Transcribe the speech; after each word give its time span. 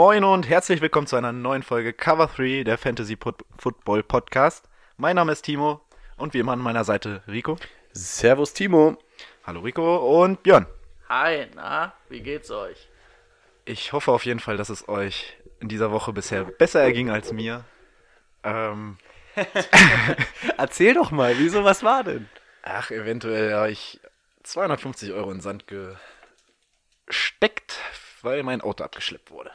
Moin 0.00 0.22
und 0.22 0.48
herzlich 0.48 0.80
willkommen 0.80 1.08
zu 1.08 1.16
einer 1.16 1.32
neuen 1.32 1.64
Folge 1.64 1.92
Cover 1.92 2.28
3 2.28 2.62
der 2.62 2.78
Fantasy 2.78 3.16
Pod 3.16 3.44
Football 3.58 4.04
Podcast. 4.04 4.68
Mein 4.96 5.16
Name 5.16 5.32
ist 5.32 5.42
Timo 5.42 5.80
und 6.16 6.34
wie 6.34 6.38
immer 6.38 6.52
an 6.52 6.60
meiner 6.60 6.84
Seite 6.84 7.24
Rico. 7.26 7.56
Servus 7.94 8.54
Timo. 8.54 8.96
Hallo 9.44 9.58
Rico 9.58 10.22
und 10.22 10.44
Björn. 10.44 10.66
Hi, 11.08 11.48
na, 11.56 11.94
wie 12.10 12.20
geht's 12.20 12.48
euch? 12.52 12.88
Ich 13.64 13.92
hoffe 13.92 14.12
auf 14.12 14.24
jeden 14.24 14.38
Fall, 14.38 14.56
dass 14.56 14.68
es 14.68 14.88
euch 14.88 15.36
in 15.58 15.66
dieser 15.66 15.90
Woche 15.90 16.12
bisher 16.12 16.44
besser 16.44 16.80
erging 16.80 17.10
als 17.10 17.32
mir. 17.32 17.64
Ähm, 18.44 18.98
Erzähl 20.58 20.94
doch 20.94 21.10
mal, 21.10 21.36
wieso, 21.38 21.64
was 21.64 21.82
war 21.82 22.04
denn? 22.04 22.28
ach, 22.62 22.92
eventuell 22.92 23.52
habe 23.52 23.72
ich 23.72 23.98
250 24.44 25.10
Euro 25.10 25.32
in 25.32 25.38
den 25.38 25.42
Sand 25.42 25.64
gesteckt, 27.08 27.80
weil 28.22 28.44
mein 28.44 28.60
Auto 28.60 28.84
abgeschleppt 28.84 29.32
wurde. 29.32 29.50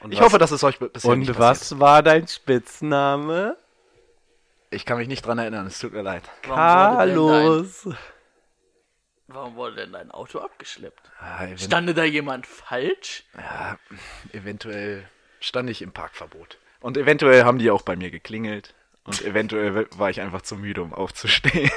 Und 0.00 0.12
Ich 0.12 0.18
was- 0.18 0.26
hoffe, 0.26 0.38
dass 0.38 0.50
es 0.50 0.64
euch 0.64 0.78
bisher 0.78 1.14
nicht 1.16 1.28
Und 1.30 1.38
was 1.38 1.78
war 1.78 2.02
dein 2.02 2.26
Spitzname? 2.26 3.56
Ich 4.70 4.84
kann 4.86 4.98
mich 4.98 5.08
nicht 5.08 5.26
dran 5.26 5.38
erinnern, 5.38 5.66
es 5.66 5.78
tut 5.78 5.92
mir 5.92 6.02
leid. 6.02 6.22
Warum 6.46 6.56
wurde, 6.96 7.06
denn 7.06 7.16
Carlos. 7.16 7.82
dein, 7.84 7.96
warum 9.28 9.56
wurde 9.56 9.76
denn 9.76 9.92
dein 9.92 10.10
Auto 10.10 10.38
abgeschleppt? 10.38 11.10
Ah, 11.20 11.46
Stande 11.56 11.92
da 11.92 12.04
jemand 12.04 12.46
falsch? 12.46 13.24
ja, 13.36 13.78
eventuell 14.32 15.08
stand 15.40 15.68
ich 15.70 15.82
im 15.82 15.92
Parkverbot. 15.92 16.58
Und 16.80 16.96
eventuell 16.96 17.44
haben 17.44 17.58
die 17.58 17.70
auch 17.70 17.82
bei 17.82 17.96
mir 17.96 18.10
geklingelt. 18.10 18.74
Und 19.04 19.22
eventuell 19.24 19.86
war 19.96 20.08
ich 20.10 20.20
einfach 20.20 20.42
zu 20.42 20.56
müde, 20.56 20.82
um 20.82 20.94
aufzustehen. 20.94 21.70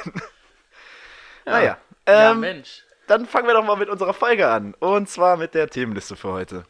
Naja, 1.44 1.76
ja, 2.08 2.30
ähm, 2.30 2.40
Mensch. 2.40 2.84
dann 3.06 3.26
fangen 3.26 3.46
wir 3.46 3.54
doch 3.54 3.64
mal 3.64 3.76
mit 3.76 3.88
unserer 3.88 4.14
Folge 4.14 4.48
an. 4.48 4.72
Und 4.78 5.08
zwar 5.10 5.36
mit 5.36 5.52
der 5.54 5.68
Themenliste 5.68 6.16
für 6.16 6.32
heute. 6.32 6.64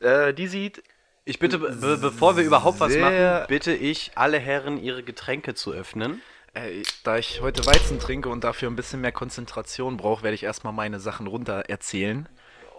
Äh, 0.00 0.32
die 0.34 0.46
sieht 0.46 0.82
Ich 1.24 1.38
bitte, 1.38 1.58
be 1.58 1.98
bevor 2.00 2.36
wir 2.36 2.44
überhaupt 2.44 2.80
was 2.80 2.96
machen, 2.96 3.44
bitte 3.48 3.72
ich 3.72 4.12
alle 4.14 4.38
Herren 4.38 4.78
ihre 4.82 5.02
Getränke 5.02 5.54
zu 5.54 5.72
öffnen. 5.72 6.22
Äh, 6.54 6.82
da 7.04 7.16
ich 7.16 7.40
heute 7.42 7.64
Weizen 7.66 8.00
trinke 8.00 8.28
und 8.28 8.42
dafür 8.42 8.68
ein 8.68 8.76
bisschen 8.76 9.00
mehr 9.00 9.12
Konzentration 9.12 9.96
brauche, 9.96 10.22
werde 10.24 10.34
ich 10.34 10.42
erstmal 10.42 10.72
meine 10.72 10.98
Sachen 10.98 11.26
runter 11.28 11.64
erzählen 11.68 12.28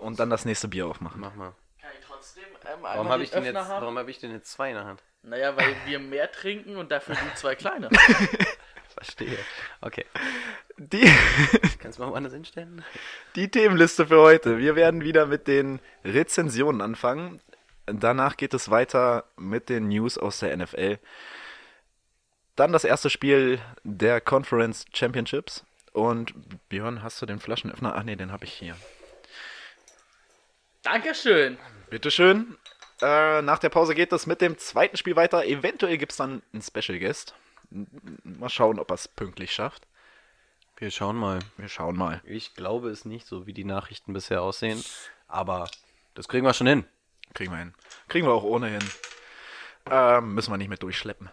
und 0.01 0.19
dann 0.19 0.29
das 0.29 0.43
nächste 0.45 0.67
Bier 0.67 0.87
aufmachen. 0.87 1.21
Mach 1.21 1.35
mal. 1.35 1.53
Kann 1.79 1.91
ich 1.97 2.05
trotzdem 2.05 2.43
ähm, 2.65 2.79
Warum 2.81 3.07
habe 3.09 3.19
den 3.19 3.23
ich, 3.23 3.31
denn 3.31 3.43
Öffner 3.45 3.59
jetzt- 3.61 3.69
warum 3.69 3.97
hab 3.97 4.07
ich 4.09 4.19
denn 4.19 4.31
jetzt 4.31 4.51
zwei 4.51 4.69
in 4.69 4.75
der 4.75 4.85
Hand? 4.85 5.01
Naja, 5.23 5.55
weil 5.55 5.75
wir 5.85 5.99
mehr 5.99 6.31
trinken 6.31 6.75
und 6.77 6.91
dafür 6.91 7.15
du 7.15 7.21
zwei 7.35 7.55
kleine. 7.55 7.89
Verstehe. 8.95 9.37
Okay. 9.81 10.05
Die, 10.77 11.09
Kannst 11.79 11.99
du 11.99 12.03
mal 12.03 12.11
woanders 12.11 12.33
hinstellen? 12.33 12.83
die 13.35 13.49
Themenliste 13.49 14.07
für 14.07 14.19
heute. 14.21 14.57
Wir 14.57 14.75
werden 14.75 15.01
wieder 15.01 15.25
mit 15.25 15.47
den 15.47 15.79
Rezensionen 16.03 16.81
anfangen. 16.81 17.41
Danach 17.85 18.37
geht 18.37 18.53
es 18.53 18.69
weiter 18.69 19.25
mit 19.37 19.69
den 19.69 19.87
News 19.87 20.17
aus 20.17 20.39
der 20.39 20.55
NFL. 20.55 20.99
Dann 22.55 22.71
das 22.73 22.83
erste 22.83 23.09
Spiel 23.09 23.59
der 23.83 24.21
Conference 24.21 24.85
Championships. 24.93 25.65
Und 25.93 26.33
Björn, 26.69 27.03
hast 27.03 27.21
du 27.21 27.25
den 27.25 27.39
Flaschenöffner? 27.39 27.95
Ach 27.95 28.03
nee, 28.03 28.15
den 28.15 28.31
habe 28.31 28.45
ich 28.45 28.53
hier. 28.53 28.75
Dankeschön. 30.83 31.57
Bitteschön. 31.89 32.57
Äh, 33.01 33.41
nach 33.41 33.59
der 33.59 33.69
Pause 33.69 33.95
geht 33.95 34.13
es 34.13 34.27
mit 34.27 34.41
dem 34.41 34.57
zweiten 34.57 34.95
Spiel 34.95 35.15
weiter. 35.15 35.45
Eventuell 35.45 35.97
gibt 35.97 36.11
es 36.11 36.17
dann 36.17 36.41
einen 36.53 36.61
Special 36.61 36.97
Guest. 36.99 37.35
Mal 38.23 38.49
schauen, 38.49 38.79
ob 38.79 38.91
er 38.91 38.95
es 38.95 39.07
pünktlich 39.07 39.53
schafft. 39.53 39.87
Wir 40.77 40.91
schauen 40.91 41.15
mal. 41.15 41.39
Wir 41.57 41.67
schauen 41.67 41.97
mal. 41.97 42.21
Ich 42.25 42.55
glaube 42.55 42.89
es 42.89 43.05
nicht, 43.05 43.27
so 43.27 43.45
wie 43.47 43.53
die 43.53 43.63
Nachrichten 43.65 44.13
bisher 44.13 44.41
aussehen. 44.41 44.83
Aber 45.27 45.69
das 46.15 46.27
kriegen 46.27 46.45
wir 46.45 46.53
schon 46.53 46.67
hin. 46.67 46.85
Kriegen 47.33 47.51
wir 47.51 47.59
hin. 47.59 47.73
Kriegen 48.07 48.27
wir 48.27 48.33
auch 48.33 48.43
ohne 48.43 48.67
hin. 48.67 48.83
Ähm, 49.89 50.33
müssen 50.33 50.51
wir 50.51 50.57
nicht 50.57 50.69
mehr 50.69 50.77
durchschleppen. 50.77 51.29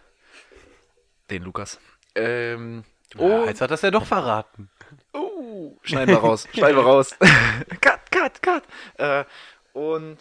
Den 1.29 1.43
Lukas. 1.43 1.79
Ähm, 2.15 2.83
Oh, 3.17 3.45
jetzt 3.45 3.61
hat 3.61 3.71
das 3.71 3.81
ja 3.81 3.89
doch 3.89 4.05
verraten. 4.05 4.69
oh, 5.13 5.77
schneiden 5.81 6.13
wir 6.13 6.19
raus. 6.19 6.47
Schneiden 6.53 6.77
wir 6.77 6.83
raus. 6.83 7.15
cut, 7.81 8.11
cut, 8.11 8.41
cut. 8.41 8.63
Äh, 8.97 9.25
und 9.73 10.19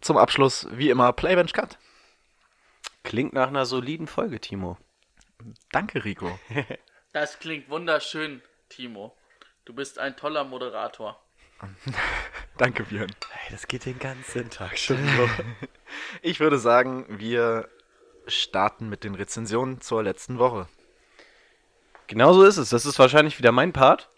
zum 0.00 0.16
Abschluss, 0.16 0.68
wie 0.70 0.90
immer, 0.90 1.12
Playbench 1.12 1.52
Cut. 1.52 1.78
Klingt 3.02 3.32
nach 3.32 3.48
einer 3.48 3.66
soliden 3.66 4.06
Folge, 4.06 4.40
Timo. 4.40 4.76
Danke, 5.72 6.04
Rico. 6.04 6.38
Das 7.12 7.38
klingt 7.38 7.70
wunderschön, 7.70 8.42
Timo. 8.68 9.16
Du 9.64 9.72
bist 9.72 9.98
ein 9.98 10.18
toller 10.18 10.44
Moderator. 10.44 11.18
Danke, 12.58 12.82
Björn. 12.82 13.10
Hey, 13.30 13.52
das 13.52 13.66
geht 13.68 13.86
den 13.86 13.98
ganzen 13.98 14.50
Tag 14.50 14.76
schon 14.78 14.98
so. 15.16 15.30
Ich 16.20 16.40
würde 16.40 16.58
sagen, 16.58 17.06
wir 17.08 17.70
starten 18.26 18.90
mit 18.90 19.02
den 19.02 19.14
Rezensionen 19.14 19.80
zur 19.80 20.02
letzten 20.02 20.38
Woche. 20.38 20.68
genau 22.06 22.34
so 22.34 22.44
ist 22.44 22.58
es. 22.58 22.68
Das 22.68 22.84
ist 22.84 22.98
wahrscheinlich 22.98 23.38
wieder 23.38 23.50
mein 23.52 23.72
Part. 23.72 24.10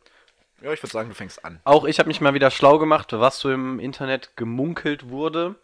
Ja, 0.60 0.72
ich 0.72 0.82
würde 0.82 0.92
sagen, 0.92 1.08
du 1.08 1.14
fängst 1.14 1.44
an. 1.44 1.60
Auch 1.62 1.84
ich 1.84 2.00
habe 2.00 2.08
mich 2.08 2.20
mal 2.20 2.34
wieder 2.34 2.50
schlau 2.50 2.78
gemacht, 2.80 3.12
was 3.12 3.38
so 3.38 3.52
im 3.52 3.78
Internet 3.78 4.36
gemunkelt 4.36 5.08
wurde. 5.08 5.54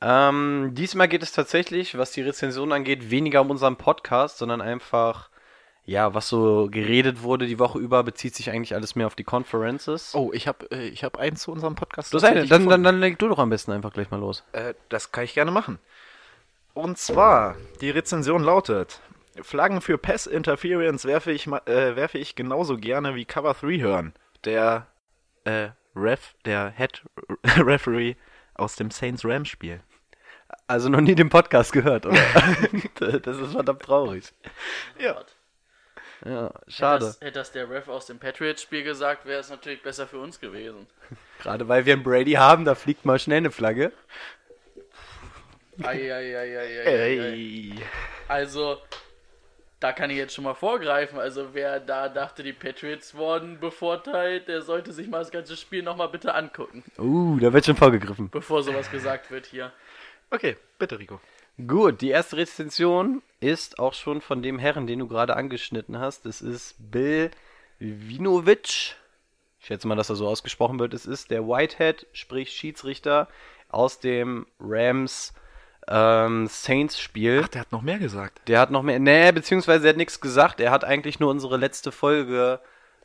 Ähm, 0.00 0.70
diesmal 0.74 1.08
geht 1.08 1.22
es 1.22 1.32
tatsächlich, 1.32 1.96
was 1.96 2.12
die 2.12 2.22
Rezension 2.22 2.72
angeht, 2.72 3.10
weniger 3.10 3.40
um 3.40 3.50
unseren 3.50 3.76
Podcast, 3.76 4.38
sondern 4.38 4.60
einfach, 4.60 5.30
ja, 5.84 6.12
was 6.12 6.28
so 6.28 6.68
geredet 6.70 7.22
wurde 7.22 7.46
die 7.46 7.58
Woche 7.58 7.78
über, 7.78 8.02
bezieht 8.02 8.34
sich 8.34 8.50
eigentlich 8.50 8.74
alles 8.74 8.94
mehr 8.94 9.06
auf 9.06 9.14
die 9.14 9.24
Conferences. 9.24 10.14
Oh, 10.14 10.30
ich 10.34 10.48
habe 10.48 10.70
äh, 10.70 10.88
ich 10.88 11.02
hab 11.02 11.18
einen 11.18 11.36
zu 11.36 11.50
unserem 11.50 11.76
Podcast. 11.76 12.12
du 12.12 12.18
eine, 12.18 12.46
dann, 12.46 12.68
dann, 12.68 12.82
dann 12.82 13.00
leg 13.00 13.18
du 13.18 13.28
doch 13.28 13.38
am 13.38 13.48
besten 13.48 13.72
einfach 13.72 13.92
gleich 13.92 14.10
mal 14.10 14.20
los. 14.20 14.44
Äh, 14.52 14.74
das 14.90 15.12
kann 15.12 15.24
ich 15.24 15.34
gerne 15.34 15.50
machen. 15.50 15.78
Und 16.74 16.98
zwar, 16.98 17.56
die 17.80 17.88
Rezension 17.88 18.42
lautet: 18.42 19.00
Flaggen 19.40 19.80
für 19.80 19.96
Pass 19.96 20.26
Interference 20.26 21.06
werfe 21.06 21.32
ich, 21.32 21.46
äh, 21.46 21.96
werfe 21.96 22.18
ich 22.18 22.34
genauso 22.34 22.76
gerne 22.76 23.14
wie 23.14 23.24
Cover 23.24 23.54
3 23.54 23.78
hören. 23.78 24.12
Der 24.44 24.88
äh, 25.44 25.68
Ref, 25.94 26.34
der 26.44 26.70
Head 26.76 27.02
Referee 27.56 28.16
aus 28.58 28.76
dem 28.76 28.90
Saints 28.90 29.24
Rams 29.24 29.48
Spiel. 29.48 29.80
Also 30.66 30.88
noch 30.88 31.00
nie 31.00 31.14
den 31.14 31.28
Podcast 31.28 31.72
gehört, 31.72 32.06
oder? 32.06 32.16
das 33.20 33.36
ist 33.38 33.52
verdammt 33.52 33.82
traurig. 33.82 34.32
Ja. 34.98 35.24
Ja, 36.24 36.46
Hätte 36.46 36.70
schade. 36.70 37.04
das, 37.06 37.20
hätte 37.20 37.32
das 37.32 37.52
der 37.52 37.68
Ref 37.68 37.88
aus 37.88 38.06
dem 38.06 38.18
Patriots-Spiel 38.18 38.82
gesagt, 38.82 39.26
wäre 39.26 39.40
es 39.40 39.50
natürlich 39.50 39.82
besser 39.82 40.06
für 40.06 40.18
uns 40.18 40.40
gewesen. 40.40 40.86
Gerade 41.40 41.68
weil 41.68 41.84
wir 41.84 41.92
einen 41.92 42.02
Brady 42.02 42.32
haben, 42.32 42.64
da 42.64 42.74
fliegt 42.74 43.04
mal 43.04 43.18
schnell 43.18 43.38
eine 43.38 43.50
Flagge. 43.50 43.92
Eieieiei. 45.82 46.84
Ey. 46.84 47.74
Also, 48.28 48.78
da 49.80 49.92
kann 49.92 50.10
ich 50.10 50.16
jetzt 50.16 50.34
schon 50.34 50.44
mal 50.44 50.54
vorgreifen. 50.54 51.18
Also, 51.18 51.48
wer 51.52 51.80
da 51.80 52.08
dachte, 52.08 52.42
die 52.42 52.52
Patriots 52.52 53.14
wurden 53.14 53.60
bevorteilt, 53.60 54.48
der 54.48 54.62
sollte 54.62 54.92
sich 54.92 55.08
mal 55.08 55.18
das 55.18 55.30
ganze 55.30 55.56
Spiel 55.56 55.82
nochmal 55.82 56.08
bitte 56.08 56.34
angucken, 56.34 56.82
Uh, 56.98 57.38
da 57.38 57.52
wird 57.52 57.66
schon 57.66 57.76
vorgegriffen. 57.76 58.30
bevor 58.30 58.62
sowas 58.62 58.90
gesagt 58.90 59.30
wird 59.30 59.46
hier. 59.46 59.72
Okay, 60.30 60.56
bitte, 60.78 60.98
Rico. 60.98 61.20
Gut, 61.66 62.00
die 62.02 62.10
erste 62.10 62.36
Rezension 62.36 63.22
ist 63.40 63.78
auch 63.78 63.94
schon 63.94 64.20
von 64.20 64.42
dem 64.42 64.58
Herren, 64.58 64.86
den 64.86 64.98
du 64.98 65.08
gerade 65.08 65.36
angeschnitten 65.36 65.98
hast. 65.98 66.26
Es 66.26 66.42
ist 66.42 66.74
Bill 66.78 67.30
Vinovic. 67.78 68.96
Ich 69.60 69.66
schätze 69.66 69.88
mal, 69.88 69.94
dass 69.94 70.10
er 70.10 70.16
so 70.16 70.26
ausgesprochen 70.28 70.78
wird. 70.78 70.94
Es 70.94 71.06
ist 71.06 71.30
der 71.30 71.46
Whitehead, 71.46 72.06
sprich 72.12 72.50
Schiedsrichter 72.52 73.28
aus 73.68 74.00
dem 74.00 74.46
Rams 74.60 75.32
ähm, 75.88 76.46
Saints 76.48 77.00
Spiel. 77.00 77.42
Ach, 77.44 77.48
der 77.48 77.60
hat 77.62 77.72
noch 77.72 77.82
mehr 77.82 77.98
gesagt. 77.98 78.40
Der 78.48 78.60
hat 78.60 78.70
noch 78.70 78.82
mehr. 78.82 78.98
Nee, 78.98 79.32
beziehungsweise 79.32 79.86
er 79.86 79.90
hat 79.90 79.96
nichts 79.96 80.20
gesagt. 80.20 80.60
Er 80.60 80.70
hat 80.70 80.84
eigentlich 80.84 81.20
nur 81.20 81.30
unsere 81.30 81.56
letzte 81.56 81.92
Folge 81.92 82.60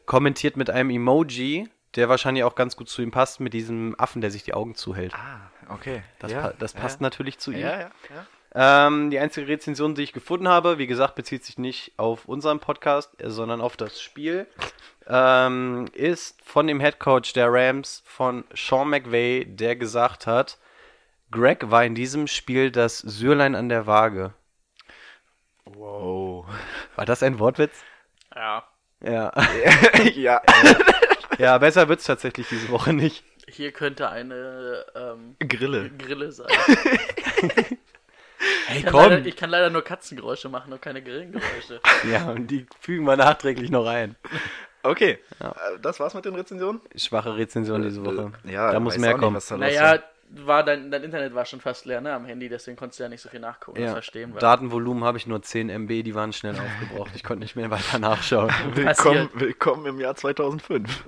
kommentiert 0.05 0.57
mit 0.57 0.69
einem 0.69 0.89
Emoji, 0.89 1.69
der 1.95 2.09
wahrscheinlich 2.09 2.43
auch 2.43 2.55
ganz 2.55 2.75
gut 2.75 2.89
zu 2.89 3.01
ihm 3.01 3.11
passt, 3.11 3.39
mit 3.39 3.53
diesem 3.53 3.95
Affen, 3.99 4.21
der 4.21 4.31
sich 4.31 4.43
die 4.43 4.53
Augen 4.53 4.75
zuhält. 4.75 5.13
Ah, 5.13 5.51
okay. 5.69 6.01
Das, 6.19 6.31
ja, 6.31 6.41
pa 6.41 6.53
das 6.57 6.73
passt 6.73 7.01
ja. 7.01 7.03
natürlich 7.03 7.37
zu 7.37 7.51
ihm. 7.51 7.59
Ja, 7.59 7.79
ja, 7.79 7.91
ja. 8.09 8.25
Ähm, 8.53 9.11
die 9.11 9.19
einzige 9.19 9.47
Rezension, 9.47 9.95
die 9.95 10.03
ich 10.03 10.11
gefunden 10.11 10.49
habe, 10.49 10.77
wie 10.77 10.87
gesagt, 10.87 11.15
bezieht 11.15 11.45
sich 11.45 11.57
nicht 11.57 11.93
auf 11.95 12.25
unseren 12.25 12.59
Podcast, 12.59 13.21
äh, 13.21 13.29
sondern 13.29 13.61
auf 13.61 13.77
das 13.77 14.01
Spiel, 14.01 14.45
ähm, 15.07 15.85
ist 15.93 16.37
von 16.43 16.67
dem 16.67 16.81
Head 16.81 16.99
Coach 16.99 17.31
der 17.33 17.51
Rams, 17.51 18.03
von 18.05 18.43
Sean 18.53 18.89
McVay, 18.89 19.45
der 19.45 19.77
gesagt 19.77 20.27
hat, 20.27 20.57
Greg 21.31 21.71
war 21.71 21.85
in 21.85 21.95
diesem 21.95 22.27
Spiel 22.27 22.71
das 22.71 22.99
Sürlein 22.99 23.55
an 23.55 23.69
der 23.69 23.87
Waage. 23.87 24.33
Wow. 25.65 26.45
War 26.95 27.05
das 27.05 27.23
ein 27.23 27.39
Wortwitz? 27.39 27.83
Ja. 28.35 28.63
Ja. 29.03 29.31
ja. 30.15 30.41
Ja, 31.37 31.57
besser 31.57 31.87
wird's 31.89 32.03
tatsächlich 32.05 32.47
diese 32.49 32.69
Woche 32.69 32.93
nicht. 32.93 33.23
Hier 33.47 33.71
könnte 33.71 34.09
eine 34.09 34.85
ähm, 34.95 35.35
Grille. 35.39 35.89
Grille 35.97 36.31
sein. 36.31 36.47
Hey, 38.65 38.79
Ich 38.79 38.85
kann, 38.85 38.93
leider, 38.95 39.25
ich 39.25 39.35
kann 39.35 39.49
leider 39.51 39.69
nur 39.69 39.83
Katzengeräusche 39.83 40.49
machen 40.49 40.73
und 40.73 40.81
keine 40.81 41.03
Grillengeräusche. 41.03 41.79
Ja, 42.11 42.29
und 42.29 42.47
die 42.47 42.65
fügen 42.79 43.05
wir 43.05 43.15
nachträglich 43.15 43.69
noch 43.69 43.85
ein. 43.85 44.15
Okay. 44.81 45.19
Äh, 45.39 45.49
Das 45.81 45.99
war's 45.99 46.15
mit 46.15 46.25
den 46.25 46.33
Rezensionen? 46.33 46.81
Schwache 46.95 47.35
Rezension 47.35 47.83
diese 47.83 48.03
Woche. 48.03 48.31
Ja, 48.45 48.71
da 48.71 48.79
muss 48.79 48.97
mehr 48.97 49.11
auch 49.11 49.13
nicht, 49.13 49.21
kommen. 49.21 49.35
was 49.35 49.45
da 49.47 49.57
Naja, 49.57 49.99
war. 50.31 50.63
dein, 50.63 50.91
dein 50.91 51.03
Internet 51.03 51.33
war 51.35 51.45
schon 51.45 51.61
fast 51.61 51.85
leer, 51.85 52.01
ne, 52.01 52.13
am 52.13 52.25
Handy, 52.25 52.49
deswegen 52.49 52.77
konntest 52.77 52.99
du 52.99 53.03
ja 53.03 53.09
nicht 53.09 53.21
so 53.21 53.29
viel 53.29 53.39
nachgucken. 53.39 53.79
Das 53.79 53.87
Ja. 53.89 53.93
verstehen 53.93 54.33
wir. 54.33 54.39
Datenvolumen 54.39 55.03
habe 55.03 55.17
ich 55.17 55.27
nur 55.27 55.41
10 55.41 55.69
MB, 55.69 56.03
die 56.03 56.15
waren 56.15 56.33
schnell 56.33 56.55
aufgebraucht. 56.59 57.11
Ich 57.15 57.23
konnte 57.23 57.41
nicht 57.41 57.55
mehr 57.55 57.69
weiter 57.71 57.99
nachschauen. 57.99 58.49
Willkommen, 58.73 59.29
willkommen 59.33 59.85
im 59.85 59.99
Jahr 59.99 60.15
2005. 60.15 61.05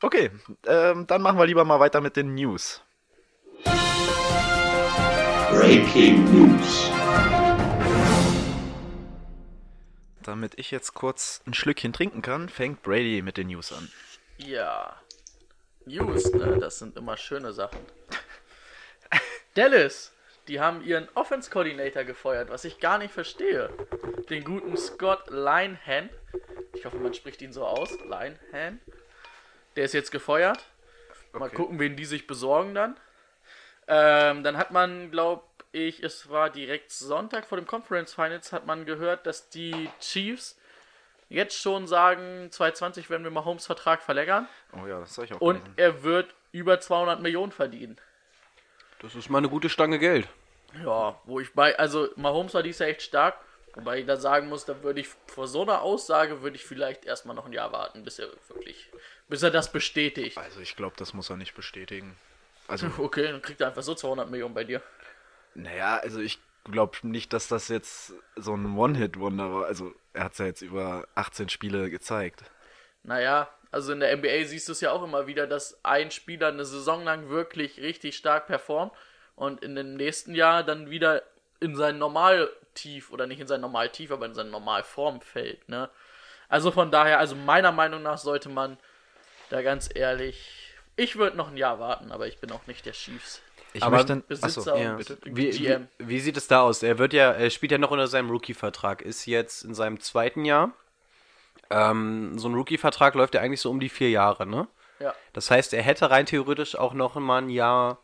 Okay, 0.00 0.30
ähm, 0.66 1.06
dann 1.06 1.22
machen 1.22 1.38
wir 1.38 1.46
lieber 1.46 1.64
mal 1.64 1.80
weiter 1.80 2.00
mit 2.00 2.16
den 2.16 2.34
News. 2.34 2.82
Breaking 5.50 6.24
News. 6.32 6.90
Damit 10.22 10.58
ich 10.58 10.70
jetzt 10.70 10.92
kurz 10.94 11.40
ein 11.46 11.54
Schlückchen 11.54 11.92
trinken 11.92 12.20
kann, 12.22 12.48
fängt 12.48 12.82
Brady 12.82 13.22
mit 13.22 13.38
den 13.38 13.46
News 13.48 13.72
an. 13.72 13.88
Ja. 14.36 14.94
News, 15.88 16.32
ne? 16.32 16.58
Das 16.60 16.78
sind 16.78 16.96
immer 16.96 17.16
schöne 17.16 17.52
Sachen. 17.52 17.80
Dallas, 19.54 20.12
die 20.46 20.60
haben 20.60 20.84
ihren 20.84 21.08
Offense 21.14 21.50
Coordinator 21.50 22.04
gefeuert, 22.04 22.50
was 22.50 22.64
ich 22.64 22.78
gar 22.78 22.98
nicht 22.98 23.12
verstehe. 23.12 23.70
Den 24.30 24.44
guten 24.44 24.76
Scott 24.76 25.28
Linehan. 25.30 26.10
Ich 26.74 26.84
hoffe, 26.84 26.98
man 26.98 27.14
spricht 27.14 27.42
ihn 27.42 27.52
so 27.52 27.66
aus. 27.66 27.90
Linehan. 28.02 28.80
Der 29.76 29.84
ist 29.84 29.94
jetzt 29.94 30.12
gefeuert. 30.12 30.64
Mal 31.32 31.50
gucken, 31.50 31.78
wen 31.78 31.96
die 31.96 32.04
sich 32.04 32.26
besorgen 32.26 32.74
dann. 32.74 32.96
Ähm, 33.86 34.42
dann 34.44 34.58
hat 34.58 34.70
man, 34.70 35.10
glaube 35.10 35.42
ich, 35.72 36.02
es 36.02 36.28
war 36.28 36.50
direkt 36.50 36.90
Sonntag 36.90 37.46
vor 37.46 37.56
dem 37.56 37.66
Conference 37.66 38.14
Finals, 38.14 38.52
hat 38.52 38.66
man 38.66 38.84
gehört, 38.84 39.26
dass 39.26 39.48
die 39.48 39.88
Chiefs 40.00 40.57
jetzt 41.28 41.60
schon 41.60 41.86
sagen, 41.86 42.48
2020 42.50 43.10
werden 43.10 43.24
wir 43.24 43.30
mal 43.30 43.44
Holmes 43.44 43.66
Vertrag 43.66 44.02
verlängern. 44.02 44.48
Oh 44.72 44.86
ja, 44.86 45.00
das 45.00 45.14
soll 45.14 45.24
ich 45.26 45.32
auch 45.34 45.40
Und 45.40 45.56
gelesen. 45.56 45.74
er 45.76 46.02
wird 46.02 46.34
über 46.52 46.80
200 46.80 47.20
Millionen 47.20 47.52
verdienen. 47.52 47.98
Das 49.00 49.14
ist 49.14 49.28
mal 49.28 49.38
eine 49.38 49.48
gute 49.48 49.68
Stange 49.68 49.98
Geld. 49.98 50.28
Ja, 50.84 51.18
wo 51.24 51.40
ich 51.40 51.52
bei, 51.54 51.78
also 51.78 52.08
Mahomes 52.16 52.52
war 52.54 52.62
dies 52.62 52.78
Jahr 52.78 52.88
echt 52.90 53.02
stark, 53.02 53.36
wobei 53.74 54.00
ich 54.00 54.06
da 54.06 54.16
sagen 54.16 54.48
muss, 54.48 54.64
da 54.64 54.82
würde 54.82 55.00
ich 55.00 55.08
vor 55.26 55.46
so 55.46 55.62
einer 55.62 55.82
Aussage 55.82 56.42
würde 56.42 56.56
ich 56.56 56.64
vielleicht 56.64 57.04
erstmal 57.04 57.34
noch 57.36 57.46
ein 57.46 57.52
Jahr 57.52 57.72
warten, 57.72 58.04
bis 58.04 58.18
er 58.18 58.28
wirklich, 58.48 58.88
bis 59.28 59.42
er 59.42 59.50
das 59.50 59.72
bestätigt. 59.72 60.36
Also 60.36 60.60
ich 60.60 60.76
glaube, 60.76 60.94
das 60.98 61.14
muss 61.14 61.30
er 61.30 61.36
nicht 61.36 61.54
bestätigen. 61.54 62.16
Also, 62.66 62.86
Okay, 62.98 63.30
dann 63.30 63.40
kriegt 63.40 63.60
er 63.60 63.68
einfach 63.68 63.82
so 63.82 63.94
200 63.94 64.28
Millionen 64.30 64.54
bei 64.54 64.64
dir. 64.64 64.82
naja, 65.54 65.96
also 65.98 66.20
ich 66.20 66.38
glaube 66.70 66.98
nicht, 67.02 67.32
dass 67.32 67.48
das 67.48 67.68
jetzt 67.68 68.14
so 68.36 68.54
ein 68.54 68.76
One-Hit-Wonder 68.76 69.52
war. 69.52 69.66
Also 69.66 69.94
er 70.12 70.24
hat 70.24 70.32
es 70.32 70.38
ja 70.38 70.46
jetzt 70.46 70.62
über 70.62 71.06
18 71.14 71.48
Spiele 71.48 71.90
gezeigt. 71.90 72.44
Naja, 73.02 73.48
also 73.70 73.92
in 73.92 74.00
der 74.00 74.16
NBA 74.16 74.44
siehst 74.44 74.68
du 74.68 74.72
es 74.72 74.80
ja 74.80 74.92
auch 74.92 75.02
immer 75.02 75.26
wieder, 75.26 75.46
dass 75.46 75.84
ein 75.84 76.10
Spieler 76.10 76.48
eine 76.48 76.64
Saison 76.64 77.04
lang 77.04 77.28
wirklich 77.28 77.80
richtig 77.80 78.16
stark 78.16 78.46
performt 78.46 78.92
und 79.36 79.62
in 79.62 79.74
dem 79.74 79.94
nächsten 79.94 80.34
Jahr 80.34 80.62
dann 80.64 80.90
wieder 80.90 81.22
in 81.60 81.76
sein 81.76 81.98
Normaltief 81.98 83.10
oder 83.10 83.26
nicht 83.26 83.40
in 83.40 83.46
sein 83.46 83.60
Normaltief, 83.60 84.10
aber 84.10 84.26
in 84.26 84.34
seine 84.34 84.50
Normalform 84.50 85.20
fällt, 85.20 85.68
ne? 85.68 85.90
Also 86.48 86.70
von 86.70 86.90
daher, 86.90 87.18
also 87.18 87.36
meiner 87.36 87.72
Meinung 87.72 88.02
nach 88.02 88.16
sollte 88.16 88.48
man 88.48 88.78
da 89.50 89.60
ganz 89.60 89.90
ehrlich, 89.94 90.72
ich 90.96 91.16
würde 91.16 91.36
noch 91.36 91.48
ein 91.48 91.56
Jahr 91.58 91.78
warten, 91.78 92.10
aber 92.10 92.26
ich 92.26 92.38
bin 92.38 92.50
auch 92.52 92.66
nicht 92.66 92.86
der 92.86 92.94
Chiefs 92.94 93.42
Ich 93.72 93.82
Aber 93.82 93.96
möchte. 93.96 94.16
Besitzer 94.16 94.72
Achso, 94.72 94.76
Ja. 94.76 94.94
bitte. 94.94 95.18
Wie, 95.24 95.52
wie, 95.52 95.78
wie 95.98 96.20
sieht 96.20 96.36
es 96.36 96.46
da 96.48 96.62
aus? 96.62 96.82
Er 96.82 96.98
wird 96.98 97.12
ja, 97.12 97.32
er 97.32 97.50
spielt 97.50 97.72
ja 97.72 97.78
noch 97.78 97.90
unter 97.90 98.06
seinem 98.08 98.30
Rookie-Vertrag, 98.30 99.02
ist 99.02 99.26
jetzt 99.26 99.62
in 99.62 99.74
seinem 99.74 100.00
zweiten 100.00 100.44
Jahr. 100.44 100.72
Ähm, 101.70 102.38
so 102.38 102.48
ein 102.48 102.54
Rookie-Vertrag 102.54 103.14
läuft 103.14 103.34
ja 103.34 103.40
eigentlich 103.40 103.60
so 103.60 103.70
um 103.70 103.80
die 103.80 103.90
vier 103.90 104.10
Jahre, 104.10 104.46
ne? 104.46 104.68
Ja. 105.00 105.14
Das 105.32 105.50
heißt, 105.50 105.74
er 105.74 105.82
hätte 105.82 106.10
rein 106.10 106.26
theoretisch 106.26 106.76
auch 106.76 106.94
noch 106.94 107.14
mal 107.16 107.42
ein 107.42 107.50
Jahr 107.50 107.98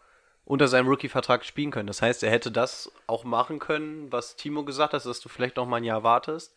unter 0.44 0.69
seinem 0.69 0.88
Rookie-Vertrag 0.88 1.44
spielen 1.44 1.70
können. 1.70 1.87
Das 1.87 2.02
heißt, 2.02 2.22
er 2.22 2.31
hätte 2.31 2.52
das 2.52 2.93
auch 3.06 3.25
machen 3.25 3.58
können, 3.58 4.12
was 4.12 4.37
Timo 4.37 4.64
gesagt 4.64 4.93
hat, 4.93 5.05
dass 5.05 5.20
du 5.20 5.28
vielleicht 5.28 5.56
noch 5.56 5.67
mal 5.67 5.78
ein 5.78 5.84
Jahr 5.84 6.02
wartest 6.02 6.55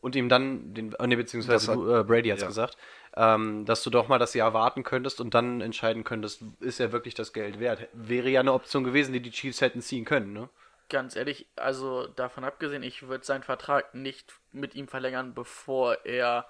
und 0.00 0.14
ihm 0.16 0.28
dann 0.28 0.74
den, 0.74 0.92
äh, 0.94 1.06
nee, 1.06 1.16
beziehungsweise 1.16 1.72
hat- 1.72 1.78
du, 1.78 1.94
äh, 1.94 2.04
Brady 2.04 2.28
hat's 2.30 2.42
ja. 2.42 2.48
gesagt, 2.48 2.76
ähm, 3.16 3.64
dass 3.64 3.82
du 3.82 3.90
doch 3.90 4.08
mal 4.08 4.18
das 4.18 4.34
Jahr 4.34 4.52
warten 4.54 4.82
könntest 4.82 5.20
und 5.20 5.34
dann 5.34 5.60
entscheiden 5.60 6.04
könntest, 6.04 6.42
ist 6.60 6.80
er 6.80 6.92
wirklich 6.92 7.14
das 7.14 7.32
Geld 7.32 7.58
wert? 7.60 7.88
Wäre 7.92 8.28
ja 8.28 8.40
eine 8.40 8.52
Option 8.52 8.84
gewesen, 8.84 9.12
die 9.12 9.20
die 9.20 9.30
Chiefs 9.30 9.60
hätten 9.60 9.80
ziehen 9.80 10.04
können, 10.04 10.32
ne? 10.32 10.48
Ganz 10.88 11.16
ehrlich, 11.16 11.48
also 11.56 12.06
davon 12.06 12.44
abgesehen, 12.44 12.84
ich 12.84 13.08
würde 13.08 13.24
seinen 13.24 13.42
Vertrag 13.42 13.92
nicht 13.94 14.34
mit 14.52 14.76
ihm 14.76 14.86
verlängern, 14.86 15.34
bevor 15.34 16.04
er 16.04 16.46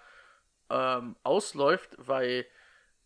ähm, 0.68 1.16
ausläuft, 1.22 1.90
weil 1.98 2.44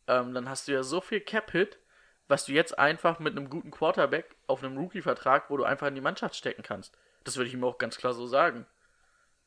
ähm, 0.09 0.35
dann 0.35 0.49
hast 0.49 0.67
du 0.67 0.73
ja 0.73 0.83
so 0.83 1.01
viel 1.01 1.21
Cap-Hit, 1.21 1.79
was 2.27 2.47
du 2.47 2.53
jetzt 2.53 2.79
einfach 2.79 3.19
mit 3.21 3.37
einem 3.37 3.49
guten 3.51 3.71
Quarterback 3.71 4.35
auf 4.47 4.65
einem 4.65 4.77
Rookie-Vertrag, 4.79 5.51
wo 5.51 5.57
du 5.57 5.65
einfach 5.65 5.87
in 5.87 5.95
die 5.95 6.01
Mannschaft 6.01 6.35
stecken 6.35 6.63
kannst. 6.63 6.97
Das 7.25 7.37
würde 7.37 7.49
ich 7.49 7.55
ihm 7.55 7.63
auch 7.63 7.79
ganz 7.79 7.97
klar 7.97 8.15
so 8.15 8.27
sagen. 8.27 8.67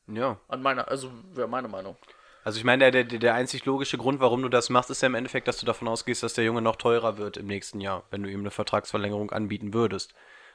Ja. 0.06 0.38
An 0.48 0.62
meiner, 0.62 0.88
also 0.88 1.10
wäre 1.32 1.48
meine 1.48 1.68
Meinung. 1.68 1.96
Also 2.44 2.58
ich 2.58 2.64
meine, 2.64 2.90
der, 2.90 3.04
der, 3.04 3.18
der 3.18 3.34
einzig 3.34 3.64
logische 3.64 3.96
Grund, 3.96 4.20
warum 4.20 4.42
du 4.42 4.50
das 4.50 4.68
machst, 4.68 4.90
ist 4.90 5.00
ja 5.00 5.06
im 5.06 5.14
Endeffekt, 5.14 5.48
dass 5.48 5.58
du 5.58 5.64
davon 5.66 5.88
ausgehst, 5.88 6.22
dass 6.22 6.34
der 6.34 6.44
Junge 6.44 6.60
noch 6.60 6.76
teurer 6.76 7.16
wird 7.16 7.38
im 7.38 7.46
nächsten 7.46 7.80
Jahr, 7.80 8.04
wenn 8.10 8.22
du 8.22 8.30
ihm 8.30 8.40
eine 8.40 8.50
Vertragsverlängerung 8.50 9.30
anbieten 9.30 9.72
würdest. 9.72 10.12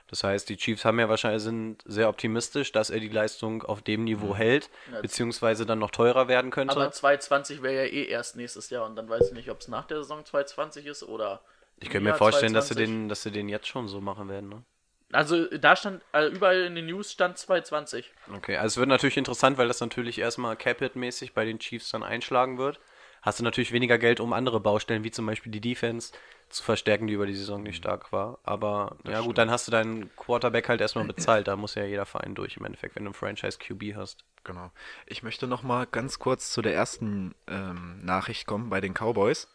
Das 0.08 0.24
heißt, 0.24 0.50
die 0.50 0.58
Chiefs 0.58 0.86
haben 0.86 1.00
ja 1.00 1.08
wahrscheinlich 1.10 1.44
sind 1.44 1.84
sehr 1.86 2.10
optimistisch, 2.10 2.72
dass 2.72 2.90
er 2.90 3.00
die 3.00 3.10
Leistung 3.10 3.64
auf 3.64 3.82
dem 3.84 4.04
Niveau 4.04 4.36
hält, 4.36 4.70
Ja. 4.92 5.02
beziehungsweise 5.02 5.66
dann 5.68 5.80
noch 5.80 5.92
teurer 5.92 6.28
werden 6.28 6.50
könnte. 6.52 6.76
Aber 6.76 6.92
220 6.92 7.62
wäre 7.62 7.86
ja 7.86 7.92
eh 7.92 8.06
erst 8.06 8.36
nächstes 8.36 8.70
Jahr 8.72 8.86
und 8.86 8.96
dann 8.96 9.08
weiß 9.10 9.28
ich 9.30 9.34
nicht, 9.34 9.50
ob 9.52 9.60
es 9.60 9.68
nach 9.68 9.86
der 9.86 9.98
Saison 9.98 10.26
220 10.26 10.86
ist 10.88 11.04
oder. 11.04 11.42
ich 11.78 11.90
könnte 11.90 12.10
mir 12.10 12.16
vorstellen, 12.16 12.54
dass 12.54 12.68
sie 12.70 12.76
220. 12.76 13.02
den, 13.02 13.10
dass 13.10 13.24
sie 13.24 13.32
den 13.32 13.50
jetzt 13.50 13.68
schon 13.68 13.88
so 13.88 14.02
machen 14.02 14.30
werden, 14.30 14.50
ne? 14.50 14.64
Also 15.12 15.46
da 15.58 15.76
stand, 15.76 16.04
also 16.12 16.36
überall 16.36 16.64
in 16.66 16.76
den 16.76 16.86
News 16.86 17.12
stand 17.12 17.38
220. 17.38 18.12
Okay, 18.36 18.58
also 18.58 18.74
es 18.74 18.78
wird 18.78 18.90
natürlich 18.90 19.18
interessant, 19.18 19.58
weil 19.58 19.68
das 19.68 19.80
natürlich 19.80 20.20
erstmal 20.20 20.56
Capit-mäßig 20.56 21.34
bei 21.34 21.46
den 21.46 21.60
Chiefs 21.60 21.90
dann 21.90 22.04
einschlagen 22.04 22.58
wird. 22.58 22.80
Hast 23.22 23.40
du 23.40 23.44
natürlich 23.44 23.72
weniger 23.72 23.98
Geld, 23.98 24.20
um 24.20 24.34
andere 24.34 24.60
Baustellen, 24.60 25.04
wie 25.04 25.12
zum 25.12 25.26
Beispiel 25.26 25.52
die 25.52 25.62
Defense, 25.62 26.14
zu 26.50 26.64
verstärken, 26.64 27.08
die 27.08 27.14
über 27.14 27.28
die 27.28 27.36
Saison 27.36 27.62
nicht 27.62 27.78
stark 27.78 28.12
war. 28.12 28.40
Aber 28.44 28.98
ja 29.08 29.22
gut, 29.22 29.38
dann 29.38 29.52
hast 29.52 29.68
du 29.68 29.72
deinen 29.72 30.10
Quarterback 30.16 30.68
halt 30.68 30.82
erstmal 30.82 31.04
bezahlt. 31.08 31.48
Da 31.48 31.56
muss 31.56 31.76
ja 31.76 31.86
jeder 31.86 32.06
Verein 32.06 32.36
durch 32.36 32.58
im 32.58 32.66
Endeffekt, 32.66 32.96
wenn 32.96 33.04
du 33.04 33.10
einen 33.10 33.14
Franchise-QB 33.14 33.96
hast. 33.96 34.26
Genau. 34.44 34.72
Ich 35.06 35.22
möchte 35.22 35.48
noch 35.48 35.64
mal 35.64 35.86
ganz 35.86 36.18
kurz 36.18 36.52
zu 36.52 36.62
der 36.62 36.74
ersten 36.74 37.36
ähm, 37.48 38.04
Nachricht 38.04 38.48
kommen 38.48 38.70
bei 38.70 38.82
den 38.82 38.94
Cowboys. 38.94 39.48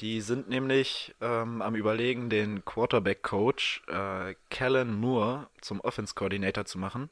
Die 0.00 0.20
sind 0.20 0.48
nämlich 0.48 1.14
ähm, 1.20 1.62
am 1.62 1.74
Überlegen, 1.76 2.28
den 2.28 2.64
Quarterback-Coach 2.64 3.84
äh, 3.88 4.34
Kellen 4.50 4.94
Moore 4.94 5.48
zum 5.60 5.80
Offense-Coordinator 5.80 6.64
zu 6.64 6.78
machen. 6.78 7.10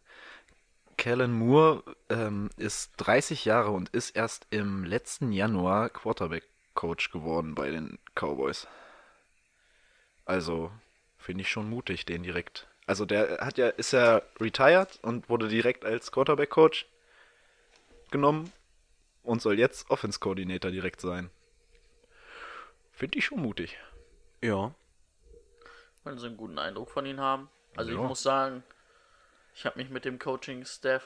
Kellen 0.96 1.32
Moore 1.32 1.82
ähm, 2.08 2.50
ist 2.56 2.92
30 2.98 3.44
Jahre 3.44 3.70
und 3.70 3.88
ist 3.90 4.16
erst 4.16 4.46
im 4.50 4.84
letzten 4.84 5.32
Januar 5.32 5.88
Quarterback-Coach 5.88 7.10
geworden 7.10 7.54
bei 7.54 7.70
den 7.70 7.98
Cowboys. 8.14 8.66
Also 10.24 10.70
finde 11.16 11.42
ich 11.42 11.48
schon 11.48 11.70
mutig, 11.70 12.06
den 12.06 12.22
direkt. 12.22 12.66
Also 12.86 13.06
der 13.06 13.38
hat 13.40 13.56
ja, 13.56 13.68
ist 13.68 13.92
ja 13.92 14.20
retired 14.40 14.98
und 15.02 15.28
wurde 15.28 15.48
direkt 15.48 15.84
als 15.84 16.10
Quarterback-Coach 16.10 16.86
genommen 18.10 18.52
und 19.22 19.40
soll 19.40 19.58
jetzt 19.58 19.90
Offense-Coordinator 19.90 20.70
direkt 20.70 21.00
sein. 21.00 21.30
Finde 23.00 23.16
ich 23.18 23.24
schon 23.24 23.40
mutig. 23.40 23.78
Ja. 24.42 24.74
wenn 26.04 26.18
sie 26.18 26.26
einen 26.26 26.36
guten 26.36 26.58
Eindruck 26.58 26.90
von 26.90 27.06
ihnen 27.06 27.20
haben. 27.20 27.48
Also 27.76 27.92
Ja. 27.92 27.96
ich 27.96 28.02
muss 28.06 28.22
sagen, 28.22 28.62
ich 29.54 29.64
habe 29.64 29.78
mich 29.78 29.88
mit 29.88 30.04
dem 30.04 30.18
Coaching-Staff 30.18 31.02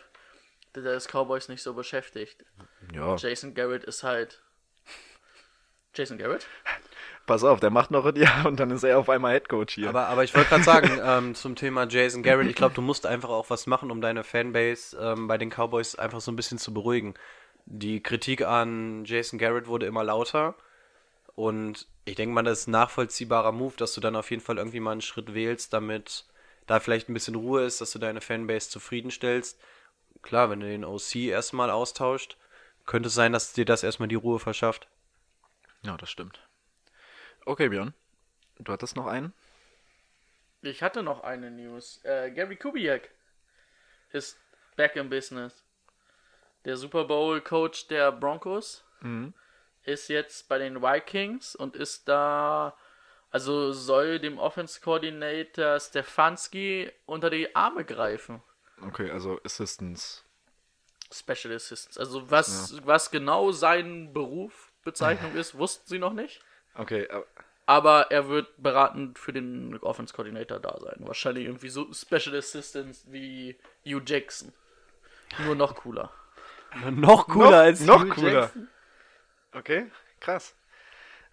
des 0.75 1.07
Cowboys 1.07 1.49
nicht 1.49 1.63
so 1.63 1.73
beschäftigt. 1.75 2.45
Ja, 2.93 3.15
Jason 3.15 3.55
Garrett 3.55 3.85
ist 3.85 4.03
halt. 4.03 4.43
Jason 5.95 6.19
Garrett? 6.19 6.49
pass 7.27 7.45
auf, 7.45 7.61
der 7.61 7.71
macht 7.71 7.93
noch 7.93 8.05
ein 8.07 8.17
Jahr 8.17 8.45
und 8.47 8.59
dann 8.59 8.71
ist 8.73 8.83
er 8.83 8.99
auf 8.99 9.09
einmal 9.09 9.35
Headcoach 9.35 9.71
hier. 9.71 9.89
Aber, 9.89 10.09
aber 10.09 10.25
ich 10.25 10.35
wollte 10.35 10.49
gerade 10.49 10.65
sagen, 10.65 10.99
ähm, 11.05 11.35
zum 11.37 11.55
Thema 11.55 11.87
Jason 11.89 12.25
Garrett, 12.25 12.49
ich 12.49 12.57
glaube, 12.57 12.75
du 12.75 12.83
musst 12.83 13.07
einfach 13.07 13.29
auch 13.29 13.51
was 13.51 13.69
machen, 13.69 13.93
um 13.93 14.01
deine 14.01 14.25
Fanbase 14.25 14.97
ähm, 15.01 15.29
bei 15.29 15.39
den 15.39 15.51
Cowboys 15.51 15.95
einfach 15.95 16.21
so 16.21 16.33
ein 16.33 16.37
bisschen 16.37 16.59
zu 16.59 16.75
beruhigen. 16.75 17.15
Die 17.67 18.03
Kritik 18.03 18.43
an 18.43 19.05
Jason 19.05 19.39
Garrett 19.39 19.69
wurde 19.69 19.87
immer 19.87 20.03
lauter. 20.03 20.57
Und 21.35 21.87
ich 22.05 22.14
denke 22.14 22.35
mal, 22.35 22.43
das 22.43 22.61
ist 22.61 22.67
ein 22.69 22.73
nachvollziehbarer 22.73 23.53
Move, 23.53 23.75
dass 23.76 23.95
du 23.95 24.00
dann 24.00 24.17
auf 24.17 24.31
jeden 24.31 24.43
Fall 24.43 24.59
irgendwie 24.59 24.81
mal 24.81 24.93
einen 24.93 25.00
Schritt 25.00 25.35
wählst, 25.35 25.73
damit 25.73 26.26
da 26.67 26.81
vielleicht 26.81 27.09
ein 27.09 27.14
bisschen 27.14 27.35
Ruhe 27.35 27.64
ist, 27.64 27.81
dass 27.81 27.91
du 27.93 27.99
deine 27.99 28.21
Fanbase 28.21 28.71
zufriedenstellst. 28.71 29.61
Klar, 30.23 30.50
wenn 30.50 30.61
du 30.61 30.67
den 30.67 30.85
OC 30.85 31.17
erstmal 31.17 31.71
austauscht, 31.71 32.37
könnte 32.87 33.09
es 33.09 33.14
sein, 33.14 33.33
dass 33.33 33.53
dir 33.53 33.64
das 33.64 33.83
erstmal 33.83 34.09
die 34.09 34.14
Ruhe 34.14 34.38
verschafft. 34.38 34.88
Ja, 35.83 35.97
das 35.97 36.11
stimmt. 36.11 36.41
Okay, 37.45 37.69
Björn. 37.69 37.95
Du 38.59 38.73
hattest 38.73 38.97
noch 38.97 39.07
einen? 39.07 39.33
Ich 40.62 40.83
hatte 40.83 41.03
noch 41.03 41.23
eine 41.25 41.50
News. 41.50 42.00
Äh, 42.05 42.31
Gary 42.31 42.57
Kubiak 42.57 43.11
ist 44.12 44.38
back 44.76 44.97
in 44.97 45.11
business. 45.11 45.64
Der 46.64 46.76
Super 46.76 47.05
Bowl 47.05 47.41
Coach 47.43 47.88
der 47.88 48.12
Broncos 48.12 48.83
ist 49.85 50.09
jetzt 50.09 50.49
bei 50.49 50.59
den 50.59 50.83
Vikings 50.83 51.55
und 51.55 51.76
ist 51.76 52.09
da, 52.09 52.76
also 53.31 53.73
soll 53.73 54.19
dem 54.19 54.38
Offense 54.38 54.81
Coordinator 54.81 55.79
Stefanski 55.79 56.91
unter 57.07 57.31
die 57.31 57.55
Arme 57.55 57.85
greifen. 57.85 58.43
Okay, 58.83 59.11
also 59.11 59.41
Assistance. 59.45 60.23
Special 61.12 61.55
Assistance. 61.55 61.99
Also 61.99 62.31
was, 62.31 62.85
was 62.85 63.11
genau 63.11 63.53
sein 63.53 64.12
Beruf, 64.12 64.73
Bezeichnung 64.83 65.35
ist, 65.37 65.57
wussten 65.57 65.88
sie 65.88 65.99
noch 65.99 66.12
nicht. 66.12 66.41
Okay, 66.75 67.09
aber 67.09 67.26
Aber 67.67 68.11
er 68.11 68.29
wird 68.29 68.49
beratend 68.62 69.19
für 69.19 69.33
den 69.33 69.79
Offense 69.79 70.12
Coordinator 70.12 70.61
da 70.61 70.79
sein. 70.81 70.97
Wahrscheinlich 71.00 71.47
irgendwie 71.47 71.71
so 71.71 71.91
Special 71.93 72.37
Assistants 72.37 73.05
wie 73.11 73.57
Hugh 73.87 74.03
Jackson. 74.05 74.53
Nur 75.47 75.55
noch 75.55 75.75
cooler. 75.76 76.11
Noch 76.91 77.26
cooler 77.29 77.50
noch, 77.50 77.57
als 77.57 77.81
noch 77.81 78.03
Hugh 78.03 78.14
cooler. 78.14 78.33
Jackson. 78.43 78.69
Okay, 79.54 79.90
krass. 80.20 80.54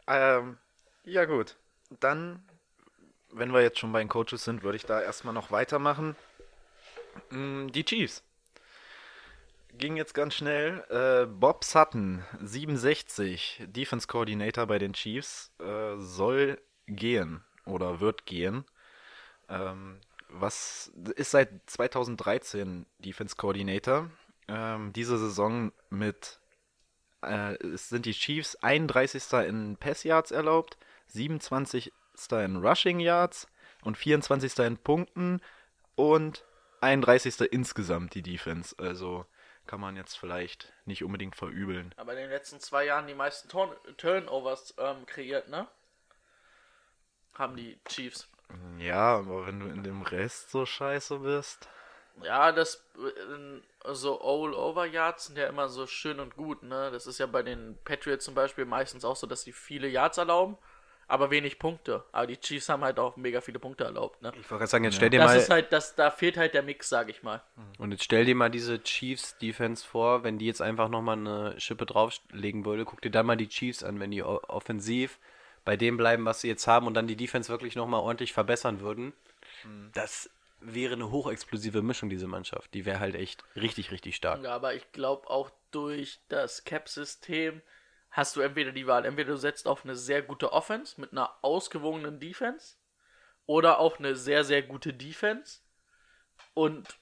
Ähm, 0.08 0.58
ja 1.06 1.26
gut, 1.26 1.58
dann, 2.00 2.44
wenn 3.32 3.54
wir 3.54 3.62
jetzt 3.62 3.80
schon 3.80 3.92
bei 3.92 4.00
den 4.00 4.10
Coaches 4.10 4.44
sind, 4.44 4.64
würde 4.64 4.78
ich 4.78 4.86
da 4.86 5.02
erstmal 5.02 5.34
noch 5.34 5.52
weitermachen. 5.52 6.16
Mm, 7.30 7.68
Die 7.70 7.84
Chiefs. 7.84 8.24
Ging 9.74 9.96
jetzt 9.96 10.14
ganz 10.14 10.36
schnell. 10.36 10.84
Äh, 10.90 11.26
Bob 11.28 11.64
Sutton, 11.64 12.24
67, 12.42 13.64
Defense 13.68 14.06
Coordinator 14.08 14.68
bei 14.68 14.78
den 14.80 14.94
Chiefs, 14.94 15.52
äh, 15.60 15.96
soll 15.98 16.62
gehen 16.88 17.44
oder 17.66 18.00
wird 18.02 18.26
gehen. 18.26 18.66
Ähm, 19.50 20.00
was 20.30 20.92
ist 21.16 21.32
seit 21.32 21.50
2013 21.68 22.86
Defense 23.00 23.36
Coordinator. 23.38 24.10
Ähm, 24.50 24.92
diese 24.94 25.18
Saison 25.18 25.72
mit 25.90 26.41
äh, 27.22 27.56
es 27.66 27.90
sind 27.90 28.06
die 28.06 28.14
Chiefs 28.14 28.56
31. 28.58 29.32
in 29.48 29.78
Pass 29.78 30.04
Yards 30.04 30.32
erlaubt, 30.32 30.78
27. 31.08 31.92
in 32.32 32.56
Rushing 32.58 33.00
Yards 33.00 33.48
und 33.84 33.98
24. 33.98 34.60
in 34.60 34.78
Punkten 34.78 35.42
und 35.96 36.46
31. 36.82 37.42
insgesamt 37.52 38.16
die 38.16 38.22
Defense. 38.22 38.76
Also 38.78 39.26
kann 39.68 39.80
man 39.80 39.96
jetzt 39.96 40.18
vielleicht 40.18 40.74
nicht 40.86 41.04
unbedingt 41.04 41.36
verübeln. 41.36 41.94
Aber 41.98 42.14
in 42.14 42.20
den 42.20 42.30
letzten 42.30 42.60
zwei 42.60 42.86
Jahren 42.86 43.08
die 43.08 43.14
meisten 43.14 43.48
Turn 43.48 43.72
Turnovers 43.98 44.74
ähm, 44.78 45.06
kreiert, 45.06 45.50
ne? 45.50 45.68
Haben 47.34 47.56
die 47.56 47.80
Chiefs. 47.88 48.28
Ja, 48.80 49.18
aber 49.18 49.48
wenn 49.48 49.60
du 49.60 49.68
in 49.68 49.84
dem 49.84 50.02
Rest 50.02 50.52
so 50.52 50.66
scheiße 50.66 51.20
bist. 51.20 51.70
Ja, 52.24 52.52
das 52.52 52.84
äh, 52.98 53.94
so 53.94 54.22
All-Over 54.22 54.86
Yards 54.86 55.26
sind 55.28 55.38
ja 55.38 55.48
immer 55.48 55.70
so 55.70 55.88
schön 55.88 56.20
und 56.20 56.36
gut, 56.36 56.64
ne? 56.64 56.90
Das 56.92 57.08
ist 57.08 57.20
ja 57.20 57.26
bei 57.26 57.44
den 57.44 57.78
Patriots 57.84 58.26
zum 58.26 58.36
Beispiel 58.36 58.66
meistens 58.66 59.04
auch 59.06 59.16
so, 59.16 59.28
dass 59.28 59.42
sie 59.42 59.52
viele 59.52 59.88
Yards 59.88 60.18
erlauben, 60.18 60.58
aber 61.08 61.32
wenig 61.32 61.58
Punkte. 61.58 62.04
Aber 62.12 62.28
die 62.28 62.38
Chiefs 62.38 62.70
haben 62.70 62.84
halt 62.84 63.00
auch 63.00 63.18
mega 63.18 63.42
viele 63.42 63.60
Punkte 63.60 63.84
erlaubt, 63.86 64.22
ne? 64.22 64.30
Ich 64.30 64.36
wollte 64.52 64.60
gerade 64.60 64.68
sagen, 64.68 64.84
jetzt 64.84 64.96
stell 64.96 65.10
dir 65.10 65.20
Das 65.20 65.32
mal 65.32 65.38
ist 65.40 65.50
halt, 65.50 65.72
das, 65.74 65.96
da 65.96 66.12
fehlt 66.12 66.38
halt 66.38 66.54
der 66.54 66.64
Mix, 66.64 66.90
sag 66.90 67.10
ich 67.10 67.24
mal. 67.24 67.42
und 67.80 67.92
jetzt 67.92 68.04
stell 68.04 68.26
dir 68.26 68.36
mal 68.36 68.50
diese 68.50 68.84
Chiefs 68.84 69.38
Defense 69.40 69.86
vor, 69.86 70.24
wenn 70.24 70.38
die 70.38 70.46
jetzt 70.46 70.62
einfach 70.62 70.90
nochmal 70.90 71.18
eine 71.18 71.60
Schippe 71.60 71.86
drauflegen 71.86 72.66
würde, 72.66 72.86
guck 72.86 73.02
dir 73.02 73.12
dann 73.12 73.26
mal 73.26 73.38
die 73.38 73.50
Chiefs 73.50 73.84
an, 73.84 74.00
wenn 74.00 74.12
die 74.12 74.24
offensiv 74.24 75.18
bei 75.66 75.78
dem 75.78 75.98
bleiben, 75.98 76.26
was 76.26 76.42
sie 76.42 76.48
jetzt 76.48 76.68
haben 76.68 76.88
und 76.88 76.94
dann 76.94 77.08
die 77.08 77.16
Defense 77.16 77.50
wirklich 77.50 77.76
nochmal 77.76 78.02
ordentlich 78.02 78.34
verbessern 78.34 78.82
würden. 78.82 79.14
Das 79.94 80.30
wäre 80.62 80.94
eine 80.94 81.12
hochexplosive 81.12 81.82
Mischung, 81.82 82.10
diese 82.10 82.28
Mannschaft. 82.28 82.74
Die 82.74 82.86
wäre 82.86 83.00
halt 83.00 83.16
echt 83.16 83.44
richtig, 83.56 83.92
richtig 83.92 84.16
stark. 84.16 84.44
Ja, 84.44 84.54
aber 84.54 84.74
ich 84.76 84.92
glaube 84.92 85.30
auch 85.30 85.52
durch 85.72 86.20
das 86.30 86.64
Cap-System 86.64 87.62
hast 88.10 88.36
du 88.36 88.42
entweder 88.42 88.72
die 88.72 88.88
Wahl, 88.88 89.06
entweder 89.06 89.32
du 89.32 89.38
setzt 89.38 89.68
auf 89.68 89.84
eine 89.84 89.96
sehr 89.96 90.22
gute 90.22 90.54
Offense 90.54 91.00
mit 91.00 91.12
einer 91.12 91.34
ausgewogenen 91.42 92.20
Defense 92.20 92.76
oder 93.46 93.80
auf 93.80 94.00
eine 94.00 94.16
sehr, 94.16 94.44
sehr 94.44 94.62
gute 94.62 94.94
Defense 94.94 95.62
und 96.54 96.98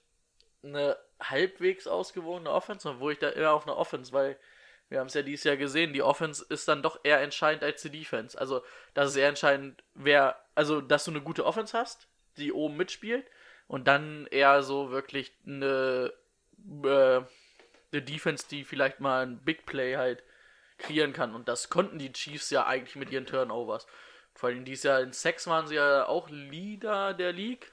eine 0.64 0.98
halbwegs 1.20 1.88
ausgewogene 1.88 2.52
Offense, 2.52 2.88
obwohl 2.88 3.14
ich 3.14 3.20
da 3.20 3.30
eher 3.30 3.54
auf 3.54 3.64
eine 3.64 3.76
Offense, 3.76 4.14
weil 4.14 4.40
wir 4.88 5.00
haben 5.00 5.08
es 5.08 5.14
ja 5.14 5.22
dieses 5.22 5.44
Jahr 5.44 5.58
gesehen, 5.58 5.94
die 5.94 6.02
Offense 6.02 6.46
ist 6.50 6.68
dann 6.68 6.82
doch 6.82 7.00
eher 7.04 7.22
entscheidend 7.22 7.64
als 7.64 7.82
die 7.82 7.92
Defense. 7.92 8.40
Also, 8.40 8.64
das 8.94 9.12
ist 9.12 9.18
eher 9.18 9.30
entscheidend, 9.30 9.84
wer, 9.94 10.44
also, 10.56 10.82
dass 10.82 11.06
du 11.06 11.12
eine 11.12 11.22
gute 11.22 11.46
Offense 11.46 11.78
hast, 11.78 12.08
die 12.38 12.52
oben 12.52 12.76
mitspielt 12.76 13.30
und 13.70 13.88
dann 13.88 14.26
eher 14.32 14.64
so 14.64 14.90
wirklich 14.90 15.32
eine, 15.46 16.12
äh, 16.84 17.22
eine 17.92 18.02
Defense, 18.02 18.48
die 18.50 18.64
vielleicht 18.64 19.00
mal 19.00 19.28
ein 19.28 19.46
Big 19.46 19.68
Play 19.68 19.96
halt 19.96 20.24
kreieren 20.80 21.14
kann. 21.14 21.36
Und 21.36 21.48
das 21.48 21.70
konnten 21.70 22.00
die 22.00 22.12
Chiefs 22.12 22.50
ja 22.50 22.66
eigentlich 22.66 22.96
mit 22.96 23.12
ihren 23.12 23.28
Turnovers. 23.28 23.86
Vor 24.34 24.50
allem 24.50 24.66
dieses 24.66 24.84
Jahr 24.86 25.02
in 25.02 25.14
Sex 25.14 25.46
waren 25.46 25.68
sie 25.68 25.76
ja 25.76 26.08
auch 26.08 26.30
Leader 26.30 27.14
der 27.14 27.32
League. 27.32 27.72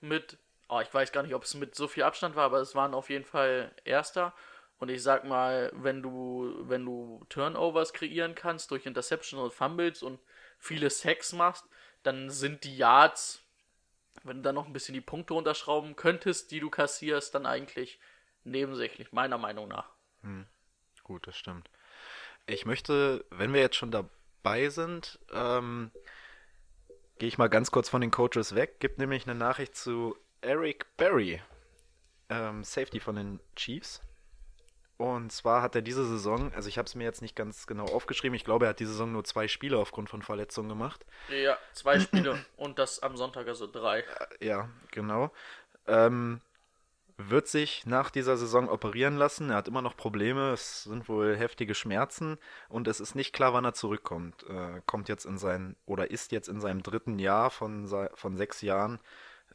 Mit, 0.00 0.36
oh, 0.68 0.80
ich 0.80 0.92
weiß 0.92 1.12
gar 1.12 1.22
nicht, 1.22 1.36
ob 1.36 1.44
es 1.44 1.54
mit 1.54 1.76
so 1.76 1.86
viel 1.86 2.02
Abstand 2.02 2.34
war, 2.34 2.46
aber 2.46 2.58
es 2.58 2.74
waren 2.74 2.92
auf 2.92 3.08
jeden 3.08 3.24
Fall 3.24 3.70
Erster. 3.84 4.34
Und 4.78 4.88
ich 4.88 5.00
sag 5.00 5.22
mal, 5.22 5.70
wenn 5.76 6.02
du, 6.02 6.56
wenn 6.62 6.84
du 6.84 7.24
Turnovers 7.28 7.92
kreieren 7.92 8.34
kannst 8.34 8.72
durch 8.72 8.84
Interception 8.84 9.38
und 9.38 9.54
Fumbles 9.54 10.02
und 10.02 10.18
viele 10.58 10.90
Sacks 10.90 11.32
machst, 11.32 11.66
dann 12.02 12.30
sind 12.30 12.64
die 12.64 12.76
Yards, 12.76 13.41
wenn 14.24 14.38
du 14.38 14.42
dann 14.42 14.54
noch 14.54 14.66
ein 14.66 14.72
bisschen 14.72 14.94
die 14.94 15.00
Punkte 15.00 15.34
runterschrauben 15.34 15.96
könntest, 15.96 16.50
die 16.50 16.60
du 16.60 16.70
kassierst, 16.70 17.34
dann 17.34 17.46
eigentlich 17.46 18.00
nebensächlich, 18.44 19.12
meiner 19.12 19.38
Meinung 19.38 19.68
nach. 19.68 19.90
Gut, 21.02 21.26
das 21.26 21.36
stimmt. 21.36 21.68
Ich 22.46 22.66
möchte, 22.66 23.24
wenn 23.30 23.52
wir 23.52 23.60
jetzt 23.60 23.76
schon 23.76 23.90
dabei 23.90 24.68
sind, 24.68 25.18
ähm, 25.32 25.90
gehe 27.18 27.28
ich 27.28 27.38
mal 27.38 27.48
ganz 27.48 27.70
kurz 27.70 27.88
von 27.88 28.00
den 28.00 28.10
Coaches 28.10 28.54
weg. 28.54 28.80
Gibt 28.80 28.98
nämlich 28.98 29.26
eine 29.26 29.34
Nachricht 29.34 29.76
zu 29.76 30.16
Eric 30.40 30.96
Berry, 30.96 31.40
ähm, 32.28 32.64
Safety 32.64 33.00
von 33.00 33.16
den 33.16 33.40
Chiefs. 33.56 34.00
Und 35.02 35.32
zwar 35.32 35.62
hat 35.62 35.74
er 35.74 35.82
diese 35.82 36.06
Saison, 36.06 36.52
also 36.54 36.68
ich 36.68 36.78
habe 36.78 36.86
es 36.86 36.94
mir 36.94 37.02
jetzt 37.02 37.22
nicht 37.22 37.34
ganz 37.34 37.66
genau 37.66 37.86
aufgeschrieben, 37.86 38.36
ich 38.36 38.44
glaube, 38.44 38.66
er 38.66 38.68
hat 38.68 38.78
diese 38.78 38.92
Saison 38.92 39.10
nur 39.10 39.24
zwei 39.24 39.48
Spiele 39.48 39.76
aufgrund 39.76 40.08
von 40.08 40.22
Verletzungen 40.22 40.68
gemacht. 40.68 41.04
Ja, 41.28 41.58
zwei 41.72 41.98
Spiele 42.00 42.44
und 42.56 42.78
das 42.78 43.02
am 43.02 43.16
Sonntag 43.16 43.48
also 43.48 43.66
drei. 43.66 44.04
Ja, 44.38 44.68
genau. 44.92 45.32
Ähm, 45.88 46.40
wird 47.16 47.48
sich 47.48 47.84
nach 47.84 48.10
dieser 48.10 48.36
Saison 48.36 48.68
operieren 48.68 49.16
lassen. 49.16 49.50
Er 49.50 49.56
hat 49.56 49.66
immer 49.66 49.82
noch 49.82 49.96
Probleme. 49.96 50.52
Es 50.52 50.84
sind 50.84 51.08
wohl 51.08 51.36
heftige 51.36 51.74
Schmerzen 51.74 52.38
und 52.68 52.86
es 52.86 53.00
ist 53.00 53.16
nicht 53.16 53.32
klar, 53.32 53.52
wann 53.54 53.64
er 53.64 53.74
zurückkommt. 53.74 54.44
Äh, 54.48 54.82
kommt 54.86 55.08
jetzt 55.08 55.24
in 55.24 55.36
sein 55.36 55.74
oder 55.84 56.12
ist 56.12 56.30
jetzt 56.30 56.46
in 56.46 56.60
seinem 56.60 56.84
dritten 56.84 57.18
Jahr 57.18 57.50
von, 57.50 57.88
von 58.14 58.36
sechs 58.36 58.62
Jahren 58.62 59.00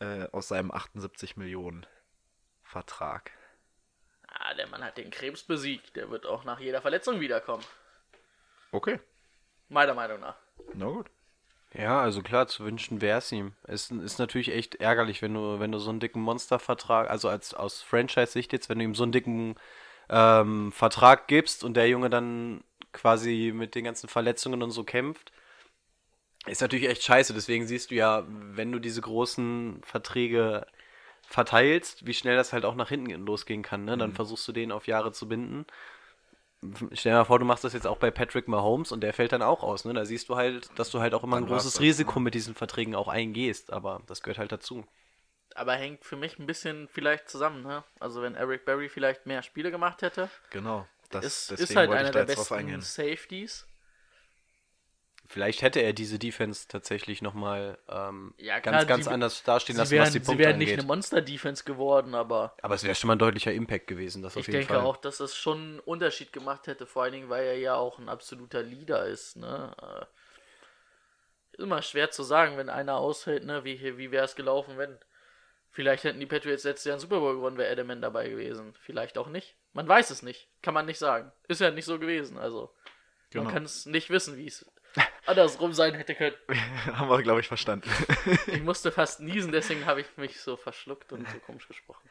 äh, 0.01 0.27
aus 0.33 0.49
seinem 0.49 0.71
78 0.71 1.37
Millionen 1.37 1.85
Vertrag. 2.63 3.31
Ah, 4.39 4.53
der 4.53 4.67
Mann 4.67 4.83
hat 4.83 4.97
den 4.97 5.09
Krebs 5.09 5.43
besiegt. 5.43 5.95
Der 5.95 6.09
wird 6.09 6.25
auch 6.25 6.43
nach 6.43 6.59
jeder 6.59 6.81
Verletzung 6.81 7.19
wiederkommen. 7.19 7.63
Okay, 8.71 8.99
Meiner 9.69 9.93
Meinung 9.93 10.19
nach. 10.19 10.35
na 10.73 10.85
gut. 10.85 11.07
Ja, 11.73 12.01
also 12.01 12.21
klar, 12.21 12.47
zu 12.47 12.63
wünschen 12.63 13.01
wäre 13.01 13.17
es 13.17 13.31
ihm. 13.31 13.53
Es 13.63 13.91
ist 13.91 14.19
natürlich 14.19 14.51
echt 14.53 14.75
ärgerlich, 14.75 15.21
wenn 15.21 15.33
du, 15.33 15.59
wenn 15.59 15.71
du 15.71 15.79
so 15.79 15.89
einen 15.89 15.99
dicken 15.99 16.21
Monstervertrag, 16.21 17.09
also 17.09 17.27
als 17.27 17.53
aus 17.53 17.81
Franchise-Sicht 17.81 18.53
jetzt, 18.53 18.69
wenn 18.69 18.79
du 18.79 18.85
ihm 18.85 18.95
so 18.95 19.03
einen 19.03 19.11
dicken 19.11 19.55
ähm, 20.09 20.71
Vertrag 20.71 21.27
gibst 21.27 21.63
und 21.65 21.73
der 21.75 21.89
Junge 21.89 22.09
dann 22.09 22.63
quasi 22.93 23.51
mit 23.53 23.75
den 23.75 23.83
ganzen 23.83 24.07
Verletzungen 24.07 24.63
und 24.63 24.71
so 24.71 24.83
kämpft, 24.85 25.33
ist 26.45 26.61
natürlich 26.61 26.87
echt 26.87 27.03
scheiße. 27.03 27.33
Deswegen 27.33 27.67
siehst 27.67 27.91
du 27.91 27.95
ja, 27.95 28.23
wenn 28.27 28.71
du 28.71 28.79
diese 28.79 29.01
großen 29.01 29.81
Verträge 29.83 30.65
verteilst, 31.27 32.07
wie 32.07 32.13
schnell 32.13 32.35
das 32.35 32.53
halt 32.53 32.65
auch 32.65 32.75
nach 32.75 32.89
hinten 32.89 33.25
losgehen 33.25 33.61
kann. 33.61 33.85
Ne? 33.85 33.97
Dann 33.97 34.13
versuchst 34.13 34.47
du 34.47 34.51
den 34.51 34.71
auf 34.71 34.87
Jahre 34.87 35.11
zu 35.11 35.27
binden. 35.27 35.65
Stell 36.93 37.11
dir 37.11 37.19
mal 37.19 37.25
vor, 37.25 37.37
du 37.37 37.45
machst 37.45 37.63
das 37.63 37.73
jetzt 37.73 37.85
auch 37.85 37.97
bei 37.97 38.09
Patrick 38.09 38.47
Mahomes 38.47 38.91
und 38.91 39.01
der 39.01 39.13
fällt 39.13 39.31
dann 39.33 39.41
auch 39.41 39.61
aus. 39.61 39.85
Ne? 39.85 39.93
Da 39.93 40.05
siehst 40.05 40.29
du 40.29 40.35
halt, 40.35 40.69
dass 40.79 40.89
du 40.89 40.99
halt 40.99 41.13
auch 41.13 41.23
immer 41.23 41.37
ein 41.37 41.43
Dann 41.43 41.51
war's 41.51 41.63
großes 41.63 41.73
das, 41.75 41.81
Risiko 41.81 42.19
mit 42.19 42.33
diesen 42.33 42.55
Verträgen 42.55 42.95
auch 42.95 43.09
eingehst. 43.09 43.71
Aber 43.71 44.01
das 44.07 44.23
gehört 44.23 44.39
halt 44.39 44.51
dazu. 44.51 44.85
Aber 45.53 45.73
hängt 45.73 46.05
für 46.05 46.15
mich 46.15 46.39
ein 46.39 46.45
bisschen 46.45 46.87
vielleicht 46.87 47.29
zusammen, 47.29 47.63
ne? 47.63 47.83
Also 47.99 48.21
wenn 48.21 48.35
Eric 48.35 48.65
Berry 48.65 48.89
vielleicht 48.89 49.25
mehr 49.25 49.43
Spiele 49.43 49.71
gemacht 49.71 50.01
hätte, 50.01 50.29
Genau. 50.49 50.87
Das, 51.09 51.49
ist, 51.49 51.51
ist 51.51 51.75
halt 51.75 51.91
einer 51.91 52.11
der 52.11 52.25
besten. 52.25 52.81
Safeties. 52.81 53.65
Vielleicht 55.29 55.61
hätte 55.61 55.81
er 55.81 55.91
diese 55.93 56.17
Defense 56.19 56.67
tatsächlich 56.69 57.21
nochmal 57.21 57.77
ähm, 57.89 58.33
Ja, 58.37 58.59
ganz, 58.59 58.63
klar, 58.77 58.85
ganz 58.85 59.05
sie- 59.05 59.11
anders 59.11 59.43
dastehen 59.43 59.75
Sie 59.75 59.81
lassen, 59.81 59.91
wären, 59.91 60.01
was 60.05 60.13
die 60.13 60.19
sie 60.19 60.25
Punkte 60.25 60.43
wären 60.45 60.57
nicht 60.57 60.69
angeht. 60.69 60.79
eine 60.79 60.87
Monster-Defense 60.87 61.63
geworden, 61.65 62.15
aber 62.15 62.55
Aber 62.61 62.75
es 62.75 62.83
wäre 62.83 62.95
schon 62.95 63.09
mal 63.09 63.15
ein 63.15 63.19
deutlicher 63.19 63.51
Impact 63.51 63.87
gewesen, 63.87 64.21
das 64.23 64.35
auf 64.37 64.41
ich 64.41 64.47
jeden 64.47 64.59
denke 64.61 64.73
Fall. 64.75 64.83
auch, 64.83 64.97
dass 64.97 65.19
es 65.19 65.35
schon 65.35 65.57
einen 65.57 65.79
Unterschied 65.81 66.31
gemacht 66.31 66.67
hätte, 66.67 66.85
vor 66.85 67.03
allen 67.03 67.11
Dingen, 67.13 67.29
weil 67.29 67.45
er 67.45 67.57
ja 67.57 67.75
auch 67.75 67.99
ein 67.99 68.07
absoluter 68.09 68.63
Leader 68.63 69.05
ist. 69.05 69.35
Ne? 69.35 69.75
Äh, 69.81 70.05
Ist 71.53 71.59
immer 71.63 71.81
schwer 71.81 72.11
zu 72.11 72.23
sagen, 72.23 72.57
wenn 72.57 72.69
einer 72.69 72.95
ausfällt, 72.97 73.43
ne? 73.45 73.63
wie, 73.63 73.97
wie 73.97 74.11
wäre 74.11 74.25
es 74.25 74.35
gelaufen, 74.35 74.77
wenn. 74.77 74.97
Vielleicht 75.71 76.05
hätten 76.05 76.19
die 76.19 76.25
Patriots 76.25 76.63
letztes 76.63 76.85
Jahr 76.85 76.93
einen 76.93 77.01
Super 77.01 77.19
Bowl 77.19 77.35
gewonnen, 77.35 77.57
wäre 77.57 77.71
Edelman 77.71 78.01
dabei 78.01 78.29
gewesen. 78.29 78.73
Vielleicht 78.81 79.17
auch 79.17 79.27
nicht. 79.27 79.55
Man 79.73 79.87
weiß 79.87 80.09
es 80.09 80.23
nicht. 80.23 80.47
Kann 80.63 80.73
man 80.73 80.87
nicht 80.87 80.97
sagen. 80.97 81.31
Ist 81.47 81.61
ja 81.61 81.69
nicht 81.69 81.85
so 81.85 81.99
gewesen. 81.99 82.37
Also, 82.37 82.73
Genau. 83.29 83.43
man 83.43 83.53
kann 83.53 83.63
es 83.63 83.85
nicht 83.85 84.09
wissen, 84.09 84.37
wie 84.37 84.47
es 84.47 84.65
andersrum 85.27 85.73
sein 85.73 85.93
hätte 85.95 86.15
können. 86.15 86.35
Haben 86.93 87.09
wir, 87.09 87.21
glaube 87.21 87.39
ich, 87.39 87.47
verstanden. 87.47 87.89
Ich 88.47 88.61
musste 88.61 88.91
fast 88.91 89.19
niesen, 89.19 89.51
deswegen 89.51 89.85
habe 89.85 90.01
ich 90.01 90.17
mich 90.17 90.39
so 90.41 90.57
verschluckt 90.57 91.11
und 91.11 91.27
so 91.29 91.37
komisch 91.39 91.67
gesprochen. 91.67 92.07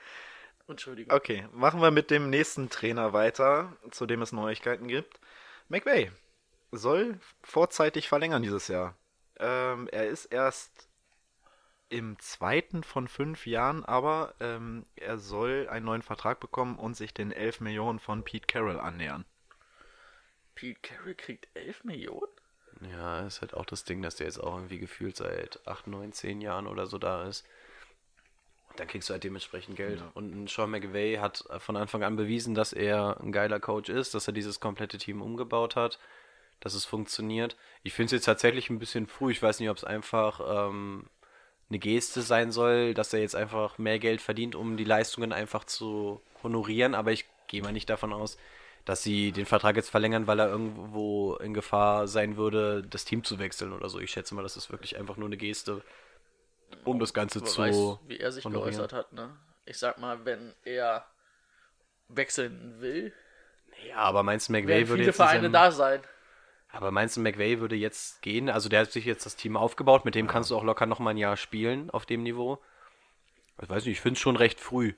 Entschuldigung. 0.68 1.16
Okay, 1.16 1.46
machen 1.52 1.80
wir 1.80 1.90
mit 1.90 2.10
dem 2.10 2.30
nächsten 2.30 2.68
Trainer 2.68 3.12
weiter, 3.12 3.76
zu 3.90 4.06
dem 4.06 4.22
es 4.22 4.32
Neuigkeiten 4.32 4.88
gibt. 4.88 5.20
McVay 5.68 6.10
soll 6.72 7.18
vorzeitig 7.42 8.08
verlängern 8.08 8.42
dieses 8.42 8.68
Jahr. 8.68 8.96
Ähm, 9.38 9.88
er 9.92 10.08
ist 10.08 10.26
erst 10.26 10.88
im 11.88 12.18
zweiten 12.18 12.82
von 12.82 13.06
fünf 13.06 13.46
Jahren, 13.46 13.84
aber 13.84 14.34
ähm, 14.40 14.86
er 14.96 15.18
soll 15.18 15.68
einen 15.70 15.86
neuen 15.86 16.02
Vertrag 16.02 16.40
bekommen 16.40 16.78
und 16.78 16.96
sich 16.96 17.14
den 17.14 17.30
11 17.32 17.60
Millionen 17.60 17.98
von 18.00 18.24
Pete 18.24 18.46
Carroll 18.46 18.80
annähern. 18.80 19.24
Pete 20.54 20.80
Carroll 20.80 21.14
kriegt 21.14 21.48
11 21.54 21.84
Millionen? 21.84 22.32
Ja, 22.80 23.26
ist 23.26 23.40
halt 23.40 23.54
auch 23.54 23.64
das 23.64 23.84
Ding, 23.84 24.02
dass 24.02 24.16
der 24.16 24.26
jetzt 24.26 24.38
auch 24.38 24.54
irgendwie 24.54 24.78
gefühlt 24.78 25.16
seit 25.16 25.66
8, 25.66 25.86
9, 25.86 26.12
10 26.12 26.40
Jahren 26.40 26.66
oder 26.66 26.86
so 26.86 26.98
da 26.98 27.26
ist. 27.26 27.46
Und 28.70 28.80
dann 28.80 28.88
kriegst 28.88 29.08
du 29.08 29.12
halt 29.14 29.24
dementsprechend 29.24 29.76
Geld. 29.76 30.02
Und 30.14 30.34
ein 30.34 30.46
Sean 30.46 30.70
McVay 30.70 31.16
hat 31.16 31.44
von 31.58 31.76
Anfang 31.76 32.02
an 32.02 32.16
bewiesen, 32.16 32.54
dass 32.54 32.72
er 32.72 33.18
ein 33.20 33.32
geiler 33.32 33.60
Coach 33.60 33.88
ist, 33.88 34.14
dass 34.14 34.26
er 34.26 34.34
dieses 34.34 34.60
komplette 34.60 34.98
Team 34.98 35.22
umgebaut 35.22 35.76
hat, 35.76 35.98
dass 36.60 36.74
es 36.74 36.84
funktioniert. 36.84 37.56
Ich 37.82 37.94
finde 37.94 38.06
es 38.06 38.12
jetzt 38.12 38.24
tatsächlich 38.26 38.68
ein 38.68 38.78
bisschen 38.78 39.06
früh. 39.06 39.32
Ich 39.32 39.42
weiß 39.42 39.60
nicht, 39.60 39.70
ob 39.70 39.78
es 39.78 39.84
einfach 39.84 40.68
ähm, 40.68 41.06
eine 41.70 41.78
Geste 41.78 42.20
sein 42.20 42.52
soll, 42.52 42.92
dass 42.92 43.12
er 43.12 43.20
jetzt 43.20 43.34
einfach 43.34 43.78
mehr 43.78 43.98
Geld 43.98 44.20
verdient, 44.20 44.54
um 44.54 44.76
die 44.76 44.84
Leistungen 44.84 45.32
einfach 45.32 45.64
zu 45.64 46.20
honorieren. 46.42 46.94
Aber 46.94 47.12
ich 47.12 47.24
gehe 47.46 47.62
mal 47.62 47.72
nicht 47.72 47.88
davon 47.88 48.12
aus, 48.12 48.36
dass 48.86 49.02
sie 49.02 49.32
den 49.32 49.44
Vertrag 49.46 49.76
jetzt 49.76 49.90
verlängern, 49.90 50.26
weil 50.26 50.38
er 50.40 50.48
irgendwo 50.48 51.34
in 51.36 51.52
Gefahr 51.52 52.08
sein 52.08 52.36
würde, 52.38 52.82
das 52.88 53.04
Team 53.04 53.22
zu 53.24 53.38
wechseln 53.38 53.72
oder 53.72 53.88
so. 53.90 53.98
Ich 53.98 54.12
schätze 54.12 54.34
mal, 54.34 54.42
das 54.42 54.56
ist 54.56 54.70
wirklich 54.70 54.96
einfach 54.96 55.16
nur 55.18 55.26
eine 55.26 55.36
Geste, 55.36 55.82
um 56.84 56.98
das 56.98 57.12
Ganze 57.12 57.42
zu 57.42 57.60
weiß, 57.60 57.98
wie 58.06 58.18
er 58.18 58.32
sich 58.32 58.44
honorieren. 58.44 58.70
geäußert 58.70 58.92
hat, 58.94 59.12
ne? 59.12 59.36
Ich 59.66 59.78
sag 59.78 59.98
mal, 59.98 60.24
wenn 60.24 60.54
er 60.64 61.04
wechseln 62.08 62.80
will, 62.80 63.12
Ja, 63.88 63.96
aber 63.98 64.22
meinst 64.22 64.48
du, 64.48 64.52
McVay 64.52 64.88
würde 64.88 65.02
jetzt 65.04 65.16
in 65.16 65.24
Vereine 65.24 65.42
seinem- 65.42 65.52
da 65.52 65.70
sein. 65.70 66.00
Aber 66.70 66.90
meinst 66.90 67.16
du, 67.16 67.20
McVay 67.20 67.60
würde 67.60 67.74
jetzt 67.76 68.22
gehen? 68.22 68.48
Also 68.48 68.68
der 68.68 68.80
hat 68.80 68.92
sich 68.92 69.04
jetzt 69.04 69.26
das 69.26 69.36
Team 69.36 69.56
aufgebaut, 69.56 70.04
mit 70.04 70.14
dem 70.14 70.26
kannst 70.26 70.50
du 70.50 70.56
auch 70.56 70.64
locker 70.64 70.86
nochmal 70.86 71.14
ein 71.14 71.18
Jahr 71.18 71.36
spielen 71.36 71.90
auf 71.90 72.06
dem 72.06 72.22
Niveau. 72.22 72.58
Ich 73.60 73.68
weiß 73.68 73.84
nicht, 73.84 73.94
ich 73.94 74.00
finde 74.00 74.14
es 74.16 74.20
schon 74.20 74.36
recht 74.36 74.60
früh. 74.60 74.94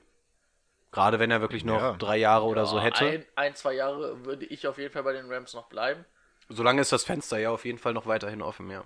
Gerade 0.91 1.19
wenn 1.19 1.29
er 1.29 1.41
wirklich 1.41 1.63
noch 1.63 1.79
Ja. 1.81 1.93
drei 1.93 2.17
Jahre 2.17 2.45
oder 2.45 2.65
so 2.65 2.77
Ja, 2.77 2.83
hätte. 2.83 3.05
Ein, 3.05 3.25
ein, 3.35 3.55
zwei 3.55 3.73
Jahre 3.73 4.25
würde 4.25 4.45
ich 4.45 4.67
auf 4.67 4.77
jeden 4.77 4.91
Fall 4.91 5.03
bei 5.03 5.13
den 5.13 5.31
Rams 5.31 5.53
noch 5.53 5.67
bleiben. 5.67 6.03
Solange 6.49 6.81
ist 6.81 6.91
das 6.91 7.03
Fenster 7.03 7.37
ja 7.37 7.51
auf 7.51 7.63
jeden 7.65 7.77
Fall 7.77 7.93
noch 7.93 8.07
weiterhin 8.07 8.41
offen, 8.41 8.71
ja. 8.71 8.83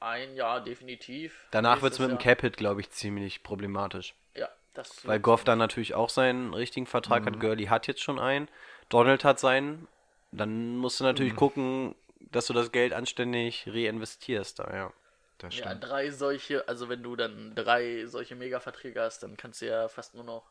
Ein 0.00 0.34
Jahr 0.34 0.60
definitiv. 0.62 1.46
Danach 1.52 1.82
wird 1.82 1.92
es 1.92 1.98
mit 2.00 2.10
dem 2.10 2.18
Cap-Hit, 2.18 2.56
glaube 2.56 2.80
ich, 2.80 2.90
ziemlich 2.90 3.42
problematisch. 3.42 4.14
Ja, 4.34 4.48
das 4.74 5.06
Weil 5.06 5.20
Goff 5.20 5.44
dann 5.44 5.58
natürlich 5.58 5.94
auch 5.94 6.10
seinen 6.10 6.52
richtigen 6.52 6.86
Vertrag 6.86 7.24
hat. 7.26 7.40
Gurley 7.40 7.66
hat 7.66 7.86
jetzt 7.86 8.02
schon 8.02 8.18
einen. 8.18 8.48
Donald 8.88 9.24
hat 9.24 9.38
seinen. 9.38 9.86
Dann 10.32 10.76
musst 10.76 11.00
du 11.00 11.04
natürlich 11.04 11.34
gucken, 11.36 11.94
dass 12.32 12.46
du 12.46 12.52
das 12.52 12.72
Geld 12.72 12.92
anständig 12.92 13.66
reinvestierst 13.68 14.58
da, 14.58 14.74
ja. 14.74 14.92
Das 15.38 15.56
Ja, 15.56 15.66
stimmt. 15.66 15.84
drei 15.84 16.10
solche, 16.10 16.66
also 16.68 16.88
wenn 16.88 17.02
du 17.02 17.14
dann 17.14 17.54
drei 17.54 18.04
solche 18.06 18.34
Mega-Verträge 18.34 19.00
hast, 19.00 19.22
dann 19.22 19.36
kannst 19.36 19.62
du 19.62 19.66
ja 19.66 19.88
fast 19.88 20.14
nur 20.14 20.24
noch. 20.24 20.50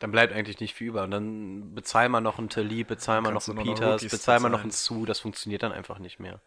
Dann 0.00 0.10
bleibt 0.10 0.32
eigentlich 0.32 0.60
nicht 0.60 0.74
viel 0.74 0.88
über. 0.88 1.04
Und 1.04 1.10
dann 1.12 1.74
bezahl 1.74 2.08
mal 2.08 2.20
noch 2.20 2.38
einen 2.38 2.48
Talib, 2.48 2.88
bezahl 2.88 3.20
mal 3.20 3.32
noch 3.32 3.46
einen 3.48 3.56
noch 3.56 3.64
Peters, 3.64 4.02
Rookies 4.02 4.10
bezahl 4.10 4.40
mal 4.40 4.48
noch 4.48 4.62
bezahlen. 4.62 4.62
einen 4.62 4.70
Sue. 4.72 5.06
Das 5.06 5.20
funktioniert 5.20 5.62
dann 5.62 5.72
einfach 5.72 5.98
nicht 5.98 6.18
mehr. 6.20 6.40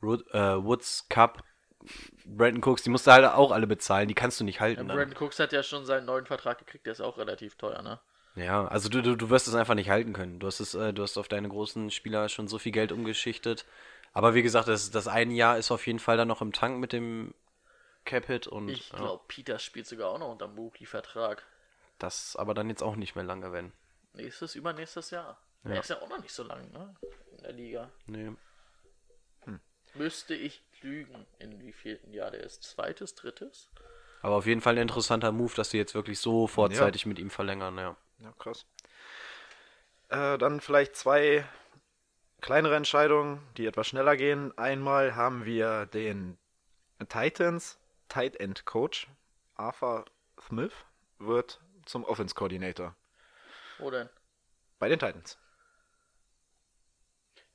Wood, 0.00 0.24
äh, 0.32 0.62
Woods, 0.62 1.06
Cup, 1.08 1.42
Brandon 2.24 2.62
Cooks, 2.64 2.82
die 2.82 2.90
musst 2.90 3.06
du 3.06 3.12
halt 3.12 3.24
auch 3.26 3.50
alle 3.52 3.66
bezahlen. 3.66 4.08
Die 4.08 4.14
kannst 4.14 4.40
du 4.40 4.44
nicht 4.44 4.60
Ja, 4.60 4.60
halten. 4.60 4.88
dann. 4.88 4.96
Brandon 4.96 5.16
Cooks 5.22 5.38
hat 5.38 5.52
ja 5.52 5.62
schon 5.62 5.84
seinen 5.84 6.06
neuen 6.06 6.26
Vertrag 6.26 6.58
gekriegt, 6.58 6.86
der 6.86 6.92
ist 6.92 7.00
auch 7.00 7.18
relativ 7.18 7.56
teuer, 7.56 7.82
ne? 7.82 8.00
Ja, 8.36 8.66
also 8.66 8.88
du, 8.88 9.00
du, 9.02 9.16
du 9.16 9.30
wirst 9.30 9.46
es 9.46 9.54
einfach 9.54 9.74
nicht 9.74 9.90
halten 9.90 10.12
können. 10.12 10.40
Du 10.40 10.46
hast 10.48 10.58
es, 10.60 10.74
äh, 10.74 10.92
du 10.92 11.02
hast 11.02 11.16
auf 11.18 11.28
deine 11.28 11.48
großen 11.48 11.90
Spieler 11.90 12.28
schon 12.28 12.48
so 12.48 12.58
viel 12.58 12.72
Geld 12.72 12.90
umgeschichtet. 12.90 13.64
Aber 14.12 14.34
wie 14.34 14.42
gesagt, 14.42 14.66
das, 14.68 14.90
das 14.90 15.06
eine 15.06 15.34
Jahr 15.34 15.56
ist 15.58 15.70
auf 15.70 15.86
jeden 15.86 15.98
Fall 16.00 16.16
dann 16.16 16.28
noch 16.28 16.40
im 16.40 16.52
Tank 16.52 16.78
mit 16.80 16.92
dem 16.92 17.34
Cap-Hit 18.04 18.46
und 18.46 18.68
Ich 18.68 18.90
ja, 18.90 18.98
glaube, 18.98 19.24
Peters 19.28 19.62
spielt 19.62 19.86
sogar 19.86 20.10
auch 20.10 20.18
noch 20.18 20.30
unter 20.30 20.46
dem 20.48 20.56
Rookie-Vertrag. 20.58 21.44
Das 22.04 22.36
aber 22.36 22.54
dann 22.54 22.68
jetzt 22.68 22.82
auch 22.82 22.96
nicht 22.96 23.14
mehr 23.14 23.24
lange, 23.24 23.52
wenn. 23.52 23.72
Nächstes, 24.12 24.54
übernächstes 24.54 25.10
Jahr. 25.10 25.38
Er 25.64 25.80
ist 25.80 25.90
ja 25.90 26.00
auch 26.00 26.08
noch 26.08 26.20
nicht 26.20 26.32
so 26.32 26.42
lang, 26.44 26.70
ne? 26.72 26.94
In 27.32 27.38
der 27.38 27.52
Liga. 27.52 27.90
Nee. 28.06 28.32
Müsste 29.94 30.34
ich 30.34 30.62
lügen, 30.82 31.24
in 31.38 31.60
wie 31.60 31.72
vierten 31.72 32.12
Jahr 32.12 32.30
der 32.30 32.40
ist? 32.40 32.64
Zweites, 32.64 33.14
drittes? 33.14 33.70
Aber 34.22 34.36
auf 34.36 34.46
jeden 34.46 34.60
Fall 34.60 34.74
ein 34.74 34.82
interessanter 34.82 35.30
Move, 35.32 35.54
dass 35.54 35.70
sie 35.70 35.78
jetzt 35.78 35.94
wirklich 35.94 36.18
so 36.18 36.46
vorzeitig 36.46 37.06
mit 37.06 37.18
ihm 37.18 37.30
verlängern, 37.30 37.78
ja. 37.78 37.96
Ja, 38.18 38.32
krass. 38.32 38.66
Äh, 40.08 40.36
dann 40.38 40.60
vielleicht 40.60 40.96
zwei 40.96 41.46
kleinere 42.40 42.74
Entscheidungen, 42.76 43.40
die 43.56 43.66
etwas 43.66 43.86
schneller 43.86 44.16
gehen. 44.16 44.56
Einmal 44.58 45.14
haben 45.14 45.44
wir 45.44 45.86
den 45.86 46.38
Titans 47.08 47.78
Tight 48.08 48.36
End 48.36 48.64
Coach. 48.64 49.08
Arthur 49.54 50.04
Smith 50.40 50.74
wird 51.18 51.60
zum 51.84 52.04
Offense 52.04 52.34
Coordinator 52.34 52.94
Wo 53.78 53.90
denn? 53.90 54.08
bei 54.78 54.88
den 54.88 54.98
Titans. 54.98 55.38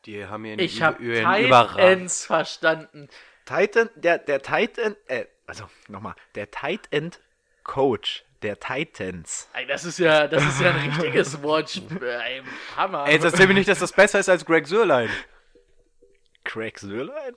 Die 0.05 0.25
haben 0.25 0.45
hier 0.45 0.57
Ich 0.59 0.81
habe 0.81 1.01
Überragend. 1.03 1.75
Titans 1.77 2.25
verstanden. 2.25 3.09
Titan, 3.45 3.89
der, 3.95 4.17
der 4.19 4.41
Tight 4.41 4.77
End, 4.77 4.97
äh, 5.07 5.25
also 5.47 5.69
nochmal, 5.87 6.15
der 6.35 6.51
Tight 6.51 6.87
End 6.91 7.19
Coach 7.63 8.23
der 8.41 8.59
Titans. 8.59 9.49
Ey, 9.53 9.65
das 9.67 9.83
ist 9.83 9.99
ja, 9.99 10.27
das 10.27 10.43
ist 10.45 10.61
ja 10.61 10.71
ein 10.71 10.89
richtiges 10.89 11.41
Wortspiel. 11.43 12.01
Ey, 12.01 12.41
Hammer. 12.77 13.05
Ey, 13.05 13.13
jetzt 13.13 13.25
erzähl 13.25 13.47
mir 13.47 13.53
nicht, 13.55 13.67
dass 13.67 13.79
das 13.79 13.91
besser 13.91 14.19
ist 14.19 14.29
als 14.29 14.45
Greg 14.45 14.67
Sörlein. 14.67 15.09
Craig 16.45 16.79
Sörlein? 16.79 17.35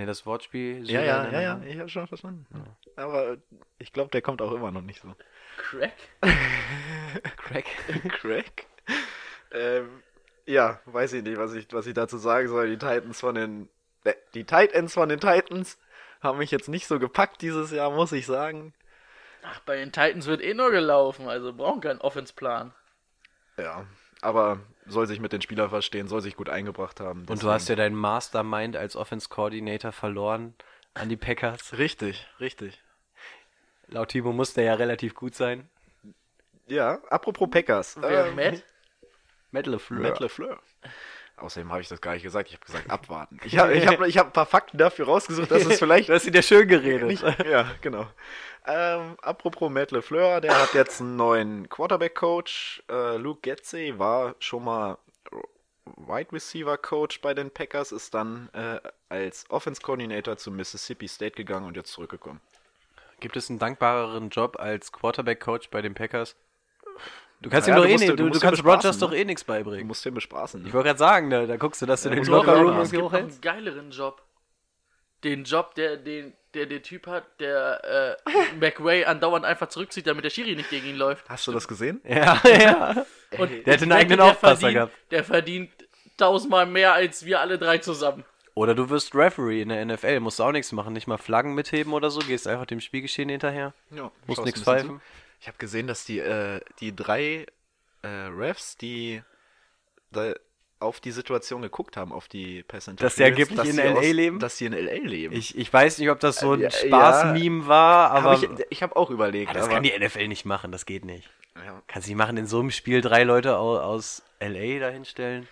Ne, 0.00 0.06
das 0.06 0.24
Wortspiel. 0.24 0.90
Ja, 0.90 1.02
ja, 1.02 1.30
ja, 1.30 1.40
ja, 1.42 1.60
ich 1.66 1.78
habe 1.78 1.90
schon 1.90 2.06
verstanden. 2.06 2.46
Aber 2.96 3.36
ich 3.78 3.92
glaube, 3.92 4.10
der 4.10 4.22
kommt 4.22 4.40
auch 4.40 4.52
immer 4.52 4.70
noch 4.70 4.80
nicht 4.80 5.02
so. 5.02 5.14
Crack? 5.58 5.92
Craig. 7.36 7.66
Craig? 8.08 8.66
ähm, 9.52 10.02
ja, 10.46 10.80
weiß 10.86 11.12
ich 11.12 11.22
nicht, 11.22 11.36
was 11.36 11.52
ich, 11.52 11.70
was 11.72 11.86
ich 11.86 11.92
dazu 11.92 12.16
sagen 12.16 12.48
soll. 12.48 12.70
Die 12.70 12.78
Titans 12.78 13.20
von 13.20 13.34
den. 13.34 13.68
äh, 14.04 14.14
Die 14.32 14.44
Tight 14.44 14.72
Ends 14.72 14.94
von 14.94 15.10
den 15.10 15.20
Titans 15.20 15.78
haben 16.22 16.38
mich 16.38 16.50
jetzt 16.50 16.70
nicht 16.70 16.86
so 16.86 16.98
gepackt 16.98 17.42
dieses 17.42 17.70
Jahr, 17.70 17.90
muss 17.90 18.12
ich 18.12 18.24
sagen. 18.24 18.72
Ach, 19.42 19.60
bei 19.66 19.76
den 19.76 19.92
Titans 19.92 20.24
wird 20.24 20.40
eh 20.40 20.54
nur 20.54 20.70
gelaufen, 20.70 21.28
also 21.28 21.52
brauchen 21.52 21.82
keinen 21.82 22.00
Offense-Plan. 22.00 22.72
Ja, 23.58 23.84
aber 24.22 24.60
soll 24.90 25.06
sich 25.06 25.20
mit 25.20 25.32
den 25.32 25.40
Spielern 25.40 25.70
verstehen, 25.70 26.08
soll 26.08 26.20
sich 26.20 26.36
gut 26.36 26.48
eingebracht 26.48 27.00
haben. 27.00 27.24
Und 27.28 27.42
du 27.42 27.50
hast 27.50 27.68
ja 27.68 27.76
deinen 27.76 27.96
Mastermind 27.96 28.76
als 28.76 28.96
Offense 28.96 29.28
Coordinator 29.28 29.92
verloren 29.92 30.54
an 30.94 31.08
die 31.08 31.16
Packers. 31.16 31.78
Richtig, 31.78 32.26
richtig. 32.40 32.80
Laut 33.88 34.08
Timo 34.08 34.32
muss 34.32 34.54
der 34.54 34.64
ja 34.64 34.74
relativ 34.74 35.14
gut 35.14 35.34
sein. 35.34 35.68
Ja, 36.66 37.00
apropos 37.10 37.50
Packers. 37.50 37.96
Wer, 38.00 38.26
ähm, 38.26 38.36
Matt? 38.36 38.64
Matt 39.50 39.66
LeFleur. 39.66 40.00
Matt 40.00 40.20
LeFleur. 40.20 40.60
Außerdem 41.42 41.70
habe 41.70 41.80
ich 41.80 41.88
das 41.88 42.00
gar 42.00 42.14
nicht 42.14 42.22
gesagt. 42.22 42.48
Ich 42.48 42.54
habe 42.54 42.64
gesagt, 42.64 42.90
abwarten. 42.90 43.38
Ich 43.44 43.58
habe 43.58 43.72
ich 43.74 43.86
hab, 43.86 44.00
ich 44.02 44.18
hab 44.18 44.26
ein 44.28 44.32
paar 44.32 44.46
Fakten 44.46 44.78
dafür 44.78 45.06
rausgesucht, 45.06 45.50
dass 45.50 45.64
es 45.64 45.78
vielleicht 45.78 46.08
hast 46.08 46.26
ihn 46.26 46.34
ja 46.34 46.42
schön 46.42 46.68
geredet. 46.68 47.08
nicht. 47.08 47.22
Ja, 47.44 47.70
genau. 47.80 48.06
Ähm, 48.66 49.16
apropos 49.22 49.70
Matt 49.70 49.90
LeFleur, 49.90 50.40
der 50.40 50.60
hat 50.60 50.74
jetzt 50.74 51.00
einen 51.00 51.16
neuen 51.16 51.68
Quarterback-Coach. 51.68 52.84
Äh, 52.90 53.16
Luke 53.16 53.40
Getzey 53.40 53.98
war 53.98 54.34
schon 54.38 54.64
mal 54.64 54.98
Wide 55.96 56.32
Receiver-Coach 56.32 57.20
bei 57.20 57.34
den 57.34 57.50
Packers, 57.50 57.92
ist 57.92 58.14
dann 58.14 58.48
äh, 58.52 58.78
als 59.08 59.44
Offense-Coordinator 59.48 60.36
zu 60.36 60.50
Mississippi 60.50 61.08
State 61.08 61.36
gegangen 61.36 61.66
und 61.66 61.76
jetzt 61.76 61.92
zurückgekommen. 61.92 62.40
Gibt 63.20 63.36
es 63.36 63.50
einen 63.50 63.58
dankbareren 63.58 64.30
Job 64.30 64.56
als 64.58 64.92
Quarterback-Coach 64.92 65.70
bei 65.70 65.82
den 65.82 65.94
Packers? 65.94 66.36
Du 67.40 67.48
kannst 67.48 67.68
Naja, 67.68 67.78
ihm 67.78 67.82
doch 67.82 67.88
du 67.88 67.90
eh 67.90 68.04
ihn- 68.04 68.10
du, 68.10 68.16
du 68.16 68.16
du 68.16 68.28
musst 68.28 68.42
ihn 68.42 68.46
kannst 68.48 68.64
Rogers 68.64 68.96
ne? 68.96 69.00
doch 69.00 69.12
eh 69.14 69.24
nichts 69.24 69.44
Du 69.44 69.52
beibringen. 69.52 69.86
musst 69.86 70.04
den 70.04 70.14
bespaßen. 70.14 70.60
Ich 70.60 70.66
Ne? 70.68 70.72
wollte 70.74 70.88
gerade 70.88 70.98
sagen, 70.98 71.30
da, 71.30 71.46
da 71.46 71.56
guckst 71.56 71.80
du, 71.82 71.86
dass 71.86 72.02
du 72.02 72.10
den 72.10 72.18
muss 72.18 72.28
Lockerroom 72.28 72.66
gibt 72.82 72.92
noch 72.92 72.92
einen 72.92 73.02
hochhältst. 73.04 73.42
geileren 73.42 73.90
Job. 73.90 74.22
den 75.24 75.44
Job, 75.44 75.74
der 75.74 75.96
den 75.96 76.32
der, 76.54 76.66
der 76.66 76.82
Typ 76.82 77.06
hat, 77.06 77.24
der 77.38 78.16
äh, 78.26 78.30
McRae 78.60 79.04
andauernd 79.06 79.44
einfach 79.44 79.68
zurückzieht, 79.68 80.06
damit 80.08 80.24
der 80.24 80.30
Schiri 80.30 80.56
nicht 80.56 80.68
gegen 80.68 80.88
ihn 80.88 80.96
läuft. 80.96 81.28
Hast 81.30 81.46
du 81.46 81.52
das 81.52 81.68
gesehen? 81.68 82.00
Ja, 82.08 82.40
ja. 82.44 83.06
Und 83.38 83.50
Der 83.66 83.74
hat 83.74 83.76
ich 83.76 83.82
einen 83.82 83.92
eigenen 83.92 84.18
der 84.18 84.26
Aufpasser 84.26 84.56
verdient, 84.56 84.74
gehabt. 84.74 84.92
Der 85.12 85.22
verdient 85.24 85.70
tausendmal 86.16 86.66
mehr 86.66 86.92
als 86.92 87.24
wir 87.24 87.38
alle 87.40 87.56
drei 87.56 87.78
zusammen. 87.78 88.24
Oder 88.54 88.74
du 88.74 88.90
wirst 88.90 89.14
Referee 89.14 89.62
in 89.62 89.68
der 89.68 89.84
NFL, 89.84 90.18
musst 90.20 90.40
auch 90.40 90.50
nichts 90.50 90.72
machen, 90.72 90.92
nicht 90.92 91.06
mal 91.06 91.18
Flaggen 91.18 91.54
mitheben 91.54 91.92
oder 91.92 92.10
so, 92.10 92.18
gehst 92.18 92.48
einfach 92.48 92.66
dem 92.66 92.80
Spielgeschehen 92.80 93.28
hinterher. 93.28 93.72
Ja. 93.92 94.10
Musst 94.26 94.44
nichts 94.44 94.62
pfeifen. 94.62 95.00
Ich 95.40 95.48
habe 95.48 95.58
gesehen, 95.58 95.86
dass 95.86 96.04
die, 96.04 96.18
äh, 96.18 96.60
die 96.80 96.94
drei 96.94 97.46
äh, 98.02 98.08
Refs, 98.08 98.76
die 98.76 99.22
da 100.12 100.34
auf 100.80 101.00
die 101.00 101.10
Situation 101.10 101.62
geguckt 101.62 101.96
haben, 101.96 102.12
auf 102.12 102.26
die 102.28 102.62
Pass 102.62 102.90
Dass 102.96 103.14
die 103.16 103.24
angeblich 103.24 103.58
in 103.58 103.72
sie 103.72 103.82
LA 103.82 104.00
leben? 104.00 104.38
Dass 104.38 104.56
sie 104.56 104.66
in 104.66 104.72
LA 104.72 104.92
leben. 105.06 105.34
Ich, 105.34 105.56
ich 105.56 105.70
weiß 105.72 105.98
nicht, 105.98 106.08
ob 106.10 106.20
das 106.20 106.40
so 106.40 106.52
ein 106.52 106.60
Äh, 106.60 106.64
ja, 106.64 106.70
Spaß-Meme 106.70 107.66
war, 107.66 108.10
aber 108.12 108.32
Hab 108.32 108.42
ich 108.42 108.66
ich 108.70 108.82
habe 108.82 108.96
auch 108.96 109.10
überlegt. 109.10 109.48
Ja, 109.48 109.58
das 109.58 109.68
kann 109.68 109.82
die 109.82 109.92
NFL 109.98 110.28
nicht 110.28 110.46
machen, 110.46 110.72
das 110.72 110.86
geht 110.86 111.04
nicht. 111.04 111.30
ja. 111.56 111.82
Kann 111.86 112.00
sie 112.02 112.14
machen 112.14 112.36
in 112.38 112.46
so 112.46 112.60
einem 112.60 112.70
Spiel 112.70 113.02
drei 113.02 113.24
Leute 113.24 113.58
aus, 113.58 113.80
aus 113.80 114.22
LA 114.40 114.78
dahinstellen? 114.78 115.48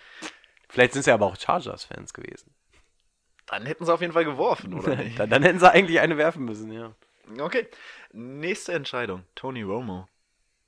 Vielleicht 0.67 0.93
sind 0.93 1.03
sie 1.03 1.11
aber 1.11 1.27
auch 1.27 1.35
Chargers-Fans 1.39 2.13
gewesen. 2.13 2.51
Dann 3.47 3.65
hätten 3.65 3.85
sie 3.85 3.93
auf 3.93 4.01
jeden 4.01 4.13
Fall 4.13 4.25
geworfen, 4.25 4.73
oder 4.73 4.95
nicht? 5.03 5.17
dann, 5.19 5.29
dann 5.29 5.43
hätten 5.43 5.59
sie 5.59 5.71
eigentlich 5.71 5.99
eine 5.99 6.17
werfen 6.17 6.45
müssen, 6.45 6.71
ja. 6.71 6.91
Okay. 7.39 7.67
Nächste 8.11 8.73
Entscheidung. 8.73 9.23
Tony 9.35 9.61
Romo 9.61 10.07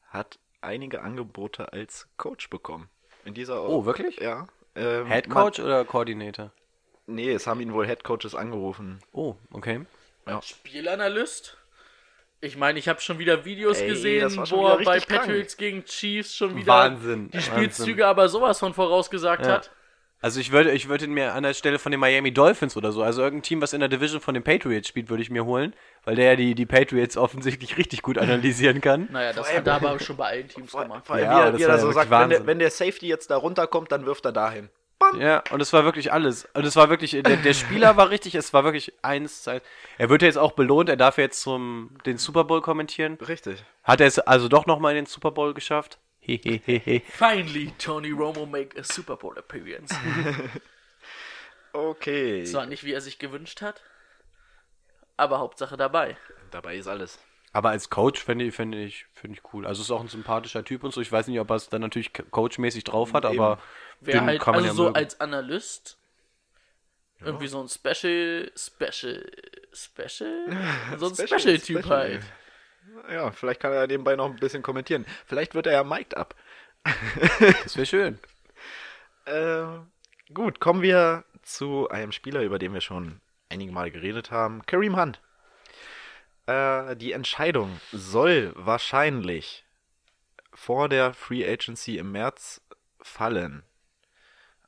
hat 0.09 0.39
einige 0.61 1.01
Angebote 1.01 1.73
als 1.73 2.07
Coach 2.17 2.49
bekommen. 2.49 2.89
In 3.25 3.33
dieser 3.33 3.63
Oh, 3.67 3.85
wirklich? 3.85 4.19
Ja. 4.19 4.47
Ähm, 4.75 5.07
Head 5.07 5.29
Coach 5.29 5.59
oder 5.59 5.85
Coordinator? 5.85 6.51
Man, 7.07 7.15
nee, 7.15 7.31
es 7.31 7.47
haben 7.47 7.61
ihn 7.61 7.73
wohl 7.73 7.87
Head 7.87 8.03
Coaches 8.03 8.35
angerufen. 8.35 8.99
Oh, 9.11 9.35
okay. 9.51 9.85
Spielanalyst? 10.41 11.57
Ich 12.43 12.57
meine, 12.57 12.79
ich 12.79 12.87
habe 12.87 12.99
schon 13.01 13.19
wieder 13.19 13.45
Videos 13.45 13.79
Ey, 13.79 13.87
gesehen, 13.89 14.35
wo 14.49 14.67
er 14.67 14.77
bei 14.83 14.93
richtig 14.93 15.07
krank. 15.09 15.21
Patriots 15.27 15.57
gegen 15.57 15.85
Chiefs 15.85 16.35
schon 16.35 16.55
wieder 16.55 16.73
Wahnsinn, 16.73 17.29
die 17.29 17.35
Wahnsinn. 17.37 17.53
Spielzüge 17.53 18.07
aber 18.07 18.29
sowas 18.29 18.57
von 18.59 18.73
vorausgesagt 18.73 19.45
Ja. 19.45 19.53
hat. 19.53 19.71
Also 20.23 20.39
ich 20.39 20.51
würde, 20.51 20.71
ich 20.71 20.87
würde 20.87 21.05
ihn 21.05 21.13
mir 21.13 21.33
an 21.33 21.41
der 21.41 21.55
Stelle 21.55 21.79
von 21.79 21.91
den 21.91 21.99
Miami 21.99 22.31
Dolphins 22.31 22.77
oder 22.77 22.91
so, 22.91 23.01
also 23.01 23.23
irgendein 23.23 23.41
Team, 23.41 23.61
was 23.61 23.73
in 23.73 23.79
der 23.79 23.89
Division 23.89 24.21
von 24.21 24.35
den 24.35 24.43
Patriots 24.43 24.87
spielt, 24.87 25.09
würde 25.09 25.23
ich 25.23 25.31
mir 25.31 25.45
holen, 25.45 25.73
weil 26.03 26.15
der 26.15 26.25
ja 26.25 26.35
die, 26.35 26.53
die 26.53 26.67
Patriots 26.67 27.17
offensichtlich 27.17 27.77
richtig 27.77 28.03
gut 28.03 28.19
analysieren 28.19 28.81
kann. 28.81 29.07
Naja, 29.11 29.33
das 29.33 29.51
hat 29.51 29.65
er 29.65 29.73
aber 29.73 29.99
schon 29.99 30.17
bei 30.17 30.27
allen 30.27 30.47
Teams 30.47 30.69
Vor, 30.69 30.83
gemacht. 30.83 31.07
vor 31.07 31.15
allem, 31.15 31.25
Ja, 31.25 31.37
wie 31.37 31.41
er, 31.41 31.57
wie 31.57 31.63
er 31.63 31.79
so 31.79 31.87
wirklich 31.87 32.07
sagt, 32.07 32.11
wenn 32.11 32.29
der, 32.29 32.45
wenn 32.45 32.59
der 32.59 32.69
Safety 32.69 33.07
jetzt 33.07 33.31
da 33.31 33.37
runterkommt, 33.37 33.91
dann 33.91 34.05
wirft 34.05 34.23
er 34.25 34.31
dahin. 34.31 34.69
Bam! 34.99 35.19
Ja, 35.19 35.43
und 35.49 35.59
es 35.59 35.73
war 35.73 35.83
wirklich 35.83 36.13
alles. 36.13 36.47
Und 36.53 36.63
es 36.63 36.75
war 36.75 36.89
wirklich, 36.91 37.11
der, 37.11 37.37
der 37.37 37.53
Spieler 37.55 37.97
war 37.97 38.11
richtig, 38.11 38.35
es 38.35 38.53
war 38.53 38.63
wirklich 38.63 38.93
eins, 39.01 39.41
zwei. 39.41 39.59
Er 39.97 40.09
wird 40.09 40.21
ja 40.21 40.27
jetzt 40.27 40.37
auch 40.37 40.51
belohnt, 40.51 40.89
er 40.89 40.97
darf 40.97 41.17
jetzt 41.17 41.41
zum, 41.41 41.97
den 42.05 42.19
Super 42.19 42.43
Bowl 42.43 42.61
kommentieren. 42.61 43.17
Richtig. 43.27 43.63
Hat 43.83 43.99
er 43.99 44.05
es 44.05 44.19
also 44.19 44.47
doch 44.47 44.67
nochmal 44.67 44.91
in 44.91 44.97
den 44.97 45.05
Super 45.07 45.31
Bowl 45.31 45.55
geschafft? 45.55 45.97
Finally, 47.17 47.73
Tony 47.77 48.11
Romo 48.11 48.45
make 48.45 48.77
a 48.79 48.83
Super 48.83 49.15
Bowl 49.17 49.37
appearance. 49.37 49.93
Okay. 51.73 52.43
Zwar 52.43 52.65
nicht, 52.65 52.83
wie 52.83 52.91
er 52.91 52.99
sich 53.01 53.17
gewünscht 53.17 53.61
hat, 53.61 53.81
aber 55.15 55.39
Hauptsache 55.39 55.77
dabei. 55.77 56.17
Dabei 56.51 56.75
ist 56.75 56.87
alles. 56.87 57.17
Aber 57.53 57.69
als 57.69 57.89
Coach 57.89 58.21
fände 58.21 58.45
ich, 58.45 58.53
fände 58.55 58.81
ich, 58.83 59.05
finde 59.13 59.37
ich 59.37 59.53
cool. 59.53 59.65
Also 59.65 59.81
ist 59.81 59.91
auch 59.91 60.01
ein 60.01 60.07
sympathischer 60.09 60.63
Typ 60.65 60.83
und 60.83 60.93
so. 60.93 60.99
Ich 61.01 61.11
weiß 61.11 61.27
nicht, 61.27 61.39
ob 61.39 61.49
er 61.49 61.55
es 61.55 61.69
dann 61.69 61.81
natürlich 61.81 62.11
co- 62.13 62.23
coachmäßig 62.23 62.83
drauf 62.83 63.13
hat, 63.13 63.25
aber 63.25 63.59
Wer 64.01 64.19
den 64.19 64.25
halt, 64.27 64.41
kann 64.41 64.55
man 64.55 64.63
also 64.63 64.67
ja 64.67 64.73
so 64.75 64.83
mögen. 64.83 64.95
als 64.95 65.19
Analyst, 65.21 65.97
irgendwie 67.19 67.47
so 67.47 67.61
ein 67.61 67.69
Special, 67.69 68.51
Special, 68.55 69.31
Special? 69.73 70.57
So 70.97 71.07
ein 71.07 71.15
Special, 71.15 71.39
Special-Typ 71.39 71.79
Special. 71.79 71.89
halt. 71.89 72.21
Ja, 73.09 73.31
vielleicht 73.31 73.59
kann 73.59 73.73
er 73.73 73.87
nebenbei 73.87 74.15
noch 74.15 74.25
ein 74.25 74.35
bisschen 74.37 74.63
kommentieren. 74.63 75.05
Vielleicht 75.25 75.55
wird 75.55 75.67
er 75.67 75.73
ja 75.73 75.83
mic'd 75.83 76.15
up. 76.15 76.35
das 77.63 77.75
wäre 77.75 77.85
schön. 77.85 78.19
Äh, 79.25 79.65
gut, 80.33 80.59
kommen 80.59 80.81
wir 80.81 81.23
zu 81.43 81.89
einem 81.89 82.11
Spieler, 82.11 82.41
über 82.41 82.59
den 82.59 82.73
wir 82.73 82.81
schon 82.81 83.21
einige 83.49 83.71
Male 83.71 83.91
geredet 83.91 84.31
haben. 84.31 84.65
Kareem 84.65 84.99
Hunt. 84.99 85.21
Äh, 86.47 86.95
die 86.95 87.11
Entscheidung 87.11 87.79
soll 87.91 88.53
wahrscheinlich 88.55 89.65
vor 90.53 90.89
der 90.89 91.13
Free 91.13 91.47
Agency 91.47 91.97
im 91.97 92.11
März 92.11 92.61
fallen. 92.99 93.63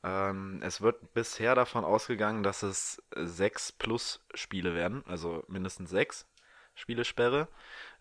Ähm, 0.04 0.60
es 0.64 0.82
wird 0.82 1.14
bisher 1.14 1.56
davon 1.56 1.86
ausgegangen, 1.86 2.44
dass 2.44 2.64
es 2.64 3.02
sechs 3.16 3.72
plus 3.72 4.22
Spiele 4.34 4.76
werden, 4.76 5.04
also 5.08 5.44
mindestens 5.48 5.90
sechs 5.90 6.28
Spiele 6.76 7.06
Sperre. 7.06 7.48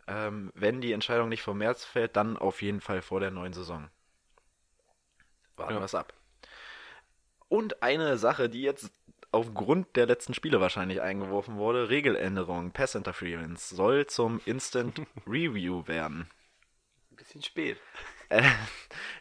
Ähm, 0.07 0.51
wenn 0.55 0.81
die 0.81 0.93
Entscheidung 0.93 1.29
nicht 1.29 1.43
vor 1.43 1.55
März 1.55 1.85
fällt, 1.85 2.17
dann 2.17 2.37
auf 2.37 2.63
jeden 2.63 2.81
Fall 2.81 3.03
vor 3.03 3.21
der 3.21 3.31
neuen 3.31 3.53
Saison. 3.53 3.89
Warten 5.57 5.75
Ja. 5.75 5.81
wir 5.81 5.85
es 5.85 5.95
ab. 5.95 6.13
Und 7.49 7.83
eine 7.83 8.17
Sache, 8.17 8.49
die 8.49 8.63
jetzt 8.63 8.91
aufgrund 9.31 9.97
der 9.97 10.07
letzten 10.07 10.35
Spiele 10.35 10.61
wahrscheinlich 10.61 11.01
eingeworfen 11.01 11.57
wurde, 11.57 11.89
Regeländerung, 11.89 12.73
Pass 12.73 12.95
Interference, 12.95 13.69
soll 13.71 14.07
zum 14.07 14.41
Instant 14.45 15.01
Review 15.27 15.87
werden. 15.87 16.29
Ein 17.11 17.17
bisschen 17.17 17.43
spät. 17.43 17.79
Äh, 18.31 18.43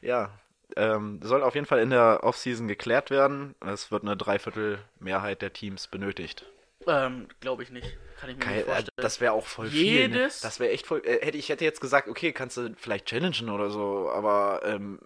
ja, 0.01 0.37
ähm, 0.77 1.19
soll 1.21 1.43
auf 1.43 1.55
jeden 1.55 1.67
Fall 1.67 1.79
in 1.79 1.89
der 1.89 2.21
Offseason 2.23 2.67
geklärt 2.67 3.09
werden. 3.09 3.55
Es 3.59 3.91
wird 3.91 4.03
eine 4.03 4.15
Dreiviertelmehrheit 4.15 5.41
der 5.41 5.51
Teams 5.53 5.87
benötigt. 5.87 6.45
Ähm, 6.87 7.27
glaube 7.41 7.63
ich 7.63 7.69
nicht. 7.69 7.97
Kann 8.21 8.29
ich 8.29 8.37
mir 8.37 8.43
Kein, 8.43 8.53
nicht 8.53 8.61
äh, 8.63 8.65
vorstellen. 8.67 8.89
das 8.97 9.19
wäre 9.19 9.31
auch 9.33 9.45
voll 9.47 9.67
viel. 9.69 10.07
Ne? 10.09 10.15
Jedes- 10.17 10.41
Das 10.41 10.59
wäre 10.59 10.71
echt 10.71 10.85
voll. 10.85 11.01
Äh, 11.03 11.25
hätte 11.25 11.37
ich 11.39 11.49
hätte 11.49 11.65
jetzt 11.65 11.81
gesagt, 11.81 12.07
okay, 12.07 12.31
kannst 12.31 12.55
du 12.55 12.73
vielleicht 12.77 13.07
challengen 13.07 13.49
oder 13.49 13.71
so, 13.71 14.09
aber 14.11 14.61
ähm, 14.63 14.99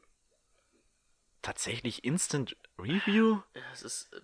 tatsächlich 1.42 2.04
Instant 2.04 2.58
Review? 2.78 3.40
das 3.72 3.84
ist, 3.84 4.14
äh, 4.14 4.20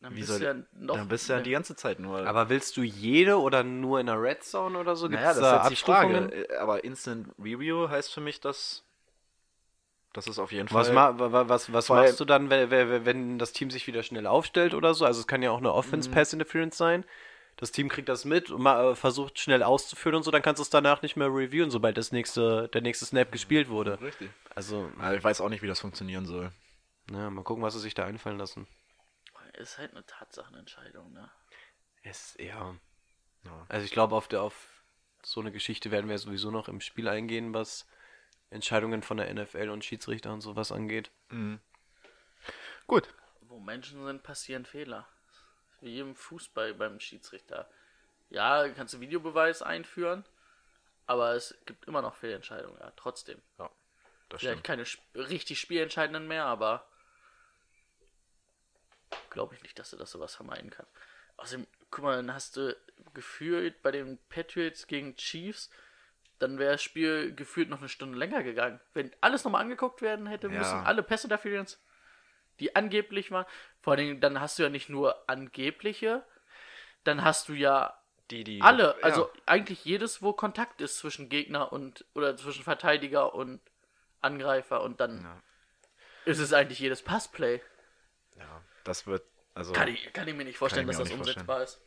dann 0.00 0.14
Wie 0.14 0.20
bist 0.20 0.28
soll- 0.28 0.38
du 0.38 0.44
ja 0.46 0.54
noch... 0.72 0.94
Dann 0.96 1.08
bist 1.08 1.28
du 1.28 1.32
ja 1.32 1.40
die 1.40 1.50
ganze 1.50 1.74
Zeit 1.74 1.98
nur. 1.98 2.24
Aber 2.26 2.48
willst 2.48 2.76
du 2.76 2.82
jede 2.82 3.40
oder 3.40 3.64
nur 3.64 3.98
in 3.98 4.06
der 4.06 4.20
Red 4.22 4.44
Zone 4.44 4.78
oder 4.78 4.94
so? 4.94 5.08
Gibt's 5.08 5.22
naja, 5.24 5.34
das 5.34 5.40
da 5.42 5.56
ist 5.64 5.70
jetzt 5.70 5.80
die 5.80 5.84
Frage. 5.84 6.48
Aber 6.60 6.84
Instant 6.84 7.28
Review 7.38 7.88
heißt 7.88 8.12
für 8.12 8.20
mich, 8.20 8.40
dass 8.40 8.84
das 10.14 10.26
ist 10.26 10.38
auf 10.38 10.52
jeden 10.52 10.70
Was, 10.72 10.86
Fall. 10.88 10.94
ma 10.94 11.18
wa- 11.18 11.48
was, 11.48 11.72
was 11.72 11.88
machst 11.90 12.18
du 12.18 12.24
dann, 12.24 12.48
wenn, 12.50 12.70
wenn, 13.04 13.38
das 13.38 13.52
Team 13.52 13.70
sich 13.70 13.86
wieder 13.86 14.02
schnell 14.02 14.26
aufstellt 14.26 14.72
oder 14.74 14.94
so? 14.94 15.04
Also 15.04 15.20
es 15.20 15.26
kann 15.26 15.42
ja 15.42 15.50
auch 15.50 15.58
eine. 15.58 15.72
Offense-Pass-Interference 15.74 16.76
sein. 16.78 17.04
Das 17.58 17.72
Team 17.72 17.88
kriegt 17.88 18.08
das 18.08 18.24
mit 18.24 18.50
und 18.50 18.62
ma- 18.62 18.90
äh, 18.92 18.94
versucht 18.94 19.38
schnell 19.38 19.62
auszuführen 19.62 20.14
und 20.16 20.22
so, 20.22 20.30
dann 20.30 20.42
kannst 20.42 20.60
du 20.60 20.62
es 20.62 20.70
danach 20.70 21.02
nicht 21.02 21.16
mehr 21.16 21.26
reviewen, 21.28 21.70
sobald 21.70 21.96
das 21.98 22.12
nächste, 22.12 22.68
der 22.68 22.80
nächste 22.82 23.04
Snap 23.04 23.30
gespielt 23.32 23.68
wurde. 23.68 24.00
Richtig. 24.00 24.30
Also, 24.54 24.90
Aber 24.98 25.16
ich 25.16 25.22
weiß 25.24 25.40
auch 25.40 25.48
nicht, 25.48 25.62
wie 25.62 25.66
das 25.66 25.80
funktionieren 25.80 26.24
soll. 26.24 26.52
na, 27.10 27.28
mal 27.30 27.42
gucken, 27.44 27.62
was 27.64 27.74
sie 27.74 27.80
sich 27.80 27.94
da 27.94 28.04
einfallen 28.04 28.38
lassen. 28.38 28.66
Ist 29.54 29.76
halt 29.76 29.90
eine 29.92 30.06
Tatsachenentscheidung, 30.06 31.12
ne? 31.12 31.28
Es, 32.04 32.36
ja. 32.38 32.76
Ja. 33.44 33.66
Also 33.68 33.84
ich 33.84 33.90
glaube, 33.90 34.14
auf, 34.14 34.28
der- 34.28 34.42
auf 34.42 34.84
so 35.24 35.40
eine 35.40 35.50
Geschichte 35.50 35.90
werden 35.90 36.08
wir 36.08 36.18
sowieso 36.18 36.52
noch 36.52 36.68
im 36.68 36.80
Spiel 36.80 37.08
eingehen, 37.08 37.52
was 37.54 37.88
Entscheidungen 38.50 39.02
von 39.02 39.16
der 39.16 39.28
NFL 39.34 39.70
und 39.70 39.84
Schiedsrichter 39.84 40.32
und 40.32 40.42
sowas 40.42 40.70
angeht. 40.70 41.10
Gut. 42.86 43.08
Wo 43.40 43.58
Menschen 43.58 44.04
sind, 44.04 44.22
passieren 44.22 44.64
Fehler. 44.64 45.08
Wie 45.80 46.00
im 46.00 46.14
Fußball 46.14 46.74
beim 46.74 47.00
Schiedsrichter. 47.00 47.68
Ja, 48.30 48.68
kannst 48.70 48.94
du 48.94 49.00
Videobeweis 49.00 49.62
einführen, 49.62 50.24
aber 51.06 51.34
es 51.34 51.56
gibt 51.66 51.86
immer 51.86 52.02
noch 52.02 52.14
Fehlentscheidungen, 52.16 52.78
ja, 52.80 52.92
trotzdem. 52.96 53.40
Ja, 53.58 53.70
das 54.28 54.40
Vielleicht 54.40 54.58
stimmt. 54.58 54.64
keine 54.66 54.82
sp 54.84 55.00
richtig 55.14 55.60
spielentscheidenden 55.60 56.26
mehr, 56.28 56.44
aber 56.44 56.86
glaube 59.30 59.54
ich 59.54 59.62
nicht, 59.62 59.78
dass 59.78 59.90
du 59.90 59.96
das 59.96 60.10
sowas 60.10 60.34
vermeiden 60.34 60.70
kannst. 60.70 60.92
Außerdem, 61.36 61.66
guck 61.90 62.04
mal, 62.04 62.16
dann 62.16 62.34
hast 62.34 62.56
du 62.56 62.76
gefühlt 63.14 63.80
bei 63.82 63.92
den 63.92 64.18
Patriots 64.28 64.86
gegen 64.86 65.16
Chiefs, 65.16 65.70
dann 66.38 66.58
wäre 66.58 66.72
das 66.72 66.82
Spiel 66.82 67.34
gefühlt 67.34 67.68
noch 67.68 67.78
eine 67.78 67.88
Stunde 67.88 68.18
länger 68.18 68.42
gegangen. 68.42 68.80
Wenn 68.94 69.10
alles 69.20 69.44
nochmal 69.44 69.62
angeguckt 69.62 70.02
werden 70.02 70.26
hätte 70.26 70.48
Ja. 70.48 70.58
müssen, 70.58 70.84
alle 70.84 71.02
Pässe 71.02 71.26
Interference, 71.26 71.80
die 72.60 72.74
angeblich 72.76 73.30
waren. 73.30 73.46
Vor 73.80 73.92
allen 73.94 74.06
Dingen, 74.06 74.20
dann 74.20 74.40
hast 74.40 74.58
du 74.58 74.62
ja 74.62 74.68
nicht 74.68 74.88
nur 74.88 75.28
angebliche, 75.28 76.24
dann 77.04 77.24
hast 77.24 77.48
du 77.48 77.52
ja 77.54 77.98
Die, 78.30 78.44
die. 78.44 78.60
alle, 78.62 78.96
ja. 78.98 79.02
also 79.04 79.30
eigentlich 79.46 79.84
jedes, 79.84 80.22
wo 80.22 80.32
Kontakt 80.32 80.80
ist 80.80 80.98
zwischen 80.98 81.28
Gegner 81.28 81.72
und 81.72 82.04
oder 82.14 82.36
zwischen 82.36 82.64
Verteidiger 82.64 83.34
und 83.34 83.60
Angreifer 84.20 84.82
und 84.82 85.00
dann 85.00 85.22
Ja. 85.22 85.42
ist 86.24 86.38
es 86.40 86.52
eigentlich 86.52 86.78
jedes 86.80 87.02
Passplay. 87.02 87.60
Ja, 88.36 88.62
das 88.84 89.06
wird. 89.06 89.22
Also. 89.54 89.72
Kann 89.72 89.88
ich, 89.88 90.12
kann 90.12 90.28
ich 90.28 90.34
mir 90.34 90.44
nicht 90.44 90.58
vorstellen, 90.58 90.86
dass 90.86 90.98
das 90.98 91.10
umsetzbar 91.10 91.62
ist. 91.62 91.80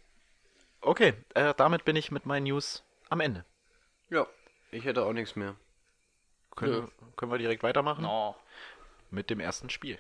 Okay, 0.82 1.14
äh, 1.36 1.54
damit 1.56 1.86
bin 1.86 1.96
ich 1.96 2.12
mit 2.12 2.26
meinen 2.26 2.44
News 2.44 2.84
am 3.10 3.20
Ende. 3.20 3.46
Ja. 4.10 4.26
Ich 4.72 4.84
hätte 4.86 5.04
auch 5.06 5.14
nichts 5.14 5.36
mehr. 5.36 5.56
Können, 6.56 6.72
Nö. 6.74 6.88
können 7.16 7.32
wir 7.32 7.38
direkt 7.38 7.64
weitermachen? 7.64 8.04
No. 8.04 8.36
Mit 9.10 9.30
dem 9.30 9.40
ersten 9.40 9.70
Spiel. 9.70 10.00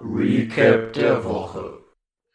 Recap 0.00 0.92
der 0.92 1.24
Woche. 1.24 1.84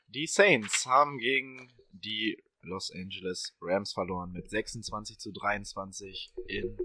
Die 0.07 0.27
Saints 0.27 0.85
haben 0.85 1.17
gegen 1.17 1.71
die 1.91 2.43
Los 2.61 2.91
Angeles 2.91 3.55
Rams 3.61 3.93
verloren 3.93 4.31
mit 4.31 4.49
26 4.49 5.17
zu 5.17 5.31
23 5.31 6.33
in 6.47 6.77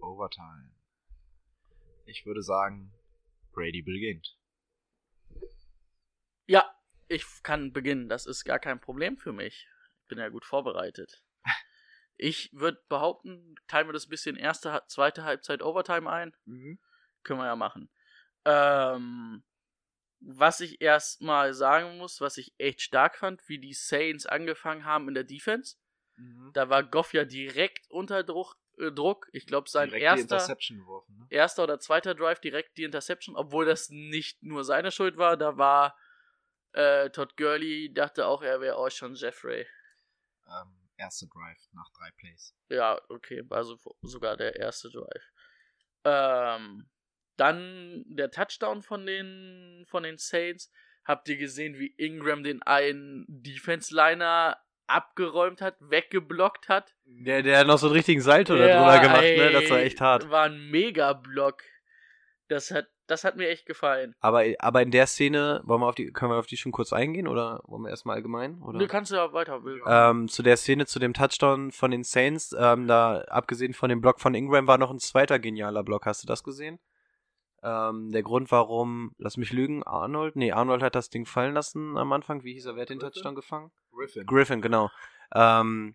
Overtime. 0.00 0.70
Ich 2.06 2.26
würde 2.26 2.42
sagen, 2.42 2.92
Brady 3.52 3.82
beginnt. 3.82 4.36
Ja, 6.46 6.64
ich 7.08 7.24
kann 7.42 7.72
beginnen. 7.72 8.08
Das 8.08 8.26
ist 8.26 8.44
gar 8.44 8.58
kein 8.58 8.80
Problem 8.80 9.16
für 9.16 9.32
mich. 9.32 9.68
Ich 10.02 10.08
bin 10.08 10.18
ja 10.18 10.28
gut 10.28 10.44
vorbereitet. 10.44 11.22
Ich 12.18 12.52
würde 12.52 12.80
behaupten, 12.88 13.56
teilen 13.66 13.88
wir 13.88 13.94
das 13.94 14.06
bisschen 14.06 14.36
erste, 14.36 14.82
zweite 14.86 15.24
Halbzeit 15.24 15.62
Overtime 15.62 16.08
ein. 16.08 16.36
Können 17.24 17.40
wir 17.40 17.46
ja 17.46 17.56
machen. 17.56 17.90
Ähm, 18.44 19.44
was 20.20 20.60
ich 20.60 20.80
erstmal 20.80 21.54
sagen 21.54 21.98
muss, 21.98 22.20
was 22.20 22.36
ich 22.36 22.54
echt 22.58 22.80
stark 22.80 23.16
fand, 23.16 23.48
wie 23.48 23.58
die 23.58 23.74
Saints 23.74 24.26
angefangen 24.26 24.84
haben 24.84 25.08
in 25.08 25.14
der 25.14 25.24
Defense. 25.24 25.76
Da 26.52 26.68
war 26.68 26.82
Goff 26.82 27.12
ja 27.12 27.24
direkt 27.24 27.90
unter 27.90 28.22
Druck. 28.22 28.56
Äh, 28.78 28.92
Druck. 28.92 29.28
Ich 29.32 29.46
glaube, 29.46 29.68
sein 29.68 29.88
Direkt 29.90 30.28
erster, 30.30 30.54
geworfen. 30.56 31.18
Ne? 31.18 31.26
erster 31.30 31.64
oder 31.64 31.78
zweiter 31.78 32.14
Drive 32.14 32.40
direkt 32.40 32.76
die 32.78 32.84
Interception, 32.84 33.36
obwohl 33.36 33.66
das 33.66 33.90
nicht 33.90 34.42
nur 34.42 34.64
seine 34.64 34.90
Schuld 34.90 35.16
war. 35.16 35.36
Da 35.36 35.56
war 35.58 35.98
äh, 36.72 37.10
Todd 37.10 37.36
Gurley, 37.36 37.92
dachte 37.92 38.26
auch, 38.26 38.42
er 38.42 38.60
wäre 38.60 38.76
auch 38.76 38.90
schon 38.90 39.14
Jeffrey. 39.14 39.66
Ähm, 40.46 40.88
erste 40.96 41.26
Drive 41.26 41.68
nach 41.72 41.90
drei 41.98 42.10
Plays. 42.16 42.54
Ja, 42.68 43.00
okay, 43.08 43.42
war 43.48 43.64
so, 43.64 43.78
sogar 44.02 44.36
der 44.36 44.56
erste 44.56 44.90
Drive. 44.90 45.32
Ähm, 46.04 46.88
dann 47.42 48.04
der 48.06 48.30
Touchdown 48.30 48.82
von 48.82 49.04
den, 49.04 49.84
von 49.88 50.04
den 50.04 50.16
Saints. 50.16 50.70
Habt 51.04 51.28
ihr 51.28 51.36
gesehen, 51.36 51.76
wie 51.78 51.92
Ingram 51.96 52.44
den 52.44 52.62
einen 52.62 53.24
Defense-Liner 53.26 54.56
abgeräumt 54.86 55.60
hat, 55.60 55.76
weggeblockt 55.80 56.68
hat? 56.68 56.94
Der, 57.04 57.42
der 57.42 57.58
hat 57.58 57.66
noch 57.66 57.78
so 57.78 57.88
einen 57.88 57.96
richtigen 57.96 58.20
Salto 58.20 58.54
Ja, 58.54 58.78
drüber 58.78 59.00
gemacht, 59.00 59.22
ey, 59.22 59.38
ne? 59.38 59.50
Das 59.50 59.70
war 59.70 59.80
echt 59.80 60.00
hart. 60.00 60.30
War 60.30 60.44
ein 60.44 60.70
Mega-Block. 60.70 61.62
Das 62.46 62.70
hat, 62.70 62.86
das 63.08 63.24
hat 63.24 63.36
mir 63.36 63.48
echt 63.48 63.66
gefallen. 63.66 64.14
Aber, 64.20 64.44
aber 64.60 64.82
in 64.82 64.92
der 64.92 65.08
Szene, 65.08 65.62
wollen 65.64 65.80
wir 65.80 65.88
auf 65.88 65.96
die, 65.96 66.12
können 66.12 66.30
wir 66.30 66.38
auf 66.38 66.46
die 66.46 66.56
schon 66.56 66.70
kurz 66.70 66.92
eingehen 66.92 67.26
oder 67.26 67.62
wollen 67.64 67.82
wir 67.82 67.90
erstmal 67.90 68.16
allgemein? 68.16 68.60
Oder? 68.62 68.78
Du 68.78 68.86
kannst 68.86 69.10
ja 69.10 69.32
weiter. 69.32 69.60
Ähm, 69.86 70.28
zu 70.28 70.44
der 70.44 70.56
Szene, 70.56 70.86
zu 70.86 71.00
dem 71.00 71.14
Touchdown 71.14 71.72
von 71.72 71.90
den 71.90 72.04
Saints, 72.04 72.54
ähm, 72.56 72.86
da 72.86 73.22
abgesehen 73.22 73.74
von 73.74 73.88
dem 73.88 74.00
Block 74.00 74.20
von 74.20 74.34
Ingram 74.34 74.68
war 74.68 74.78
noch 74.78 74.92
ein 74.92 75.00
zweiter 75.00 75.40
genialer 75.40 75.82
Block. 75.82 76.06
Hast 76.06 76.22
du 76.22 76.28
das 76.28 76.44
gesehen? 76.44 76.78
Ähm, 77.62 78.10
der 78.10 78.22
Grund, 78.22 78.50
warum, 78.50 79.14
lass 79.18 79.36
mich 79.36 79.52
lügen, 79.52 79.82
Arnold, 79.84 80.34
nee, 80.36 80.50
Arnold 80.52 80.82
hat 80.82 80.94
das 80.96 81.10
Ding 81.10 81.26
fallen 81.26 81.54
lassen 81.54 81.96
am 81.96 82.12
Anfang. 82.12 82.42
Wie 82.42 82.54
hieß 82.54 82.66
er? 82.66 82.74
Wer 82.74 82.82
hat 82.82 82.90
den 82.90 82.98
Griffin? 82.98 83.12
Touchdown 83.14 83.34
gefangen? 83.36 83.70
Griffin. 83.92 84.26
Griffin, 84.26 84.60
genau. 84.62 84.90
Ähm, 85.34 85.94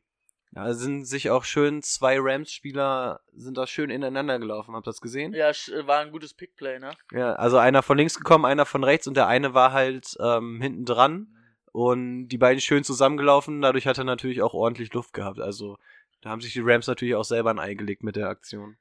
da 0.52 0.74
sind 0.74 1.06
sich 1.06 1.30
auch 1.30 1.44
schön 1.44 1.82
zwei 1.84 2.18
Rams-Spieler 2.20 3.20
sind 3.34 3.58
da 3.58 3.68
schön 3.68 3.90
ineinander 3.90 4.40
gelaufen. 4.40 4.76
Habt 4.76 4.88
ihr 4.88 4.92
das 4.92 5.02
gesehen? 5.02 5.34
Ja, 5.34 5.52
war 5.86 6.00
ein 6.00 6.12
gutes 6.12 6.34
Pickplay, 6.34 6.80
ne? 6.80 6.92
Ja, 7.12 7.34
also 7.34 7.58
einer 7.58 7.84
von 7.84 7.98
links 7.98 8.16
gekommen, 8.18 8.46
einer 8.46 8.66
von 8.66 8.84
rechts 8.86 9.08
und 9.08 9.18
der 9.18 9.28
eine 9.28 9.54
war 9.54 9.74
halt 9.74 10.16
ähm, 10.22 10.62
hinten 10.62 10.86
dran 10.86 11.28
und 11.74 12.30
die 12.30 12.38
beiden 12.38 12.62
schön 12.62 12.86
zusammengelaufen. 12.86 13.62
Dadurch 13.62 13.86
hat 13.88 13.98
er 13.98 14.06
natürlich 14.06 14.42
auch 14.42 14.54
ordentlich 14.54 14.94
Luft 14.94 15.12
gehabt. 15.14 15.40
Also 15.42 15.78
da 16.22 16.30
haben 16.30 16.42
sich 16.42 16.54
die 16.54 16.62
Rams 16.64 16.88
natürlich 16.88 17.16
auch 17.16 17.26
selber 17.26 17.50
ein 17.50 17.60
Ei 17.60 17.74
gelegt 17.74 18.04
mit 18.04 18.16
der 18.16 18.30
Aktion. 18.30 18.78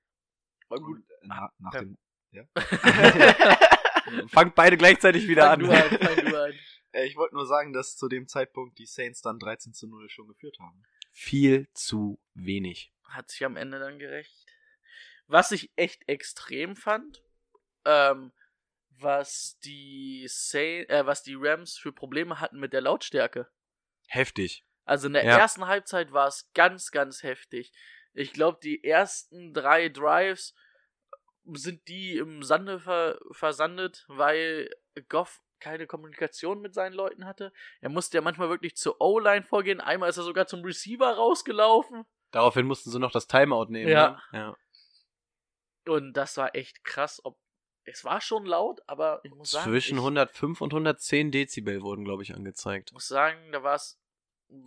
War 0.69 0.79
gut. 0.79 0.99
Äh, 0.99 1.27
na, 1.27 1.51
nach 1.59 1.75
Ja. 1.75 1.81
dem, 1.81 1.99
Fangt 4.29 4.55
beide 4.55 4.77
gleichzeitig 4.77 5.27
wieder 5.29 5.43
Fang 5.43 5.53
an. 5.53 5.61
du 5.61 5.71
an, 5.71 5.99
fang 5.99 6.25
du 6.25 6.43
an. 6.45 6.53
Ich 7.05 7.15
wollte 7.17 7.35
nur 7.35 7.47
sagen, 7.47 7.75
dass 7.75 7.95
zu 7.99 8.09
dem 8.09 8.27
Zeitpunkt 8.27 8.79
die 8.79 8.87
Saints 8.87 9.21
dann 9.21 9.39
13 9.39 9.75
zu 9.75 9.87
0 9.87 10.09
schon 10.09 10.29
geführt 10.29 10.57
haben. 10.59 10.83
Viel 11.13 11.69
zu 11.75 12.19
wenig. 12.33 12.91
Hat 13.05 13.31
sich 13.31 13.45
am 13.45 13.57
Ende 13.59 13.79
dann 13.79 13.99
gerecht. 13.99 14.47
Was 15.27 15.53
ich 15.53 15.71
echt 15.77 16.09
extrem 16.09 16.75
fand, 16.75 17.23
ähm, 17.85 18.33
was 18.89 19.59
die 19.63 20.25
Say 20.31 20.85
äh, 20.85 21.05
was 21.05 21.23
die 21.23 21.35
Rams 21.39 21.77
für 21.77 21.93
Probleme 21.93 22.41
hatten 22.41 22.59
mit 22.59 22.73
der 22.73 22.81
Lautstärke. 22.81 23.47
Heftig. 24.07 24.65
Also 24.87 25.09
in 25.09 25.13
der 25.13 25.25
Ja. 25.27 25.37
ersten 25.37 25.67
Halbzeit 25.67 26.13
war 26.13 26.29
es 26.29 26.49
ganz, 26.55 26.93
ganz 26.93 27.23
heftig. 27.23 27.73
Ich 28.15 28.33
glaube, 28.33 28.59
die 28.63 28.83
ersten 28.85 29.53
drei 29.53 29.91
Drives 29.91 30.55
sind 31.55 31.87
die 31.89 32.17
im 32.17 32.43
Sande 32.43 32.81
ver 32.81 33.19
versandet, 33.31 34.05
weil 34.09 34.71
Goff 35.09 35.41
keine 35.61 35.87
Kommunikation 35.87 36.61
mit 36.61 36.75
seinen 36.75 36.93
Leuten 36.93 37.25
hatte. 37.25 37.53
Er 37.81 37.89
musste 37.89 38.19
ja 38.19 38.23
manchmal 38.23 38.49
wirklich 38.49 38.77
zur 38.77 39.01
O-Line 39.01 39.43
vorgehen. 39.43 39.81
Einmal 39.81 40.09
ist 40.11 40.17
er 40.17 40.25
sogar 40.25 40.47
zum 40.47 40.63
Receiver 40.63 41.11
rausgelaufen. 41.15 42.05
Daraufhin 42.31 42.67
mussten 42.67 42.91
sie 42.91 42.99
noch 42.99 43.13
das 43.13 43.27
Timeout 43.27 43.67
nehmen. 43.67 43.91
Ja. 43.91 44.21
Ne? 44.33 44.39
ja. 44.39 44.57
Und 45.93 46.13
das 46.15 46.37
war 46.37 46.55
echt 46.55 46.85
krass. 46.85 47.21
Ob 47.25 47.39
es 47.85 48.05
war 48.05 48.21
schon 48.21 48.45
laut, 48.45 48.81
aber 48.89 49.21
ich 49.23 49.33
muss 49.33 49.53
sagen, 49.53 49.71
Zwischen 49.71 49.97
ich 49.97 50.03
105 50.03 50.61
und 50.61 50.73
110 50.73 51.31
Dezibel 51.31 51.83
wurden, 51.83 52.05
glaube 52.05 52.25
ich, 52.25 52.35
angezeigt. 52.35 52.93
muss 52.93 53.07
sagen, 53.07 53.53
da 53.53 53.63
war 53.63 53.77
es. 53.77 53.99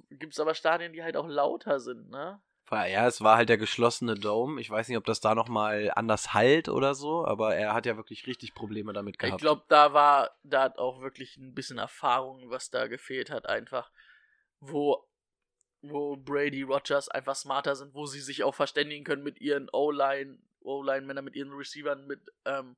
Gibt 0.10 0.34
es 0.34 0.40
aber 0.40 0.56
Stadien, 0.56 0.94
die 0.94 1.04
halt 1.04 1.16
auch 1.16 1.28
lauter 1.28 1.80
sind, 1.80 2.10
ne? 2.10 2.42
Ja, 2.72 3.08
es 3.08 3.22
war 3.22 3.38
halt 3.38 3.50
der 3.50 3.58
geschlossene 3.58 4.16
Dome. 4.16 4.62
Ich 4.62 4.70
weiß 4.70 4.88
nicht, 4.88 4.98
ob 4.98 5.06
das 5.06 5.20
da 5.20 5.34
nochmal 5.36 5.92
anders 5.96 6.34
halt 6.34 6.70
oder 6.70 6.94
so, 6.94 7.26
aber 7.26 7.56
er 7.56 7.74
hat 7.74 7.86
ja 7.86 7.98
wirklich 7.98 8.28
richtig 8.28 8.54
Probleme 8.54 8.94
damit 8.94 9.16
Ich 9.16 9.20
gehabt. 9.20 9.42
glaube, 9.42 9.64
da 9.70 9.94
war, 9.94 10.32
da 10.44 10.64
hat 10.64 10.78
auch 10.78 11.02
wirklich 11.02 11.38
ein 11.38 11.54
bisschen 11.54 11.78
Erfahrung, 11.78 12.50
was 12.50 12.70
da 12.70 12.88
gefehlt 12.88 13.32
hat, 13.32 13.48
einfach. 13.50 13.92
Wo, 14.60 15.08
wo 15.82 16.16
Brady 16.18 16.64
Rogers 16.64 17.10
einfach 17.10 17.36
smarter 17.36 17.76
sind, 17.76 17.94
wo 17.94 18.06
sie 18.06 18.20
sich 18.20 18.44
auch 18.44 18.56
verständigen 18.56 19.04
können 19.04 19.24
mit 19.24 19.40
ihren 19.42 19.70
O-Line, 19.72 20.38
O-Line-Männern, 20.62 21.26
mit 21.26 21.36
ihren 21.36 21.54
Receivern, 21.54 22.06
mit 22.06 22.22
ähm, 22.46 22.76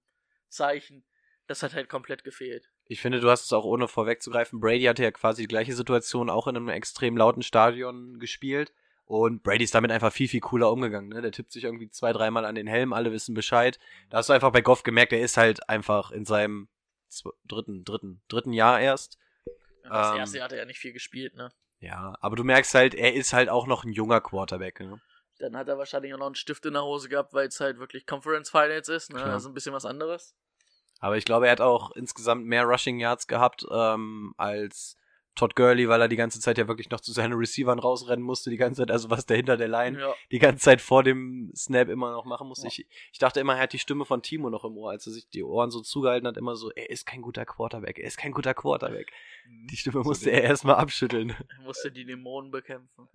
Zeichen. 0.47 1.04
Das 1.47 1.63
hat 1.63 1.73
halt 1.73 1.89
komplett 1.89 2.23
gefehlt. 2.23 2.69
Ich 2.86 3.01
finde, 3.01 3.19
du 3.19 3.30
hast 3.30 3.45
es 3.45 3.54
auch 3.54 3.65
ohne 3.65 3.88
vorwegzugreifen. 3.88 4.60
Brady 4.60 4.84
hatte 4.84 5.04
ja 5.04 5.12
quasi 5.12 5.43
die 5.43 5.47
gleiche 5.47 5.73
Situation 5.73 6.30
auch 6.30 6.47
in 6.47 6.56
einem 6.56 6.69
extrem 6.69 7.17
lauten 7.17 7.41
Stadion 7.41 8.19
gespielt. 8.19 8.71
Und 9.12 9.43
Brady 9.43 9.65
ist 9.65 9.76
damit 9.76 9.91
einfach 9.91 10.13
viel, 10.13 10.30
viel 10.30 10.39
cooler 10.39 10.71
umgegangen. 10.71 11.10
Ne? 11.10 11.21
Der 11.21 11.34
tippt 11.34 11.52
sich 11.52 11.65
irgendwie 11.65 11.89
zwei, 11.89 12.13
dreimal 12.13 12.45
an 12.45 12.56
den 12.56 12.65
Helm, 12.65 12.93
alle 12.93 13.12
wissen 13.12 13.36
Bescheid. 13.36 13.78
Da 14.10 14.19
hast 14.19 14.30
du 14.30 14.34
einfach 14.34 14.54
bei 14.54 14.62
Goff 14.62 14.84
gemerkt, 14.84 15.12
er 15.12 15.19
ist 15.19 15.36
halt 15.36 15.67
einfach 15.67 16.12
in 16.12 16.24
seinem 16.24 16.69
dritten, 17.43 17.84
dritten, 17.84 18.21
dritten 18.30 18.54
Jahr 18.54 18.80
erst. 18.80 19.17
Das 19.84 20.12
Ähm, 20.12 20.19
erste 20.19 20.38
Jahr 20.38 20.45
hat 20.45 20.54
er 20.54 20.60
ja 20.60 20.65
nicht 20.65 20.80
viel 20.80 20.93
gespielt, 20.93 21.36
ne? 21.36 21.52
Ja, 21.80 22.15
aber 22.21 22.38
du 22.38 22.45
merkst 22.45 22.74
halt, 22.74 22.95
er 22.95 23.13
ist 23.13 23.34
halt 23.34 23.50
auch 23.50 23.67
noch 23.67 23.84
ein 23.84 23.91
junger 23.91 24.21
Quarterback. 24.21 24.80
Ne? 24.80 25.02
Dann 25.39 25.58
hat 25.58 25.67
er 25.67 25.78
wahrscheinlich 25.78 26.13
auch 26.13 26.19
noch 26.19 26.28
einen 26.28 26.36
Stift 26.36 26.65
in 26.65 26.71
der 26.71 26.86
Hose 26.86 27.10
gehabt, 27.10 27.34
weil 27.34 27.50
es 27.50 27.60
halt 27.60 27.80
wirklich 27.80 28.06
Conference 28.06 28.50
Finals 28.50 28.88
ist, 28.88 29.12
ne? 29.12 29.19
Klar. 29.19 29.34
Also 29.34 29.50
ein 29.50 29.54
bisschen 29.54 29.74
was 29.74 29.84
anderes. 29.84 30.38
Aber 31.00 31.17
ich 31.17 31.26
glaube, 31.26 31.47
er 31.47 31.52
hat 31.52 31.60
auch 31.60 31.91
insgesamt 31.97 32.45
mehr 32.45 32.63
Rushing 32.63 32.97
Yards 32.97 33.28
gehabt 33.28 33.65
ähm, 33.69 34.34
als 34.38 34.95
Todd 35.35 35.55
Gurley, 35.55 35.87
weil 35.87 36.01
er 36.01 36.07
die 36.09 36.17
ganze 36.17 36.39
Zeit 36.41 36.57
ja 36.57 36.67
wirklich 36.67 36.89
noch 36.89 36.99
zu 36.99 37.13
seinen 37.13 37.33
Receivern 37.33 37.79
rausrennen 37.79 38.23
musste, 38.23 38.49
die 38.49 38.57
ganze 38.57 38.81
Zeit, 38.81 38.91
also 38.91 39.09
was 39.09 39.25
der 39.25 39.37
hinter 39.37 39.55
der 39.57 39.69
Line 39.69 39.97
Ja. 39.99 40.13
die 40.31 40.39
ganze 40.39 40.63
Zeit 40.63 40.81
vor 40.81 41.03
dem 41.03 41.51
Snap 41.55 41.87
immer 41.87 42.11
noch 42.11 42.25
machen 42.25 42.47
musste. 42.47 42.67
Ja. 42.67 42.69
Ich, 42.69 42.87
ich 43.13 43.17
dachte 43.19 43.39
immer, 43.39 43.55
er 43.55 43.63
hat 43.63 43.73
die 43.73 43.79
Stimme 43.79 44.05
von 44.05 44.21
Timo 44.21 44.49
noch 44.49 44.65
im 44.65 44.77
Ohr, 44.77 44.91
als 44.91 45.07
er 45.07 45.13
sich 45.13 45.29
die 45.29 45.43
Ohren 45.43 45.71
so 45.71 45.81
zugehalten 45.81 46.27
hat, 46.27 46.37
immer 46.37 46.55
so, 46.55 46.71
er 46.71 46.89
ist 46.89 47.05
kein 47.05 47.21
guter 47.21 47.45
Quarterback, 47.45 47.97
er 47.97 48.07
ist 48.07 48.17
kein 48.17 48.33
guter 48.33 48.53
Quarterback. 48.53 49.11
Die 49.69 49.77
Stimme 49.77 50.01
musste 50.01 50.31
er 50.31 50.43
erstmal 50.43 50.75
abschütteln. 50.75 51.29
Er 51.29 51.61
musste 51.63 51.91
die 51.91 52.05
Dämonen 52.05 52.51
bekämpfen. 52.51 53.07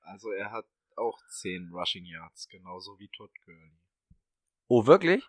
Also 0.00 0.30
er 0.32 0.50
hat 0.50 0.66
auch 0.96 1.18
10 1.28 1.70
Rushing 1.72 2.04
Yards, 2.04 2.48
genauso 2.48 2.98
wie 2.98 3.08
Todd 3.08 3.30
Gurley. 3.44 3.72
Oh, 4.68 4.86
wirklich? 4.86 5.24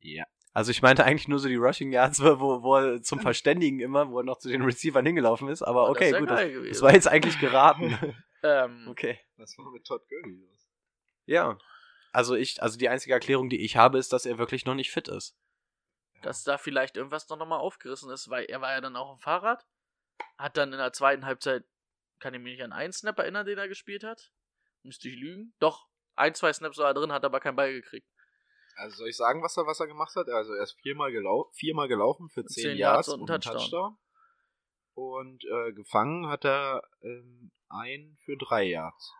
Ja. 0.00 0.24
Also 0.56 0.70
ich 0.70 0.80
meinte 0.80 1.04
eigentlich 1.04 1.28
nur 1.28 1.38
so 1.38 1.48
die 1.48 1.56
Rushing 1.56 1.92
Yards, 1.92 2.18
wo, 2.22 2.62
wo 2.62 2.76
er 2.76 3.02
zum 3.02 3.20
Verständigen 3.20 3.78
immer, 3.80 4.08
wo 4.08 4.20
er 4.20 4.24
noch 4.24 4.38
zu 4.38 4.48
den 4.48 4.62
Receivern 4.62 5.04
hingelaufen 5.04 5.48
ist, 5.48 5.60
aber 5.60 5.82
Oh, 5.90 5.92
das 5.92 5.96
okay, 5.96 6.06
ist 6.06 6.12
ja 6.12 6.18
gut, 6.20 6.30
das, 6.30 6.68
das 6.70 6.82
war 6.82 6.94
jetzt 6.94 7.08
eigentlich 7.08 7.38
geraten. 7.38 7.98
Ähm, 8.42 8.86
okay. 8.88 9.18
Was 9.38 9.58
war 9.58 9.70
mit 9.72 9.84
Todd 9.84 10.06
Gurley 10.08 10.36
los? 10.36 10.68
Ja. 11.24 11.58
Also 12.12 12.36
ich, 12.36 12.62
also 12.62 12.78
die 12.78 12.88
einzige 12.88 13.12
Erklärung, 13.12 13.48
die 13.50 13.64
ich 13.64 13.76
habe, 13.76 13.98
ist, 13.98 14.12
dass 14.12 14.24
er 14.24 14.38
wirklich 14.38 14.64
noch 14.64 14.74
nicht 14.74 14.90
fit 14.92 15.08
ist. 15.08 15.36
dass 16.22 16.44
da 16.44 16.56
vielleicht 16.56 16.96
irgendwas 16.96 17.28
noch 17.28 17.44
mal 17.44 17.58
aufgerissen 17.58 18.10
ist, 18.10 18.30
weil 18.30 18.44
er 18.44 18.60
war 18.60 18.72
ja 18.72 18.80
dann 18.80 18.94
auch 18.94 19.10
am 19.10 19.18
Fahrrad, 19.18 19.66
hat 20.38 20.56
dann 20.56 20.72
in 20.72 20.78
der 20.78 20.92
zweiten 20.92 21.26
Halbzeit, 21.26 21.64
kann 22.18 22.34
ich 22.34 22.40
mich 22.40 22.52
nicht 22.52 22.62
an 22.62 22.72
einen 22.72 22.92
Snap 22.92 23.18
erinnern, 23.18 23.46
den 23.46 23.58
er 23.58 23.68
gespielt 23.68 24.04
hat. 24.04 24.32
Müsste 24.82 25.08
ich 25.08 25.16
lügen. 25.16 25.54
Doch, 25.58 25.88
ein, 26.14 26.34
zwei 26.34 26.52
Snaps 26.52 26.78
war 26.78 26.86
er 26.86 26.94
drin, 26.94 27.12
hat 27.12 27.24
aber 27.24 27.40
keinen 27.40 27.56
Ball 27.56 27.72
gekriegt. 27.72 28.08
Also 28.76 28.96
soll 28.98 29.08
ich 29.08 29.16
sagen, 29.16 29.42
was 29.42 29.56
er, 29.56 29.66
was 29.66 29.80
er 29.80 29.86
gemacht 29.86 30.14
hat? 30.16 30.28
Also 30.28 30.52
er 30.52 30.62
ist 30.62 30.76
viermal, 30.82 31.10
gelau 31.12 31.50
viermal 31.54 31.88
gelaufen 31.88 32.28
für 32.28 32.44
10, 32.44 32.62
10 32.62 32.76
Yards 32.78 33.08
und 33.08 33.20
einen 33.22 33.30
einen 33.30 33.40
Touchdown. 33.40 33.96
Und 34.94 35.44
äh, 35.44 35.72
gefangen 35.72 36.28
hat 36.28 36.44
er 36.44 36.82
ähm, 37.02 37.50
ein 37.68 38.16
für 38.24 38.36
drei 38.36 38.64
Yards. 38.64 39.12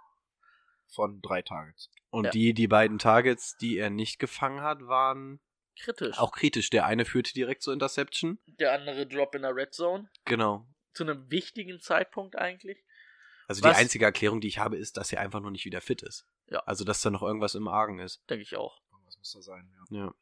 Von 0.95 1.21
drei 1.21 1.42
Targets. 1.42 1.90
Und 2.11 2.25
Ja. 2.27 2.31
die, 2.31 2.55
die 2.55 2.69
beiden 2.69 2.99
Targets, 2.99 3.57
die 3.57 3.77
er 3.77 3.90
nicht 3.90 4.19
gefangen 4.19 4.61
hat, 4.62 4.87
waren 4.87 5.40
kritisch. 5.79 6.16
Auch 6.19 6.33
kritisch. 6.33 6.71
Der 6.71 6.87
eine 6.87 7.05
führte 7.05 7.35
direkt 7.35 7.62
zur 7.62 7.73
Interception. 7.75 8.38
Der 8.47 8.73
andere 8.73 9.07
Drop 9.07 9.35
in 9.35 9.42
der 9.42 9.55
Red 9.55 9.75
Zone. 9.75 10.09
Genau. 10.25 10.66
Zu 10.95 11.03
einem 11.05 11.31
wichtigen 11.31 11.81
Zeitpunkt 11.81 12.37
eigentlich. 12.37 12.85
Also 13.49 13.62
Was- 13.62 13.73
die 13.77 13.81
einzige 13.83 14.05
Erklärung, 14.05 14.40
die 14.40 14.49
ich 14.49 14.59
habe, 14.59 14.77
ist, 14.77 14.97
dass 14.97 15.12
er 15.12 15.21
einfach 15.21 15.40
noch 15.40 15.51
nicht 15.51 15.64
wieder 15.64 15.81
fit 15.81 16.03
ist. 16.03 16.27
Ja. 16.49 16.61
Also 16.61 16.85
dass 16.85 17.03
da 17.03 17.11
noch 17.11 17.23
irgendwas 17.23 17.55
im 17.55 17.69
Argen 17.69 17.99
ist. 17.99 18.23
Denke 18.31 18.42
ich 18.42 18.57
auch. 18.57 18.81
Was 19.27 19.35
muss 19.35 19.45
da 19.47 19.53
sein, 19.53 19.73
ja. 19.91 20.05
Ja. 20.05 20.15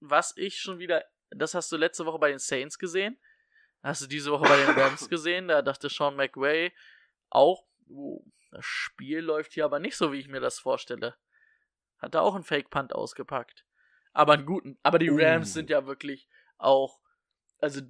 Was 0.00 0.36
ich 0.36 0.58
schon 0.60 0.78
wieder, 0.78 1.04
das 1.30 1.54
hast 1.54 1.70
du 1.72 1.76
letzte 1.76 2.06
Woche 2.06 2.18
bei 2.18 2.30
den 2.30 2.38
Saints 2.38 2.78
gesehen. 2.78 3.18
Hast 3.82 4.02
du 4.02 4.06
diese 4.06 4.30
Woche 4.30 4.44
bei 4.48 4.56
den 4.56 4.70
Rams 4.78 5.08
gesehen. 5.08 5.48
Da 5.48 5.62
dachte 5.62 5.88
Sean 5.88 6.14
McVay 6.16 6.72
auch, 7.30 7.66
oh, 7.88 8.24
das 8.50 8.64
Spiel 8.64 9.20
läuft 9.20 9.52
hier 9.54 9.64
aber 9.64 9.78
nicht 9.80 9.96
so, 9.96 10.12
wie 10.12 10.18
ich 10.20 10.28
mir 10.28 10.40
das 10.40 10.58
vorstelle. 10.58 11.16
Hat 11.98 12.14
da 12.14 12.20
auch 12.20 12.34
einen 12.34 12.44
Fake-Punt 12.44 12.94
ausgepackt. 12.94 13.64
Aber 14.12 14.34
einen 14.34 14.46
guten. 14.46 14.78
Aber 14.82 14.98
die 14.98 15.08
Rams 15.08 15.50
Uh. 15.50 15.52
sind 15.54 15.70
ja 15.70 15.86
wirklich 15.86 16.28
auch, 16.58 17.00
also 17.58 17.80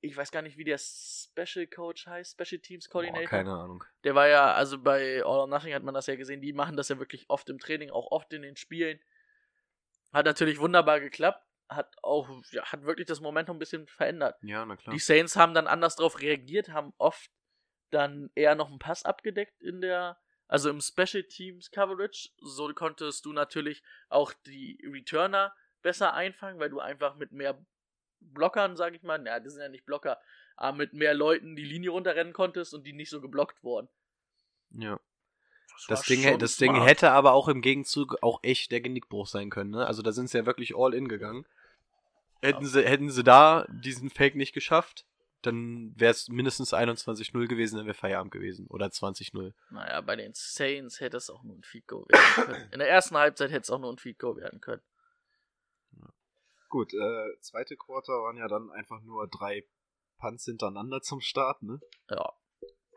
ich 0.00 0.16
weiß 0.16 0.30
gar 0.30 0.42
nicht, 0.42 0.56
wie 0.56 0.64
der 0.64 0.78
Special 0.78 1.66
Coach 1.66 2.06
heißt, 2.06 2.32
Special 2.40 2.60
Teams 2.60 2.86
Boah, 2.88 2.92
Coordinator. 3.02 3.28
keine 3.28 3.52
Ahnung. 3.52 3.84
Der 4.04 4.14
war 4.14 4.28
ja, 4.28 4.52
also 4.54 4.78
bei 4.78 5.18
All 5.24 5.38
or 5.40 5.46
Nothing 5.48 5.74
hat 5.74 5.82
man 5.82 5.94
das 5.94 6.06
ja 6.06 6.16
gesehen, 6.16 6.40
die 6.40 6.52
machen 6.52 6.76
das 6.76 6.88
ja 6.88 6.98
wirklich 6.98 7.28
oft 7.28 7.48
im 7.50 7.58
Training, 7.58 7.90
auch 7.90 8.10
oft 8.10 8.32
in 8.32 8.42
den 8.42 8.56
Spielen. 8.56 9.00
Hat 10.12 10.26
natürlich 10.26 10.58
wunderbar 10.58 11.00
geklappt, 11.00 11.44
hat 11.68 11.96
auch, 12.02 12.28
ja, 12.50 12.64
hat 12.64 12.84
wirklich 12.84 13.06
das 13.06 13.20
Momentum 13.20 13.56
ein 13.56 13.58
bisschen 13.58 13.86
verändert. 13.86 14.36
Ja, 14.42 14.64
na 14.64 14.76
klar. 14.76 14.94
Die 14.94 15.00
Saints 15.00 15.36
haben 15.36 15.54
dann 15.54 15.66
anders 15.66 15.96
drauf 15.96 16.20
reagiert, 16.20 16.68
haben 16.68 16.92
oft 16.98 17.30
dann 17.90 18.30
eher 18.34 18.54
noch 18.54 18.68
einen 18.68 18.78
Pass 18.78 19.04
abgedeckt 19.04 19.60
in 19.62 19.80
der, 19.80 20.18
also 20.48 20.70
im 20.70 20.80
Special 20.80 21.24
Teams 21.24 21.70
Coverage. 21.70 22.30
So 22.38 22.72
konntest 22.72 23.24
du 23.24 23.32
natürlich 23.32 23.82
auch 24.08 24.32
die 24.46 24.78
Returner 24.90 25.54
besser 25.82 26.14
einfangen, 26.14 26.60
weil 26.60 26.70
du 26.70 26.80
einfach 26.80 27.16
mit 27.16 27.32
mehr 27.32 27.64
Blockern, 28.20 28.76
sag 28.76 28.94
ich 28.94 29.02
mal, 29.02 29.24
ja, 29.26 29.40
das 29.40 29.52
sind 29.52 29.62
ja 29.62 29.68
nicht 29.68 29.86
Blocker, 29.86 30.20
aber 30.56 30.76
mit 30.76 30.94
mehr 30.94 31.14
Leuten 31.14 31.54
die 31.54 31.64
Linie 31.64 31.90
runterrennen 31.90 32.32
konntest 32.32 32.74
und 32.74 32.84
die 32.84 32.92
nicht 32.92 33.10
so 33.10 33.20
geblockt 33.20 33.62
wurden. 33.62 33.88
ja. 34.70 34.98
Das, 35.88 36.02
Ding, 36.02 36.38
das 36.38 36.56
Ding 36.56 36.74
smart. 36.74 36.88
hätte 36.88 37.10
aber 37.12 37.32
auch 37.32 37.48
im 37.48 37.60
Gegenzug 37.60 38.16
auch 38.22 38.40
echt 38.42 38.72
der 38.72 38.80
Genickbruch 38.80 39.26
sein 39.26 39.50
können. 39.50 39.70
Ne? 39.70 39.86
Also 39.86 40.02
da 40.02 40.12
sind 40.12 40.30
sie 40.30 40.38
ja 40.38 40.46
wirklich 40.46 40.76
all 40.76 40.94
in 40.94 41.08
gegangen. 41.08 41.46
Hätten, 42.42 42.66
sie, 42.66 42.84
hätten 42.84 43.10
sie 43.10 43.24
da 43.24 43.66
diesen 43.68 44.10
Fake 44.10 44.36
nicht 44.36 44.52
geschafft, 44.52 45.04
dann 45.42 45.92
wäre 45.96 46.10
es 46.10 46.28
mindestens 46.28 46.72
21-0 46.72 47.46
gewesen, 47.46 47.76
dann 47.76 47.86
wäre 47.86 47.94
Feierabend 47.94 48.32
gewesen. 48.32 48.66
Oder 48.68 48.86
20-0. 48.86 49.52
Naja, 49.70 50.00
bei 50.00 50.16
den 50.16 50.32
Saints 50.34 51.00
hätte 51.00 51.16
es 51.16 51.30
auch 51.30 51.42
nur 51.42 51.56
ein 51.56 51.62
Feed 51.62 51.86
Goal 51.86 52.04
werden 52.08 52.46
können. 52.46 52.68
In 52.72 52.78
der 52.78 52.88
ersten 52.88 53.16
Halbzeit 53.16 53.50
hätte 53.50 53.62
es 53.62 53.70
auch 53.70 53.78
nur 53.78 53.92
ein 53.92 53.98
Feed 53.98 54.18
Goal 54.18 54.36
werden 54.36 54.60
können. 54.60 54.82
Gut, 56.68 56.92
äh, 56.94 57.40
zweite 57.40 57.76
Quarter 57.76 58.12
waren 58.12 58.36
ja 58.36 58.48
dann 58.48 58.70
einfach 58.72 59.00
nur 59.02 59.28
drei 59.28 59.64
Punts 60.18 60.44
hintereinander 60.44 61.00
zum 61.00 61.20
Start, 61.20 61.62
ne? 61.62 61.80
Ja. 62.10 62.32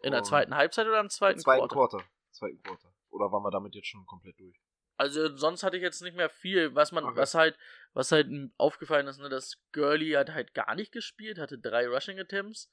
In 0.01 0.11
der 0.11 0.23
zweiten 0.23 0.55
Halbzeit 0.55 0.87
oder 0.87 0.99
im 0.99 1.09
zweiten, 1.09 1.39
zweiten 1.39 1.67
Quarter? 1.67 1.97
Quarter. 1.97 2.09
Zweiten 2.31 2.61
Quarter. 2.61 2.93
Oder 3.09 3.31
waren 3.31 3.43
wir 3.43 3.51
damit 3.51 3.75
jetzt 3.75 3.87
schon 3.87 4.05
komplett 4.05 4.39
durch? 4.39 4.59
Also 4.97 5.35
sonst 5.37 5.63
hatte 5.63 5.77
ich 5.77 5.83
jetzt 5.83 6.01
nicht 6.01 6.17
mehr 6.17 6.29
viel, 6.29 6.75
was 6.75 6.91
man, 6.91 7.05
Okay. 7.05 7.15
was 7.15 7.33
halt, 7.33 7.57
was 7.93 8.11
halt 8.11 8.27
aufgefallen 8.57 9.07
ist, 9.07 9.17
ne, 9.17 9.29
dass 9.29 9.57
Gurley 9.71 10.11
hat 10.11 10.29
halt 10.31 10.53
gar 10.53 10.75
nicht 10.75 10.91
gespielt, 10.91 11.37
hatte 11.39 11.57
drei 11.57 11.87
Rushing 11.87 12.19
Attempts, 12.19 12.69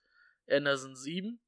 Anderson 0.51 0.97
sieben. 0.97 1.41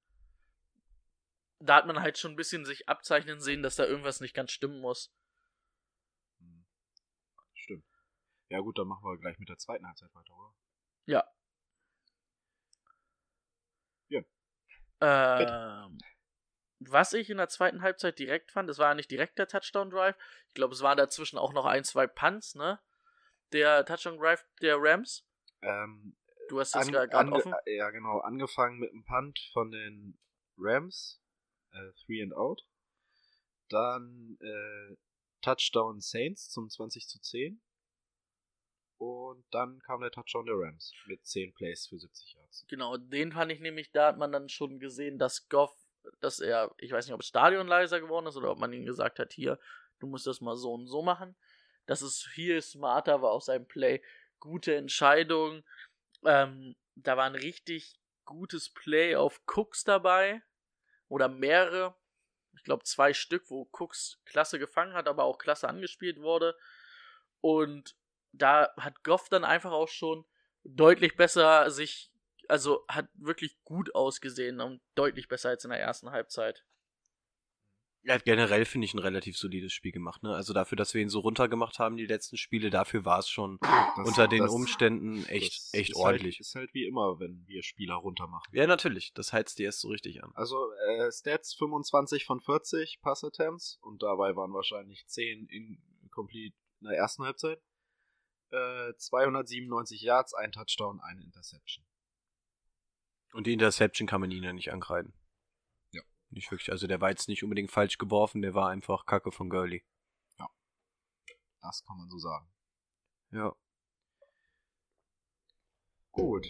Da 1.59 1.77
hat 1.77 1.87
man 1.87 2.01
halt 2.01 2.17
schon 2.19 2.33
ein 2.33 2.37
bisschen 2.37 2.65
sich 2.65 2.89
abzeichnen 2.89 3.41
sehen, 3.41 3.65
dass 3.65 3.75
da 3.75 3.85
irgendwas 3.85 4.21
nicht 4.21 4.35
ganz 4.35 4.53
stimmen 4.53 4.81
muss. 4.81 5.13
Hm. 6.39 6.65
Stimmt. 7.55 7.85
Ja 8.49 8.61
gut, 8.61 8.79
dann 8.79 8.87
machen 8.87 9.05
wir 9.05 9.19
gleich 9.19 9.39
mit 9.41 9.49
der 9.49 9.59
zweiten 9.59 9.85
Halbzeit 9.85 10.15
weiter, 10.15 10.33
oder? 10.33 10.55
Ja. 11.07 11.25
Ja. 14.09 14.23
Ähm, 15.01 15.99
was 16.81 17.13
ich 17.13 17.31
in 17.31 17.39
der 17.39 17.49
zweiten 17.49 17.83
Halbzeit 17.83 18.19
direkt 18.19 18.53
fand, 18.53 18.69
das 18.69 18.79
war 18.79 18.89
ja 18.89 18.95
nicht 18.95 19.11
direkt 19.11 19.39
der 19.39 19.49
Touchdown-Drive. 19.49 20.17
Ich 20.49 20.55
glaube, 20.55 20.75
es 20.75 20.83
waren 20.83 20.97
dazwischen 20.97 21.39
auch 21.39 21.53
noch 21.53 21.65
ein, 21.65 21.85
zwei 21.85 22.07
Punts, 22.07 22.55
ne? 22.55 22.81
Der 23.53 23.85
Touchdown-Drive 23.85 24.45
der 24.61 24.77
Rams. 24.79 25.25
Ähm, 25.63 26.17
Du 26.49 26.61
hast 26.61 26.75
das 26.75 26.91
gerade 26.91 27.33
offen. 27.33 27.55
Ja, 27.67 27.91
genau. 27.91 28.21
Angefangen 28.21 28.79
mit 28.79 28.91
einem 28.91 29.05
Punt 29.05 29.39
von 29.53 29.71
den 29.71 30.19
Rams. 30.57 31.21
Äh, 31.73 31.93
three 32.05 32.23
and 32.23 32.35
out. 32.35 32.67
Dann 33.69 34.39
äh, 34.41 34.97
Touchdown 35.43 36.01
Saints 36.01 36.49
zum 36.49 36.71
20 36.71 37.07
zu 37.07 37.21
10. 37.21 37.63
Und 38.97 39.45
dann 39.51 39.79
kam 39.81 40.01
der 40.01 40.11
Touchdown 40.11 40.47
der 40.47 40.57
Rams 40.57 40.93
mit 41.07 41.25
10 41.25 41.55
Plays 41.55 41.87
für 41.87 41.99
70 41.99 42.33
Yards. 42.33 42.65
Genau, 42.69 42.97
den 42.97 43.31
fand 43.33 43.53
ich 43.53 43.61
nämlich, 43.61 43.93
da 43.93 44.09
hat 44.09 44.19
man 44.19 44.33
dann 44.33 44.49
schon 44.49 44.81
gesehen, 44.81 45.19
dass 45.19 45.49
Goff, 45.49 45.77
dass 46.21 46.41
er, 46.41 46.75
ich 46.79 46.93
weiß 46.93 47.07
nicht, 47.07 47.15
ob 47.15 47.21
das 47.21 47.29
Stadion 47.29 47.67
leiser 47.67 48.01
geworden 48.01 48.27
ist 48.27 48.37
oder 48.37 48.51
ob 48.51 48.59
man 48.59 48.73
ihm 48.73 48.85
gesagt 48.85 49.19
hat, 49.19 49.33
hier, 49.33 49.59
du 49.99 50.07
musst 50.07 50.27
das 50.27 50.41
mal 50.41 50.57
so 50.57 50.73
und 50.73 50.87
so 50.87 51.03
machen. 51.03 51.37
Dass 51.87 52.03
es 52.03 52.23
viel 52.23 52.61
smarter 52.61 53.23
war 53.23 53.31
auf 53.31 53.45
seinem 53.45 53.67
Play. 53.67 54.03
Gute 54.41 54.75
Entscheidung. 54.75 55.65
Ähm, 56.25 56.77
da 56.95 57.17
war 57.17 57.25
ein 57.25 57.35
richtig 57.35 57.99
gutes 58.25 58.69
Play 58.69 59.17
auf 59.17 59.41
Cooks 59.47 59.85
dabei. 59.85 60.43
Oder 61.09 61.29
mehrere. 61.29 61.95
Ich 62.55 62.65
glaube 62.65 62.85
zwei 62.85 63.15
Stück, 63.15 63.51
wo 63.51 63.69
Cooks 63.73 64.21
klasse 64.27 64.59
gefangen 64.59 64.95
hat, 64.95 65.09
aber 65.09 65.25
auch 65.25 65.39
klasse 65.39 65.69
angespielt 65.69 66.21
wurde. 66.21 66.57
Und 67.41 67.97
da 68.33 68.73
hat 68.77 69.03
Goff 69.05 69.29
dann 69.29 69.45
einfach 69.45 69.73
auch 69.73 69.89
schon 69.89 70.27
deutlich 70.65 71.17
besser 71.17 71.71
sich, 71.71 72.13
also 72.49 72.85
hat 72.89 73.09
wirklich 73.15 73.57
gut 73.65 73.95
ausgesehen 73.95 74.61
und 74.61 74.81
deutlich 74.95 75.29
besser 75.29 75.51
als 75.51 75.65
in 75.65 75.71
der 75.71 75.81
ersten 75.81 76.11
Halbzeit. 76.11 76.65
Er 78.05 78.15
hat 78.15 78.25
generell, 78.25 78.65
finde 78.65 78.85
ich, 78.87 78.95
ein 78.95 79.01
relativ 79.01 79.37
solides 79.37 79.73
Spiel 79.73 79.91
gemacht. 79.93 80.23
Ne? 80.23 80.35
Also 80.35 80.55
dafür, 80.55 80.77
dass 80.77 80.95
wir 80.95 81.03
ihn 81.03 81.09
so 81.11 81.19
runtergemacht 81.21 81.79
haben, 81.79 81.97
die 81.97 82.07
letzten 82.07 82.37
Spiele, 82.37 82.71
dafür 82.71 83.05
war 83.05 83.19
es 83.19 83.29
schon 83.29 83.59
Das- 83.61 84.07
unter 84.09 84.29
den 84.29 84.45
das- 84.45 84.53
Umständen 84.53 85.27
echt, 85.27 85.53
das 85.59 85.75
echt 85.75 85.91
ist 85.91 85.97
ordentlich. 85.97 86.37
Halt, 86.37 86.41
ist 86.41 86.55
halt 86.55 86.75
wie 86.75 86.87
immer, 86.87 87.19
wenn 87.21 87.45
wir 87.47 87.63
Spieler 87.63 87.97
runtermachen. 87.97 88.55
Ja, 88.55 88.67
natürlich. 88.67 89.13
Das 89.15 89.33
heizt 89.33 89.59
die 89.59 89.65
erst 89.65 89.81
so 89.81 89.89
richtig 89.89 90.23
an. 90.23 90.31
Also 90.35 90.73
äh, 90.89 91.11
Stats 91.13 91.55
25 91.55 92.25
von 92.25 92.41
40 92.41 93.01
Pass-Attempts 93.03 93.79
und 93.83 94.03
dabei 94.03 94.35
waren 94.37 94.55
wahrscheinlich 94.55 95.05
10 95.07 95.47
in 95.49 95.83
complete 96.11 96.57
in 96.81 96.87
der 96.89 96.97
ersten 96.97 97.25
Halbzeit. 97.25 97.61
Äh, 98.51 98.95
297 98.97 100.01
Yards, 100.01 100.33
ein 100.35 100.53
Touchdown, 100.53 101.01
eine 101.01 101.23
Interception. 101.25 101.85
Und 103.33 103.47
die 103.47 103.53
Interception 103.53 104.09
kann 104.09 104.21
man 104.21 104.31
ihnen 104.31 104.45
ja 104.45 104.53
nicht 104.53 104.73
ankreiden. 104.73 105.13
Ja. 105.93 106.03
Nicht 106.31 106.51
wirklich. 106.51 106.71
Also 106.71 106.87
der 106.87 107.01
war 107.01 107.11
jetzt 107.11 107.29
nicht 107.29 107.43
unbedingt 107.43 107.71
falsch 107.71 107.99
geworfen, 107.99 108.43
der 108.43 108.55
war 108.55 108.71
einfach 108.71 109.07
Kacke 109.07 109.33
von 109.33 109.51
Gurley. 109.51 109.85
Das 111.61 111.85
kann 111.85 111.97
man 111.99 112.09
so 112.09 112.19
sagen. 112.19 112.49
Ja. 113.31 113.55
Gut. 116.13 116.47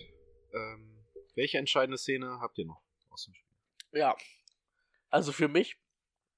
Ähm, 0.52 1.06
welche 1.34 1.58
entscheidende 1.58 1.98
Szene 1.98 2.38
habt 2.40 2.58
ihr 2.58 2.66
noch 2.66 2.82
aus 3.10 3.24
dem 3.24 3.34
Spiel? 3.34 3.56
Ja. 3.92 4.16
Also 5.10 5.32
für 5.32 5.48
mich, 5.48 5.80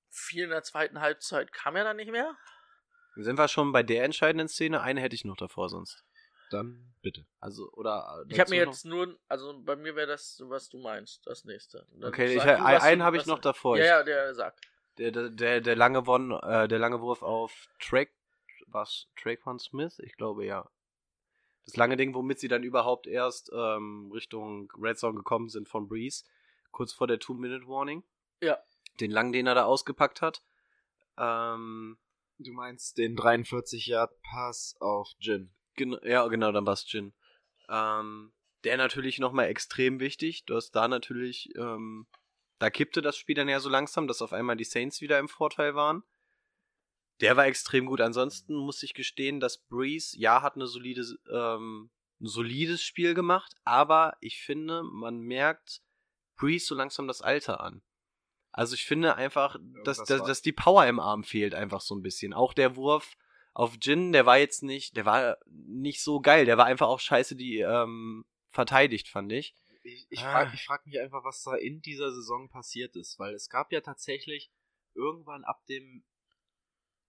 viel 0.09 0.45
in 0.45 0.51
der 0.51 0.63
zweiten 0.63 1.01
Halbzeit 1.01 1.53
kam 1.53 1.77
ja 1.77 1.85
dann 1.85 1.97
nicht 1.97 2.11
mehr. 2.11 2.37
Sind 3.17 3.39
wir 3.39 3.49
schon 3.49 3.73
bei 3.73 3.83
der 3.83 4.05
entscheidenden 4.05 4.49
Szene? 4.49 4.81
Eine 4.81 5.01
hätte 5.01 5.15
ich 5.15 5.25
noch 5.25 5.37
davor 5.37 5.69
sonst. 5.69 6.05
Dann 6.51 6.95
bitte. 7.03 7.27
Also, 7.41 7.71
oder. 7.73 8.25
Ich 8.29 8.39
habe 8.39 8.51
mir 8.51 8.65
jetzt 8.65 8.85
nur, 8.85 9.19
also 9.29 9.59
bei 9.63 9.77
mir 9.77 9.97
wäre 9.97 10.07
das, 10.07 10.43
was 10.45 10.69
du 10.69 10.79
meinst, 10.79 11.27
das 11.27 11.45
nächste. 11.45 11.87
Dann 11.93 12.11
Okay, 12.11 12.37
ich, 12.37 12.43
du, 12.43 12.63
einen 12.63 13.03
habe 13.03 13.17
ich 13.17 13.27
noch 13.27 13.39
davor. 13.39 13.79
Ja, 13.79 13.85
ja, 13.85 14.03
der 14.03 14.35
sagt. 14.35 14.61
Der, 14.99 15.13
der, 15.13 15.31
der, 15.31 15.61
der 15.61 15.77
lange 15.77 16.07
Won, 16.07 16.33
äh, 16.33 16.69
der 16.69 16.79
lange 16.79 17.01
Wurf 17.01 17.23
auf 17.23 17.69
Drake, 17.81 18.13
was? 18.67 19.07
Traquan 19.17 19.59
Smith? 19.59 19.99
Ich 20.01 20.17
glaube 20.17 20.45
ja. 20.45 20.69
Das 21.65 21.77
lange 21.77 21.97
Ding, 21.97 22.15
womit 22.15 22.41
sie 22.41 22.49
dann 22.49 22.65
überhaupt 22.65 23.07
erst 23.07 23.51
ähm, 23.53 24.11
Richtung 24.13 24.71
Red 24.77 24.99
Zone 24.99 25.17
gekommen 25.17 25.49
sind 25.49 25.69
von 25.69 25.89
Breeze, 25.89 26.25
kurz 26.73 26.93
vor 26.93 27.07
der 27.07 27.19
Two-Minute-Warning. 27.19 28.03
Ja. 28.43 28.59
Den 28.99 29.11
langen, 29.11 29.33
den 29.33 29.47
er 29.47 29.55
da 29.55 29.65
ausgepackt 29.65 30.21
hat. 30.21 30.43
Ähm, 31.17 31.99
Du 32.43 32.53
meinst 32.55 32.97
den 32.97 33.17
43 33.17 33.87
Yard 33.87 34.19
Pass 34.23 34.75
auf 34.81 35.11
Jin. 35.19 35.53
Gen 35.81 35.97
ja, 36.05 36.27
genau, 36.29 36.53
dann 36.53 36.67
war's 36.67 36.85
Jin. 36.93 37.15
Ähm, 37.69 38.33
der 38.65 38.77
natürlich 38.77 39.19
nochmal 39.19 39.47
extrem 39.47 39.99
wichtig. 40.01 40.45
Du 40.45 40.55
hast 40.55 40.73
da 40.73 40.87
natürlich, 40.89 41.55
ähm, 41.57 42.07
da 42.59 42.69
kippte 42.69 43.01
das 43.01 43.17
Spiel 43.17 43.35
dann 43.35 43.49
ja 43.49 43.59
so 43.61 43.71
langsam, 43.71 44.07
dass 44.07 44.21
auf 44.21 44.33
einmal 44.35 44.57
die 44.57 44.65
Saints 44.65 45.01
wieder 45.01 45.19
im 45.19 45.29
Vorteil 45.29 45.75
waren. 45.75 46.03
Der 47.21 47.37
war 47.37 47.47
extrem 47.47 47.87
gut. 47.87 48.01
Ansonsten 48.01 48.55
muss 48.55 48.83
ich 48.83 48.95
gestehen, 48.95 49.41
dass 49.41 49.59
Breeze, 49.59 50.19
ja, 50.19 50.43
hat 50.43 50.57
eine 50.57 50.67
solide, 50.67 51.03
ähm, 51.31 51.91
ein 52.21 52.27
solides 52.27 52.83
Spiel 52.83 53.15
gemacht, 53.15 53.55
aber 53.65 54.17
ich 54.21 54.43
finde, 54.43 54.83
man 54.83 55.21
merkt 55.21 55.81
Breeze 56.37 56.67
so 56.67 56.75
langsam 56.75 57.07
das 57.09 57.23
Alter 57.23 57.61
an. 57.61 57.83
Also 58.53 58.75
ich 58.75 58.85
finde 58.85 59.17
einfach, 59.17 59.57
dass, 59.85 59.99
das 59.99 60.09
dass, 60.09 60.21
war- 60.21 60.29
dass 60.29 60.43
die 60.43 60.53
Power 60.53 60.87
im 60.87 61.01
Arm 61.01 61.25
fehlt 61.25 61.55
einfach 61.55 61.81
so 61.81 61.95
ein 61.95 62.03
bisschen. 62.03 62.35
Auch 62.35 62.53
der 62.53 62.77
Wurf 62.77 63.17
auf 63.53 63.77
Jin, 63.83 64.13
der 64.13 64.27
war 64.27 64.39
jetzt 64.39 64.63
nicht, 64.63 64.97
der 64.97 65.05
war 65.05 65.37
nicht 65.47 66.03
so 66.03 66.21
geil. 66.21 66.45
Der 66.45 66.57
war 66.59 66.67
einfach 66.67 66.89
auch 66.89 67.01
scheiße, 67.01 67.35
die 67.37 67.59
ähm, 67.59 68.25
verteidigt, 68.51 69.09
fand 69.09 69.33
ich. 69.33 69.55
Ich, 69.83 70.07
ich 70.11 70.21
Ah. 70.21 70.33
frage 70.45 70.57
frag 70.59 70.87
mich 70.87 71.01
einfach, 71.01 71.25
was 71.25 71.43
da 71.43 71.55
in 71.57 71.81
dieser 71.81 72.13
Saison 72.13 72.49
passiert 72.49 72.97
ist, 72.97 73.19
weil 73.19 73.35
es 73.35 73.49
gab 73.49 73.73
ja 73.73 73.81
tatsächlich 73.81 74.51
irgendwann 74.95 75.45
ab 75.45 75.65
dem 75.67 76.05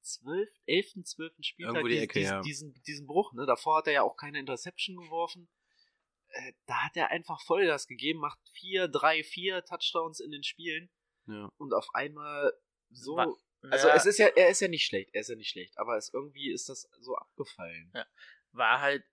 12., 0.02 0.50
11., 0.66 1.04
12. 1.04 1.34
Spieltag 1.42 1.84
die 1.84 1.90
diesen, 1.90 2.04
Ecke, 2.04 2.20
diesen, 2.20 2.34
ja. 2.34 2.42
diesen, 2.42 2.74
diesen 2.88 3.08
Bruch. 3.08 3.34
Ne? 3.34 3.46
Davor 3.46 3.78
hat 3.78 3.88
er 3.88 3.94
ja 3.94 4.02
auch 4.04 4.16
keine 4.16 4.40
Interception 4.40 4.96
geworfen. 4.98 5.48
Äh, 6.30 6.54
da 6.66 6.86
hat 6.86 6.96
er 6.98 7.10
einfach 7.12 7.42
Vollgas 7.42 7.88
gegeben, 7.88 8.20
macht 8.20 8.40
vier, 8.54 8.88
drei, 8.88 9.24
vier 9.24 9.64
Touchdowns 9.66 10.20
in 10.20 10.32
den 10.32 10.44
Spielen 10.44 10.90
Ja. 11.28 11.50
und 11.58 11.74
auf 11.74 11.88
einmal 11.94 12.52
so. 12.90 13.16
Wa- 13.18 13.36
also 13.70 13.88
Ja. 13.88 13.96
es 13.96 14.06
ist 14.06 14.18
ja, 14.18 14.28
er 14.28 14.50
ist 14.50 14.62
ja 14.62 14.68
nicht 14.68 14.86
schlecht, 14.86 15.10
er 15.14 15.22
ist 15.22 15.30
ja 15.30 15.36
nicht 15.36 15.50
schlecht, 15.50 15.78
aber 15.78 15.98
es 15.98 16.14
irgendwie 16.14 16.52
ist 16.52 16.70
das 16.70 16.90
so 17.00 17.16
abgefallen. 17.16 17.92
war 18.52 18.82
halt 18.82 19.04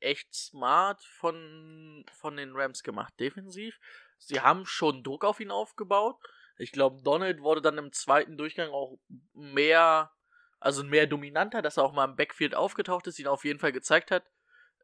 echt 0.00 0.32
smart 0.34 1.02
von, 1.02 2.04
von 2.12 2.36
den 2.36 2.52
Rams 2.54 2.82
gemacht, 2.82 3.12
defensiv. 3.18 3.78
Sie 4.18 4.40
haben 4.40 4.66
schon 4.66 5.02
Druck 5.02 5.24
auf 5.24 5.40
ihn 5.40 5.50
aufgebaut. 5.50 6.16
Ich 6.56 6.72
glaube, 6.72 7.02
Donald 7.02 7.40
wurde 7.40 7.62
dann 7.62 7.78
im 7.78 7.92
zweiten 7.92 8.36
Durchgang 8.36 8.70
auch 8.70 8.98
mehr, 9.32 10.12
also 10.60 10.82
mehr 10.82 11.06
dominanter, 11.06 11.62
dass 11.62 11.76
er 11.76 11.84
auch 11.84 11.92
mal 11.92 12.04
im 12.04 12.16
Backfield 12.16 12.54
aufgetaucht 12.54 13.06
ist, 13.06 13.18
ihn 13.18 13.26
auf 13.28 13.44
jeden 13.44 13.60
Fall 13.60 13.72
gezeigt 13.72 14.10
hat, 14.10 14.24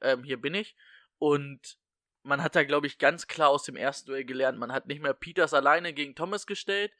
ähm, 0.01 0.22
hier 0.22 0.41
bin 0.41 0.55
ich. 0.55 0.77
Und 1.18 1.79
man 2.22 2.43
hat 2.43 2.55
da, 2.57 2.64
glaube 2.64 2.87
ich, 2.87 2.99
ganz 2.99 3.27
klar 3.27 3.51
aus 3.51 3.64
dem 3.64 3.77
ersten 3.77 4.07
Duell 4.07 4.25
gelernt. 4.25 4.59
Man 4.59 4.72
hat 4.72 4.87
nicht 4.87 5.03
mehr 5.03 5.14
Peters 5.14 5.53
alleine 5.53 5.93
gegen 5.93 6.14
Thomas 6.14 6.47
gestellt, 6.47 6.93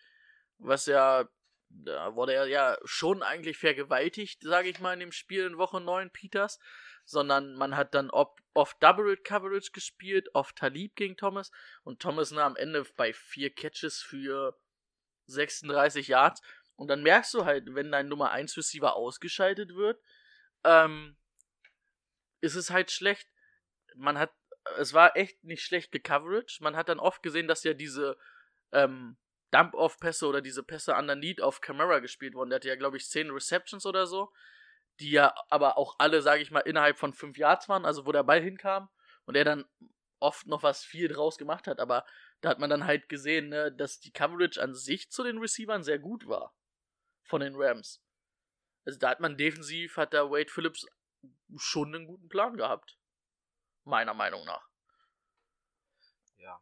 was 0.59 0.87
ja, 0.87 1.29
da 1.85 2.15
wurde 2.15 2.35
er 2.35 2.47
ja 2.47 2.79
schon 2.85 3.23
eigentlich 3.23 3.59
vergewaltigt, 3.59 4.43
sage 4.43 4.69
ich 4.69 4.81
mal, 4.81 4.95
in 4.95 5.01
dem 5.01 5.13
Spiel 5.13 5.45
in 5.45 5.59
Woche 5.59 5.81
9, 5.81 6.11
Peters 6.11 6.59
sondern 7.05 7.55
man 7.55 7.77
hat 7.77 7.95
dann 7.95 8.11
oft 8.11 8.83
Double 8.83 9.17
Coverage 9.17 9.73
gespielt, 9.73 10.29
oft 10.33 10.57
Talib 10.57 10.97
gegen 10.97 11.17
Thomas 11.17 11.51
und 11.83 12.01
Thomas 12.01 12.31
ne, 12.31 12.43
am 12.43 12.57
Ende 12.57 12.85
bei 12.97 13.13
vier 13.13 13.55
Catches 13.55 14.01
für 14.03 14.59
36 15.27 16.09
Yards 16.09 16.41
und 16.77 16.89
dann 16.89 17.03
merkst 17.03 17.35
du 17.35 17.45
halt, 17.45 17.75
wenn 17.75 17.93
dein 17.93 18.09
Nummer 18.09 18.31
1 18.31 18.57
Receiver 18.57 18.97
ausgeschaltet 18.97 19.75
wird, 19.75 20.01
ähm, 20.65 21.17
ist 22.41 22.57
es 22.57 22.71
halt 22.71 22.91
schlecht. 22.91 23.29
Man 23.97 24.19
hat, 24.19 24.33
es 24.79 24.93
war 24.93 25.17
echt 25.17 25.45
nicht 25.45 25.63
schlecht 25.63 25.93
gecoverage. 25.93 26.59
Man 26.63 26.75
hat 26.75 26.89
dann 26.89 26.99
oft 26.99 27.23
gesehen, 27.23 27.49
dass 27.49 27.65
ja 27.65 27.75
diese 27.75 28.19
ähm, 28.73 29.17
Dump-Off-Pässe 29.55 30.27
oder 30.27 30.41
diese 30.41 30.63
Pässe 30.63 30.95
underneath 30.95 31.41
auf 31.41 31.61
Camera 31.61 32.01
gespielt 32.01 32.35
wurden. 32.35 32.51
Der 32.51 32.57
hatte 32.57 32.69
ja, 32.69 32.77
glaube 32.77 32.97
ich, 32.97 33.09
10 33.09 33.31
Receptions 33.31 33.87
oder 33.87 34.07
so 34.07 34.33
die 35.01 35.11
ja 35.11 35.35
aber 35.49 35.77
auch 35.77 35.97
alle, 35.99 36.23
sage 36.23 36.43
ich 36.43 36.51
mal, 36.51 36.61
innerhalb 36.61 36.99
von 36.99 37.13
fünf 37.13 37.37
Yards 37.37 37.69
waren, 37.69 37.85
also 37.85 38.07
wo 38.07 38.13
der 38.13 38.23
Ball 38.23 38.41
hinkam 38.41 38.89
und 39.25 39.37
er 39.37 39.45
dann 39.45 39.65
oft 40.21 40.47
noch 40.47 40.63
was 40.63 40.85
viel 40.85 41.09
draus 41.09 41.37
gemacht 41.37 41.67
hat, 41.67 41.81
aber 41.81 42.07
da 42.41 42.51
hat 42.51 42.59
man 42.59 42.71
dann 42.71 42.85
halt 42.85 43.09
gesehen, 43.09 43.49
ne, 43.49 43.73
dass 43.73 44.01
die 44.01 44.13
Coverage 44.13 44.63
an 44.63 44.75
sich 44.75 45.11
zu 45.11 45.23
den 45.23 45.39
Receivern 45.39 45.83
sehr 45.83 45.99
gut 45.99 46.27
war 46.27 46.55
von 47.23 47.41
den 47.41 47.55
Rams. 47.57 48.03
Also 48.85 48.99
da 48.99 49.11
hat 49.11 49.21
man 49.21 49.37
defensiv, 49.37 49.97
hat 49.97 50.13
der 50.13 50.31
Wade 50.31 50.51
Phillips 50.51 50.87
schon 51.57 51.95
einen 51.95 52.07
guten 52.07 52.29
Plan 52.29 52.57
gehabt. 52.57 52.99
Meiner 53.85 54.15
Meinung 54.15 54.45
nach. 54.45 54.67
Ja, 56.37 56.61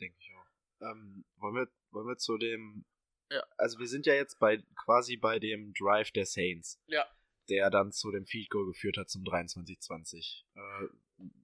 denke 0.00 0.16
ich 0.20 0.34
auch. 0.34 0.46
Ähm, 0.90 1.24
wollen, 1.36 1.54
wir, 1.54 1.68
wollen 1.94 2.08
wir 2.08 2.16
zu 2.18 2.36
dem. 2.36 2.84
Ja. 3.30 3.42
Also, 3.56 3.78
wir 3.78 3.86
sind 3.86 4.06
ja 4.06 4.14
jetzt 4.14 4.38
bei 4.38 4.62
quasi 4.84 5.16
bei 5.16 5.38
dem 5.38 5.72
Drive 5.78 6.10
der 6.10 6.26
Saints. 6.26 6.80
Ja. 6.86 7.06
Der 7.48 7.68
dann 7.70 7.92
zu 7.92 8.10
dem 8.10 8.24
Field 8.26 8.48
Goal 8.50 8.66
geführt 8.66 8.96
hat 8.96 9.10
zum 9.10 9.22
23-20. 9.22 10.44
Äh, 10.54 10.88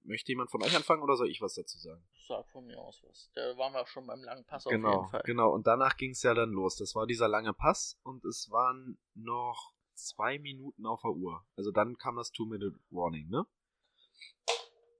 möchte 0.03 0.31
jemand 0.31 0.49
von 0.49 0.63
euch 0.63 0.75
anfangen 0.75 1.03
oder 1.03 1.15
soll 1.15 1.29
ich 1.29 1.41
was 1.41 1.53
dazu 1.53 1.77
sagen? 1.77 2.03
Sag 2.27 2.47
von 2.49 2.65
mir 2.65 2.79
aus 2.79 3.03
was. 3.07 3.29
Da 3.35 3.55
waren 3.57 3.71
wir 3.73 3.81
auch 3.81 3.87
schon 3.87 4.07
beim 4.07 4.23
langen 4.23 4.43
Pass 4.45 4.65
auf 4.65 4.71
jeden 4.71 4.83
Genau, 4.83 5.07
Fall. 5.09 5.21
genau. 5.25 5.51
Und 5.53 5.67
danach 5.67 5.97
ging 5.97 6.11
es 6.11 6.23
ja 6.23 6.33
dann 6.33 6.49
los. 6.51 6.75
Das 6.75 6.95
war 6.95 7.05
dieser 7.05 7.27
lange 7.27 7.53
Pass 7.53 7.99
und 8.03 8.25
es 8.25 8.49
waren 8.49 8.97
noch 9.13 9.73
zwei 9.93 10.39
Minuten 10.39 10.85
auf 10.87 11.01
der 11.03 11.11
Uhr. 11.11 11.45
Also 11.55 11.71
dann 11.71 11.97
kam 11.97 12.15
das 12.15 12.31
Two-Minute-Warning, 12.31 13.29
ne? 13.29 13.45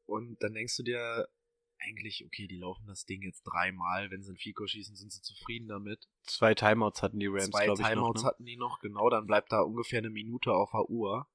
Und 0.06 0.42
dann 0.44 0.54
denkst 0.54 0.78
du 0.78 0.84
dir 0.84 1.28
eigentlich, 1.82 2.26
okay, 2.26 2.48
die 2.48 2.58
laufen 2.58 2.88
das 2.88 3.06
Ding 3.06 3.22
jetzt 3.22 3.44
dreimal. 3.44 4.10
Wenn 4.12 4.24
sie 4.24 4.34
ein 4.34 4.38
Fico 4.38 4.66
schießen, 4.68 4.96
sind 4.96 5.12
sie 5.12 5.22
zufrieden 5.22 5.68
damit. 5.68 6.08
Zwei 6.24 6.54
Timeouts 6.54 7.02
hatten 7.02 7.20
die 7.20 7.28
Rams, 7.28 7.50
Zwei 7.50 7.66
glaube 7.66 7.82
ich, 7.82 7.88
Timeouts 7.88 8.22
noch. 8.22 8.24
Ne? 8.24 8.28
hatten 8.30 8.46
die 8.46 8.58
noch, 8.58 8.80
genau. 8.80 9.10
Dann 9.10 9.28
bleibt 9.28 9.52
da 9.52 9.62
ungefähr 9.62 10.00
eine 10.00 10.10
Minute 10.10 10.54
auf 10.54 10.72
der 10.72 10.90
Uhr. 10.90 11.28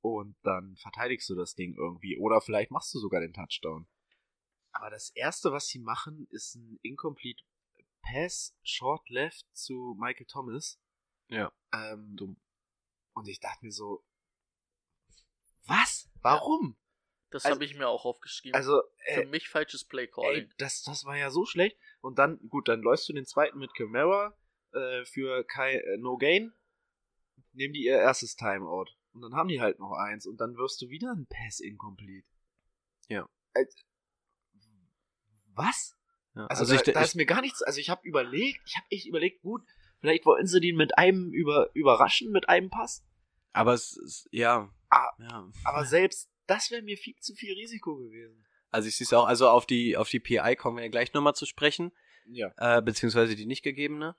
Und 0.00 0.36
dann 0.42 0.76
verteidigst 0.76 1.28
du 1.28 1.34
das 1.34 1.54
Ding 1.54 1.74
irgendwie. 1.74 2.16
Oder 2.18 2.40
vielleicht 2.40 2.70
machst 2.70 2.94
du 2.94 2.98
sogar 2.98 3.20
den 3.20 3.32
Touchdown. 3.32 3.88
Aber 4.72 4.90
das 4.90 5.10
erste, 5.10 5.50
was 5.50 5.66
sie 5.66 5.80
machen, 5.80 6.28
ist 6.30 6.54
ein 6.54 6.78
Incomplete 6.82 7.42
Pass 8.02 8.56
Short 8.62 9.08
Left 9.10 9.44
zu 9.52 9.96
Michael 9.98 10.26
Thomas. 10.26 10.80
Ja. 11.28 11.52
Ähm, 11.72 12.36
Und 13.14 13.28
ich 13.28 13.40
dachte 13.40 13.64
mir 13.64 13.72
so, 13.72 14.04
was? 15.66 16.08
Warum? 16.22 16.76
Das 17.30 17.44
Also- 17.44 17.56
habe 17.56 17.64
ich 17.64 17.74
mir 17.76 17.88
auch 17.88 18.04
aufgeschrieben. 18.04 18.54
Also, 18.54 18.82
Für 19.14 19.22
äh, 19.22 19.26
mich 19.26 19.48
falsches 19.48 19.84
Play 19.84 20.04
ey, 20.04 20.08
Calling. 20.10 20.52
das, 20.58 20.82
das 20.82 21.04
war 21.04 21.16
ja 21.16 21.30
so 21.30 21.44
schlecht. 21.44 21.76
Und 22.00 22.18
dann, 22.18 22.38
gut, 22.48 22.68
dann 22.68 22.80
läufst 22.80 23.08
du 23.08 23.12
den 23.12 23.26
zweiten 23.26 23.58
mit 23.58 23.74
Camara 23.74 24.34
äh, 24.72 25.04
für 25.04 25.44
Kai, 25.44 25.74
äh, 25.76 25.96
No 25.98 26.16
Gain. 26.16 26.54
Nehmen 27.52 27.74
die 27.74 27.84
ihr 27.84 27.96
erstes 27.98 28.36
Timeout. 28.36 28.86
Und 29.12 29.22
dann 29.22 29.34
haben 29.34 29.48
die 29.48 29.60
halt 29.60 29.78
noch 29.78 29.92
eins. 29.92 30.26
Und 30.26 30.40
dann 30.40 30.56
wirst 30.56 30.80
du 30.80 30.88
wieder 30.88 31.10
ein 31.12 31.26
Pass 31.26 31.60
incomplete. 31.60 32.28
Ja. 33.08 33.28
Äh, 33.54 33.64
was? 35.54 35.96
Ja. 36.34 36.46
Also, 36.46 36.60
Also, 36.62 36.74
da, 36.74 36.80
ich, 36.80 36.92
da 36.94 37.00
ich, 37.00 37.06
ist 37.08 37.14
mir 37.14 37.26
gar 37.26 37.40
nichts. 37.40 37.62
Also 37.62 37.80
ich 37.80 37.90
habe 37.90 38.06
überlegt, 38.06 38.60
ich 38.66 38.76
habe 38.76 38.86
echt 38.90 39.06
überlegt, 39.06 39.42
gut, 39.42 39.62
vielleicht 40.00 40.24
wollten 40.24 40.46
sie 40.46 40.60
den 40.60 40.76
mit 40.76 40.96
einem 40.96 41.32
über, 41.32 41.70
überraschen, 41.74 42.30
mit 42.30 42.48
einem 42.48 42.70
Pass. 42.70 43.04
aber 43.52 43.74
es 43.74 43.96
ist, 43.96 44.28
ja. 44.30 44.70
Ah. 44.90 45.10
ja. 45.18 45.50
Aber 45.64 45.84
selbst 45.84 46.30
das 46.48 46.70
wäre 46.70 46.82
mir 46.82 46.96
viel 46.96 47.14
zu 47.20 47.34
viel 47.34 47.54
Risiko 47.54 47.96
gewesen. 47.96 48.44
Also 48.70 48.88
ich 48.88 48.96
sehe 48.96 49.04
es 49.04 49.12
auch, 49.12 49.26
also 49.26 49.48
auf 49.48 49.66
die, 49.66 49.96
auf 49.96 50.08
die 50.08 50.20
PI 50.20 50.56
kommen 50.56 50.76
wir 50.76 50.84
ja 50.84 50.90
gleich 50.90 51.12
nochmal 51.12 51.34
zu 51.34 51.46
sprechen. 51.46 51.92
Ja. 52.30 52.52
äh, 52.58 52.82
beziehungsweise 52.82 53.36
die 53.36 53.46
nicht 53.46 53.62
gegebene. 53.62 54.14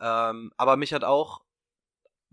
Ähm, 0.00 0.52
aber 0.56 0.76
mich 0.76 0.92
hat 0.92 1.04
auch 1.04 1.42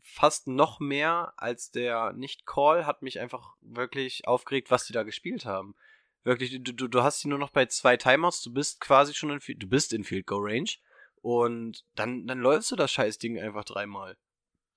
fast 0.02 0.48
noch 0.48 0.80
mehr 0.80 1.34
als 1.38 1.72
der 1.72 2.14
Nicht-Call 2.14 2.86
hat 2.86 3.02
mich 3.02 3.20
einfach 3.20 3.56
wirklich 3.62 4.28
aufgeregt, 4.28 4.72
was 4.72 4.86
die 4.86 4.94
da 4.94 5.04
gespielt 5.04 5.46
haben. 5.46 5.76
Wirklich, 6.24 6.52
du, 6.64 6.74
du, 6.74 6.88
du 6.88 7.04
hast 7.04 7.22
sie 7.22 7.28
nur 7.28 7.38
noch 7.38 7.52
bei 7.52 7.66
zwei 7.68 7.96
Timeouts, 7.96 8.42
du 8.42 8.52
bist 8.52 8.82
quasi 8.82 9.14
schon 9.14 9.30
in, 9.30 9.60
du 9.60 9.68
bist 9.68 9.94
in 9.94 10.04
Field 10.04 10.26
Goal 10.26 10.52
Range 10.52 10.70
und 11.22 11.86
dann, 11.96 12.28
dann 12.28 12.40
läufst 12.40 12.72
du 12.72 12.76
das 12.76 12.92
scheiß 12.92 13.20
Ding 13.20 13.40
einfach 13.40 13.66
dreimal. 13.66 14.18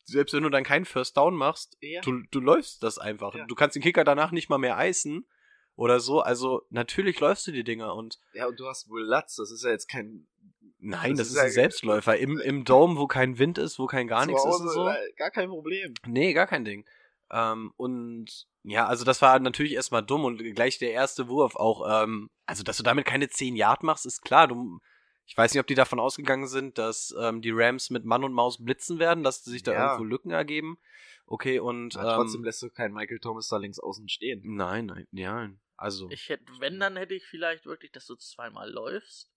Selbst 0.05 0.33
wenn 0.35 0.43
du 0.43 0.49
dann 0.51 0.65
keinen 0.65 0.85
First 0.85 1.17
Down 1.17 1.35
machst, 1.37 1.77
Ja. 1.81 2.01
du, 2.03 2.23
du 2.31 2.41
läufst 2.41 2.83
das 2.83 2.99
einfach. 2.99 3.35
Ja. 3.35 3.47
Du 3.47 3.55
kannst 3.55 3.77
den 3.77 3.83
Kicker 3.83 4.05
danach 4.05 4.33
nicht 4.33 4.49
mal 4.49 4.59
mehr 4.59 4.77
eisen 4.77 5.27
oder 5.77 6.01
so. 6.01 6.21
Also 6.21 6.63
natürlich 6.71 7.21
läufst 7.21 7.47
du 7.47 7.53
die 7.53 7.65
Dinger 7.65 7.95
und 7.95 8.19
Ja, 8.35 8.47
und 8.47 8.59
du 8.59 8.67
hast 8.67 8.89
wohl 8.91 9.03
Latz, 9.03 9.37
das 9.37 9.51
ist 9.51 9.65
ja 9.65 9.71
jetzt 9.71 9.89
kein. 9.89 10.27
Nein, 10.85 11.11
Das 11.17 11.19
das, 11.19 11.27
ist 11.29 11.33
ist 11.35 11.41
ein 11.41 11.51
Selbstläufer. 11.53 12.17
Im, 12.19 12.39
Im 12.41 12.65
Dome, 12.65 12.99
wo 12.99 13.07
kein 13.07 13.39
Wind 13.39 13.57
ist, 13.59 13.79
wo 13.79 13.87
kein 13.87 14.09
gar 14.09 14.27
nichts 14.27 14.45
ist 14.45 14.61
und 14.61 14.69
so. 14.69 14.89
äh, 14.89 15.13
Gar 15.17 15.31
kein 15.31 15.49
Problem. 15.49 15.95
Nee, 16.07 16.33
gar 16.33 16.49
kein 16.49 16.65
Ding. 16.65 16.85
Ähm, 17.31 17.73
und 17.77 18.47
ja, 18.65 18.87
also 18.87 19.05
das 19.05 19.23
war 19.23 19.39
natürlich 19.39 19.75
erstmal 19.75 20.03
dumm 20.03 20.25
und 20.25 20.39
gleich 20.55 20.79
der 20.79 20.93
erste 20.93 21.29
Wurf 21.29 21.55
auch. 21.55 22.03
Ähm, 22.03 22.31
also, 22.47 22.65
dass 22.65 22.77
du 22.77 22.83
damit 22.83 23.05
keine 23.07 23.29
10 23.29 23.55
Yard 23.55 23.85
machst, 23.85 24.07
ist 24.07 24.23
klar. 24.23 24.49
Du, 24.49 24.81
ich 25.27 25.37
weiß 25.37 25.53
nicht, 25.55 25.61
ob 25.61 25.67
die 25.67 25.75
davon 25.75 26.01
ausgegangen 26.01 26.47
sind, 26.47 26.79
dass 26.79 27.15
ähm, 27.19 27.41
die 27.43 27.51
Rams 27.53 27.91
mit 27.91 28.05
Mann 28.05 28.25
und 28.25 28.33
Maus 28.33 28.63
blitzen 28.63 28.99
werden, 28.99 29.23
dass 29.25 29.45
sich 29.45 29.63
da 29.63 29.73
Ja. 29.73 29.85
irgendwo 29.93 30.05
Lücken 30.05 30.31
ergeben. 30.31 30.79
Okay, 31.27 31.59
und. 31.61 31.97
Aber 31.97 32.17
trotzdem 32.17 32.41
ähm, 32.41 32.45
lässt 32.45 32.63
du 32.63 32.71
keinen 32.71 32.93
Michael 32.95 33.21
Thomas 33.21 33.49
da 33.49 33.57
links 33.57 33.79
außen 33.79 34.09
stehen. 34.09 34.43
nein, 34.45 34.87
nein, 34.87 35.07
ja. 35.13 35.51
Also. 35.77 36.09
Ich 36.11 36.29
hätte, 36.29 36.45
wenn, 36.61 36.79
dann 36.79 36.97
hätte 36.97 37.15
ich 37.15 37.25
vielleicht 37.25 37.67
wirklich, 37.67 37.91
dass 37.93 38.07
du 38.07 38.15
zweimal 38.17 38.71
läufst 38.71 39.32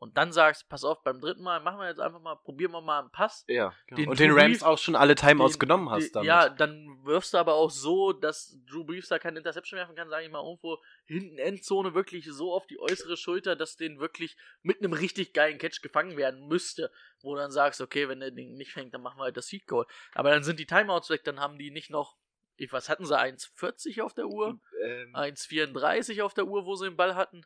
und 0.00 0.16
dann 0.16 0.32
sagst, 0.32 0.68
pass 0.68 0.82
auf, 0.82 1.02
beim 1.02 1.20
dritten 1.20 1.42
Mal 1.42 1.60
machen 1.60 1.78
wir 1.78 1.86
jetzt 1.86 2.00
einfach 2.00 2.20
mal, 2.20 2.34
probieren 2.36 2.72
wir 2.72 2.80
mal 2.80 3.00
einen 3.00 3.10
Pass. 3.10 3.44
Ja. 3.48 3.74
Den 3.90 4.08
und 4.08 4.18
den 4.18 4.32
Rams 4.32 4.62
auch 4.62 4.78
schon 4.78 4.96
alle 4.96 5.14
Timeouts 5.14 5.52
Den- 5.54 5.58
genommen 5.60 5.90
hast 5.90 6.12
damit. 6.12 6.26
Ja, 6.26 6.48
dann 6.48 7.04
wirfst 7.04 7.34
du 7.34 7.38
aber 7.38 7.54
auch 7.54 7.70
so, 7.70 8.12
dass 8.14 8.58
Drew 8.66 8.82
Brees 8.84 9.08
da 9.08 9.18
keine 9.18 9.38
Interception 9.38 9.76
werfen 9.78 9.94
kann, 9.94 10.08
sage 10.08 10.24
ich 10.24 10.30
mal, 10.32 10.42
irgendwo 10.42 10.78
hinten 11.04 11.38
Endzone 11.38 11.94
wirklich 11.94 12.26
so 12.32 12.52
auf 12.52 12.66
die 12.66 12.80
äußere 12.80 13.16
Schulter, 13.18 13.56
dass 13.56 13.76
den 13.76 14.00
wirklich 14.00 14.36
mit 14.62 14.78
einem 14.78 14.94
richtig 14.94 15.34
geilen 15.34 15.58
Catch 15.58 15.82
gefangen 15.82 16.16
werden 16.16 16.48
müsste, 16.48 16.90
wo 17.20 17.36
dann 17.36 17.50
sagst, 17.50 17.80
okay, 17.82 18.08
wenn 18.08 18.20
der 18.20 18.30
Ding 18.30 18.54
nicht 18.54 18.72
fängt, 18.72 18.94
dann 18.94 19.02
machen 19.02 19.18
wir 19.18 19.24
halt 19.24 19.36
das 19.36 19.48
Seed 19.48 19.66
Goal. 19.66 19.84
Aber 20.14 20.30
dann 20.30 20.42
sind 20.42 20.58
die 20.58 20.66
Timeouts 20.66 21.10
weg, 21.10 21.24
dann 21.24 21.40
haben 21.40 21.58
die 21.58 21.70
nicht 21.70 21.90
noch, 21.90 22.16
ich, 22.56 22.72
was 22.72 22.88
hatten 22.88 23.04
sie, 23.04 23.18
1,40 23.18 24.02
auf 24.02 24.14
der 24.14 24.26
Uhr? 24.26 24.58
Ähm, 24.82 25.14
1,34 25.14 26.22
auf 26.22 26.32
der 26.34 26.46
Uhr, 26.46 26.64
wo 26.64 26.74
sie 26.74 26.86
den 26.88 26.96
Ball 26.96 27.14
hatten? 27.14 27.44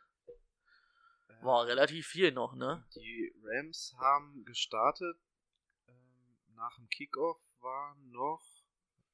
War 1.44 1.66
relativ 1.66 2.06
viel 2.06 2.32
noch, 2.32 2.54
ne? 2.54 2.84
Die 2.96 3.34
Rams 3.44 3.94
haben 3.98 4.44
gestartet. 4.44 5.16
Ähm, 5.88 6.38
nach 6.54 6.74
dem 6.76 6.88
Kickoff 6.88 7.38
war 7.60 7.94
noch. 8.06 8.42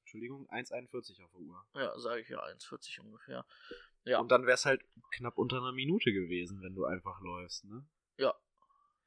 Entschuldigung, 0.01 0.49
1,41 0.51 1.23
auf 1.25 1.31
der 1.33 1.41
Uhr. 1.41 1.67
Ja, 1.75 1.99
sage 1.99 2.21
ich 2.21 2.29
ja, 2.29 2.43
1,40 2.43 3.01
ungefähr. 3.01 3.45
Ja. 4.05 4.19
Und 4.21 4.31
dann 4.31 4.43
wäre 4.43 4.55
es 4.55 4.65
halt 4.65 4.83
knapp 5.13 5.39
unter 5.39 5.59
einer 5.59 5.73
Minute 5.73 6.13
gewesen, 6.13 6.63
wenn 6.63 6.75
du 6.75 6.85
einfach 6.85 7.21
läufst, 7.21 7.65
ne? 7.65 7.87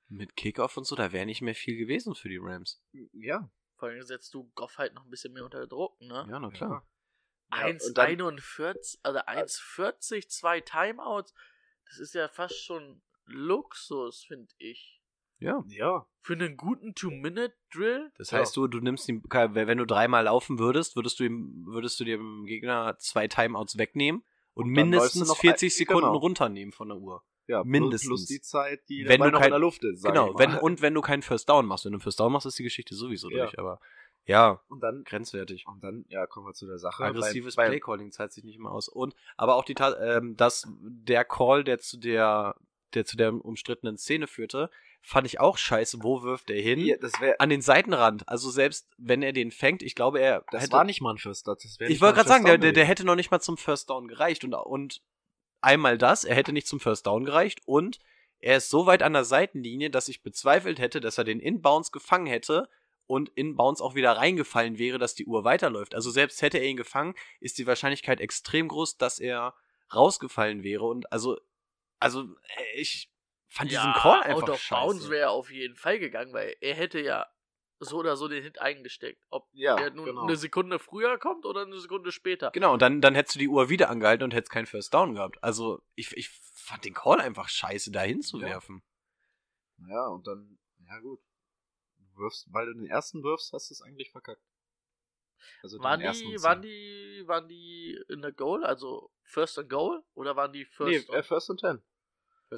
Mit 0.10 0.36
Kickoff 0.36 0.78
und 0.78 0.84
so, 0.84 0.96
da 0.96 1.12
wäre 1.12 1.26
nicht 1.26 1.42
mehr 1.42 1.56
viel 1.56 1.78
gewesen 1.78 2.14
für 2.14 2.30
die 2.30 2.38
Rams. 2.40 2.84
Ja. 3.14 3.50
Vor 3.78 3.88
allem 3.88 4.04
setzt 4.04 4.34
du 4.34 4.52
Goff 4.54 4.78
halt 4.78 4.94
noch 4.94 5.06
ein 5.06 5.10
bisschen 5.10 5.34
mehr 5.34 5.44
unter 5.46 5.66
Druck, 5.66 6.00
ne? 6.02 6.28
Ja, 6.30 6.40
na 6.40 6.52
klar. 6.52 6.88
Ja, 7.52 7.66
und 7.68 7.98
dann- 7.98 8.20
1,41, 8.20 9.00
also 9.02 9.20
1,40, 9.20 10.28
zwei 10.30 10.62
Timeouts. 10.62 11.34
Das 11.88 11.98
ist 12.00 12.14
ja 12.14 12.28
fast 12.28 12.64
schon 12.64 13.02
Luxus, 13.26 14.24
finde 14.28 14.54
ich. 14.58 15.00
Ja. 15.40 15.64
Ja. 15.68 16.06
Für 16.22 16.34
einen 16.34 16.56
guten 16.56 16.96
Two-Minute-Drill? 16.96 18.12
Das 18.18 18.32
Ja. 18.32 18.40
heißt, 18.40 18.56
du, 18.56 18.68
du 18.68 18.80
nimmst 18.80 19.10
ihm, 19.10 19.22
wenn 19.30 19.78
du 19.78 19.86
dreimal 19.86 20.24
laufen 20.26 20.58
würdest, 20.60 20.96
würdest 20.96 21.20
du 21.20 21.26
ihm, 21.26 21.66
würdest 21.68 22.00
du 22.00 22.06
dem 22.06 22.46
Gegner 22.46 22.96
zwei 23.00 23.28
Timeouts 23.28 23.78
wegnehmen 23.78 24.24
und, 24.54 24.66
Und 24.66 24.72
mindestens 24.72 25.28
noch 25.28 25.38
40 25.38 25.74
ein- 25.74 25.78
Sekunden 25.78 26.02
genau. 26.08 26.18
runternehmen 26.18 26.72
von 26.72 26.88
der 26.90 26.98
Uhr. 26.98 27.24
Ja, 27.48 27.62
Mindestens. 27.66 28.08
Plus 28.08 28.26
die 28.28 28.40
Zeit, 28.40 28.88
die 28.88 29.02
Wenn 29.04 29.10
der 29.10 29.18
Ball 29.18 29.28
du 29.28 29.34
noch 29.34 29.40
kein- 29.42 29.48
in 29.48 29.52
der 29.52 29.60
Luft 29.60 29.84
ist. 29.84 30.06
Genau, 30.06 30.38
wenn, 30.40 30.54
und 30.56 30.82
wenn 30.82 30.94
du 30.94 31.02
keinen 31.02 31.24
First 31.24 31.50
Down 31.50 31.66
machst. 31.66 31.84
Wenn 31.84 31.92
du 31.92 31.98
einen 31.98 32.02
First 32.02 32.22
Down 32.22 32.32
machst, 32.32 32.46
ist 32.46 32.58
die 32.58 32.64
Geschichte 32.64 32.96
sowieso 32.96 33.30
Ja. 33.30 33.44
durch. 33.44 33.60
Aber 33.60 33.82
ja, 34.26 34.62
Und 34.70 34.80
dann, 34.82 35.04
grenzwertig. 35.04 35.66
und 35.68 35.84
dann, 35.84 36.06
ja, 36.08 36.26
kommen 36.26 36.48
wir 36.48 36.54
zu 36.54 36.66
der 36.68 36.78
Sache. 36.78 37.04
Aggressives 37.04 37.56
Playcalling 37.56 38.14
zahlt 38.14 38.32
sich 38.32 38.46
nicht 38.46 38.60
mehr 38.60 38.72
aus. 38.72 38.88
Und 38.88 39.14
aber 39.36 39.56
auch 39.56 39.66
die 39.66 39.74
Tat, 39.74 39.98
ähm, 40.02 40.38
dass 40.38 40.66
der 40.80 41.26
Call, 41.26 41.66
der 41.66 41.80
zu 41.80 41.98
der, 41.98 42.56
der 42.96 43.06
zu 43.06 43.18
der 43.18 43.34
umstrittenen 43.34 43.98
Szene 43.98 44.28
führte, 44.28 44.70
fand 45.02 45.28
ich 45.28 45.40
auch 45.40 45.58
scheiße. 45.58 46.00
Wo 46.02 46.24
wirft 46.24 46.50
er 46.50 46.62
hin? 46.62 46.80
Ja, 46.80 46.96
An 47.40 47.50
den 47.50 47.62
Seitenrand. 47.62 48.28
Also 48.28 48.50
selbst 48.50 48.90
wenn 48.98 49.22
er 49.22 49.34
den 49.34 49.52
fängt, 49.52 49.84
ich 49.84 49.96
glaube, 49.96 50.20
er 50.20 50.46
das 50.52 50.64
hätte, 50.64 50.74
war 50.74 50.84
nicht 50.84 51.02
mal 51.02 51.12
ein 51.12 51.18
First 51.18 51.48
Down. 51.48 51.58
Ich 51.80 52.02
wollte 52.02 52.16
gerade 52.16 52.30
sagen, 52.30 52.46
der, 52.46 52.58
der, 52.58 52.72
der 52.72 52.86
hätte 52.86 53.06
noch 53.06 53.16
nicht 53.16 53.32
mal 53.32 53.42
zum 53.42 53.58
First 53.58 53.90
Down 53.90 54.08
gereicht. 54.08 54.44
Und, 54.44 54.54
und 54.54 55.02
einmal 55.62 55.98
das, 55.98 56.24
er 56.24 56.36
hätte 56.36 56.54
nicht 56.54 56.68
zum 56.68 56.80
First 56.80 57.06
Down 57.06 57.26
gereicht. 57.26 57.62
Und 57.66 58.00
er 58.40 58.58
ist 58.58 58.70
so 58.70 58.86
weit 58.86 59.04
an 59.04 59.14
der 59.14 59.26
Seitenlinie, 59.26 59.90
dass 59.90 60.10
ich 60.10 60.24
bezweifelt 60.24 60.80
hätte, 60.80 61.00
dass 61.00 61.18
er 61.18 61.24
den 61.24 61.40
Inbounds 61.40 61.92
gefangen 61.92 62.28
hätte 62.28 62.70
und 63.08 63.30
Inbounds 63.30 63.82
auch 63.82 63.96
wieder 63.96 64.14
reingefallen 64.14 64.78
wäre, 64.78 64.98
dass 64.98 65.16
die 65.16 65.26
Uhr 65.26 65.44
weiterläuft. 65.44 65.96
Also 65.96 66.12
selbst 66.12 66.42
hätte 66.42 66.58
er 66.58 66.66
ihn 66.66 66.78
gefangen, 66.78 67.16
ist 67.40 67.58
die 67.58 67.68
Wahrscheinlichkeit 67.68 68.20
extrem 68.20 68.68
groß, 68.68 68.98
dass 68.98 69.20
er 69.20 69.54
rausgefallen 69.94 70.64
wäre. 70.64 70.84
Und 70.84 71.12
also, 71.12 71.38
also 72.04 72.24
äh, 72.58 72.80
ich 72.80 73.12
fand 73.48 73.72
diesen 73.72 73.94
Call 73.94 74.22
einfach 74.24 74.44
out 74.44 74.50
of 74.50 74.70
bounds 74.70 74.98
scheiße. 75.02 75.10
wäre 75.10 75.22
er 75.24 75.32
auf 75.32 75.52
jeden 75.52 75.76
Fall 75.76 76.00
gegangen, 76.00 76.34
weil 76.34 76.56
er 76.62 76.76
hätte 76.76 77.00
ja 77.00 77.28
so 77.80 77.98
oder 77.98 78.16
so 78.16 78.28
den 78.28 78.42
Hit 78.44 78.60
eingesteckt. 78.60 79.22
Ob 79.30 79.50
Ja, 79.52 79.76
der 79.76 79.92
nun 79.92 80.06
genau. 80.06 80.24
eine 80.24 80.36
Sekunde 80.38 80.80
früher 80.80 81.18
kommt 81.18 81.46
oder 81.46 81.64
eine 81.64 81.80
Sekunde 81.80 82.12
später. 82.12 82.52
Genau, 82.52 82.74
und 82.74 82.82
dann, 82.82 83.02
dann 83.02 83.16
hättest 83.16 83.36
du 83.36 83.40
die 83.40 83.50
Uhr 83.50 83.70
wieder 83.70 83.90
angehalten 83.90 84.24
und 84.24 84.34
hättest 84.34 84.52
keinen 84.52 84.66
First 84.68 84.94
Down 84.94 85.16
gehabt. 85.16 85.38
Also 85.44 85.82
ich, 85.96 86.16
ich 86.16 86.30
fand 86.54 86.86
den 86.86 86.94
Call 86.94 87.20
einfach 87.20 87.50
scheiße, 87.50 87.92
da 87.92 88.02
hinzuwerfen. 88.02 88.84
Ja, 89.90 90.08
und 90.08 90.26
dann, 90.28 90.58
ja 90.88 91.00
gut. 91.00 91.20
Du 91.98 92.22
wirfst, 92.22 92.48
weil 92.54 92.68
du 92.68 92.74
den 92.74 92.86
ersten 92.88 93.24
wirfst, 93.24 93.52
hast 93.54 93.70
du 93.70 93.74
es 93.74 93.82
eigentlich 93.82 94.12
verkackt. 94.12 94.42
Also 95.62 95.80
Waren 95.80 96.00
die, 96.00 96.42
waren 96.42 96.62
die, 96.62 97.24
waren 97.26 97.48
die 97.50 98.00
in 98.08 98.22
der 98.22 98.32
Goal, 98.32 98.64
also 98.64 99.12
First 99.24 99.60
and 99.60 99.70
Goal? 99.70 100.02
Oder 100.14 100.36
waren 100.38 100.54
die 100.54 100.64
First 100.64 101.10
Nee, 101.10 101.16
äh, 101.18 101.24
First 101.24 101.50
und 101.50 101.60
Ten. 101.60 101.84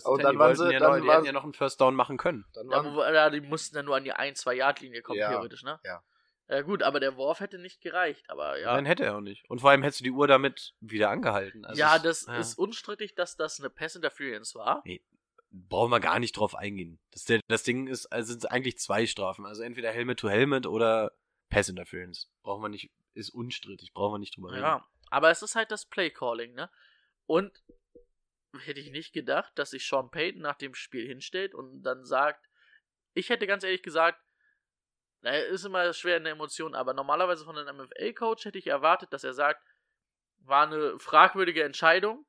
First 0.03 0.07
Und 0.07 0.23
dann 0.23 0.37
waren 0.39 0.49
wollten 0.57 0.67
sie- 0.69 0.73
ja 0.73 0.79
dann 0.79 0.91
noch, 0.91 0.97
die 1.01 1.07
waren- 1.07 1.15
hätten 1.17 1.25
ja 1.25 1.31
noch 1.31 1.43
einen 1.43 1.53
First 1.53 1.79
Down 1.81 1.95
machen 1.95 2.17
können. 2.17 2.45
Dann 2.53 2.69
Ja, 2.69 2.77
waren, 2.83 2.95
wo, 2.95 3.01
ja, 3.03 3.29
die 3.29 3.41
mussten 3.41 3.75
dann 3.75 3.85
nur 3.85 3.95
an 3.95 4.03
die 4.03 4.13
1-2-Yard-Linie 4.13 5.01
kommen, 5.01 5.19
Ja, 5.19 5.29
theoretisch, 5.29 5.63
ne? 5.63 5.79
ja. 5.83 6.03
Ja, 6.47 6.61
gut, 6.61 6.83
aber 6.83 6.99
der 6.99 7.15
Wurf 7.17 7.39
hätte 7.39 7.57
nicht 7.57 7.81
gereicht, 7.81 8.29
aber 8.29 8.59
ja. 8.59 8.75
Dann 8.75 8.85
hätte 8.85 9.03
er 9.03 9.17
auch 9.17 9.21
nicht. 9.21 9.49
Und 9.49 9.61
vor 9.61 9.71
allem 9.71 9.81
hättest 9.81 10.01
du 10.01 10.03
die 10.03 10.11
Uhr 10.11 10.27
damit 10.27 10.75
wieder 10.79 11.09
angehalten. 11.09 11.65
Also 11.65 11.79
ja, 11.79 11.97
das 11.97 12.27
ja. 12.27 12.37
ist 12.37 12.57
unstrittig, 12.59 13.15
dass 13.15 13.35
das 13.35 13.59
eine 13.59 13.71
Pass 13.71 13.95
Interference 13.95 14.53
war. 14.53 14.83
brauchen 15.49 15.89
wir 15.89 15.99
gar 15.99 16.19
nicht 16.19 16.37
drauf 16.37 16.53
eingehen. 16.53 16.99
Das, 17.11 17.25
das 17.47 17.63
Ding 17.63 17.87
ist, 17.87 18.05
also 18.07 18.33
sind 18.33 18.51
eigentlich 18.51 18.77
zwei 18.77 19.07
Strafen. 19.07 19.45
Also 19.45 19.63
entweder 19.63 19.89
Helmet 19.91 20.19
to 20.19 20.29
Helmet 20.29 20.67
oder 20.67 21.13
Pass 21.49 21.67
Interference. 21.69 22.29
Brauchen 22.43 22.61
wir 22.61 22.69
nicht, 22.69 22.91
ist 23.15 23.29
unstrittig, 23.31 23.93
brauchen 23.93 24.15
wir 24.15 24.19
nicht 24.19 24.35
drüber 24.37 24.51
reden. 24.51 24.61
Ja, 24.61 24.85
aber 25.09 25.31
es 25.31 25.41
ist 25.41 25.55
halt 25.55 25.71
das 25.71 25.85
Play-Calling, 25.85 26.53
ne? 26.53 26.69
Und 27.25 27.63
hätte 28.59 28.79
ich 28.79 28.91
nicht 28.91 29.13
gedacht, 29.13 29.51
dass 29.55 29.71
sich 29.71 29.87
Sean 29.87 30.09
Payton 30.11 30.41
nach 30.41 30.55
dem 30.55 30.73
Spiel 30.73 31.07
hinstellt 31.07 31.53
und 31.53 31.83
dann 31.83 32.05
sagt, 32.05 32.49
ich 33.13 33.29
hätte 33.29 33.47
ganz 33.47 33.63
ehrlich 33.63 33.83
gesagt, 33.83 34.21
naja, 35.21 35.43
ist 35.45 35.65
immer 35.65 35.91
schwer 35.93 36.17
in 36.17 36.23
der 36.23 36.33
Emotion, 36.33 36.75
aber 36.75 36.93
normalerweise 36.93 37.45
von 37.45 37.57
einem 37.57 37.77
MFL-Coach 37.77 38.45
hätte 38.45 38.59
ich 38.59 38.67
erwartet, 38.67 39.11
dass 39.11 39.23
er 39.23 39.33
sagt, 39.33 39.65
war 40.39 40.67
eine 40.67 40.99
fragwürdige 40.99 41.63
Entscheidung, 41.63 42.25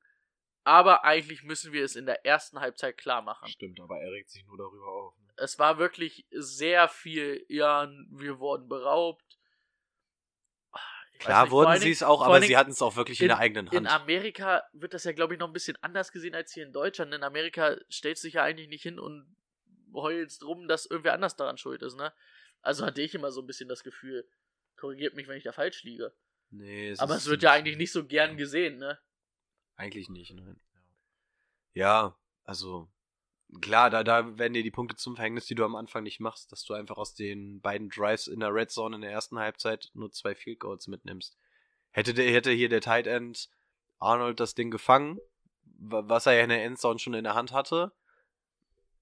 aber 0.64 1.04
eigentlich 1.04 1.42
müssen 1.42 1.72
wir 1.72 1.84
es 1.84 1.94
in 1.94 2.06
der 2.06 2.24
ersten 2.24 2.58
Halbzeit 2.58 2.96
klar 2.96 3.22
machen. 3.22 3.48
Stimmt, 3.48 3.80
aber 3.80 4.00
er 4.00 4.10
regt 4.12 4.30
sich 4.30 4.44
nur 4.46 4.56
darüber 4.56 4.86
auf. 4.86 5.18
Ne? 5.18 5.28
Es 5.36 5.58
war 5.58 5.78
wirklich 5.78 6.26
sehr 6.30 6.88
viel, 6.88 7.44
ja, 7.48 7.88
wir 8.10 8.38
wurden 8.38 8.68
beraubt. 8.68 9.35
Klar 11.18 11.42
nicht, 11.42 11.50
vor 11.50 11.66
wurden 11.66 11.80
sie 11.80 11.90
es 11.90 12.02
auch, 12.02 12.22
aber 12.22 12.40
sie 12.42 12.56
hatten 12.56 12.70
es 12.70 12.82
auch 12.82 12.96
wirklich 12.96 13.20
in, 13.20 13.28
der 13.28 13.38
eigenen 13.38 13.66
Hand. 13.66 13.76
In 13.76 13.86
Amerika 13.86 14.62
wird 14.72 14.94
das 14.94 15.04
ja, 15.04 15.12
glaube 15.12 15.34
ich, 15.34 15.40
noch 15.40 15.48
ein 15.48 15.52
bisschen 15.52 15.76
anders 15.82 16.12
gesehen 16.12 16.34
als 16.34 16.52
hier 16.52 16.64
in 16.64 16.72
Deutschland. 16.72 17.14
In 17.14 17.22
Amerika 17.22 17.76
stellst 17.90 18.22
du 18.24 18.28
dich 18.28 18.34
ja 18.34 18.42
eigentlich 18.42 18.68
nicht 18.68 18.82
hin 18.82 18.98
und 18.98 19.36
heulst 19.94 20.44
rum, 20.44 20.68
dass 20.68 20.86
irgendwer 20.86 21.14
anders 21.14 21.36
daran 21.36 21.58
schuld 21.58 21.82
ist, 21.82 21.96
ne? 21.96 22.12
Also 22.60 22.84
hatte 22.84 23.00
ich 23.00 23.14
immer 23.14 23.30
so 23.30 23.40
ein 23.40 23.46
bisschen 23.46 23.68
das 23.68 23.82
Gefühl, 23.82 24.28
korrigiert 24.76 25.14
mich, 25.14 25.28
wenn 25.28 25.38
ich 25.38 25.44
da 25.44 25.52
falsch 25.52 25.84
liege. 25.84 26.12
nee, 26.50 26.94
Aber 26.98 27.14
ist 27.14 27.22
es 27.22 27.28
wird 27.28 27.42
ja 27.42 27.52
eigentlich 27.52 27.76
nicht 27.76 27.92
so 27.92 28.04
gern 28.06 28.36
gesehen, 28.36 28.78
ne? 28.78 28.98
Eigentlich 29.76 30.08
nicht, 30.08 30.34
nein. 30.34 30.60
Ja, 31.74 32.18
also 32.44 32.88
klar, 33.60 33.90
da, 33.90 34.02
da 34.04 34.38
werden 34.38 34.52
dir 34.54 34.62
die 34.62 34.70
Punkte 34.70 34.96
zum 34.96 35.14
Verhängnis, 35.16 35.46
die 35.46 35.54
du 35.54 35.64
am 35.64 35.76
Anfang 35.76 36.02
nicht 36.02 36.20
machst, 36.20 36.50
dass 36.52 36.64
du 36.64 36.74
einfach 36.74 36.96
aus 36.96 37.14
den 37.14 37.60
beiden 37.60 37.88
Drives 37.88 38.26
in 38.26 38.40
der 38.40 38.52
Red 38.54 38.70
Zone 38.70 38.96
in 38.96 39.02
der 39.02 39.10
ersten 39.12 39.38
Halbzeit 39.38 39.90
nur 39.94 40.10
zwei 40.12 40.34
Field 40.34 40.60
Goals 40.60 40.86
mitnimmst. 40.88 41.36
Hätte, 41.90 42.12
der, 42.14 42.30
hätte 42.32 42.50
hier 42.52 42.68
der 42.68 42.80
Tight 42.80 43.06
End 43.06 43.48
Arnold 43.98 44.40
das 44.40 44.54
Ding 44.54 44.70
gefangen, 44.70 45.18
wa- 45.64 46.04
was 46.06 46.26
er 46.26 46.34
ja 46.34 46.42
in 46.42 46.50
der 46.50 46.64
Endzone 46.64 46.98
schon 46.98 47.14
in 47.14 47.24
der 47.24 47.34
Hand 47.34 47.52
hatte, 47.52 47.92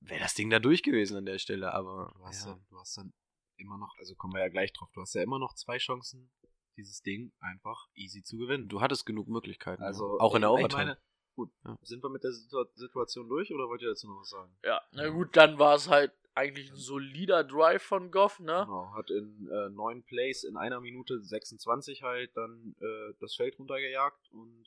wäre 0.01 0.21
das 0.21 0.35
Ding 0.35 0.51
da 0.51 0.59
durch 0.59 0.83
gewesen 0.83 1.17
an 1.17 1.25
der 1.27 1.39
Stelle, 1.39 1.73
aber 1.73 2.13
Du 2.17 2.25
hast, 2.25 2.45
ja. 2.45 2.53
dann, 2.53 2.67
du 2.69 2.79
hast 2.79 2.97
dann 2.99 3.13
immer 3.57 3.79
noch, 3.79 3.95
also 3.99 4.15
kommen 4.15 4.35
wir 4.35 4.41
ja 4.41 4.49
gleich 4.49 4.73
drauf, 4.73 4.91
du 4.95 5.01
hast 5.01 5.15
ja 5.15 5.23
immer 5.23 5.39
noch 5.39 5.55
zwei 5.55 5.79
Chancen, 5.79 6.31
dieses 6.77 7.03
Ding 7.03 7.33
einfach 7.41 7.87
easy 7.95 8.23
zu 8.23 8.37
gewinnen. 8.37 8.69
du 8.69 8.81
hattest 8.81 9.07
genug 9.07 9.29
Möglichkeiten. 9.29 9.83
Also, 9.83 10.19
auch 10.21 10.35
in 10.35 10.43
der 10.43 10.51
ich 10.51 10.59
Overtime. 10.59 10.85
meine, 10.85 10.99
gut, 11.35 11.51
Ja. 11.65 11.77
sind 11.83 12.03
wir 12.03 12.11
mit 12.11 12.25
der 12.25 12.33
Situ 12.33 12.65
Situation 12.75 13.29
durch 13.29 13.53
oder 13.53 13.69
wollt 13.69 13.83
ihr 13.83 13.89
dazu 13.89 14.09
noch 14.09 14.21
was 14.21 14.31
sagen? 14.31 14.57
Ja, 14.65 14.81
na 14.93 15.09
gut, 15.09 15.37
dann 15.37 15.59
war 15.59 15.75
es 15.75 15.89
halt 15.89 16.13
eigentlich 16.35 16.71
ein 16.71 16.77
solider 16.77 17.45
Drive 17.45 17.83
von 17.83 18.11
Goff, 18.11 18.41
ne? 18.41 18.65
Genau, 18.67 18.93
hat 18.97 19.11
in 19.11 19.49
äh, 19.51 19.69
neun 19.71 20.03
Plays 20.03 20.43
in 20.45 20.57
einer 20.57 20.81
Minute 20.81 21.21
26 21.21 22.03
halt 22.03 22.37
dann 22.37 22.75
äh, 22.81 23.15
das 23.21 23.37
Feld 23.37 23.59
runtergejagt 23.59 24.31
und 24.33 24.65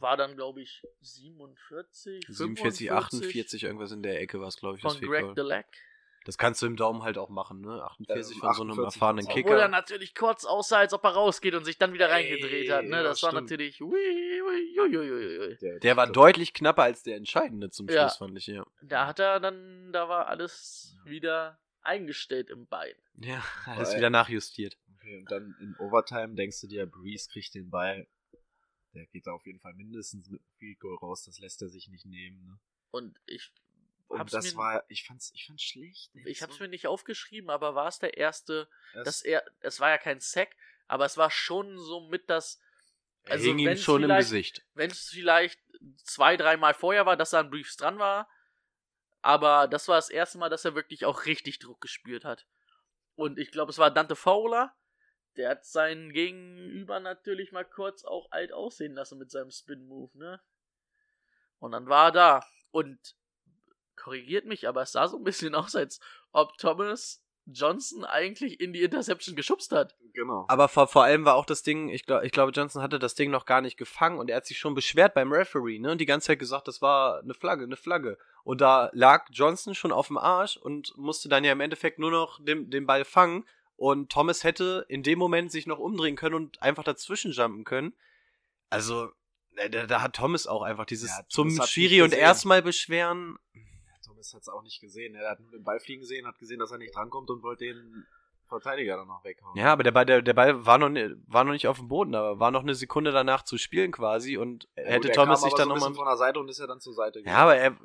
War 0.00 0.16
dann, 0.16 0.34
glaube 0.36 0.62
ich, 0.62 0.82
47, 1.00 2.24
47, 2.28 2.36
45 2.88 2.92
48, 2.92 3.62
irgendwas 3.64 3.92
in 3.92 4.02
der 4.02 4.20
Ecke 4.20 4.40
war 4.40 4.48
es, 4.48 4.56
glaube 4.56 4.76
ich, 4.76 4.82
das 4.82 4.92
von 4.94 5.00
Field 5.00 5.10
Greg 5.12 5.22
Goal. 5.22 5.34
Das 6.26 6.36
kannst 6.38 6.60
du 6.60 6.66
im 6.66 6.74
Daumen 6.76 7.02
halt 7.04 7.18
auch 7.18 7.28
machen, 7.30 7.60
ne? 7.60 7.82
48 7.84 8.34
Ähm, 8.34 8.40
von 8.40 8.52
so 8.54 8.62
einem 8.62 8.70
48 8.72 8.84
erfahrenen. 8.96 9.26
Kicker. 9.28 9.48
Obwohl 9.48 9.60
er 9.60 9.68
natürlich 9.68 10.14
kurz 10.14 10.44
aussah, 10.44 10.78
als 10.78 10.92
ob 10.92 11.04
er 11.04 11.10
rausgeht 11.10 11.54
und 11.54 11.64
sich 11.64 11.78
dann 11.78 11.92
wieder 11.92 12.10
reingedreht 12.10 12.68
hat, 12.70 12.84
ne? 12.84 12.96
ja, 12.96 13.02
Das 13.04 13.22
war 13.22 13.30
stimmt. 13.30 13.44
natürlich. 13.48 13.80
Ui, 13.80 13.92
ui, 13.94 14.80
ui, 14.80 14.96
ui, 14.98 15.10
ui, 15.12 15.38
ui. 15.38 15.78
Der 15.80 15.96
war 15.96 16.06
das- 16.06 16.14
deutlich 16.14 16.52
knapper 16.52 16.82
als 16.82 17.02
der 17.04 17.16
entscheidende 17.16 17.70
zum 17.70 17.86
Schluss, 17.88 17.96
Ja. 17.96 18.08
fand 18.10 18.36
ich, 18.36 18.48
ja. 18.48 18.66
Da 18.82 19.06
hat 19.06 19.20
er 19.20 19.38
dann, 19.38 19.92
da 19.92 20.08
war 20.08 20.26
alles 20.26 20.96
wieder 21.04 21.60
eingestellt 21.82 22.50
im 22.50 22.66
Bein. 22.66 22.94
Ja, 23.18 23.42
alles 23.64 23.90
ey. 23.90 23.98
wieder 23.98 24.10
nachjustiert. 24.10 24.76
Okay, 24.96 25.18
und 25.18 25.30
dann 25.30 25.54
in 25.60 25.76
Overtime 25.78 26.34
denkst 26.34 26.60
du 26.60 26.66
dir, 26.66 26.86
Breeze 26.86 27.28
kriegt 27.30 27.54
den 27.54 27.70
Ball. 27.70 28.08
Der 28.94 29.06
geht 29.06 29.28
da 29.28 29.32
auf 29.32 29.46
jeden 29.46 29.60
Fall 29.60 29.74
mindestens 29.74 30.28
mit 30.28 30.40
einem 30.40 30.50
Field 30.58 30.80
Goal 30.80 30.96
raus, 30.96 31.22
das 31.24 31.38
lässt 31.38 31.62
er 31.62 31.68
sich 31.68 31.86
nicht 31.88 32.04
nehmen. 32.06 32.44
Ne? 32.46 32.58
Und 32.90 33.16
ich 33.26 33.52
Und 34.08 34.32
das 34.32 34.54
war, 34.56 34.84
ich 34.88 35.04
fand's, 35.06 35.32
ich 35.34 35.46
fand's 35.46 35.62
schlecht. 35.62 36.10
ey. 36.14 36.28
ich 36.28 36.42
hab's 36.42 36.60
mir 36.60 36.68
nicht 36.68 36.86
aufgeschrieben, 36.86 37.50
aber 37.50 37.74
war 37.74 37.88
es 37.88 37.98
der 37.98 38.16
erste, 38.16 38.68
das- 38.94 39.04
dass 39.04 39.22
er, 39.22 39.44
es 39.60 39.80
war 39.80 39.90
ja 39.90 39.98
kein 39.98 40.20
Sack, 40.20 40.54
aber 40.86 41.04
es 41.04 41.16
war 41.16 41.30
schon 41.30 41.76
so 41.78 42.08
mit 42.08 42.30
das, 42.30 42.60
Also, 43.28 43.44
hing 43.44 43.58
ihm 43.58 43.76
schon 43.76 44.04
im 44.04 44.16
Gesicht. 44.16 44.64
wenn 44.74 44.90
es 44.90 45.08
vielleicht 45.08 45.58
zwei, 46.04 46.36
dreimal 46.36 46.72
vorher 46.74 47.04
war, 47.06 47.16
dass 47.16 47.32
er 47.32 47.40
an 47.40 47.50
Briefs 47.50 47.76
dran 47.76 47.98
war. 47.98 48.28
Aber 49.22 49.66
das 49.66 49.88
war 49.88 49.96
das 49.96 50.08
erste 50.08 50.38
Mal, 50.38 50.48
dass 50.50 50.64
er 50.64 50.76
wirklich 50.76 51.04
auch 51.04 51.26
richtig 51.26 51.58
Druck 51.58 51.80
gespürt 51.80 52.24
hat. 52.24 52.46
Und 53.16 53.38
ich 53.38 53.50
glaube, 53.50 53.70
es 53.72 53.78
war 53.78 53.90
Dante 53.90 54.14
Fowler. 54.14 54.72
Der 55.36 55.50
hat 55.50 55.66
seinen 55.66 56.12
Gegenüber 56.12 57.00
natürlich 57.00 57.50
mal 57.50 57.64
kurz 57.64 58.04
auch 58.04 58.30
alt 58.30 58.52
aussehen 58.52 58.94
lassen 58.94 59.18
mit 59.18 59.30
seinem 59.32 59.50
Spin-Move, 59.50 60.16
ne? 60.16 60.40
Und 61.58 61.72
dann 61.72 61.88
war 61.88 62.08
er 62.08 62.12
da. 62.12 62.46
Und 62.70 63.16
korrigiert 63.96 64.46
mich, 64.46 64.68
aber 64.68 64.82
es 64.82 64.92
sah 64.92 65.08
so 65.08 65.16
ein 65.16 65.24
bisschen 65.24 65.54
aus, 65.56 65.74
als 65.74 66.00
ob 66.32 66.56
Thomas 66.58 67.22
Johnson 67.46 68.04
eigentlich 68.04 68.60
in 68.60 68.72
die 68.72 68.82
Interception 68.82 69.36
geschubst 69.36 69.70
hat. 69.70 69.94
Genau. 70.14 70.46
Aber 70.48 70.68
vor, 70.68 70.88
vor 70.88 71.04
allem 71.04 71.24
war 71.24 71.36
auch 71.36 71.46
das 71.46 71.62
Ding, 71.62 71.88
ich 71.88 72.04
glaube, 72.04 72.26
ich 72.26 72.32
glaube, 72.32 72.50
Johnson 72.50 72.82
hatte 72.82 72.98
das 72.98 73.14
Ding 73.14 73.30
noch 73.30 73.46
gar 73.46 73.60
nicht 73.60 73.76
gefangen 73.76 74.18
und 74.18 74.30
er 74.30 74.38
hat 74.38 74.46
sich 74.46 74.58
schon 74.58 74.74
beschwert 74.74 75.14
beim 75.14 75.32
Referee, 75.32 75.78
ne? 75.78 75.92
Und 75.92 76.00
die 76.00 76.06
ganze 76.06 76.28
Zeit 76.28 76.38
gesagt, 76.38 76.66
das 76.66 76.82
war 76.82 77.20
eine 77.20 77.34
Flagge, 77.34 77.64
eine 77.64 77.76
Flagge. 77.76 78.18
Und 78.42 78.60
da 78.60 78.90
lag 78.92 79.28
Johnson 79.30 79.74
schon 79.74 79.92
auf 79.92 80.08
dem 80.08 80.18
Arsch 80.18 80.56
und 80.56 80.96
musste 80.96 81.28
dann 81.28 81.44
ja 81.44 81.52
im 81.52 81.60
Endeffekt 81.60 81.98
nur 81.98 82.10
noch 82.10 82.42
den, 82.42 82.70
den 82.70 82.86
Ball 82.86 83.04
fangen. 83.04 83.44
Und 83.76 84.10
Thomas 84.10 84.42
hätte 84.42 84.86
in 84.88 85.02
dem 85.02 85.18
Moment 85.18 85.52
sich 85.52 85.66
noch 85.66 85.78
umdrehen 85.78 86.16
können 86.16 86.34
und 86.34 86.62
einfach 86.62 86.84
dazwischen 86.84 87.32
jumpen 87.32 87.64
können. 87.64 87.92
Also, 88.70 89.10
äh, 89.56 89.68
da, 89.70 89.86
da 89.86 90.02
hat 90.02 90.14
Thomas 90.14 90.46
auch 90.46 90.62
einfach 90.62 90.86
dieses 90.86 91.10
Ja, 91.10 91.24
zum 91.28 91.50
Schiri 91.50 92.02
und 92.02 92.14
erstmal 92.14 92.62
beschweren. 92.62 93.38
Thomas 94.16 94.34
hat 94.34 94.42
es 94.42 94.48
auch 94.48 94.62
nicht 94.62 94.80
gesehen. 94.80 95.14
Er 95.14 95.30
hat 95.30 95.40
nur 95.40 95.50
den 95.50 95.62
Ball 95.62 95.78
fliegen 95.78 96.00
gesehen, 96.00 96.26
hat 96.26 96.38
gesehen, 96.38 96.58
dass 96.58 96.70
er 96.70 96.78
nicht 96.78 96.94
drankommt 96.94 97.28
und 97.30 97.42
wollte 97.42 97.64
den 97.64 98.06
Verteidiger 98.46 98.96
dann 98.96 99.08
noch 99.08 99.22
weghauen. 99.24 99.56
Ja, 99.56 99.72
aber 99.72 99.82
der 99.82 99.90
Ball, 99.90 100.06
der, 100.06 100.22
der 100.22 100.32
Ball 100.32 100.64
war 100.64 100.78
noch, 100.78 100.88
war 101.26 101.44
noch 101.44 101.52
nicht 101.52 101.66
auf 101.68 101.78
dem 101.78 101.88
Boden, 101.88 102.14
aber 102.14 102.38
war 102.38 102.50
noch 102.50 102.62
eine 102.62 102.74
Sekunde 102.74 103.12
danach 103.12 103.42
zu 103.42 103.58
spielen 103.58 103.92
quasi 103.92 104.36
und 104.38 104.68
Ja, 104.76 104.84
hätte 104.84 105.10
Thomas 105.12 105.42
sich 105.42 105.52
dann 105.54 105.68
so 105.68 105.74
nochmal. 105.74 105.94
von 105.94 106.06
der 106.06 106.16
Seite 106.16 106.40
und 106.40 106.48
ist 106.48 106.58
ja 106.58 106.66
dann 106.66 106.80
zur 106.80 106.94
Seite 106.94 107.20
Ja, 107.24 107.38
aber 107.38 107.56
er 107.56 107.76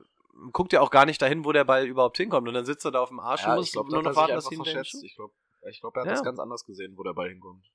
guckt 0.53 0.71
ja 0.73 0.81
auch 0.81 0.91
gar 0.91 1.05
nicht 1.05 1.21
dahin, 1.21 1.43
wo 1.45 1.51
der 1.51 1.65
Ball 1.65 1.85
überhaupt 1.85 2.17
hinkommt. 2.17 2.47
Und 2.47 2.53
dann 2.53 2.65
sitzt 2.65 2.85
er 2.85 2.91
da 2.91 3.01
auf 3.01 3.09
dem 3.09 3.19
Arsch 3.19 3.41
ja, 3.41 3.49
und 3.49 3.55
muss 3.57 3.67
ich 3.67 3.71
glaube, 3.73 3.91
nur 3.91 4.03
noch 4.03 4.15
warten, 4.15 4.33
dass 4.33 4.49
ihn 4.51 4.57
verschätzt. 4.63 5.03
Ich 5.03 5.15
glaube, 5.15 5.33
ich 5.69 5.79
glaub, 5.81 5.95
er 5.95 6.01
hat 6.01 6.07
Ja. 6.07 6.13
das 6.13 6.23
ganz 6.23 6.39
anders 6.39 6.63
gesehen, 6.65 6.95
wo 6.97 7.03
der 7.03 7.13
Ball 7.13 7.29
hinkommt. 7.29 7.65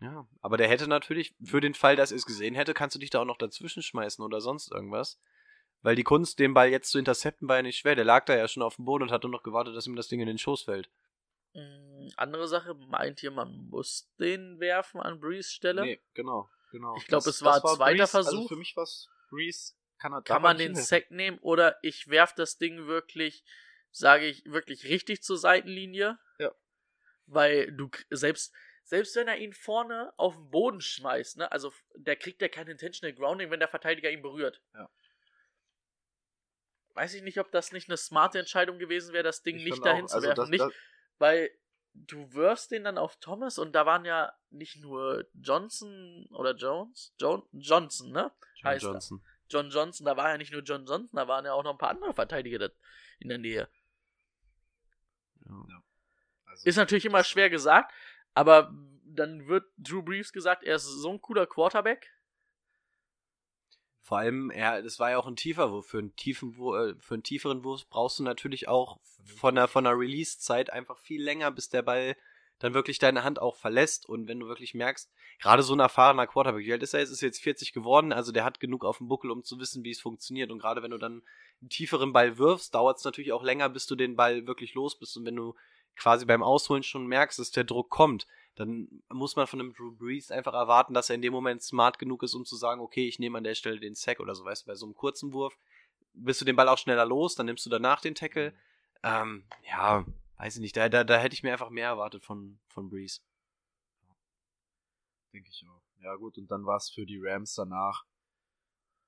Ja, 0.00 0.26
aber 0.40 0.56
der 0.56 0.66
hätte 0.68 0.88
natürlich, 0.88 1.34
für 1.44 1.60
den 1.60 1.74
Fall, 1.74 1.94
dass 1.94 2.10
er 2.10 2.16
es 2.16 2.24
gesehen 2.24 2.54
hätte, 2.54 2.72
kannst 2.72 2.94
du 2.96 2.98
dich 2.98 3.10
da 3.10 3.20
auch 3.20 3.26
noch 3.26 3.36
dazwischen 3.36 3.82
schmeißen 3.82 4.24
oder 4.24 4.40
sonst 4.40 4.72
irgendwas. 4.72 5.20
Weil 5.82 5.96
die 5.96 6.04
Kunst, 6.04 6.38
den 6.38 6.52
Ball 6.54 6.68
jetzt 6.68 6.90
zu 6.90 6.98
intercepten, 6.98 7.48
war 7.48 7.56
ja 7.56 7.62
nicht 7.62 7.78
schwer. 7.78 7.94
Der 7.94 8.04
lag 8.04 8.26
da 8.26 8.36
ja 8.36 8.46
schon 8.48 8.62
auf 8.62 8.76
dem 8.76 8.84
Boden 8.84 9.04
und 9.04 9.10
hat 9.10 9.22
nur 9.22 9.32
noch 9.32 9.42
gewartet, 9.42 9.74
dass 9.74 9.86
ihm 9.86 9.96
das 9.96 10.08
Ding 10.08 10.20
in 10.20 10.26
den 10.26 10.38
Schoß 10.38 10.64
fällt. 10.64 10.90
Mm, 11.54 12.08
Andere 12.16 12.48
Sache, 12.48 12.74
meint 12.74 13.22
ihr, 13.22 13.30
man 13.30 13.68
muss 13.70 14.08
den 14.18 14.60
werfen 14.60 15.00
an 15.00 15.20
Breeze 15.20 15.50
Stelle? 15.50 15.82
Nee, 15.82 16.00
genau, 16.14 16.50
genau. 16.70 16.94
Ich 16.98 17.06
glaub, 17.06 17.24
Das- 17.24 17.36
es 17.36 17.42
war 17.42 17.60
das 17.60 17.76
zweiter 17.76 17.92
Breeze, 17.94 18.16
Also 18.18 18.30
Versuch. 18.30 18.48
für 18.48 18.56
mich 18.56 18.76
war 18.76 18.86
Breeze, 19.30 19.74
kann 19.98 20.12
er 20.12 20.22
Kann 20.22 20.42
man 20.42 20.58
den 20.58 20.72
nicht 20.72 20.84
Sack 20.84 21.10
nehmen 21.10 21.38
oder 21.38 21.78
ich 21.82 22.08
werf 22.08 22.34
das 22.34 22.58
Ding 22.58 22.86
wirklich, 22.86 23.44
sage 23.90 24.26
ich, 24.26 24.44
wirklich 24.44 24.84
richtig 24.84 25.22
zur 25.22 25.38
Seitenlinie? 25.38 26.18
Ja. 26.38 26.52
Weil 27.26 27.72
du 27.72 27.90
selbst, 28.10 28.52
selbst 28.84 29.14
wenn 29.16 29.28
er 29.28 29.38
ihn 29.38 29.52
vorne 29.52 30.12
auf 30.16 30.34
den 30.34 30.50
Boden 30.50 30.80
schmeißt, 30.80 31.38
ne, 31.38 31.50
also 31.52 31.72
der 31.94 32.16
kriegt 32.16 32.42
ja 32.42 32.48
kein 32.48 32.66
Intentional 32.68 33.14
Grounding, 33.14 33.50
wenn 33.50 33.60
der 33.60 33.68
Verteidiger 33.68 34.10
ihn 34.10 34.22
berührt. 34.22 34.60
Ja. 34.74 34.88
Weiß 37.00 37.14
ich 37.14 37.22
nicht, 37.22 37.40
ob 37.40 37.50
das 37.50 37.72
nicht 37.72 37.88
eine 37.88 37.96
smarte 37.96 38.38
Entscheidung 38.38 38.78
gewesen 38.78 39.14
wäre, 39.14 39.22
das 39.24 39.42
Ding 39.42 39.56
Ich 39.56 39.64
nicht 39.64 39.82
dahin 39.86 40.04
auch, 40.04 40.08
zu 40.08 40.14
also 40.16 40.26
werfen. 40.28 40.36
das- 40.42 40.48
nicht, 40.50 40.60
das- 40.60 40.72
weil 41.16 41.50
du 41.94 42.30
wirfst 42.34 42.70
den 42.72 42.84
dann 42.84 42.98
auf 42.98 43.16
Thomas 43.16 43.56
und 43.58 43.72
da 43.72 43.86
waren 43.86 44.04
ja 44.04 44.30
nicht 44.50 44.76
nur 44.82 45.26
Johnson 45.32 46.26
oder 46.30 46.54
Jones, 46.54 47.14
John, 47.18 47.42
Johnson, 47.52 48.12
ne? 48.12 48.30
John 48.56 48.70
Heißt 48.70 48.84
er. 48.84 48.90
Johnson. 48.92 49.24
John 49.48 49.70
Johnson, 49.70 50.04
da 50.04 50.16
war 50.18 50.28
ja 50.28 50.36
nicht 50.36 50.52
nur 50.52 50.60
John 50.60 50.84
Johnson, 50.84 51.08
da 51.14 51.26
waren 51.26 51.46
ja 51.46 51.54
auch 51.54 51.64
noch 51.64 51.72
ein 51.72 51.78
paar 51.78 51.88
andere 51.88 52.12
Verteidiger 52.12 52.70
in 53.18 53.28
der 53.30 53.38
Nähe. 53.38 53.66
Also, 56.46 56.68
Ist 56.68 56.76
natürlich 56.76 57.06
immer 57.06 57.24
schwer 57.24 57.48
gesagt, 57.50 57.92
aber 58.34 58.72
dann 59.04 59.48
wird 59.48 59.64
Drew 59.78 60.02
Brees 60.02 60.32
gesagt, 60.32 60.62
er 60.64 60.76
ist 60.76 60.84
so 60.84 61.10
ein 61.10 61.20
cooler 61.22 61.46
Quarterback. 61.46 62.12
Vor 64.02 64.18
allem, 64.18 64.50
er, 64.50 64.82
das 64.82 64.98
war 64.98 65.10
ja 65.10 65.18
auch 65.18 65.26
ein 65.26 65.36
tiefer 65.36 65.70
Wurf. 65.70 65.86
Für 65.86 65.98
einen, 65.98 66.16
tiefen, 66.16 66.50
äh, 66.50 66.94
für 66.98 67.14
einen 67.14 67.22
tieferen 67.22 67.64
Wurf 67.64 67.86
brauchst 67.88 68.18
du 68.18 68.22
natürlich 68.22 68.68
auch 68.68 68.98
von 69.24 69.54
der, 69.54 69.68
von 69.68 69.84
der 69.84 69.98
Release-Zeit 69.98 70.72
einfach 70.72 70.98
viel 70.98 71.22
länger, 71.22 71.50
bis 71.50 71.68
der 71.68 71.82
Ball 71.82 72.16
dann 72.60 72.74
wirklich 72.74 72.98
deine 72.98 73.24
Hand 73.24 73.40
auch 73.40 73.56
verlässt. 73.56 74.06
Und 74.06 74.28
wenn 74.28 74.40
du 74.40 74.46
wirklich 74.46 74.74
merkst, 74.74 75.10
gerade 75.40 75.62
so 75.62 75.74
ein 75.74 75.80
erfahrener 75.80 76.26
Quarterback, 76.26 76.64
wie 76.64 76.72
alt 76.72 76.82
ist 76.82 76.94
er 76.94 77.00
jetzt? 77.00 77.10
Ist 77.10 77.20
jetzt 77.20 77.42
40 77.42 77.72
geworden, 77.72 78.12
also 78.12 78.32
der 78.32 78.44
hat 78.44 78.60
genug 78.60 78.84
auf 78.84 78.98
dem 78.98 79.08
Buckel, 79.08 79.30
um 79.30 79.44
zu 79.44 79.58
wissen, 79.58 79.82
wie 79.84 79.90
es 79.90 80.00
funktioniert. 80.00 80.50
Und 80.50 80.58
gerade 80.58 80.82
wenn 80.82 80.90
du 80.90 80.98
dann 80.98 81.22
einen 81.60 81.70
tieferen 81.70 82.12
Ball 82.12 82.38
wirfst, 82.38 82.74
dauert 82.74 82.98
es 82.98 83.04
natürlich 83.04 83.32
auch 83.32 83.42
länger, 83.42 83.68
bis 83.68 83.86
du 83.86 83.96
den 83.96 84.16
Ball 84.16 84.46
wirklich 84.46 84.74
los 84.74 84.98
bist. 84.98 85.16
Und 85.16 85.24
wenn 85.24 85.36
du 85.36 85.54
quasi 85.96 86.24
beim 86.26 86.42
Ausholen 86.42 86.82
schon 86.82 87.06
merkst, 87.06 87.38
dass 87.38 87.50
der 87.50 87.64
Druck 87.64 87.90
kommt, 87.90 88.26
dann 88.56 89.02
muss 89.08 89.36
man 89.36 89.46
von 89.46 89.60
einem 89.60 89.72
Drew 89.72 89.92
Brees 89.92 90.30
einfach 90.30 90.54
erwarten, 90.54 90.94
dass 90.94 91.08
er 91.08 91.14
in 91.14 91.22
dem 91.22 91.32
Moment 91.32 91.62
smart 91.62 91.98
genug 91.98 92.22
ist, 92.22 92.34
um 92.34 92.44
zu 92.44 92.56
sagen, 92.56 92.80
okay, 92.80 93.06
ich 93.08 93.18
nehme 93.18 93.38
an 93.38 93.44
der 93.44 93.54
Stelle 93.54 93.80
den 93.80 93.94
Sack 93.94 94.20
oder 94.20 94.34
so, 94.34 94.44
weißt 94.44 94.66
du, 94.66 94.66
bei 94.66 94.74
so 94.74 94.86
einem 94.86 94.94
kurzen 94.94 95.32
Wurf 95.32 95.56
bist 96.12 96.40
du 96.40 96.44
den 96.44 96.56
Ball 96.56 96.68
auch 96.68 96.78
schneller 96.78 97.06
los, 97.06 97.34
dann 97.34 97.46
nimmst 97.46 97.64
du 97.64 97.70
danach 97.70 98.00
den 98.00 98.14
Tackle. 98.14 98.52
Ähm, 99.02 99.44
ja, 99.66 100.04
weiß 100.36 100.56
ich 100.56 100.60
nicht, 100.60 100.76
da, 100.76 100.88
da, 100.88 101.04
da 101.04 101.18
hätte 101.18 101.34
ich 101.34 101.42
mir 101.42 101.52
einfach 101.52 101.70
mehr 101.70 101.88
erwartet 101.88 102.24
von, 102.24 102.58
von 102.68 102.90
Brees. 102.90 103.22
denke 105.32 105.48
ich 105.50 105.64
auch. 105.68 105.82
Ja, 106.02 106.14
gut, 106.16 106.38
und 106.38 106.50
dann 106.50 106.66
war 106.66 106.76
es 106.76 106.90
für 106.90 107.06
die 107.06 107.20
Rams 107.22 107.54
danach 107.54 108.04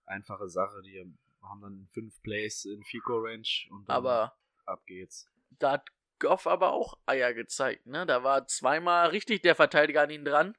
einfache 0.07 0.49
Sache. 0.49 0.83
Die 0.83 0.99
haben 1.43 1.61
dann 1.61 1.89
fünf 1.93 2.21
Plays 2.23 2.65
in 2.65 2.83
Fico 2.85 3.19
Range 3.19 3.49
und 3.71 3.89
dann 3.89 3.97
Aber 3.97 4.37
ab 4.65 4.85
geht's. 4.87 5.27
da 5.59 5.73
hat 5.73 5.89
Goff 6.23 6.47
aber 6.47 6.73
auch 6.73 6.99
Eier 7.05 7.35
gezeigt, 7.35 7.87
ne? 7.87 8.07
Da 8.07 8.23
war 8.23 8.47
zweimal 8.47 9.09
richtig 9.09 9.43
der 9.43 9.57
Verteidiger 9.57 10.03
an 10.03 10.11
ihn 10.11 10.25
dran. 10.25 10.57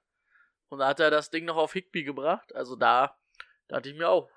Und 0.68 0.80
da 0.80 0.88
hat 0.88 1.00
er 1.00 1.10
das 1.10 1.30
Ding 1.30 1.46
noch 1.46 1.56
auf 1.56 1.72
Higby 1.72 2.04
gebracht. 2.04 2.54
Also 2.54 2.76
da 2.76 3.18
dachte 3.70 3.90
ich 3.90 3.96
mir 3.96 4.10
auch, 4.10 4.30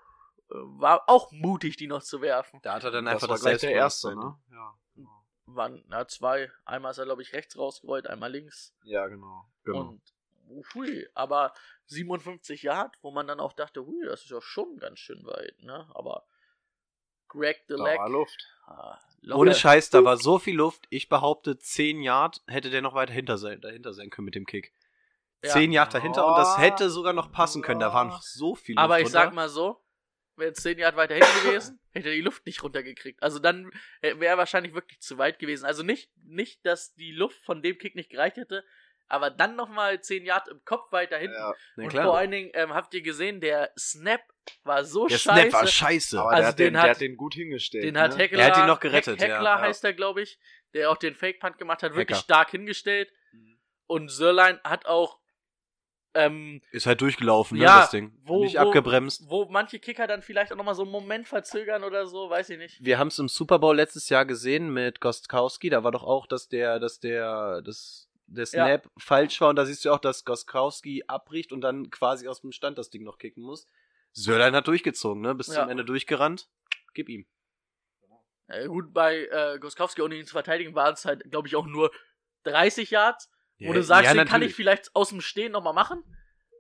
äh, 0.51 0.55
war 0.55 1.09
auch 1.09 1.33
mutig, 1.33 1.77
die 1.77 1.89
noch 1.89 2.03
zu 2.03 2.21
werfen. 2.21 2.61
Da 2.63 2.75
hat 2.75 2.85
er 2.85 2.93
dann 2.93 3.07
Das 3.07 3.15
einfach 3.15 3.29
war 3.29 3.35
das 3.35 3.43
gleich 3.43 3.61
der 3.61 3.73
erste, 3.73 4.15
ne? 4.15 4.39
Ja, 4.53 4.75
genau. 4.95 5.27
Waren 5.47 5.85
na, 5.89 6.07
zwei. 6.07 6.53
Einmal 6.65 6.93
ist 6.93 6.99
er, 6.99 7.07
glaube 7.07 7.23
ich, 7.23 7.33
rechts 7.33 7.59
rausgerollt, 7.59 8.07
einmal 8.07 8.31
links. 8.31 8.73
Ja, 8.85 9.09
genau. 9.09 9.49
genau. 9.65 9.81
Und 9.81 10.03
hui, 10.75 11.09
aber 11.15 11.53
57 11.87 12.63
Yard, 12.63 12.97
wo 13.03 13.11
man 13.11 13.27
dann 13.27 13.41
auch 13.41 13.53
dachte, 13.53 13.85
hui, 13.85 14.05
das 14.05 14.23
ist 14.23 14.31
ja 14.31 14.41
schon 14.41 14.77
ganz 14.79 15.01
schön 15.01 15.27
weit, 15.27 15.61
ne? 15.61 15.89
Aber 15.93 16.25
Greg 17.29 17.65
the 17.69 17.75
da 17.77 17.85
war 17.85 18.09
Luft. 18.09 18.47
ah, 18.67 18.99
Ohne. 19.33 19.55
Scheiß, 19.55 19.91
da 19.91 20.05
war 20.05 20.17
so 20.17 20.39
viel 20.39 20.57
Luft. 20.57 20.87
Ich 20.91 21.09
behaupte, 21.09 21.59
10 21.59 22.03
Yard 22.03 22.43
hätte 22.47 22.71
der 22.71 22.83
noch 22.83 22.95
weiter 22.95 23.13
hinter 23.13 23.39
sein, 23.39 23.61
dahinter 23.61 23.93
sein 23.93 24.11
können 24.11 24.27
mit 24.27 24.35
dem 24.35 24.47
Kick. 24.47 24.73
Ja. 25.45 25.51
10 25.51 25.73
Yard 25.73 25.93
dahinter 25.95 26.27
und 26.27 26.37
das 26.37 26.59
hätte 26.59 26.89
sogar 26.91 27.13
noch 27.13 27.31
passen 27.33 27.63
können. 27.63 27.81
Da 27.81 27.93
war 27.93 28.05
noch 28.05 28.23
so 28.23 28.55
viel 28.55 28.75
Luft 28.75 28.85
Aber 28.85 28.99
ich 28.99 29.05
drunter. 29.05 29.19
sag 29.25 29.35
mal 29.35 29.49
so, 29.49 29.81
wäre 30.37 30.53
10 30.53 30.79
Yard 30.79 30.97
weiter 30.97 31.15
hinten 31.15 31.47
gewesen, 31.49 31.79
hätte 31.93 32.09
er 32.09 32.15
die 32.15 32.21
Luft 32.23 32.47
nicht 32.47 32.63
runtergekriegt. 32.63 33.23
Also 33.23 33.39
dann 33.39 33.71
wäre 34.01 34.25
er 34.25 34.39
wahrscheinlich 34.39 34.75
wirklich 34.75 35.01
zu 35.01 35.19
weit 35.19 35.39
gewesen. 35.39 35.65
Also 35.67 35.83
nicht, 35.83 36.11
nicht, 36.25 36.65
dass 36.65 36.95
die 36.95 37.13
Luft 37.13 37.39
von 37.45 37.63
dem 37.63 37.79
Kick 37.79 37.95
nicht 37.97 38.11
gereicht 38.11 38.37
hätte, 38.37 38.65
aber 39.09 39.31
dann 39.31 39.57
nochmal 39.57 40.01
10 40.01 40.25
Yard 40.25 40.49
im 40.49 40.61
Kopf 40.65 40.91
weiter 40.93 41.17
hinten. 41.19 41.37
Ja, 41.37 41.55
und 41.77 41.89
klar. 41.89 42.05
vor 42.05 42.19
allen 42.19 42.31
Dingen 42.31 42.51
ähm, 42.55 42.75
habt 42.75 42.93
ihr 42.95 43.03
gesehen, 43.03 43.41
der 43.41 43.71
Snap 43.79 44.21
war 44.65 44.85
so 44.85 45.07
der 45.07 45.19
scheiße. 45.19 45.41
Snap 45.51 45.53
war 45.53 45.67
scheiße. 45.67 46.21
aber 46.21 46.31
Also 46.31 46.41
der, 46.43 46.49
hat 46.49 46.59
den 46.59 46.67
den, 46.67 46.77
hat- 46.79 46.85
der 46.85 46.91
hat 46.93 47.01
den 47.01 47.17
gut 47.17 47.35
hingestellt. 47.35 47.85
Den 47.85 47.99
hat 47.99 48.13
ne? 48.13 48.19
Heckler, 48.19 48.39
Er 48.41 48.47
hat 48.55 48.59
ihn 48.59 48.67
noch 48.67 48.81
gerettet. 48.81 49.21
Heckler 49.21 49.43
Ja. 49.43 49.61
heißt 49.61 49.85
er, 49.85 49.93
glaube 49.93 50.23
ich, 50.23 50.39
der 50.75 50.91
auch 50.91 50.97
den 50.97 51.15
Fake-Punt 51.15 51.59
gemacht 51.59 51.83
hat, 51.83 51.93
wirklich 51.95 52.19
Hecker. 52.19 52.25
stark 52.25 52.51
hingestellt. 52.51 53.11
Und 53.87 54.09
Sörlein 54.11 54.59
hat 54.65 54.87
auch 54.87 55.21
ähm, 56.15 56.63
Ist 56.73 56.87
halt 56.87 57.03
durchgelaufen, 57.03 57.59
ne, 57.59 57.65
Ja, 57.65 57.81
das 57.81 57.91
Ding. 57.91 58.17
wo- 58.25 58.43
Nicht 58.43 58.57
wo- 58.57 58.61
abgebremst. 58.61 59.25
wo 59.29 59.45
manche 59.51 59.79
Kicker 59.79 60.07
dann 60.07 60.23
vielleicht 60.23 60.51
auch 60.51 60.57
nochmal 60.57 60.75
so 60.75 60.83
einen 60.83 60.91
Moment 60.91 61.29
verzögern 61.29 61.85
oder 61.85 62.07
so, 62.07 62.31
weiß 62.31 62.49
ich 62.51 62.59
nicht. 62.59 62.83
Wir 62.83 62.99
haben 62.99 63.09
es 63.09 63.19
im 63.19 63.29
Super 63.29 63.59
Bowl 63.59 63.77
letztes 63.77 64.09
Jahr 64.09 64.25
gesehen 64.25 64.73
mit 64.73 65.01
Gostkowski. 65.03 65.69
Da 65.69 65.85
war 65.85 65.93
doch 65.93 66.05
auch, 66.05 66.27
dass 66.27 66.49
der, 66.49 66.79
dass 66.81 67.01
der, 67.01 67.61
das, 67.63 68.09
der 68.27 68.47
Snap 68.47 68.89
falsch 68.99 69.41
war. 69.41 69.51
Und 69.51 69.57
da 69.57 69.65
siehst 69.67 69.85
du 69.85 69.93
auch, 69.93 69.99
dass 70.01 70.25
Gostkowski 70.25 71.05
abbricht 71.07 71.53
und 71.53 71.61
dann 71.61 71.91
quasi 71.91 72.29
aus 72.29 72.41
dem 72.41 72.53
Stand 72.53 72.79
das 72.79 72.91
Ding 72.91 73.03
noch 73.05 73.19
kicken 73.19 73.43
muss. 73.43 73.69
Sörlein 74.13 74.55
hat 74.55 74.67
durchgezogen, 74.67 75.23
ne? 75.23 75.35
Bis 75.35 75.49
Ja. 75.49 75.61
zum 75.63 75.69
Ende 75.69 75.85
durchgerannt. 75.85 76.49
Gib 76.95 77.09
ihm. 77.09 77.27
Äh, 78.49 78.67
gut, 78.69 78.93
bei 78.95 79.27
äh, 79.27 79.59
Goskowski, 79.59 80.03
ohne 80.03 80.15
ihn 80.17 80.25
zu 80.27 80.33
verteidigen, 80.33 80.75
waren 80.75 80.95
es 80.95 81.05
halt, 81.05 81.29
glaube 81.31 81.49
ich, 81.49 81.57
auch 81.57 81.67
nur 81.67 81.91
30 82.45 82.91
Yards. 82.91 83.31
Wo 83.59 83.73
du 83.73 83.83
sagst, 83.83 84.15
den 84.15 84.27
kann 84.29 84.43
ich 84.43 84.55
vielleicht 84.55 84.95
aus 84.95 85.09
dem 85.09 85.21
Stehen 85.23 85.53
nochmal 85.53 85.73
machen. 85.73 86.03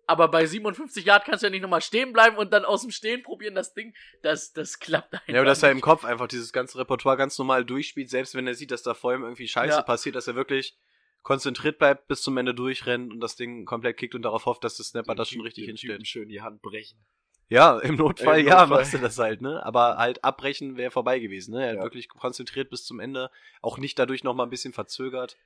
Aber 0.08 0.28
bei 0.28 0.46
57 0.46 1.04
Yard 1.04 1.24
kannst 1.24 1.42
du 1.42 1.48
ja 1.48 1.50
nicht 1.50 1.62
nochmal 1.62 1.82
stehen 1.82 2.12
bleiben 2.12 2.36
und 2.36 2.52
dann 2.52 2.64
aus 2.64 2.82
dem 2.82 2.90
Stehen 2.92 3.22
probieren, 3.22 3.54
das 3.54 3.74
Ding. 3.74 3.92
Das, 4.22 4.52
das 4.52 4.78
klappt 4.78 5.12
einfach. 5.12 5.28
Ja, 5.28 5.40
aber 5.40 5.44
dass 5.46 5.62
er 5.62 5.70
im. 5.72 5.80
Kopf 5.80 6.04
einfach 6.04 6.28
dieses 6.28 6.52
ganze 6.52 6.78
Repertoire 6.78 7.16
ganz 7.16 7.36
normal 7.38 7.64
durchspielt, 7.64 8.08
selbst 8.08 8.34
wenn 8.34 8.46
er 8.46 8.54
sieht, 8.54 8.70
dass 8.70 8.82
da 8.82 8.94
vor 8.94 9.12
ihm 9.14 9.22
irgendwie 9.24 9.48
Scheiße 9.48 9.76
Ja. 9.78 9.82
passiert, 9.82 10.14
dass 10.14 10.26
er 10.28 10.36
wirklich 10.36 10.78
konzentriert 11.26 11.78
bleibt, 11.78 12.06
bis 12.06 12.22
zum 12.22 12.36
Ende 12.36 12.54
durchrennt 12.54 13.12
und 13.12 13.18
das 13.18 13.34
Ding 13.34 13.64
komplett 13.64 13.96
kickt 13.96 14.14
und 14.14 14.22
darauf 14.22 14.46
hofft, 14.46 14.62
dass 14.62 14.76
der 14.76 14.84
Snapper 14.84 15.16
das 15.16 15.28
schon 15.30 15.40
richtig 15.40 15.64
hinstellt. 15.66 16.06
Schön 16.06 16.28
die 16.28 16.40
Hand 16.40 16.62
brechen. 16.62 17.04
Ja, 17.48 17.80
im 17.80 17.96
Notfall, 17.96 18.38
Im 18.38 18.46
ja, 18.46 18.60
Notfall. 18.60 18.78
machst 18.78 18.94
du 18.94 18.98
das 18.98 19.18
halt, 19.18 19.40
ne? 19.40 19.60
Aber 19.66 19.96
halt 19.96 20.22
abbrechen 20.22 20.76
wäre 20.76 20.92
vorbei 20.92 21.18
gewesen, 21.18 21.50
ne? 21.54 21.64
Er 21.64 21.70
hat 21.70 21.76
Ja. 21.78 21.82
wirklich 21.82 22.08
konzentriert 22.08 22.70
bis 22.70 22.84
zum 22.84 23.00
Ende, 23.00 23.32
auch 23.60 23.76
nicht 23.76 23.98
dadurch 23.98 24.22
nochmal 24.22 24.46
ein 24.46 24.50
bisschen 24.50 24.72
verzögert. 24.72 25.36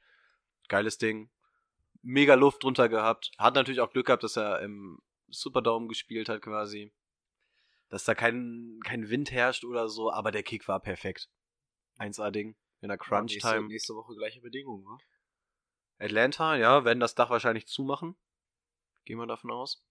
Geiles 0.69 0.99
Ding. 0.99 1.31
Mega 2.03 2.35
Luft 2.35 2.63
drunter 2.63 2.91
gehabt. 2.91 3.31
Hat 3.39 3.55
natürlich 3.55 3.81
auch 3.81 3.91
Glück 3.91 4.05
gehabt, 4.05 4.23
dass 4.23 4.37
er 4.37 4.61
im 4.61 5.01
Superdome 5.29 5.89
gespielt 5.89 6.29
hat 6.29 6.43
quasi. 6.43 6.93
Dass 7.89 8.05
da 8.05 8.15
kein, 8.15 8.81
kein 8.85 9.09
Wind 9.09 9.31
herrscht 9.33 9.65
oder 9.65 9.89
so, 9.89 10.13
aber 10.13 10.31
der 10.31 10.43
Kick 10.43 10.69
war 10.69 10.81
perfekt. 10.81 11.31
1A-Ding. 11.99 12.55
in 12.83 12.89
der 12.89 12.97
Nächste, 12.99 13.09
Crunch-Time. 13.09 13.69
nächste 13.69 13.95
Woche 13.95 14.15
gleiche 14.15 14.43
Bedingungen, 14.43 14.85
wa? 14.85 14.99
Atlanta, 16.01 16.57
ja, 16.57 16.85
werden 16.85 17.01
das 17.01 17.15
Dach 17.15 17.31
wahrscheinlich 17.31 17.67
zumachen. 17.67 18.17
Gehen 19.05 19.19
wir 19.19 19.27
davon 19.27 19.51
aus. 19.51 19.85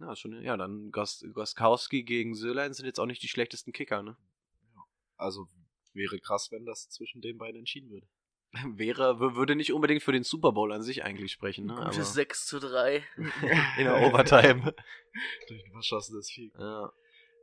Ja, 0.00 0.16
schon, 0.16 0.42
ja, 0.42 0.56
dann 0.56 0.90
Gos 0.90 1.24
Goskowski 1.32 2.02
gegen 2.02 2.34
Sölein 2.34 2.72
sind 2.72 2.86
jetzt 2.86 2.98
auch 2.98 3.06
nicht 3.06 3.22
die 3.22 3.28
schlechtesten 3.28 3.72
Kicker, 3.72 4.02
ne? 4.02 4.16
Also 5.16 5.46
wäre 5.92 6.18
krass, 6.18 6.50
wenn 6.50 6.64
das 6.64 6.88
zwischen 6.88 7.20
den 7.20 7.38
beiden 7.38 7.60
entschieden 7.60 7.90
würde. 7.90 8.08
Wäre, 8.76 9.18
würde 9.18 9.56
nicht 9.56 9.72
unbedingt 9.72 10.02
für 10.02 10.12
den 10.12 10.24
Super 10.24 10.52
Bowl 10.52 10.72
an 10.72 10.82
sich 10.82 11.04
eigentlich 11.04 11.32
sprechen, 11.32 11.66
ne? 11.66 11.74
Gutes 11.74 11.96
Aber 11.96 12.04
6 12.04 12.46
zu 12.46 12.58
3. 12.58 13.02
in 13.16 13.84
der 13.84 14.02
Overtime. 14.02 14.74
Durch 15.48 15.64
ein 15.64 15.72
verschossenes 15.72 16.30
Vieh. 16.30 16.52
ja. 16.58 16.92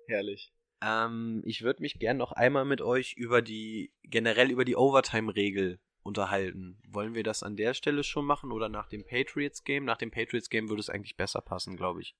Herrlich. 0.07 0.51
Ähm, 0.81 1.41
ich 1.45 1.61
würde 1.61 1.81
mich 1.81 1.99
gern 1.99 2.17
noch 2.17 2.31
einmal 2.31 2.65
mit 2.65 2.81
euch 2.81 3.13
über 3.13 3.41
die, 3.41 3.93
generell 4.03 4.49
über 4.49 4.65
die 4.65 4.75
Overtime-Regel 4.75 5.79
unterhalten. 6.09 6.81
Wollen 6.89 7.13
wir 7.13 7.23
das 7.23 7.43
an 7.43 7.55
der 7.55 7.73
Stelle 7.73 8.03
schon 8.03 8.25
machen 8.25 8.51
oder 8.51 8.67
nach 8.67 8.87
dem 8.89 9.05
Patriots-Game? 9.05 9.85
Nach 9.85 9.97
dem 9.97 10.11
Patriots-Game 10.11 10.67
würde 10.67 10.81
es 10.81 10.89
eigentlich 10.89 11.15
besser 11.15 11.41
passen, 11.41 11.77
glaube 11.77 12.01
ich. 12.01 12.15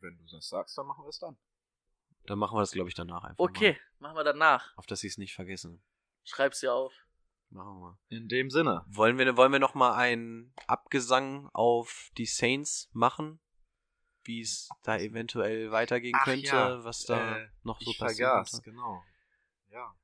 Wenn 0.00 0.18
du 0.18 0.24
das 0.26 0.48
sagst, 0.48 0.76
dann 0.76 0.86
machen 0.86 1.04
wir 1.04 1.08
es 1.08 1.18
dann. 1.18 1.36
Dann 2.26 2.38
machen 2.38 2.56
wir 2.56 2.60
das, 2.60 2.72
glaube 2.72 2.88
ich, 2.88 2.94
danach 2.94 3.24
einfach 3.24 3.38
Okay, 3.38 3.78
machen 3.98 4.16
wir 4.16 4.24
danach. 4.24 4.66
Mal. 4.66 4.78
Auf 4.78 4.86
dass 4.86 5.00
sie 5.00 5.06
es 5.06 5.18
nicht 5.18 5.34
vergessen. 5.34 5.82
Schreib's 6.24 6.60
dir 6.60 6.74
auf. 6.74 6.92
Machen 7.50 7.80
wir. 7.80 7.98
In 8.08 8.28
dem 8.28 8.50
Sinne. 8.50 8.84
Wollen 8.88 9.18
wir, 9.18 9.36
wollen 9.36 9.52
wir 9.52 9.58
noch 9.58 9.74
mal 9.74 9.94
einen 9.94 10.54
Abgesang 10.66 11.48
auf 11.52 12.10
die 12.16 12.26
Saints 12.26 12.90
machen? 12.92 13.40
Wie 14.24 14.40
es 14.40 14.68
da 14.84 14.98
eventuell 14.98 15.72
weitergehen 15.72 16.14
Ach 16.16 16.24
könnte, 16.24 16.46
ja, 16.46 16.84
was 16.84 17.04
da 17.04 17.38
äh, 17.38 17.48
noch 17.64 17.80
so 17.80 17.90
ich 17.90 17.98
passiert. 17.98 18.28
vergaß, 18.28 18.62
genau. 18.62 19.02
Ja. 19.70 19.94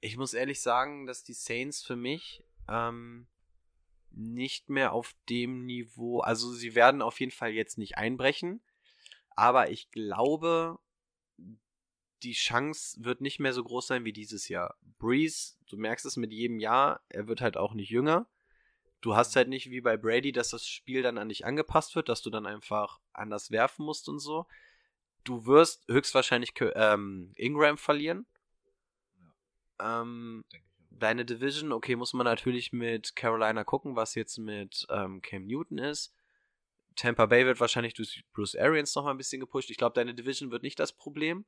Ich 0.00 0.16
muss 0.16 0.34
ehrlich 0.34 0.62
sagen, 0.62 1.06
dass 1.06 1.22
die 1.24 1.34
Saints 1.34 1.82
für 1.82 1.96
mich 1.96 2.42
ähm, 2.68 3.26
nicht 4.10 4.70
mehr 4.70 4.92
auf 4.92 5.14
dem 5.28 5.66
Niveau, 5.66 6.20
also 6.20 6.52
sie 6.52 6.74
werden 6.74 7.02
auf 7.02 7.20
jeden 7.20 7.32
Fall 7.32 7.50
jetzt 7.50 7.78
nicht 7.78 7.98
einbrechen, 7.98 8.62
aber 9.30 9.70
ich 9.70 9.90
glaube, 9.90 10.78
die 12.22 12.32
Chance 12.32 13.04
wird 13.04 13.20
nicht 13.20 13.40
mehr 13.40 13.52
so 13.52 13.62
groß 13.62 13.86
sein 13.86 14.04
wie 14.04 14.12
dieses 14.12 14.48
Jahr. 14.48 14.76
Breeze, 14.98 15.56
du 15.68 15.76
merkst 15.76 16.06
es 16.06 16.16
mit 16.16 16.32
jedem 16.32 16.58
Jahr, 16.58 17.02
er 17.08 17.28
wird 17.28 17.40
halt 17.40 17.56
auch 17.56 17.74
nicht 17.74 17.90
jünger. 17.90 18.26
Du 19.02 19.14
hast 19.14 19.36
halt 19.36 19.48
nicht 19.48 19.70
wie 19.70 19.82
bei 19.82 19.96
Brady, 19.96 20.32
dass 20.32 20.48
das 20.48 20.66
Spiel 20.66 21.02
dann 21.02 21.18
an 21.18 21.28
dich 21.28 21.44
angepasst 21.44 21.94
wird, 21.94 22.08
dass 22.08 22.22
du 22.22 22.30
dann 22.30 22.46
einfach 22.46 22.98
anders 23.12 23.50
werfen 23.50 23.84
musst 23.84 24.08
und 24.08 24.18
so. 24.18 24.46
Du 25.22 25.44
wirst 25.46 25.86
höchstwahrscheinlich 25.88 26.54
ähm, 26.74 27.32
Ingram 27.36 27.76
verlieren. 27.76 28.26
Ähm, 29.78 30.44
ich. 30.50 30.60
auch. 30.60 30.65
Deine 30.98 31.24
Division, 31.24 31.72
okay, 31.72 31.96
muss 31.96 32.12
man 32.12 32.24
natürlich 32.24 32.72
mit 32.72 33.16
Carolina 33.16 33.64
gucken, 33.64 33.96
was 33.96 34.14
jetzt 34.14 34.38
mit 34.38 34.86
ähm, 34.90 35.22
Cam 35.22 35.46
Newton 35.46 35.78
ist. 35.78 36.14
Tampa 36.96 37.26
Bay 37.26 37.44
wird 37.44 37.60
wahrscheinlich 37.60 37.94
durch 37.94 38.24
Bruce 38.32 38.56
Arians 38.56 38.94
noch 38.94 39.04
mal 39.04 39.10
ein 39.10 39.18
bisschen 39.18 39.40
gepusht. 39.40 39.70
Ich 39.70 39.76
glaube, 39.76 39.94
deine 39.94 40.14
Division 40.14 40.50
wird 40.50 40.62
nicht 40.62 40.78
das 40.78 40.92
Problem. 40.92 41.44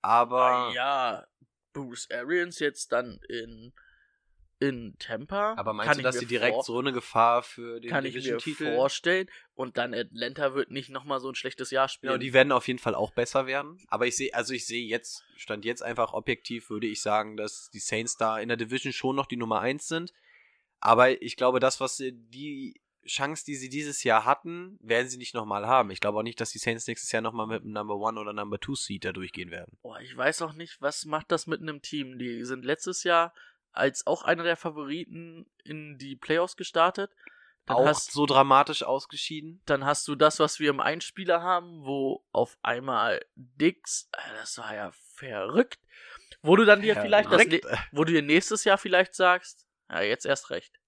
Aber 0.00 0.42
Ah, 0.42 0.72
ja, 0.72 1.26
Bruce 1.72 2.08
Arians 2.10 2.58
jetzt 2.58 2.90
dann 2.92 3.20
in, 3.28 3.72
in 4.60 4.94
Tampa. 4.98 5.54
Aber 5.56 5.72
meinst 5.72 5.88
kann 5.88 5.96
du, 5.98 6.04
dass 6.04 6.18
sie 6.18 6.26
direkt 6.26 6.64
so 6.64 6.78
eine 6.78 6.92
Gefahr 6.92 7.42
für 7.42 7.80
den 7.80 7.90
kann 7.90 8.04
ich 8.04 8.14
mir 8.14 8.20
Division-Titel? 8.20 8.74
vorstellen. 8.76 9.30
Und 9.54 9.78
dann 9.78 9.94
Atlanta 9.94 10.54
wird 10.54 10.70
nicht 10.70 10.90
nochmal 10.90 11.18
so 11.18 11.30
ein 11.30 11.34
schlechtes 11.34 11.70
Jahr 11.70 11.88
spielen. 11.88 12.12
Genau, 12.12 12.20
die 12.20 12.32
werden 12.34 12.52
auf 12.52 12.68
jeden 12.68 12.78
Fall 12.78 12.94
auch 12.94 13.10
besser 13.10 13.46
werden. 13.46 13.82
Aber 13.88 14.06
ich 14.06 14.16
sehe, 14.16 14.32
also 14.34 14.52
ich 14.52 14.66
sehe 14.66 14.86
jetzt, 14.86 15.24
stand 15.36 15.64
jetzt 15.64 15.82
einfach 15.82 16.12
objektiv, 16.12 16.68
würde 16.68 16.86
ich 16.86 17.00
sagen, 17.00 17.38
dass 17.38 17.70
die 17.70 17.80
Saints 17.80 18.16
da 18.16 18.38
in 18.38 18.48
der 18.48 18.58
Division 18.58 18.92
schon 18.92 19.16
noch 19.16 19.26
die 19.26 19.38
Nummer 19.38 19.60
1 19.60 19.88
sind. 19.88 20.12
Aber 20.78 21.22
ich 21.22 21.36
glaube, 21.36 21.58
das, 21.58 21.80
was 21.80 21.96
sie, 21.96 22.12
die 22.12 22.80
Chance, 23.06 23.44
die 23.46 23.56
sie 23.56 23.70
dieses 23.70 24.04
Jahr 24.04 24.26
hatten, 24.26 24.78
werden 24.82 25.08
sie 25.08 25.16
nicht 25.16 25.34
nochmal 25.34 25.66
haben. 25.66 25.90
Ich 25.90 26.00
glaube 26.00 26.18
auch 26.18 26.22
nicht, 26.22 26.40
dass 26.40 26.50
die 26.50 26.58
Saints 26.58 26.86
nächstes 26.86 27.10
Jahr 27.12 27.22
nochmal 27.22 27.46
mit 27.46 27.62
einem 27.62 27.72
Number 27.72 27.96
One 27.96 28.20
oder 28.20 28.34
Number 28.34 28.60
Two 28.60 28.74
Seed 28.74 29.06
da 29.06 29.12
durchgehen 29.12 29.50
werden. 29.50 29.78
Boah, 29.82 30.00
ich 30.00 30.14
weiß 30.14 30.42
auch 30.42 30.52
nicht, 30.52 30.80
was 30.80 31.06
macht 31.06 31.32
das 31.32 31.46
mit 31.46 31.62
einem 31.62 31.80
Team? 31.80 32.18
Die 32.18 32.44
sind 32.44 32.64
letztes 32.64 33.04
Jahr 33.04 33.32
als 33.72 34.06
auch 34.06 34.22
einer 34.22 34.42
der 34.42 34.56
Favoriten 34.56 35.46
in 35.64 35.98
die 35.98 36.16
Playoffs 36.16 36.56
gestartet. 36.56 37.10
Dann 37.66 37.76
auch 37.76 37.86
hast, 37.86 38.12
so 38.12 38.26
dramatisch 38.26 38.82
ausgeschieden. 38.82 39.60
dann 39.66 39.84
hast 39.84 40.08
du 40.08 40.14
das, 40.14 40.40
was 40.40 40.58
wir 40.60 40.70
im 40.70 40.80
Einspieler 40.80 41.42
haben, 41.42 41.84
wo 41.84 42.24
auf 42.32 42.58
einmal 42.62 43.24
Dix, 43.36 44.08
äh, 44.12 44.18
das 44.40 44.58
war 44.58 44.74
ja 44.74 44.90
verrückt, 45.14 45.78
wo 46.42 46.56
du 46.56 46.64
dann 46.64 46.80
dir 46.82 46.96
vielleicht 46.96 47.30
das, 47.30 47.46
ne- 47.46 47.60
wo 47.92 48.04
du 48.04 48.12
dir 48.12 48.22
nächstes 48.22 48.64
Jahr 48.64 48.78
vielleicht 48.78 49.14
sagst, 49.14 49.66
ja, 49.90 50.00
jetzt 50.00 50.24
erst 50.26 50.50
recht. 50.50 50.80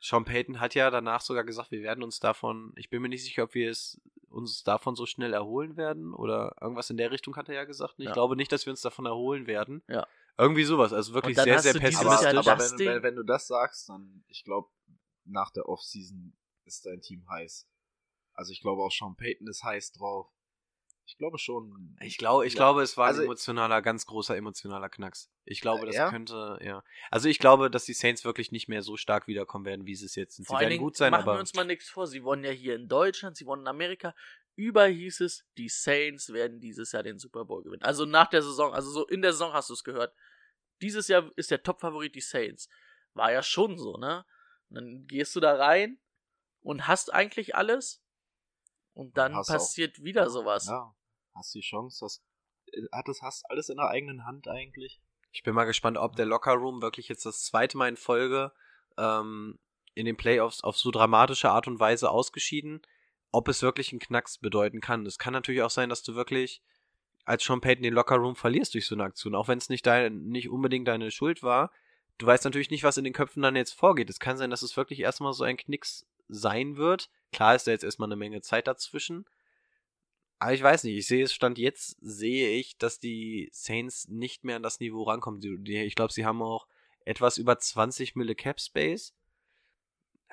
Sean 0.00 0.24
Payton 0.24 0.60
hat 0.60 0.74
ja 0.74 0.90
danach 0.90 1.20
sogar 1.20 1.44
gesagt, 1.44 1.70
wir 1.72 1.82
werden 1.82 2.04
uns 2.04 2.20
davon, 2.20 2.72
ich 2.76 2.90
bin 2.90 3.02
mir 3.02 3.08
nicht 3.08 3.24
sicher, 3.24 3.44
ob 3.44 3.54
wir 3.54 3.70
es 3.70 4.00
uns 4.28 4.62
davon 4.62 4.94
so 4.96 5.06
schnell 5.06 5.32
erholen 5.32 5.76
werden 5.76 6.12
oder 6.14 6.56
irgendwas 6.60 6.90
in 6.90 6.96
der 6.96 7.10
Richtung 7.10 7.36
hat 7.36 7.48
er 7.48 7.54
ja 7.54 7.64
gesagt. 7.64 7.94
Ich 7.98 8.06
Ja. 8.06 8.12
glaube 8.12 8.36
nicht, 8.36 8.52
dass 8.52 8.66
wir 8.66 8.70
uns 8.72 8.82
davon 8.82 9.06
erholen 9.06 9.46
werden. 9.46 9.82
Ja. 9.88 10.06
Irgendwie 10.36 10.64
sowas, 10.64 10.92
also 10.92 11.14
wirklich 11.14 11.36
sehr, 11.36 11.58
sehr 11.60 11.74
pessimistisch. 11.74 12.26
Aber 12.36 12.56
das 12.56 12.72
wenn, 12.72 12.86
wenn, 12.86 13.02
wenn 13.02 13.16
du 13.16 13.22
das 13.22 13.46
sagst, 13.46 13.88
dann, 13.88 14.24
ich 14.28 14.42
glaube, 14.44 14.68
nach 15.24 15.50
der 15.52 15.68
Offseason 15.68 16.36
ist 16.64 16.84
dein 16.86 17.00
Team 17.00 17.24
heiß. 17.28 17.68
Also 18.34 18.52
ich 18.52 18.60
glaube 18.60 18.82
auch 18.82 18.90
Sean 18.90 19.16
Payton 19.16 19.46
ist 19.46 19.62
heiß 19.62 19.92
drauf. 19.92 20.28
Ich 21.06 21.18
glaube 21.18 21.38
schon. 21.38 21.96
Ich 22.00 22.16
glaube, 22.16 22.46
ich 22.46 22.54
Ja. 22.54 22.58
glaube, 22.58 22.82
es 22.82 22.96
war 22.96 23.06
Also- 23.08 23.20
ein 23.20 23.26
emotionaler, 23.26 23.82
ganz 23.82 24.06
großer 24.06 24.36
emotionaler 24.36 24.88
Knacks. 24.88 25.30
Ich 25.44 25.60
glaube, 25.60 25.84
das 25.86 25.94
ja? 25.94 26.08
könnte, 26.10 26.58
ja. 26.62 26.82
Also 27.10 27.28
ich 27.28 27.38
glaube, 27.38 27.70
dass 27.70 27.84
die 27.84 27.92
Saints 27.92 28.24
wirklich 28.24 28.50
nicht 28.52 28.68
mehr 28.68 28.82
so 28.82 28.96
stark 28.96 29.26
wiederkommen 29.28 29.66
werden, 29.66 29.84
wie 29.86 29.94
sie 29.94 30.06
es 30.06 30.14
jetzt 30.14 30.36
sind. 30.36 30.48
Sie 30.48 30.54
werden 30.54 30.70
Dingen 30.70 30.82
gut 30.82 30.96
sein, 30.96 31.10
machen 31.10 31.24
aber 31.24 31.34
wir 31.34 31.40
uns 31.40 31.52
mal 31.54 31.64
nichts 31.66 31.90
vor. 31.90 32.06
Sie 32.06 32.24
wonnen 32.24 32.42
ja 32.42 32.50
hier 32.50 32.74
in 32.74 32.88
Deutschland, 32.88 33.36
sie 33.36 33.44
wonnen 33.44 33.62
in 33.62 33.68
Amerika. 33.68 34.14
Überall 34.56 34.92
hieß 34.92 35.20
es, 35.20 35.44
die 35.58 35.68
Saints 35.68 36.32
werden 36.32 36.60
dieses 36.60 36.92
Jahr 36.92 37.02
den 37.02 37.18
Super 37.18 37.44
Bowl 37.44 37.62
gewinnen. 37.62 37.82
Also 37.82 38.04
nach 38.04 38.28
der 38.28 38.42
Saison, 38.42 38.72
also 38.72 38.90
so 38.90 39.06
in 39.08 39.20
der 39.22 39.32
Saison 39.32 39.52
hast 39.52 39.68
du 39.70 39.74
es 39.74 39.82
gehört. 39.84 40.14
Dieses 40.80 41.08
Jahr 41.08 41.30
ist 41.36 41.50
der 41.50 41.62
Top-Favorit 41.62 42.14
die 42.14 42.20
Saints. 42.20 42.68
War 43.14 43.32
ja 43.32 43.42
schon 43.42 43.78
so, 43.78 43.96
ne? 43.96 44.24
Und 44.68 44.76
dann 44.76 45.06
gehst 45.06 45.34
du 45.36 45.40
da 45.40 45.54
rein 45.56 45.98
und 46.60 46.86
hast 46.86 47.12
eigentlich 47.12 47.54
alles. 47.54 48.02
Und 48.92 49.16
dann 49.18 49.34
Hast 49.34 49.48
auch- 49.50 49.54
passiert 49.54 50.02
wieder 50.02 50.30
sowas. 50.30 50.66
Ja, 50.66 50.94
hast 51.34 51.54
die 51.54 51.60
Chance, 51.60 52.04
hast, 52.04 52.22
äh, 52.72 52.82
hattest, 52.92 53.22
hast 53.22 53.44
alles 53.50 53.68
in 53.68 53.76
der 53.76 53.88
eigenen 53.88 54.24
Hand 54.24 54.46
eigentlich. 54.48 55.00
ich 55.32 55.42
bin 55.42 55.52
mal 55.54 55.64
gespannt, 55.64 55.98
ob 55.98 56.14
der 56.14 56.26
Locker 56.26 56.52
Room 56.52 56.80
wirklich 56.80 57.08
jetzt 57.08 57.26
das 57.26 57.42
zweite 57.44 57.76
Mal 57.76 57.88
in 57.88 57.96
Folge 57.96 58.52
ähm, 58.96 59.58
in 59.94 60.06
den 60.06 60.16
Playoffs 60.16 60.62
auf 60.62 60.76
so 60.76 60.92
dramatische 60.92 61.50
Art 61.50 61.66
und 61.66 61.80
Weise 61.80 62.08
ausgeschieden, 62.10 62.82
ob 63.34 63.48
es 63.48 63.62
wirklich 63.62 63.90
einen 63.92 63.98
Knacks 63.98 64.38
bedeuten 64.38 64.80
kann. 64.80 65.04
Es 65.06 65.18
kann 65.18 65.32
natürlich 65.32 65.62
auch 65.62 65.70
sein, 65.70 65.88
dass 65.88 66.04
du 66.04 66.14
wirklich 66.14 66.62
als 67.24 67.42
Sean 67.42 67.60
Payton 67.60 67.82
den 67.82 67.94
Locker 67.94 68.16
Room 68.16 68.36
verlierst 68.36 68.74
durch 68.74 68.86
so 68.86 68.94
eine 68.94 69.04
Aktion, 69.04 69.34
auch 69.34 69.48
wenn 69.48 69.58
es 69.58 69.68
nicht, 69.68 69.84
dein, 69.86 70.26
nicht 70.28 70.48
unbedingt 70.48 70.86
deine 70.86 71.10
Schuld 71.10 71.42
war. 71.42 71.72
Du 72.18 72.26
weißt 72.26 72.44
natürlich 72.44 72.70
nicht, 72.70 72.84
was 72.84 72.96
in 72.96 73.02
den 73.02 73.12
Köpfen 73.12 73.42
dann 73.42 73.56
jetzt 73.56 73.72
vorgeht. 73.72 74.08
Es 74.08 74.20
kann 74.20 74.36
sein, 74.36 74.50
dass 74.50 74.62
es 74.62 74.76
wirklich 74.76 75.00
erstmal 75.00 75.32
so 75.32 75.42
ein 75.42 75.56
Knicks 75.56 76.06
sein 76.28 76.76
wird. 76.76 77.10
Klar 77.32 77.56
ist 77.56 77.66
da 77.66 77.72
jetzt 77.72 77.82
erstmal 77.82 78.08
eine 78.08 78.16
Menge 78.16 78.40
Zeit 78.40 78.68
dazwischen. 78.68 79.24
Aber 80.38 80.52
ich 80.52 80.62
weiß 80.62 80.84
nicht, 80.84 80.96
ich 80.96 81.06
sehe 81.08 81.24
es, 81.24 81.32
Stand 81.32 81.58
jetzt 81.58 81.96
sehe 82.00 82.50
ich, 82.50 82.76
dass 82.78 83.00
die 83.00 83.48
Saints 83.52 84.06
nicht 84.08 84.44
mehr 84.44 84.56
an 84.56 84.62
das 84.62 84.78
Niveau 84.78 85.02
rankommen. 85.02 85.40
Ich 85.66 85.94
glaube, 85.96 86.12
sie 86.12 86.24
haben 86.24 86.40
auch 86.40 86.68
etwas 87.04 87.38
über 87.38 87.58
20 87.58 88.14
Mille 88.14 88.36
Cap 88.36 88.60
Space. 88.60 89.12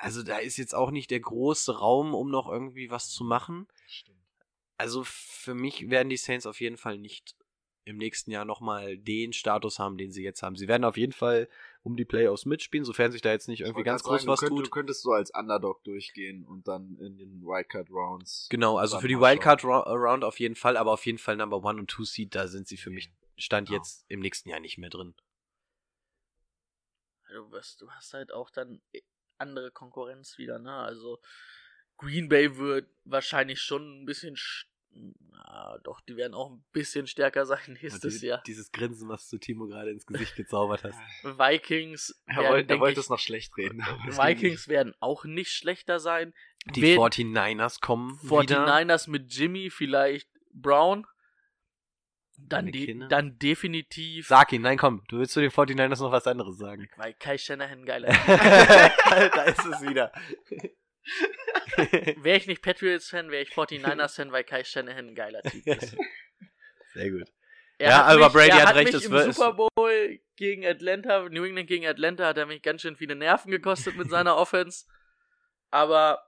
Also 0.02 0.24
da 0.24 0.39
ist 0.39 0.58
jetzt 0.58 0.74
auch 0.74 0.89
nicht 0.89 1.12
der 1.12 1.20
große 1.20 1.78
Raum, 1.78 2.16
um 2.16 2.32
noch 2.32 2.52
irgendwie 2.52 2.89
was 2.89 3.10
zu 3.10 3.24
machen. 3.24 3.68
Stimmt. 3.86 4.18
Also 4.78 5.04
für 5.04 5.54
mich 5.54 5.91
werden 5.91 6.10
die 6.10 6.18
Saints 6.18 6.47
auf 6.47 6.60
jeden 6.60 6.78
Fall 6.78 6.97
nicht 6.97 7.36
im 7.86 7.97
nächsten 7.97 8.32
Jahr 8.32 8.45
nochmal 8.45 8.97
den 8.97 9.32
Status 9.32 9.78
haben, 9.78 9.97
den 9.97 10.12
sie 10.12 10.24
jetzt 10.24 10.41
haben. 10.41 10.56
Sie 10.56 10.68
werden 10.68 10.86
auf 10.86 10.97
jeden 10.97 11.14
Fall 11.14 11.47
um 11.84 11.95
die 11.95 12.06
Playoffs 12.06 12.45
mitspielen, 12.45 12.84
sofern 12.84 13.12
sich 13.12 13.22
da 13.22 13.32
jetzt 13.32 13.47
nicht 13.47 13.62
irgendwie 13.62 13.84
ganz 13.84 14.02
groß 14.02 14.26
was 14.26 14.39
du, 14.39 14.47
könnt, 14.47 14.58
tut. 14.58 14.66
du 14.68 14.70
könntest 14.72 15.04
so 15.04 15.12
als 15.12 15.32
Underdog 15.36 15.84
durchgehen 15.84 16.45
und 16.45 16.68
dann 16.68 16.97
in 16.99 17.18
den 17.18 17.43
Wildcard 17.43 17.91
Rounds. 17.91 18.47
Genau, 18.49 18.78
also 18.78 18.99
für 18.99 19.08
die 19.08 19.20
Wildcard 19.20 19.64
Round 19.64 20.24
auf 20.24 20.39
jeden 20.39 20.56
Fall, 20.56 20.78
aber 20.78 20.93
auf 20.93 21.06
jeden 21.06 21.20
Fall 21.20 21.36
Number 21.36 21.64
One 21.64 21.80
und 21.80 21.89
Two 21.89 22.06
Seed, 22.06 22.34
da 22.34 22.47
sind 22.47 22.68
sie 22.68 22.78
für 22.78 22.89
mich 22.89 23.12
Stand 23.38 23.70
Ja. 23.70 23.78
jetzt 23.78 24.06
im 24.08 24.20
nächsten 24.20 24.49
Jahr 24.49 24.60
nicht 24.60 24.80
mehr 24.80 24.89
drin. 24.89 25.14
Du, 27.32 27.52
wirst, 27.52 27.82
du 27.82 27.89
hast 27.91 28.14
halt 28.14 28.32
auch 28.34 28.49
dann 28.49 28.82
andere 29.42 29.72
Konkurrenz 29.72 30.38
wieder, 30.38 30.58
ne? 30.60 30.72
Also 30.74 31.20
Green 31.98 32.30
Bay 32.30 32.58
wird 32.58 32.88
wahrscheinlich 33.04 33.62
schon 33.62 34.02
ein 34.02 34.06
bisschen, 34.06 34.36
sch- 34.36 34.66
na, 34.94 35.78
doch, 35.84 36.02
die 36.02 36.16
werden 36.18 36.34
auch 36.34 36.50
ein 36.52 36.64
bisschen 36.72 37.08
stärker 37.08 37.46
sein 37.46 37.60
nächstes 37.82 38.20
Die- 38.20 38.28
Jahr. 38.28 38.42
Dieses 38.48 38.72
Grinsen, 38.72 39.08
was 39.10 39.28
du 39.30 39.38
Timo 39.38 39.68
gerade 39.68 39.92
ins 39.92 40.06
Gesicht 40.06 40.36
gezaubert 40.36 40.84
hast. 40.84 40.98
Vikings, 41.24 42.22
Er, 42.26 42.38
werden, 42.38 42.50
wollte, 42.52 42.74
er 42.74 42.80
wollte 42.80 43.00
ich, 43.00 43.06
es 43.06 43.10
noch 43.10 43.20
schlecht 43.20 43.56
reden. 43.58 43.80
Vikings 43.82 44.68
werden 44.68 44.94
auch 45.00 45.26
nicht 45.26 45.52
schlechter 45.52 46.00
sein. 46.00 46.34
Die 46.76 46.82
Wen- 46.82 47.00
49ers 47.00 47.82
kommen 47.82 48.22
wieder. 48.22 48.66
49ers 48.68 49.10
mit 49.10 49.34
Jimmy, 49.34 49.70
vielleicht 49.70 50.30
Brown. 50.54 51.06
Dann, 52.48 52.72
de 52.72 53.08
dann 53.08 53.38
definitiv, 53.39 54.28
Sag 54.28 54.52
ihn, 54.54 54.62
nein, 54.62 54.78
komm, 54.78 55.04
du 55.08 55.20
willst 55.20 55.34
zu 55.34 55.42
den 55.42 55.52
49ers 55.52 56.02
noch 56.02 56.12
was 56.12 56.28
anderes 56.28 56.58
sagen. 56.58 56.89
weil 56.98 57.14
Kai 57.14 57.38
Shanahan 57.38 57.80
ein 57.80 57.86
geiler 57.86 58.08
da 59.34 59.44
ist 59.44 59.66
es 59.66 59.82
wieder. 59.82 60.12
Wäre 62.24 62.38
ich 62.38 62.48
nicht 62.48 62.62
Patriots-Fan, 62.62 63.32
wäre 63.32 63.44
ich 63.44 63.50
49ers-Fan, 63.50 64.32
weil 64.32 64.44
Kai 64.44 64.64
Shanahan 64.64 65.10
ein 65.10 65.16
geiler 65.16 65.42
Typ 65.42 65.66
ist. 65.66 65.96
Sehr 66.94 67.12
gut. 67.12 67.28
Er 67.78 67.89
Ja, 67.89 68.04
aber 68.04 68.26
mich, 68.26 68.34
Brady 68.34 68.50
er 68.50 68.62
hat 68.62 68.68
hat 68.70 68.76
recht, 68.76 68.94
Mich 68.94 69.06
im 69.06 69.32
Super 69.32 69.54
Bowl 69.54 70.20
gegen 70.36 70.66
Atlanta, 70.66 71.28
New 71.30 71.44
England 71.44 71.68
gegen 71.68 71.88
Atlanta, 71.88 72.28
hat 72.28 72.38
er 72.38 72.46
mich 72.46 72.62
ganz 72.62 72.82
schön 72.82 72.96
viele 72.96 73.16
Nerven 73.16 73.50
gekostet 73.52 73.96
mit 73.96 74.10
seiner 74.10 74.38
Offense. 74.38 74.86
Aber 75.72 76.28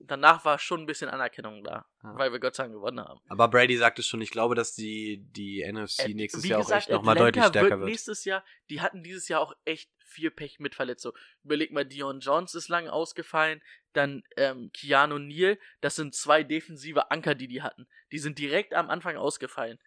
danach 0.00 0.44
war 0.44 0.58
schon 0.58 0.80
ein 0.80 0.86
bisschen 0.86 1.08
Anerkennung 1.10 1.62
da, 1.64 1.86
Ja. 2.02 2.16
weil 2.18 2.32
wir 2.32 2.38
Gott 2.40 2.54
sei 2.54 2.64
Dank 2.64 2.74
gewonnen 2.74 3.00
haben. 3.00 3.20
Aber 3.28 3.48
Brady 3.48 3.76
sagte 3.76 4.02
schon, 4.02 4.20
ich 4.20 4.30
glaube, 4.30 4.54
dass 4.54 4.74
die, 4.74 5.24
die 5.32 5.62
NFC 5.62 6.00
Ad- 6.04 6.14
nächstes 6.14 6.44
Jahr 6.46 6.60
auch 6.60 6.64
gesagt, 6.64 6.82
echt 6.82 6.90
nochmal 6.90 7.16
deutlich 7.16 7.44
stärker 7.44 7.78
wird. 7.80 7.88
Nächstes 7.88 8.24
Jahr, 8.24 8.44
die 8.70 8.80
hatten 8.80 9.02
dieses 9.02 9.28
Jahr 9.28 9.40
auch 9.40 9.52
echt 9.64 9.90
viel 10.04 10.30
Pech 10.30 10.58
mit 10.58 10.74
Verletzungen. 10.74 11.16
Überleg 11.44 11.70
mal, 11.72 11.84
Dion 11.84 12.20
Jones 12.20 12.54
ist 12.54 12.68
lang 12.68 12.88
ausgefallen, 12.88 13.60
dann 13.92 14.22
ähm, 14.36 14.70
Keanu 14.72 15.18
Neal, 15.18 15.58
das 15.80 15.96
sind 15.96 16.14
zwei 16.14 16.42
defensive 16.44 17.10
Anker, 17.10 17.34
die 17.34 17.48
die 17.48 17.62
hatten. 17.62 17.86
Die 18.12 18.18
sind 18.18 18.38
direkt 18.38 18.74
am 18.74 18.88
Anfang 18.90 19.16
ausgefallen. 19.16 19.78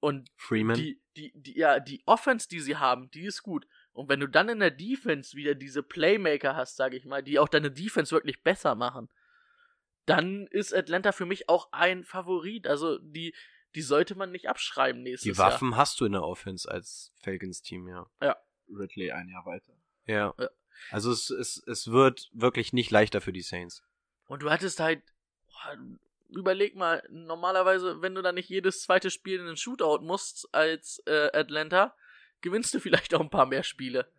Und 0.00 0.30
Freeman. 0.36 0.76
die, 0.76 1.00
die, 1.16 1.32
die, 1.34 1.58
ja, 1.58 1.80
die 1.80 2.02
Offense, 2.06 2.48
die 2.48 2.60
sie 2.60 2.76
haben, 2.76 3.10
die 3.10 3.24
ist 3.24 3.42
gut. 3.42 3.66
Und 3.92 4.08
wenn 4.10 4.20
du 4.20 4.28
dann 4.28 4.48
in 4.50 4.60
der 4.60 4.70
Defense 4.70 5.34
wieder 5.36 5.54
diese 5.54 5.82
Playmaker 5.82 6.54
hast, 6.54 6.76
sage 6.76 6.96
ich 6.96 7.04
mal, 7.06 7.22
die 7.22 7.38
auch 7.38 7.48
deine 7.48 7.70
Defense 7.70 8.14
wirklich 8.14 8.42
besser 8.42 8.74
machen, 8.74 9.08
dann 10.06 10.46
ist 10.46 10.74
Atlanta 10.74 11.12
für 11.12 11.26
mich 11.26 11.48
auch 11.48 11.68
ein 11.72 12.04
Favorit. 12.04 12.66
Also 12.66 12.98
die, 12.98 13.34
die 13.74 13.82
sollte 13.82 14.14
man 14.14 14.30
nicht 14.30 14.48
abschreiben 14.48 15.02
nächstes 15.02 15.30
die 15.30 15.38
Waffen 15.38 15.76
hast 15.76 16.00
du 16.00 16.06
in 16.06 16.12
der 16.12 16.22
Offense 16.22 16.70
als 16.70 17.12
Falcons-Team, 17.22 17.88
ja. 17.88 18.36
Ridley 18.68 19.12
ein 19.12 19.28
Jahr 19.28 19.44
weiter. 19.44 19.74
Ja. 20.06 20.34
Ja. 20.38 20.48
Also 20.90 21.10
es, 21.10 21.30
es, 21.30 21.62
es 21.66 21.90
wird 21.90 22.30
wirklich 22.32 22.72
nicht 22.72 22.90
leichter 22.90 23.20
für 23.20 23.32
die 23.32 23.42
Saints. 23.42 23.78
Jahr. 23.78 23.88
Und 24.28 24.42
du 24.42 24.50
hattest 24.50 24.80
halt, 24.80 25.02
boah, 25.48 25.76
überleg 26.30 26.74
mal, 26.74 27.02
normalerweise, 27.10 28.02
wenn 28.02 28.14
du 28.14 28.22
dann 28.22 28.34
nicht 28.34 28.48
jedes 28.48 28.82
zweite 28.82 29.10
Spiel 29.10 29.40
in 29.40 29.46
einen 29.46 29.56
Shootout 29.56 30.02
musst 30.02 30.48
als 30.52 31.02
äh, 31.06 31.30
Atlanta, 31.32 31.94
gewinnst 32.40 32.74
du 32.74 32.80
vielleicht 32.80 33.14
auch 33.14 33.20
ein 33.20 33.30
paar 33.30 33.46
mehr 33.46 33.62
Spiele. 33.62 34.10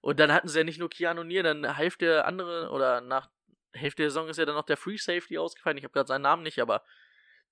Und 0.00 0.20
dann 0.20 0.32
hatten 0.32 0.48
sie 0.48 0.58
ja 0.58 0.64
nicht 0.64 0.78
nur 0.78 0.90
Keanu 0.90 1.24
Neal, 1.24 1.42
dann 1.42 1.76
Hälfte 1.76 2.06
der 2.06 2.26
andere, 2.26 2.70
oder 2.70 3.00
nach 3.00 3.30
Hälfte 3.72 4.02
der 4.02 4.10
Saison 4.10 4.28
ist 4.28 4.38
ja 4.38 4.44
dann 4.44 4.54
noch 4.54 4.66
der 4.66 4.76
Free 4.76 4.96
Safety 4.96 5.38
ausgefallen. 5.38 5.78
Ich 5.78 5.84
habe 5.84 5.92
gerade 5.92 6.08
seinen 6.08 6.22
Namen 6.22 6.42
nicht, 6.42 6.60
aber 6.60 6.84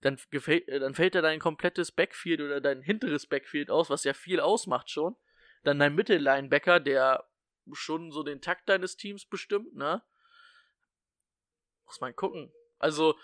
dann, 0.00 0.18
äh, 0.30 0.80
dann 0.80 0.94
fällt 0.94 1.14
ja 1.14 1.22
dein 1.22 1.40
komplettes 1.40 1.92
Backfield 1.92 2.40
oder 2.40 2.60
dein 2.60 2.82
hinteres 2.82 3.26
Backfield 3.26 3.70
aus, 3.70 3.90
was 3.90 4.04
ja 4.04 4.14
viel 4.14 4.40
ausmacht 4.40 4.90
schon. 4.90 5.16
Dann 5.62 5.78
dein 5.78 5.94
Mittellinebacker, 5.94 6.80
der 6.80 7.28
schon 7.72 8.12
so 8.12 8.22
den 8.22 8.40
Takt 8.40 8.68
deines 8.68 8.96
Teams 8.96 9.26
bestimmt, 9.26 9.74
ne? 9.74 10.02
Muss 11.86 12.00
man 12.00 12.14
gucken. 12.14 12.52
Also, 12.78 13.18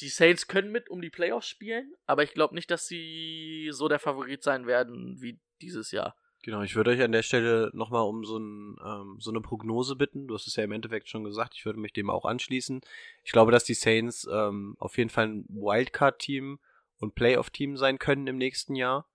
die 0.00 0.08
Saints 0.08 0.48
können 0.48 0.72
mit 0.72 0.88
um 0.88 1.00
die 1.00 1.10
Playoffs 1.10 1.48
spielen, 1.48 1.94
aber 2.06 2.22
ich 2.24 2.34
glaube 2.34 2.54
nicht, 2.54 2.70
dass 2.70 2.86
sie 2.86 3.68
so 3.72 3.88
der 3.88 4.00
Favorit 4.00 4.42
sein 4.42 4.66
werden 4.66 5.20
wie 5.20 5.40
dieses 5.60 5.92
Jahr. 5.92 6.16
Genau, 6.44 6.60
ich 6.60 6.76
würde 6.76 6.90
euch 6.90 7.00
an 7.00 7.12
der 7.12 7.22
Stelle 7.22 7.70
nochmal 7.72 8.02
um 8.02 8.22
so, 8.22 8.36
ein, 8.36 8.76
ähm, 8.84 9.16
so 9.18 9.30
eine 9.30 9.40
Prognose 9.40 9.96
bitten. 9.96 10.28
Du 10.28 10.34
hast 10.34 10.46
es 10.46 10.56
ja 10.56 10.64
im 10.64 10.72
Endeffekt 10.72 11.08
schon 11.08 11.24
gesagt, 11.24 11.54
ich 11.56 11.64
würde 11.64 11.80
mich 11.80 11.94
dem 11.94 12.10
auch 12.10 12.26
anschließen. 12.26 12.82
Ich 13.22 13.32
glaube, 13.32 13.50
dass 13.50 13.64
die 13.64 13.72
Saints 13.72 14.28
ähm, 14.30 14.76
auf 14.78 14.98
jeden 14.98 15.08
Fall 15.08 15.28
ein 15.28 15.46
Wildcard-Team 15.48 16.58
und 16.98 17.14
Playoff-Team 17.14 17.78
sein 17.78 17.98
können 17.98 18.26
im 18.26 18.36
nächsten 18.36 18.74
Jahr. 18.74 19.08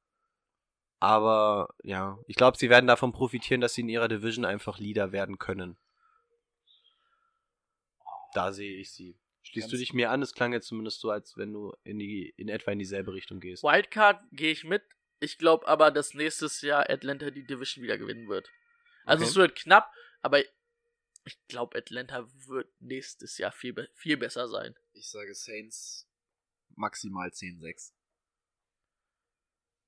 Aber 0.99 1.75
ja, 1.83 2.17
ich 2.25 2.35
glaube, 2.35 2.57
sie 2.57 2.71
werden 2.71 2.87
davon 2.87 3.11
profitieren, 3.11 3.61
dass 3.61 3.75
sie 3.75 3.81
in 3.81 3.89
ihrer 3.89 4.07
Division 4.07 4.43
einfach 4.43 4.79
Leader 4.79 5.11
werden 5.11 5.37
können. 5.37 5.77
Da 8.33 8.51
sehe 8.53 8.75
ich 8.75 8.91
sie. 8.91 9.19
Schließt 9.43 9.71
du 9.71 9.77
dich 9.77 9.93
mir 9.93 10.09
an? 10.09 10.23
Es 10.23 10.33
klang 10.33 10.51
jetzt 10.51 10.67
zumindest 10.67 10.99
so, 10.99 11.11
als 11.11 11.37
wenn 11.37 11.53
du 11.53 11.75
in 11.83 11.99
die 11.99 12.33
in 12.37 12.49
etwa 12.49 12.71
in 12.71 12.79
dieselbe 12.79 13.13
Richtung 13.13 13.39
gehst. 13.39 13.61
Wildcard 13.61 14.19
gehe 14.31 14.51
ich 14.51 14.63
mit. 14.63 14.81
Ich 15.19 15.37
glaube 15.37 15.67
aber, 15.67 15.91
dass 15.91 16.13
nächstes 16.13 16.61
Jahr 16.61 16.89
Atlanta 16.89 17.29
die 17.31 17.43
Division 17.45 17.83
wieder 17.83 17.97
gewinnen 17.97 18.27
wird. 18.29 18.49
Also 19.05 19.23
Okay. 19.23 19.29
es 19.31 19.35
wird 19.35 19.55
knapp, 19.55 19.91
aber 20.21 20.39
ich 21.25 21.37
glaube, 21.47 21.77
Atlanta 21.77 22.27
wird 22.47 22.69
nächstes 22.79 23.37
Jahr 23.37 23.51
viel, 23.51 23.73
be 23.73 23.89
viel 23.95 24.17
besser 24.17 24.47
sein. 24.47 24.75
Ich 24.93 25.09
sage 25.09 25.33
Saints 25.35 26.07
maximal 26.75 27.29
10-6. 27.29 27.93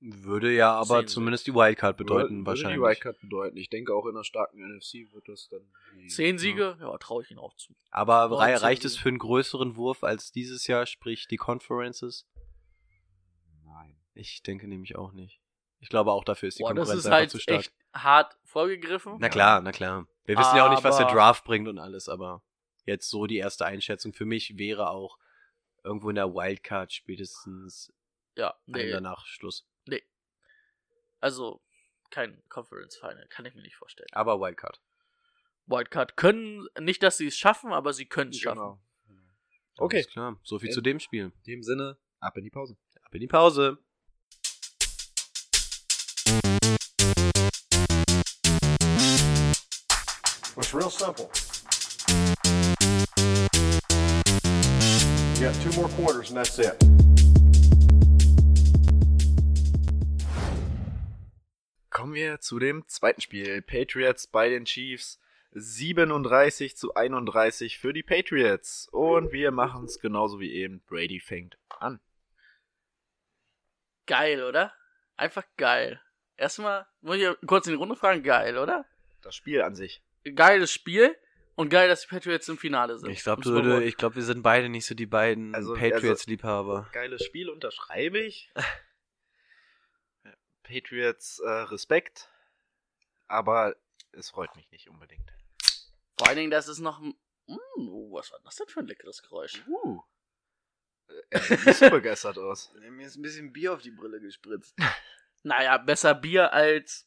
Würde 0.04 0.52
ja 0.52 0.72
aber 0.74 1.06
zumindest 1.06 1.46
die 1.46 1.54
Wildcard 1.54 1.96
bedeuten 1.96 2.38
Würde 2.38 2.46
wahrscheinlich. 2.46 2.78
die 2.78 2.82
Wildcard 2.82 3.20
bedeuten. 3.20 3.56
Ich 3.56 3.70
denke 3.70 3.94
auch 3.94 4.04
in 4.06 4.16
einer 4.16 4.24
starken 4.24 4.58
NFC 4.60 5.06
wird 5.12 5.28
das 5.28 5.48
dann. 5.48 5.72
die- 5.94 6.08
Zehn 6.08 6.38
Siege, 6.38 6.76
ja, 6.80 6.98
traue 6.98 7.22
ich 7.22 7.30
ihnen 7.30 7.38
auch 7.38 7.54
zu. 7.54 7.72
Aber 7.92 8.30
reicht 8.32 8.84
es 8.84 8.96
für 8.96 9.10
einen 9.10 9.18
größeren 9.18 9.76
Wurf 9.76 10.02
als 10.02 10.32
dieses 10.32 10.66
Jahr, 10.66 10.86
sprich 10.86 11.28
die 11.28 11.36
Conferences? 11.36 12.26
Ich 14.14 14.42
denke 14.42 14.68
nämlich 14.68 14.96
auch 14.96 15.12
nicht. 15.12 15.40
Ich 15.80 15.88
glaube 15.88 16.12
auch 16.12 16.24
dafür 16.24 16.48
ist 16.48 16.58
die 16.58 16.62
Boah, 16.62 16.74
das 16.74 16.88
Konkurrenz 16.88 17.00
ist 17.00 17.06
einfach 17.06 17.18
halt 17.18 17.30
zu 17.30 17.38
stark. 17.40 17.58
echt 17.60 17.72
hart 17.94 18.36
vorgegriffen. 18.44 19.16
Na 19.18 19.28
klar, 19.28 19.60
na 19.60 19.72
klar. 19.72 20.06
Wir 20.24 20.38
wissen 20.38 20.56
ja 20.56 20.66
auch 20.66 20.70
nicht, 20.70 20.84
was 20.84 20.98
der 20.98 21.06
Draft 21.06 21.44
bringt 21.44 21.66
und 21.68 21.78
alles, 21.78 22.08
aber 22.08 22.42
jetzt 22.84 23.08
so 23.10 23.26
die 23.26 23.38
erste 23.38 23.66
Einschätzung 23.66 24.12
für 24.12 24.24
mich 24.24 24.56
wäre 24.58 24.90
auch 24.90 25.18
irgendwo 25.82 26.08
in 26.10 26.14
der 26.14 26.32
Wildcard 26.34 26.92
spätestens 26.92 27.92
Ja, 28.36 28.54
nee. 28.66 28.84
nee, 28.84 28.90
danach 28.90 29.26
Schluss. 29.26 29.66
nee. 29.86 30.02
Also 31.20 31.60
kein 32.10 32.42
Conference 32.48 32.96
Final, 32.96 33.26
kann 33.28 33.44
ich 33.46 33.54
mir 33.54 33.62
nicht 33.62 33.76
vorstellen. 33.76 34.08
Aber 34.12 34.40
Wildcard. 34.40 34.80
Wildcard 35.66 36.16
können, 36.16 36.66
nicht, 36.80 37.02
dass 37.02 37.16
sie 37.16 37.26
es 37.28 37.36
schaffen, 37.36 37.72
aber 37.72 37.92
sie 37.92 38.06
können 38.06 38.30
es 38.30 38.38
schaffen. 38.38 38.58
Genau. 38.58 38.80
Okay. 39.78 39.96
Alles 39.98 40.08
klar. 40.08 40.38
So 40.42 40.58
viel 40.58 40.68
In- 40.68 40.74
zu 40.74 40.80
dem 40.82 41.00
Spiel. 41.00 41.32
In 41.36 41.42
dem 41.46 41.62
Sinne, 41.62 41.96
ab 42.20 42.36
in 42.36 42.44
die 42.44 42.50
Pause. 42.50 42.76
Ab 43.02 43.14
in 43.14 43.20
die 43.20 43.26
Pause. 43.28 43.78
It's 50.54 50.74
real 50.74 50.90
simple. 50.90 51.30
You 55.38 55.48
got 55.48 55.54
two 55.62 55.72
more 55.80 55.88
quarters 55.88 56.28
and 56.28 56.36
that's 56.36 56.58
it. 56.58 56.76
Kommen 61.88 62.12
wir 62.12 62.40
zu 62.40 62.58
dem 62.58 62.86
zweiten 62.86 63.22
Spiel. 63.22 63.62
Patriots 63.62 64.26
bei 64.26 64.50
den 64.50 64.66
Chiefs. 64.66 65.18
37 65.52 66.76
zu 66.76 66.94
31 66.94 67.78
für 67.78 67.94
die 67.94 68.02
Patriots. 68.02 68.88
Und 68.92 69.32
wir 69.32 69.52
machen 69.52 69.86
es 69.86 70.00
genauso 70.00 70.38
wie 70.38 70.52
eben. 70.52 70.82
Brady 70.86 71.20
fängt 71.20 71.56
an. 71.70 71.98
Geil, 74.06 74.42
oder? 74.42 74.74
Einfach 75.16 75.44
geil. 75.56 75.98
Erstmal, 76.36 76.86
muss 77.00 77.16
ich 77.16 77.28
kurz 77.46 77.66
in 77.66 77.72
die 77.72 77.78
Runde 77.78 77.96
fragen, 77.96 78.22
geil, 78.22 78.58
oder? 78.58 78.84
Das 79.22 79.34
Spiel 79.34 79.62
an 79.62 79.74
sich. 79.74 80.02
Geiles 80.34 80.72
Spiel 80.72 81.16
und 81.54 81.68
geil, 81.68 81.88
dass 81.88 82.02
die 82.02 82.08
Patriots 82.08 82.48
im 82.48 82.58
Finale 82.58 82.98
sind. 82.98 83.10
Ich 83.10 83.22
glaube, 83.22 83.42
glaub, 83.96 84.16
wir 84.16 84.22
sind 84.22 84.42
beide 84.42 84.68
nicht 84.68 84.86
so 84.86 84.94
die 84.94 85.06
beiden 85.06 85.54
Also- 85.54 85.74
Patriots-Liebhaber. 85.74 86.88
Geiles 86.92 87.24
Spiel 87.24 87.50
unterschreibe 87.50 88.18
ich. 88.20 88.50
Patriots 90.62 91.38
äh, 91.40 91.48
Respekt. 91.48 92.28
Aber 93.28 93.76
es 94.12 94.30
freut 94.30 94.54
mich 94.56 94.70
nicht 94.70 94.88
unbedingt. 94.88 95.32
Vor 96.18 96.28
allen 96.28 96.36
Dingen, 96.36 96.50
das 96.50 96.68
ist 96.68 96.78
noch. 96.78 97.00
ein- 97.00 97.14
Mm, 97.48 97.88
oh, 97.88 98.12
was 98.12 98.30
war 98.30 98.38
das 98.44 98.54
denn 98.54 98.68
für 98.68 98.80
ein 98.80 98.86
leckeres 98.86 99.20
Geräusch? 99.22 99.62
Uh. 99.66 100.00
Er 101.28 101.40
sieht 101.40 101.66
nicht 101.66 101.76
so 101.78 101.90
begeistert 101.90 102.38
aus. 102.38 102.72
Mir 102.74 103.06
ist 103.06 103.16
ein 103.16 103.22
bisschen 103.22 103.52
Bier 103.52 103.72
auf 103.74 103.82
die 103.82 103.90
Brille 103.90 104.20
gespritzt. 104.20 104.74
Naja, 105.44 105.76
besser 105.78 106.14
Bier 106.14 106.52
als 106.52 107.04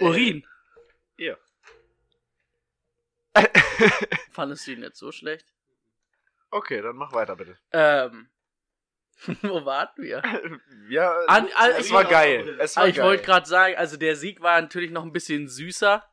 Urin. 0.00 0.44
Ja. 1.16 1.36
Fandest 4.32 4.66
du 4.66 4.72
ihn 4.72 4.82
jetzt 4.82 4.98
so 4.98 5.12
schlecht? 5.12 5.46
Okay, 6.50 6.82
dann 6.82 6.96
mach 6.96 7.12
weiter 7.12 7.36
bitte. 7.36 7.58
Ähm. 7.72 8.28
Wo 9.42 9.64
warten 9.64 10.02
wir? 10.02 10.22
Ja, 10.88 11.12
An- 11.28 11.48
an- 11.54 11.72
es 11.78 11.92
war 11.92 12.04
geil. 12.04 12.56
Es 12.58 12.76
war 12.76 12.84
Ah, 12.84 12.86
ich 12.88 13.00
wollte 13.00 13.22
gerade 13.22 13.46
sagen, 13.46 13.76
also 13.76 13.96
der 13.96 14.16
Sieg 14.16 14.40
war 14.40 14.60
natürlich 14.60 14.90
noch 14.90 15.04
ein 15.04 15.12
bisschen 15.12 15.46
süßer, 15.48 16.04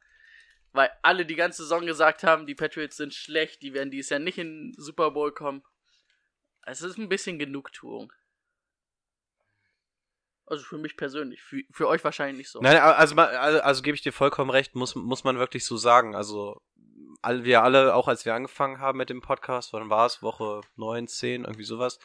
weil 0.73 0.91
alle 1.01 1.25
die 1.25 1.35
ganze 1.35 1.63
Saison 1.63 1.85
gesagt 1.87 2.23
haben, 2.23 2.45
die 2.45 2.53
Patriots 2.53 2.97
sind 2.97 3.13
schlecht, 3.15 3.63
die 3.63 3.73
werden 3.73 3.89
dieses 3.89 4.11
Jahr 4.11 4.19
nicht 4.19 4.37
in 4.37 4.71
den 4.71 4.73
Super 4.77 5.09
Bowl 5.11 5.31
kommen. 5.33 5.63
Es 6.63 6.81
ist 6.83 6.97
ein 6.97 7.09
bisschen 7.09 7.39
Genugtuung. 7.39 8.13
Also 10.45 10.63
für 10.63 10.77
mich 10.77 10.95
persönlich, 10.95 11.41
für, 11.41 11.61
für 11.71 11.87
euch 11.87 12.03
wahrscheinlich 12.03 12.37
nicht 12.37 12.49
so. 12.51 12.61
Nein, 12.61 12.77
also, 12.77 13.15
also, 13.15 13.59
also 13.61 13.81
gebe 13.81 13.95
ich 13.95 14.01
dir 14.01 14.13
vollkommen 14.13 14.49
recht, 14.51 14.75
muss, 14.75 14.95
muss 14.95 15.23
man 15.23 15.39
wirklich 15.39 15.65
so 15.65 15.75
sagen. 15.77 16.15
Also, 16.15 16.61
all, 17.21 17.43
wir 17.43 17.63
alle, 17.63 17.93
auch 17.95 18.07
als 18.07 18.25
wir 18.25 18.33
angefangen 18.33 18.79
haben 18.79 18.97
mit 18.97 19.09
dem 19.09 19.21
Podcast, 19.21 19.73
wann 19.73 19.89
war 19.89 20.05
es? 20.05 20.21
Woche 20.21 20.61
9, 20.75 21.07
10, 21.07 21.43
irgendwie 21.45 21.63
sowas, 21.63 21.99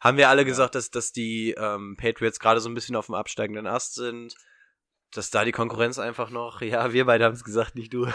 haben 0.00 0.18
wir 0.18 0.28
alle 0.28 0.44
gesagt, 0.44 0.74
dass, 0.74 0.90
dass 0.90 1.12
die 1.12 1.54
ähm, 1.56 1.96
Patriots 1.96 2.38
gerade 2.38 2.60
so 2.60 2.68
ein 2.68 2.74
bisschen 2.74 2.96
auf 2.96 3.06
dem 3.06 3.14
absteigenden 3.14 3.66
Ast 3.66 3.94
sind. 3.94 4.34
Dass 5.12 5.30
da 5.30 5.44
die 5.44 5.52
Konkurrenz 5.52 5.98
einfach 5.98 6.30
noch, 6.30 6.60
ja, 6.60 6.92
wir 6.92 7.06
beide 7.06 7.24
haben 7.24 7.34
es 7.34 7.44
gesagt, 7.44 7.74
nicht 7.74 7.92
du. 7.94 8.06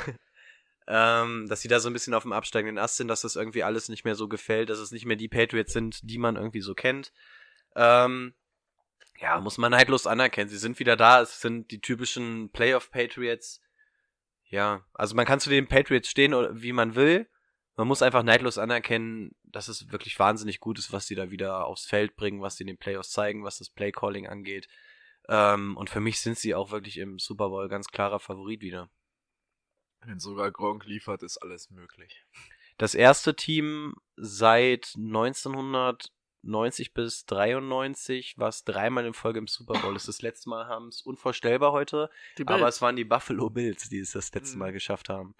ähm, 0.88 1.47
dass 1.47 1.62
sie 1.62 1.68
da 1.68 1.80
so 1.80 1.89
ein 1.89 1.93
bisschen 1.93 2.14
auf 2.14 2.24
dem 2.24 2.34
absteigenden 2.34 2.78
Ast 2.78 2.97
sind, 2.97 3.08
dass 3.08 3.22
das 3.22 3.36
irgendwie 3.36 3.64
alles 3.64 3.89
nicht 3.89 4.06
mehr 4.06 4.16
so 4.16 4.28
gefällt, 4.28 4.70
dass 4.70 4.80
es 4.80 4.91
nicht 4.91 5.06
mehr 5.06 5.16
die 5.16 5.30
Patriots 5.30 5.74
sind, 5.74 6.00
die 6.04 6.18
man 6.18 6.36
irgendwie 6.36 6.62
so 6.62 6.76
kennt. 6.76 7.14
Ähm, 7.76 8.34
ja, 9.20 9.39
muss 9.39 9.58
man 9.58 9.72
neidlos 9.72 10.08
anerkennen. 10.08 10.50
Sie 10.50 10.58
sind 10.58 10.80
wieder 10.80 10.95
da. 10.95 11.22
Es 11.22 11.41
sind 11.41 11.72
die 11.72 11.82
typischen 11.82 12.52
Playoff-Patriots. 12.52 13.62
Ja, 14.50 14.84
also 14.93 15.16
man 15.16 15.26
kann 15.26 15.39
zu 15.39 15.50
den 15.50 15.68
Patriots 15.68 16.10
stehen, 16.10 16.34
oder- 16.34 16.62
wie 16.62 16.74
man 16.74 16.95
will. 16.95 17.30
Man 17.76 17.88
muss 17.88 18.02
einfach 18.02 18.24
neidlos 18.24 18.58
anerkennen, 18.58 19.32
dass 19.43 19.68
es 19.70 19.91
wirklich 19.91 20.20
wahnsinnig 20.20 20.60
gut 20.60 20.78
ist, 20.80 20.91
was 20.91 21.08
sie 21.08 21.16
da 21.16 21.32
wieder 21.32 21.66
aufs 21.66 21.86
Feld 21.86 22.16
bringen, 22.16 22.41
was 22.41 22.58
sie 22.58 22.64
in 22.64 22.68
den 22.68 22.78
Playoffs 22.78 23.12
zeigen, 23.12 23.45
was 23.45 23.60
das 23.60 23.70
Playcalling 23.70 24.28
angeht. 24.28 24.68
Ähm, 25.30 25.78
und 25.78 25.89
für 25.89 26.02
mich 26.02 26.20
sind 26.20 26.38
sie 26.38 26.56
auch 26.56 26.72
wirklich 26.72 26.97
im 26.97 27.20
Super 27.20 27.50
Bowl 27.50 27.70
ganz 27.70 27.88
klarer 27.88 28.20
Favorit 28.20 28.62
wieder. 28.62 28.89
Wenn 30.02 30.20
sogar 30.20 30.52
Gronk 30.52 30.86
liefert, 30.86 31.24
ist 31.24 31.38
alles 31.38 31.70
möglich. 31.70 32.26
Das 32.78 32.95
erste 32.95 33.36
Team 33.36 33.93
seit 34.16 34.93
1990 36.44 36.94
bis 36.94 37.26
93, 37.26 38.36
was 38.38 38.64
dreimal 38.64 39.06
in 39.06 39.14
Folge 39.14 39.40
im 39.40 39.48
Super 39.48 39.80
Bowl 39.80 39.96
ist. 39.96 40.08
Das 40.08 40.22
letzte 40.22 40.50
Mal 40.50 40.68
haben 40.68 40.88
es 40.88 41.02
unvorstellbar 41.02 41.72
heute, 41.72 42.10
aber 42.46 42.68
es 42.68 42.82
waren 42.82 42.96
die 42.96 43.04
Buffalo 43.06 43.50
Bills, 43.50 43.90
die 43.90 44.00
es 44.00 44.12
das 44.12 44.34
letzte 44.34 44.56
Mhm. 44.56 44.60
Mal 44.60 44.72
geschafft 44.72 45.10
haben. 45.10 45.36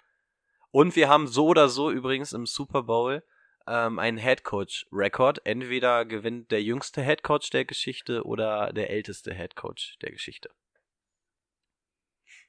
Und 0.70 0.96
wir 0.96 1.08
haben 1.08 1.26
so 1.26 1.46
oder 1.46 1.68
so 1.68 1.90
übrigens 1.90 2.32
im 2.32 2.46
Super 2.46 2.82
Bowl 2.84 3.22
ähm, 3.66 3.98
einen 3.98 4.18
Headcoach-Rekord. 4.18 5.44
Entweder 5.46 6.04
gewinnt 6.04 6.50
der 6.50 6.62
jüngste 6.62 7.02
Headcoach 7.02 7.50
der 7.50 7.64
Geschichte 7.64 8.24
oder 8.24 8.72
der 8.72 8.90
älteste 8.90 9.34
Headcoach 9.34 9.96
der 10.02 10.12
Geschichte. 10.12 10.50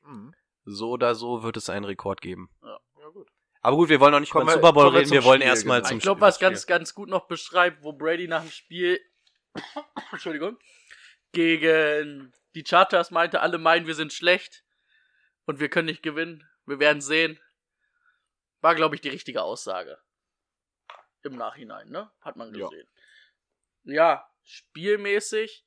Mhm. 0.03 0.33
So 0.65 0.91
oder 0.91 1.15
so 1.15 1.43
wird 1.43 1.57
es 1.57 1.69
einen 1.69 1.85
Rekord 1.85 2.21
geben. 2.21 2.49
Ja, 2.61 2.79
gut. 3.09 3.27
Aber 3.61 3.75
gut, 3.77 3.89
wir 3.89 3.99
wollen 3.99 4.11
noch 4.11 4.19
nicht 4.19 4.31
Kommen 4.31 4.43
über 4.43 4.53
den 4.53 4.61
wir- 4.61 4.67
Super 4.67 4.73
Bowl 4.73 4.87
reden, 4.95 5.07
zum 5.07 5.13
wir 5.17 5.23
wollen 5.23 5.41
Spiel, 5.41 5.49
erstmal 5.49 5.77
genau. 5.79 5.89
zum 5.89 5.97
Ich 5.97 6.03
glaube, 6.03 6.17
Spiel- 6.19 6.27
was 6.27 6.39
ganz, 6.39 6.65
ganz 6.67 6.95
gut 6.95 7.09
noch 7.09 7.27
beschreibt, 7.27 7.83
wo 7.83 7.93
Brady 7.93 8.27
nach 8.27 8.41
dem 8.41 8.51
Spiel, 8.51 8.99
Entschuldigung, 10.11 10.57
gegen 11.31 12.33
die 12.55 12.63
Chargers 12.67 13.11
meinte, 13.11 13.41
alle 13.41 13.57
meinen, 13.57 13.87
wir 13.87 13.95
sind 13.95 14.13
schlecht 14.13 14.63
und 15.45 15.59
wir 15.59 15.69
können 15.69 15.85
nicht 15.87 16.03
gewinnen. 16.03 16.47
Wir 16.65 16.79
werden 16.79 17.01
sehen. 17.01 17.39
War, 18.61 18.75
glaube 18.75 18.95
ich, 18.95 19.01
die 19.01 19.09
richtige 19.09 19.41
Aussage. 19.43 19.97
Im 21.23 21.35
Nachhinein, 21.35 21.89
ne? 21.89 22.11
Hat 22.21 22.35
man 22.35 22.53
Ja. 22.53 22.67
gesehen. 22.67 22.87
Ja, 23.83 24.27
spielmäßig, 24.43 25.65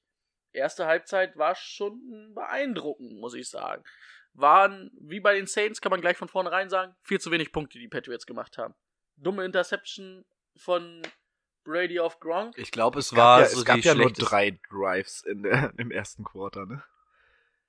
erste 0.52 0.86
Halbzeit 0.86 1.36
war 1.36 1.54
schon 1.54 2.32
beeindruckend, 2.34 3.18
muss 3.18 3.34
ich 3.34 3.48
sagen. 3.48 3.84
Waren, 4.34 4.90
wie 5.00 5.20
bei 5.20 5.34
den 5.34 5.46
Saints, 5.46 5.80
kann 5.80 5.90
man 5.90 6.00
gleich 6.00 6.16
von 6.16 6.28
vornherein 6.28 6.68
sagen, 6.68 6.94
viel 7.02 7.20
zu 7.20 7.30
wenig 7.30 7.52
Punkte, 7.52 7.78
die 7.78 7.88
Patriots 7.88 8.26
gemacht 8.26 8.58
haben. 8.58 8.74
Dumme 9.16 9.44
Interception 9.44 10.24
von 10.56 11.02
Brady 11.64 12.00
auf 12.00 12.18
Gronk. 12.20 12.58
Ich 12.58 12.70
glaube, 12.72 12.98
es 12.98 13.10
Gab 13.10 13.18
war 13.18 13.40
ja, 13.40 13.46
so 13.46 13.58
es 13.60 13.64
gab 13.64 13.78
ja 13.78 13.94
nur 13.94 14.10
drei 14.12 14.58
Drives 14.70 15.22
in 15.22 15.42
der, 15.44 15.72
im 15.78 15.90
ersten 15.90 16.24
Quarter, 16.24 16.66
ne? 16.66 16.82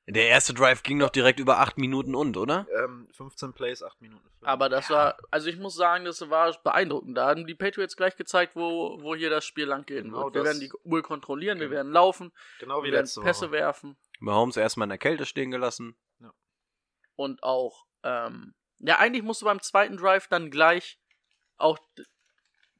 Der 0.08 0.28
erste 0.28 0.54
Drive 0.54 0.84
ging 0.84 1.00
noch 1.00 1.10
direkt 1.10 1.40
über 1.40 1.58
acht 1.60 1.80
Minuten 1.80 2.14
und, 2.14 2.38
oder? 2.38 2.68
Ähm, 2.84 3.08
15 3.14 3.54
Plays, 3.54 3.82
8 3.82 4.02
Minuten. 4.02 4.30
Aber 4.44 4.70
das 4.70 4.92
war, 4.92 5.18
also 5.32 5.50
ich 5.50 5.58
muss 5.58 5.74
sagen, 5.74 6.06
das 6.06 6.30
war 6.30 6.56
beeindruckend. 6.64 7.18
Da 7.18 7.28
haben 7.30 7.48
die 7.48 7.56
Patriots 7.56 7.96
gleich 7.96 8.16
gezeigt, 8.16 8.56
wo, 8.56 9.02
wo 9.02 9.16
hier 9.16 9.32
das 9.32 9.46
Spiel 9.46 9.66
lang 9.66 9.84
gehen 9.88 10.04
Genau 10.04 10.26
wird. 10.26 10.36
Wir 10.36 10.44
werden 10.44 10.60
die 10.60 10.72
Uhr 10.84 11.02
kontrollieren, 11.02 11.60
wir 11.60 11.70
Genau. 11.70 11.78
werden 11.78 11.92
laufen, 11.92 12.32
genau 12.60 12.82
wie 12.82 12.88
wir 12.88 12.92
werden 12.94 13.06
letzte 13.06 13.22
Pässe 13.22 13.46
Woche. 13.46 13.52
werfen 13.54 13.98
Mahomes 14.20 14.58
erstmal 14.58 14.86
in 14.86 14.90
der 14.90 15.00
Kälte 15.00 15.26
stehen 15.26 15.50
gelassen. 15.50 15.96
Und 17.16 17.44
auch, 17.44 17.86
ähm, 18.04 18.54
ja, 18.80 18.98
eigentlich 19.00 19.24
musst 19.24 19.42
du 19.42 19.46
beim 19.46 19.62
zweiten 19.62 19.98
Drive 19.98 20.28
dann 20.28 20.52
gleich 20.52 21.00
auch 21.58 21.78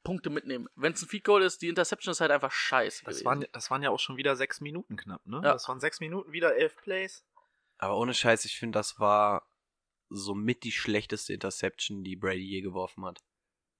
Punkte 0.02 0.30
mitnehmen. 0.30 0.68
Wenn 0.76 0.92
es 0.92 1.02
ein 1.02 1.08
Feed 1.08 1.24
Goal 1.24 1.42
ist, 1.42 1.62
die 1.62 1.68
Interception 1.68 2.12
ist 2.12 2.20
halt 2.20 2.30
einfach 2.30 2.52
scheiße. 2.52 3.04
Das 3.04 3.14
gewesen. 3.16 3.24
waren, 3.24 3.46
das 3.52 3.70
waren 3.70 3.82
ja 3.82 3.90
auch 3.90 3.98
schon 3.98 4.16
wieder 4.16 4.36
6 4.36 4.60
Minuten 4.60 4.96
knapp, 4.96 5.24
ne? 5.26 5.36
Ja. 5.42 5.52
Das 5.54 5.66
waren 5.68 5.80
6 5.80 6.00
Minuten, 6.00 6.30
wieder 6.32 6.54
11 6.56 6.76
Plays. 6.76 7.24
Aber 7.78 7.96
ohne 7.96 8.14
Scheiß, 8.14 8.44
ich 8.44 8.58
finde, 8.58 8.78
das 8.78 9.00
war 9.00 9.48
somit 10.08 10.62
die 10.62 10.70
schlechteste 10.72 11.32
Interception, 11.32 12.04
die 12.04 12.14
Brady 12.16 12.44
je 12.44 12.60
geworfen 12.60 13.04
hat. 13.04 13.20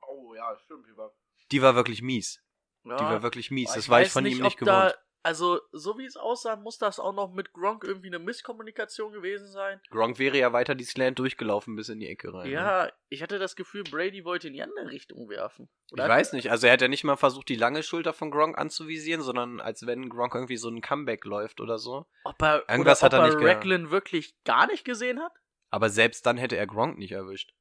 Oh 0.02 0.34
ja, 0.34 0.56
stimmt. 0.64 0.86
Die 0.88 0.96
war 0.96 1.12
Die 1.52 1.62
war 1.62 1.74
wirklich 1.76 2.02
mies. 2.02 2.42
ja. 2.84 2.96
Die 2.96 3.04
war 3.04 3.22
wirklich 3.22 3.50
mies. 3.52 3.68
Aber 3.68 3.76
Das 3.76 3.88
war 3.88 4.00
ich 4.00 4.06
weiß 4.06 4.12
von 4.12 4.26
ihm 4.26 4.38
nicht 4.42 4.60
ob 4.60 4.66
da- 4.66 4.88
gewohnt. 4.88 5.05
Also, 5.26 5.60
so 5.72 5.98
wie 5.98 6.04
es 6.04 6.16
aussah, 6.16 6.54
muss 6.54 6.78
das 6.78 7.00
auch 7.00 7.12
noch 7.12 7.32
mit 7.32 7.52
Gronk 7.52 7.82
irgendwie 7.82 8.06
eine 8.06 8.20
Misskommunikation 8.20 9.12
gewesen 9.12 9.48
sein. 9.50 9.80
Gronk 9.90 10.20
wäre 10.20 10.38
ja 10.38 10.52
weiter 10.52 10.76
die 10.76 10.84
Slant 10.84 11.18
durchgelaufen 11.18 11.74
bis 11.74 11.88
in 11.88 11.98
die 11.98 12.06
Ecke 12.06 12.32
rein. 12.32 12.46
ne? 12.46 12.54
Ja, 12.54 12.92
ich 13.08 13.22
hatte 13.24 13.40
das 13.40 13.56
Gefühl, 13.56 13.82
Brady 13.82 14.24
wollte 14.24 14.46
in 14.46 14.52
die 14.54 14.62
andere 14.62 14.88
Richtung 14.90 15.28
werfen. 15.28 15.68
Ich 15.90 15.98
weiß 15.98 16.32
nicht. 16.32 16.52
Also 16.52 16.68
er 16.68 16.74
hat 16.74 16.80
ja 16.80 16.86
nicht 16.86 17.02
mal 17.02 17.16
versucht, 17.16 17.48
die 17.48 17.56
lange 17.56 17.82
Schulter 17.82 18.12
von 18.12 18.30
Gronk 18.30 18.56
anzuvisieren, 18.56 19.20
sondern 19.20 19.60
als 19.60 19.84
wenn 19.84 20.08
Gronk 20.08 20.34
irgendwie 20.36 20.56
so 20.58 20.68
ein 20.68 20.80
Comeback 20.80 21.24
läuft 21.24 21.60
oder 21.60 21.78
so. 21.78 22.06
Ob 22.22 22.40
er, 22.42 22.64
Irgendwas 22.68 23.00
oder 23.00 23.06
hat 23.06 23.12
er 23.14 23.18
ob 23.18 23.24
nicht 23.24 23.34
er 23.34 23.40
ge- 23.40 23.48
Racklin 23.48 23.90
wirklich 23.90 24.36
gar 24.44 24.68
nicht 24.68 24.84
gesehen 24.84 25.20
hat? 25.20 25.32
Aber 25.70 25.90
selbst 25.90 26.24
dann 26.26 26.36
hätte 26.36 26.56
er 26.56 26.68
Gronk 26.68 26.98
nicht 26.98 27.10
erwischt. 27.12 27.52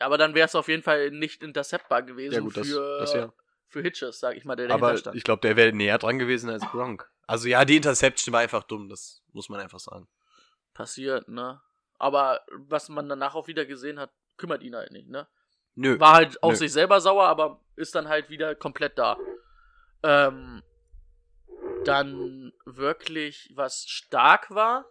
Aber 0.00 0.18
dann 0.18 0.34
wäre 0.34 0.44
es 0.46 0.54
auf 0.54 0.68
jeden 0.68 0.82
Fall 0.82 1.10
nicht 1.12 1.42
interceptbar 1.42 2.02
gewesen 2.02 2.34
Ja, 2.34 2.40
gut, 2.40 2.58
das- 2.58 2.66
für, 2.68 2.98
das 2.98 3.14
ja. 3.14 3.32
Für 3.68 3.82
Hitches, 3.82 4.20
sag 4.20 4.36
ich 4.36 4.44
mal, 4.44 4.56
der 4.56 4.68
dahinter 4.68 4.86
Aber 4.86 4.96
stand. 4.96 5.16
ich 5.16 5.24
glaube, 5.24 5.40
der 5.40 5.56
wäre 5.56 5.72
näher 5.72 5.98
dran 5.98 6.18
gewesen 6.18 6.50
als 6.50 6.62
Gronk. 6.66 7.10
Also 7.26 7.48
ja, 7.48 7.64
die 7.64 7.76
Interception 7.76 8.32
war 8.32 8.40
einfach 8.40 8.62
dumm, 8.62 8.88
das 8.88 9.22
muss 9.32 9.48
man 9.48 9.60
einfach 9.60 9.80
sagen. 9.80 10.08
Passiert, 10.74 11.28
ne? 11.28 11.60
Aber 11.98 12.42
was 12.52 12.88
man 12.88 13.08
danach 13.08 13.34
auch 13.34 13.48
wieder 13.48 13.64
gesehen 13.66 13.98
hat, 13.98 14.12
kümmert 14.36 14.62
ihn 14.62 14.76
halt 14.76 14.92
nicht, 14.92 15.08
ne? 15.08 15.26
Nö. 15.74 15.98
War 15.98 16.14
halt 16.14 16.42
auf 16.42 16.52
Nö. 16.52 16.56
sich 16.56 16.72
selber 16.72 17.00
sauer, 17.00 17.26
aber 17.26 17.60
ist 17.74 17.94
dann 17.94 18.08
halt 18.08 18.30
wieder 18.30 18.54
komplett 18.54 18.98
da. 18.98 19.18
Ähm, 20.02 20.62
dann 21.84 22.52
wirklich, 22.64 23.50
was 23.54 23.86
stark 23.86 24.50
war, 24.50 24.86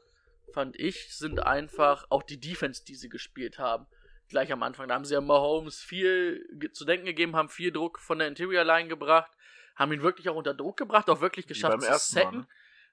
fand 0.54 0.78
ich, 0.80 1.16
sind 1.16 1.40
einfach 1.40 2.06
auch 2.10 2.24
die 2.24 2.40
Defense, 2.40 2.84
die 2.86 2.96
sie 2.96 3.10
gespielt 3.10 3.60
haben. 3.60 3.88
Gleich 4.30 4.52
am 4.52 4.64
Anfang. 4.64 4.88
Da 4.88 4.96
haben 4.96 5.06
sie 5.06 5.14
ja 5.14 5.22
Mahomes 5.22 5.80
viel 5.82 6.72
zu 6.74 6.84
denken 6.86 7.06
gegeben, 7.06 7.36
haben 7.36 7.50
viel 7.50 7.72
Druck 7.72 8.00
von 8.00 8.18
der 8.20 8.28
Interior 8.28 8.64
Line 8.64 8.88
gebracht, 8.90 9.32
haben 9.76 9.92
ihn 9.94 10.02
wirklich 10.02 10.30
auch 10.30 10.36
unter 10.36 10.54
Druck 10.54 10.78
gebracht, 10.78 11.10
auch 11.10 11.22
wirklich 11.22 11.48
geschafft 11.48 11.82
zu 11.82 12.14
sacken, 12.14 12.40
ne? 12.40 12.48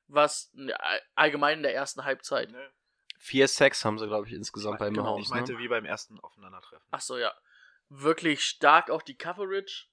was 0.09 0.53
all- 0.55 1.01
allgemein 1.14 1.59
in 1.59 1.62
der 1.62 1.74
ersten 1.74 2.05
Halbzeit. 2.05 2.53
Vier 3.18 3.49
Sacks 3.49 3.85
haben 3.85 3.99
sie, 3.99 4.07
glaube 4.09 4.26
ich, 4.26 4.33
insgesamt 4.35 4.78
bei 4.78 4.89
Genau, 4.91 5.05
Mahomes. 5.05 5.26
ich 5.26 5.30
meinte 5.33 5.53
ne? 5.53 5.59
wie 5.59 5.68
beim 5.68 5.85
ersten 5.85 6.18
Aufeinandertreffen. 6.20 6.85
Ach 6.91 7.01
so, 7.01 7.16
ja. 7.16 7.33
Wirklich 7.89 8.43
stark 8.45 8.91
auch 8.91 9.03
die 9.03 9.16
Coverage. 9.16 9.87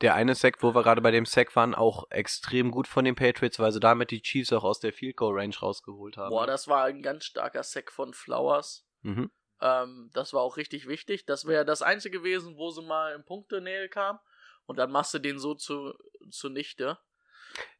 Der 0.00 0.14
eine 0.14 0.34
Sack, 0.34 0.62
wo 0.62 0.74
wir 0.74 0.82
gerade 0.82 1.00
bei 1.00 1.12
dem 1.12 1.24
Sack 1.24 1.54
waren, 1.54 1.74
auch 1.74 2.10
extrem 2.10 2.72
gut 2.72 2.88
von 2.88 3.04
den 3.04 3.14
Patriots, 3.14 3.58
weil 3.60 3.70
sie 3.70 3.78
damit 3.80 4.10
die 4.10 4.20
Chiefs 4.20 4.52
auch 4.52 4.64
aus 4.64 4.80
der 4.80 4.92
Field 4.92 5.16
Goal 5.16 5.38
Range 5.38 5.54
rausgeholt 5.56 6.16
haben. 6.16 6.30
Boah, 6.30 6.46
das 6.46 6.66
war 6.68 6.84
ein 6.84 7.00
ganz 7.02 7.24
starker 7.26 7.62
Sack 7.62 7.92
von 7.92 8.12
Flowers. 8.12 8.84
mhm. 9.02 9.30
Ähm, 9.62 10.10
das 10.12 10.32
war 10.34 10.42
auch 10.42 10.56
richtig 10.56 10.88
wichtig. 10.88 11.24
Das 11.24 11.46
wäre 11.46 11.64
das 11.64 11.80
Einzige 11.82 12.18
gewesen, 12.18 12.56
wo 12.56 12.70
sie 12.70 12.82
mal 12.82 13.14
in 13.14 13.24
Punktenähe 13.24 13.88
kam. 13.88 14.18
Und 14.66 14.76
dann 14.78 14.90
machst 14.90 15.14
du 15.14 15.18
den 15.18 15.38
so 15.38 15.54
zu, 15.54 15.94
zunichte. 16.30 16.98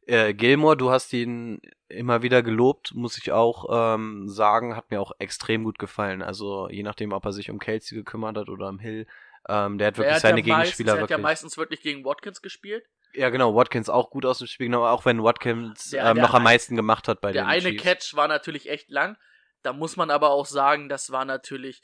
Äh, 0.05 0.33
Gilmore, 0.33 0.77
du 0.77 0.91
hast 0.91 1.13
ihn 1.13 1.61
immer 1.87 2.21
wieder 2.21 2.43
gelobt, 2.43 2.93
muss 2.93 3.17
ich 3.17 3.31
auch 3.31 3.95
ähm, 3.95 4.27
sagen, 4.29 4.75
hat 4.75 4.91
mir 4.91 4.99
auch 5.01 5.11
extrem 5.19 5.63
gut 5.63 5.79
gefallen. 5.79 6.21
Also 6.21 6.69
je 6.69 6.83
nachdem, 6.83 7.13
ob 7.13 7.25
er 7.25 7.31
sich 7.33 7.49
um 7.49 7.59
Kelsey 7.59 7.97
gekümmert 7.97 8.37
hat 8.37 8.49
oder 8.49 8.67
um 8.69 8.79
Hill, 8.79 9.07
ähm, 9.47 9.77
der 9.77 9.87
hat 9.87 9.97
wirklich 9.97 10.15
hat 10.15 10.21
seine 10.21 10.41
ja 10.41 10.47
meistens, 10.47 10.77
Gegenspieler 10.77 10.91
er 10.91 10.93
hat 11.03 11.09
ja 11.09 11.15
wirklich. 11.15 11.23
meistens 11.23 11.57
wirklich 11.57 11.81
gegen 11.81 12.05
Watkins 12.05 12.41
gespielt. 12.41 12.85
ja, 13.13 13.29
genau, 13.29 13.55
Watkins 13.55 13.89
auch 13.89 14.09
gut 14.09 14.25
aus 14.25 14.39
dem 14.39 14.47
Spiel 14.47 14.67
genommen, 14.67 14.85
auch 14.87 15.05
wenn 15.05 15.23
Watkins 15.23 15.89
Der- 15.91 16.05
ähm, 16.07 16.15
der 16.15 16.23
noch 16.25 16.33
am 16.33 16.43
meisten 16.43 16.75
gemacht 16.75 17.07
hat 17.07 17.21
bei 17.21 17.31
Der 17.31 17.43
den 17.43 17.49
eine 17.49 17.61
Chiefs. 17.69 17.83
Catch 17.83 18.15
war 18.15 18.27
natürlich 18.27 18.69
echt 18.69 18.89
lang. 18.89 19.17
Da 19.63 19.73
muss 19.73 19.95
man 19.95 20.11
aber 20.11 20.29
auch 20.29 20.45
sagen, 20.45 20.89
das 20.89 21.11
war 21.11 21.25
natürlich. 21.25 21.81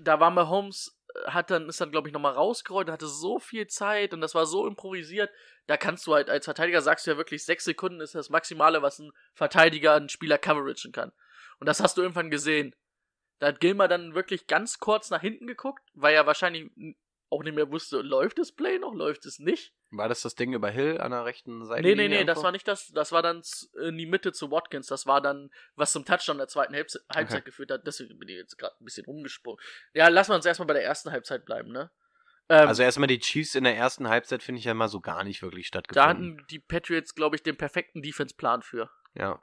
Da 0.00 0.20
war 0.20 0.30
Mahomes, 0.30 0.98
äh, 1.14 1.30
hat 1.30 1.50
dann, 1.50 1.68
ist 1.68 1.80
dann, 1.80 1.90
glaube 1.90 2.08
ich, 2.08 2.14
nochmal 2.14 2.32
rausgerollt, 2.34 2.90
hatte 2.90 3.06
so 3.06 3.38
viel 3.38 3.66
Zeit 3.66 4.12
und 4.12 4.20
das 4.20 4.34
war 4.34 4.46
so 4.46 4.66
improvisiert. 4.66 5.30
Da 5.66 5.76
kannst 5.76 6.06
du 6.06 6.14
halt 6.14 6.28
als 6.28 6.44
Verteidiger 6.44 6.82
sagst 6.82 7.06
du 7.06 7.12
ja 7.12 7.16
wirklich, 7.16 7.44
sechs 7.44 7.64
Sekunden 7.64 8.00
ist 8.00 8.14
das 8.14 8.30
Maximale, 8.30 8.82
was 8.82 8.98
ein 8.98 9.12
Verteidiger, 9.34 9.94
ein 9.94 10.08
Spieler 10.08 10.38
coveragen 10.38 10.92
kann. 10.92 11.12
Und 11.58 11.66
das 11.66 11.80
hast 11.80 11.96
du 11.96 12.02
irgendwann 12.02 12.30
gesehen. 12.30 12.74
Da 13.38 13.48
hat 13.48 13.60
Gilmer 13.60 13.88
dann 13.88 14.14
wirklich 14.14 14.46
ganz 14.46 14.78
kurz 14.78 15.10
nach 15.10 15.20
hinten 15.20 15.46
geguckt, 15.46 15.82
weil 15.94 16.14
er 16.14 16.26
wahrscheinlich 16.26 16.70
auch 17.30 17.42
nicht 17.42 17.54
mehr 17.54 17.70
wusste, 17.70 18.00
läuft 18.00 18.38
das 18.38 18.52
Play 18.52 18.78
noch, 18.78 18.94
läuft 18.94 19.26
es 19.26 19.38
nicht. 19.38 19.74
War 19.90 20.08
das 20.08 20.22
das 20.22 20.34
Ding 20.34 20.52
über 20.52 20.68
Hill 20.68 21.00
an 21.00 21.12
der 21.12 21.24
rechten 21.24 21.64
Seite? 21.64 21.82
Nee, 21.82 21.94
nee, 21.94 22.08
nee, 22.08 22.24
das 22.24 22.42
war 22.42 22.50
nicht 22.52 22.66
das. 22.66 22.88
Das 22.88 23.12
war 23.12 23.22
dann 23.22 23.42
z- 23.44 23.68
in 23.82 23.96
die 23.96 24.06
Mitte 24.06 24.32
zu 24.32 24.50
Watkins. 24.50 24.88
Das 24.88 25.06
war 25.06 25.20
dann, 25.20 25.50
was 25.76 25.92
zum 25.92 26.04
Touchdown 26.04 26.38
der 26.38 26.48
zweiten 26.48 26.74
Halbze 26.74 27.00
Halbzeit 27.12 27.38
Okay. 27.42 27.44
geführt 27.50 27.70
hat. 27.70 27.86
Deswegen 27.86 28.18
bin 28.18 28.28
ich 28.28 28.34
jetzt 28.36 28.58
gerade 28.58 28.74
ein 28.80 28.84
bisschen 28.84 29.04
rumgesprungen. 29.06 29.60
Ja, 29.94 30.08
lassen 30.08 30.32
wir 30.32 30.36
uns 30.36 30.44
erstmal 30.46 30.66
bei 30.66 30.74
der 30.74 30.84
ersten 30.84 31.12
Halbzeit 31.12 31.44
bleiben, 31.44 31.70
ne? 31.70 31.90
Ähm, 32.48 32.66
Also 32.68 32.82
erstmal 32.82 33.06
die 33.06 33.20
Chiefs 33.20 33.54
in 33.54 33.64
der 33.64 33.76
ersten 33.76 34.08
Halbzeit 34.08 34.42
finde 34.42 34.58
ich 34.58 34.64
ja 34.64 34.74
mal 34.74 34.88
so 34.88 35.00
gar 35.00 35.22
nicht 35.24 35.40
wirklich 35.42 35.70
da 35.70 35.78
stattgefunden. 35.80 36.08
hatten 36.38 36.46
die 36.50 36.58
Patriots, 36.58 37.14
glaube 37.14 37.36
ich, 37.36 37.42
den 37.44 37.56
perfekten 37.56 38.02
Defense-Plan 38.02 38.62
für. 38.62 38.90
ja. 39.14 39.40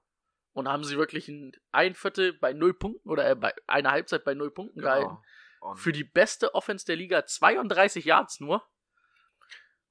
Und 0.55 0.67
haben 0.67 0.83
sie 0.83 0.97
wirklich 0.99 1.27
ein, 1.29 1.51
ein 1.71 1.95
Viertel 1.95 2.33
bei 2.33 2.53
null 2.53 2.75
Punkten 2.75 3.09
oder 3.09 3.27
äh, 3.27 3.33
bei 3.35 3.55
einer 3.65 3.89
Halbzeit 3.89 4.23
bei 4.23 4.35
null 4.35 4.51
Punkten 4.53 4.81
gehalten. 4.81 5.17
Genau. 5.61 5.73
Für 5.75 5.91
die 5.91 6.03
beste 6.03 6.53
Offense 6.53 6.85
der 6.85 6.95
Liga 6.95 7.25
32 7.25 8.05
Yards 8.05 8.39
nur. 8.39 8.63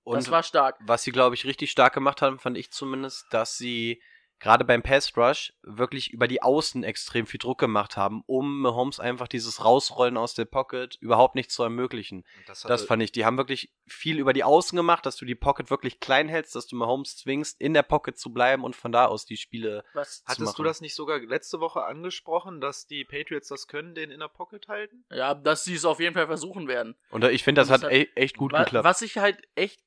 Und 0.05 0.17
das 0.17 0.31
war 0.31 0.43
stark. 0.43 0.79
was 0.81 1.03
sie, 1.03 1.13
glaube 1.13 1.35
ich, 1.35 1.45
richtig 1.45 1.71
stark 1.71 1.95
gemacht 1.95 2.23
haben, 2.23 2.39
fand 2.39 2.57
ich 2.59 2.71
zumindest, 2.73 3.27
dass 3.31 3.57
sie 3.57 4.03
gerade 4.41 4.65
beim 4.65 4.83
Pass 4.83 5.17
Rush 5.17 5.53
wirklich 5.63 6.11
über 6.11 6.27
die 6.27 6.43
Außen 6.43 6.83
extrem 6.83 7.27
viel 7.29 7.39
Druck 7.39 7.61
gemacht 7.61 7.97
haben, 7.97 8.25
um 8.27 8.59
Mahomes 8.61 8.99
einfach 8.99 9.29
dieses 9.29 9.65
Rausrollen 9.65 10.17
aus 10.17 10.35
der 10.35 10.47
Pocket 10.47 10.97
überhaupt 10.97 11.37
nicht 11.37 11.53
zu 11.53 11.63
ermöglichen. 11.63 12.25
das, 12.49 12.63
Das 12.63 12.85
fand 12.85 13.05
ich. 13.05 13.13
Die 13.13 13.25
haben 13.25 13.37
wirklich 13.37 13.73
viel 13.87 14.19
über 14.19 14.33
die 14.33 14.43
Außen 14.43 14.75
gemacht, 14.75 15.07
dass 15.07 15.15
du 15.15 15.25
die 15.27 15.37
Pocket 15.37 15.71
wirklich 15.71 16.01
klein 16.01 16.29
hältst, 16.29 16.57
dass 16.57 16.67
du 16.67 16.75
Mahomes 16.75 17.17
zwingst, 17.19 17.61
in 17.61 17.73
der 17.73 17.85
Pocket 17.85 18.19
zu 18.19 18.33
bleiben 18.33 18.65
und 18.65 18.75
von 18.75 18.91
da 18.91 19.07
aus 19.07 19.27
die 19.27 19.37
Spiele. 19.37 19.85
Was, 19.95 20.25
zu 20.25 20.25
Hattest 20.25 20.41
du 20.41 20.63
machen. 20.63 20.65
das 20.65 20.81
nicht 20.81 20.97
sogar 20.97 21.21
letzte 21.21 21.61
Woche 21.61 21.85
angesprochen, 21.85 22.61
dass 22.61 22.89
die 22.89 23.05
Patriots 23.05 23.47
das 23.47 23.69
können, 23.69 23.95
den 23.95 24.11
in 24.11 24.19
der 24.19 24.27
Pocket 24.27 24.67
halten? 24.67 25.05
ja, 25.13 25.35
dass 25.37 25.63
sie 25.63 25.75
es 25.77 25.85
auf 25.85 26.01
jeden 26.01 26.15
Fall 26.15 26.27
versuchen 26.27 26.67
werden. 26.67 26.97
Und 27.11 27.23
ich 27.23 27.45
finde, 27.45 27.61
das 27.61 27.69
das 27.69 27.83
hat 27.83 27.85
hat- 27.85 27.93
e 27.93 28.09
echt 28.17 28.37
gut 28.37 28.53
Wa- 28.53 28.65
geklappt. 28.65 28.85
Was 28.85 29.03
ich 29.03 29.19
halt 29.19 29.41
echt 29.55 29.81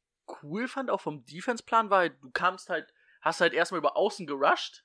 cool 0.44 0.68
fand, 0.68 0.90
auch 0.90 1.02
vom 1.02 1.26
Defense-Plan, 1.26 1.90
war 1.90 2.00
halt, 2.00 2.22
du 2.22 2.32
kamst 2.32 2.70
halt, 2.70 2.94
hast 3.22 3.42
halt 3.42 3.54
erstmal 3.54 3.80
über 3.80 3.98
außen 3.98 4.28
gerusht 4.28 4.84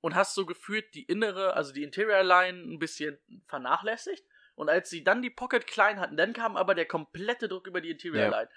und 0.00 0.14
hast 0.14 0.34
so 0.34 0.46
gefühlt 0.46 0.94
die 0.94 1.04
innere, 1.04 1.54
also 1.54 1.72
die 1.72 1.82
Interior 1.82 2.22
Line 2.22 2.58
ein 2.58 2.78
bisschen 2.78 3.18
vernachlässigt. 3.46 4.24
Und 4.54 4.70
als 4.70 4.88
sie 4.88 5.04
dann 5.04 5.20
die 5.20 5.30
Pocket 5.30 5.66
klein 5.66 6.00
hatten, 6.00 6.16
dann 6.16 6.32
kam 6.32 6.56
aber 6.56 6.74
der 6.74 6.86
komplette 6.86 7.48
Druck 7.48 7.66
über 7.66 7.80
die 7.80 7.90
Interior 7.90 8.24
Ja. 8.24 8.30
Line. 8.30 8.48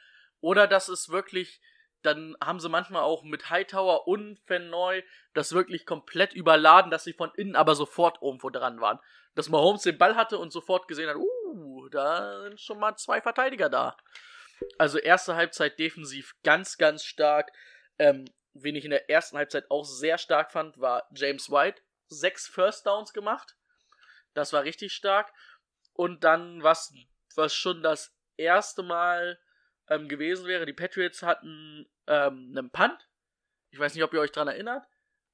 Oder 0.42 0.68
das 0.68 0.88
ist 0.88 1.10
wirklich, 1.10 1.62
dann 2.02 2.38
haben 2.42 2.60
sie 2.60 2.70
manchmal 2.70 3.02
auch 3.02 3.24
mit 3.24 3.50
Hightower 3.50 4.08
und 4.08 4.40
Fennoy 4.46 5.04
das 5.34 5.52
wirklich 5.52 5.86
komplett 5.86 6.34
überladen, 6.34 6.92
dass 6.92 7.04
sie 7.04 7.14
von 7.14 7.32
innen 7.36 7.56
aber 7.56 7.76
sofort 7.76 8.22
irgendwo 8.22 8.50
dran 8.50 8.80
waren. 8.80 9.00
Dass 9.36 9.50
Mahomes 9.50 9.84
den 9.84 9.98
Ball 9.98 10.16
hatte 10.16 10.38
und 10.38 10.52
sofort 10.52 10.88
gesehen 10.88 11.10
hat, 11.10 11.18
uh, 11.18 11.90
da 11.90 12.44
sind 12.44 12.62
schon 12.62 12.80
mal 12.80 12.96
zwei 12.96 13.22
Verteidiger 13.22 13.70
da. 13.70 13.98
Also 14.78 14.98
erste 14.98 15.36
Halbzeit 15.36 15.80
defensiv 15.80 16.36
ganz, 16.44 16.78
ganz 16.78 17.04
stark. 17.04 17.52
Ähm, 17.98 18.26
wen 18.54 18.76
ich 18.76 18.86
in 18.86 18.92
der 18.92 19.10
ersten 19.10 19.38
Halbzeit 19.38 19.70
auch 19.70 19.84
sehr 19.84 20.18
stark 20.18 20.52
fand, 20.52 20.80
war 20.80 21.08
James 21.16 21.50
White. 21.50 21.82
Sechs 22.08 22.48
First 22.48 22.86
Downs 22.86 23.14
gemacht. 23.14 23.56
Das 24.34 24.54
war 24.54 24.64
richtig 24.64 24.94
stark. 24.94 25.32
Und 25.94 26.24
dann, 26.24 26.64
was, 26.64 26.94
was 27.36 27.54
schon 27.54 27.84
das 27.84 28.16
erste 28.38 28.84
Mal 28.84 29.40
ähm, 29.88 30.08
gewesen 30.08 30.46
wäre, 30.46 30.66
die 30.66 30.74
Patriots 30.74 31.24
hatten 31.24 31.90
ähm, 32.08 32.54
einen 32.56 32.72
Punt. 32.72 33.08
Ich 33.72 33.80
weiß 33.80 33.94
nicht, 33.94 34.04
ob 34.04 34.14
ihr 34.14 34.22
euch 34.22 34.32
dran 34.32 34.48
erinnert. 34.48 34.86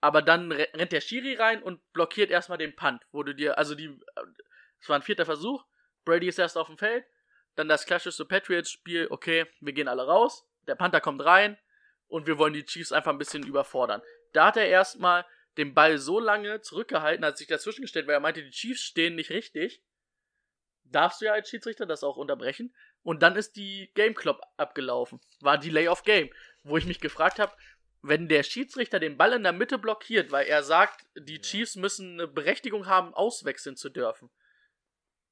Aber 0.01 0.21
dann 0.21 0.51
re- 0.51 0.67
rennt 0.73 0.91
der 0.91 1.01
Schiri 1.01 1.36
rein 1.36 1.63
und 1.63 1.82
blockiert 1.93 2.30
erstmal 2.30 2.57
den 2.57 2.76
Punt, 2.76 3.01
du 3.23 3.34
dir, 3.34 3.57
also 3.57 3.73
die, 3.73 3.97
es 4.80 4.89
war 4.89 4.97
ein 4.97 5.01
vierter 5.01 5.26
Versuch, 5.26 5.65
Brady 6.03 6.28
ist 6.28 6.38
erst 6.38 6.57
auf 6.57 6.67
dem 6.67 6.78
Feld, 6.78 7.05
dann 7.56 7.68
das 7.68 7.86
klassische 7.86 8.26
Patriots-Spiel, 8.26 9.08
okay, 9.10 9.45
wir 9.60 9.74
gehen 9.74 9.88
alle 9.88 10.06
raus, 10.06 10.45
der 10.68 10.76
Panther 10.76 11.01
kommt 11.01 11.24
rein 11.24 11.58
und 12.08 12.28
wir 12.28 12.38
wollen 12.38 12.53
die 12.53 12.66
Chiefs 12.66 12.91
einfach 12.91 13.12
ein 13.12 13.18
bisschen 13.18 13.43
überfordern. 13.43 14.01
Da 14.34 14.47
hat 14.47 14.58
er 14.58 14.68
erstmal 14.68 15.26
den 15.58 15.74
Ball 15.74 15.97
so 15.97 16.20
lange 16.20 16.62
zurückgehalten, 16.62 17.26
hat 17.26 17.38
sich 17.38 17.47
dazwischen 17.47 17.82
gestellt, 17.82 18.08
weil 18.08 18.16
er 18.16 18.20
meinte, 18.20 18.43
die 18.43 18.51
Chiefs 18.51 18.82
stehen 18.82 19.16
nicht 19.16 19.30
richtig. 19.30 19.82
Darfst 20.84 21.22
du 21.22 21.26
ja 21.26 21.34
als 21.34 21.49
Schiedsrichter 21.49 21.86
das 21.86 22.03
auch 22.03 22.18
unterbrechen. 22.18 22.74
Und 23.03 23.24
dann 23.24 23.36
ist 23.36 23.56
die 23.56 23.91
Game 23.95 24.14
Clock 24.14 24.41
abgelaufen. 24.58 25.20
War 25.39 25.58
Delay 25.58 25.88
of 25.88 26.03
Game. 26.03 26.30
Wo 26.64 26.78
ich 26.78 26.86
mich 26.86 26.99
gefragt 26.99 27.39
habe, 27.39 27.53
wenn 28.01 28.28
der 28.28 28.43
Schiedsrichter 28.43 28.99
den 28.99 29.18
Ball 29.18 29.34
in 29.34 29.43
der 29.43 29.51
Mitte 29.51 29.78
blockiert, 29.78 30.32
weil 30.32 30.45
er 30.45 30.64
sagt, 30.64 31.06
die 31.16 31.41
Chiefs 31.41 31.76
müssen 31.76 32.14
eine 32.14 32.28
Berechtigung 32.28 32.86
haben, 32.86 33.14
auswechseln 33.14 33.76
zu 33.76 33.89
dürfen, 33.89 34.30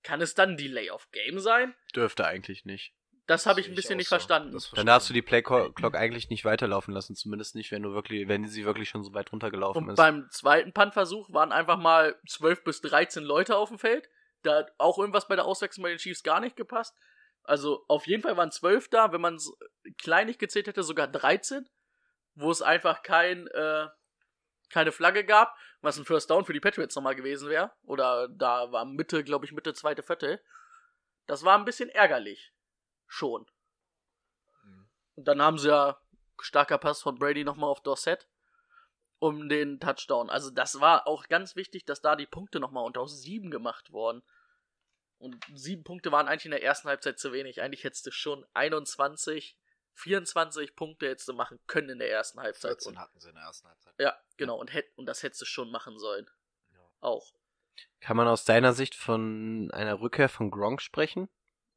kann 0.03 0.21
es 0.21 0.35
dann 0.35 0.57
Delay 0.57 0.89
of 0.91 1.09
Game 1.11 1.39
sein? 1.39 1.73
Dürfte 1.95 2.25
eigentlich 2.25 2.65
nicht. 2.65 2.93
Das 3.25 3.45
habe 3.45 3.61
ich 3.61 3.69
ein 3.69 3.75
bisschen 3.75 3.95
nicht 3.95 4.09
so. 4.09 4.15
verstanden. 4.15 4.57
Dann 4.75 4.85
darfst 4.85 5.09
du 5.09 5.13
die 5.13 5.21
Play 5.21 5.41
Clock 5.41 5.95
eigentlich 5.95 6.29
nicht 6.29 6.43
weiterlaufen 6.43 6.93
lassen, 6.93 7.15
zumindest 7.15 7.55
nicht, 7.55 7.71
wenn 7.71 7.81
du 7.81 7.93
wirklich, 7.93 8.27
wenn 8.27 8.45
sie 8.47 8.65
wirklich 8.65 8.89
schon 8.89 9.03
so 9.03 9.13
weit 9.13 9.31
runtergelaufen 9.31 9.83
Und 9.83 9.89
ist. 9.91 9.95
beim 9.95 10.27
zweiten 10.29 10.73
Puntversuch 10.73 11.31
waren 11.31 11.53
einfach 11.53 11.77
mal 11.77 12.19
12 12.27 12.65
bis 12.65 12.81
13 12.81 13.23
Leute 13.23 13.55
auf 13.55 13.69
dem 13.69 13.79
Feld. 13.79 14.09
Da 14.41 14.57
hat 14.57 14.73
auch 14.77 14.97
irgendwas 14.99 15.29
bei 15.29 15.37
der 15.37 15.45
Auswechslung 15.45 15.83
bei 15.83 15.89
den 15.89 15.99
Chiefs 15.99 16.21
gar 16.21 16.41
nicht 16.41 16.57
gepasst. 16.57 16.97
Also 17.43 17.85
auf 17.87 18.07
jeden 18.07 18.23
Fall 18.23 18.35
waren 18.35 18.51
12 18.51 18.89
da, 18.89 19.13
wenn 19.13 19.21
man 19.21 19.35
es 19.35 19.53
kleinig 19.97 20.37
gezählt 20.37 20.67
hätte, 20.67 20.83
sogar 20.83 21.07
13, 21.07 21.65
wo 22.35 22.51
es 22.51 22.61
einfach 22.61 23.03
kein, 23.03 23.47
äh, 23.47 23.87
keine 24.69 24.91
Flagge 24.91 25.23
gab, 25.23 25.55
was 25.83 25.97
ein 25.97 26.05
First 26.05 26.29
Down 26.29 26.45
für 26.45 26.53
die 26.53 26.61
Patriots 26.61 26.95
nochmal 26.95 27.15
gewesen 27.15 27.49
wäre. 27.49 27.71
Oder 27.83 28.29
da 28.29 28.71
war 28.71 28.85
Mitte, 28.85 29.23
glaube 29.23 29.45
ich, 29.45 29.51
Mitte 29.51 29.73
zweite 29.73 30.01
Viertel. 30.01 30.41
Das 31.27 31.43
war 31.43 31.57
ein 31.57 31.65
bisschen 31.65 31.89
ärgerlich. 31.89 32.53
Schon. 33.05 33.45
Und 35.15 35.27
dann 35.27 35.41
haben 35.41 35.59
sie 35.59 35.67
ja 35.67 35.99
starker 36.41 36.77
Pass 36.77 37.01
von 37.01 37.19
Brady 37.19 37.43
nochmal 37.43 37.69
auf 37.69 37.83
Dorset 37.83 38.27
um 39.19 39.47
den 39.47 39.79
Touchdown. 39.79 40.29
Also 40.29 40.49
das 40.49 40.79
war 40.81 41.07
auch 41.07 41.27
ganz 41.27 41.55
wichtig, 41.55 41.85
dass 41.85 42.01
da 42.01 42.15
die 42.15 42.25
Punkte 42.25 42.59
nochmal 42.59 42.83
unter 42.83 43.01
aus 43.01 43.21
sieben 43.21 43.51
gemacht 43.51 43.91
wurden. 43.91 44.23
Und 45.17 45.37
sieben 45.53 45.83
Punkte 45.83 46.11
waren 46.11 46.27
eigentlich 46.27 46.45
in 46.45 46.51
der 46.51 46.63
ersten 46.63 46.89
Halbzeit 46.89 47.19
zu 47.19 47.31
wenig. 47.31 47.61
Eigentlich 47.61 47.83
hättest 47.83 48.05
du 48.05 48.11
schon 48.11 48.45
21, 48.53 49.57
24 49.95 50.75
Punkte 50.75 51.09
hättest 51.09 51.27
du 51.27 51.33
machen 51.33 51.59
können 51.67 51.89
in 51.89 51.99
der 51.99 52.09
ersten 52.11 52.39
Halbzeit. 52.39 52.71
14 52.71 52.91
Und, 52.93 52.99
hatten 52.99 53.19
sie 53.19 53.29
in 53.29 53.35
der 53.35 53.43
ersten 53.43 53.67
Halbzeit. 53.67 53.93
ja, 53.99 54.17
genau. 54.37 54.59
Und, 54.59 54.73
hätt, 54.73 54.91
und 54.95 55.05
das 55.05 55.23
hättest 55.23 55.41
du 55.41 55.45
schon 55.45 55.71
machen 55.71 55.99
sollen. 55.99 56.29
Auch. 56.99 57.33
Kann 57.99 58.17
man 58.17 58.27
aus 58.27 58.45
deiner 58.45 58.73
Sicht 58.73 58.95
von 58.95 59.69
einer 59.71 59.99
Rückkehr 59.99 60.29
von 60.29 60.51
Gronk 60.51 60.81
sprechen? 60.81 61.29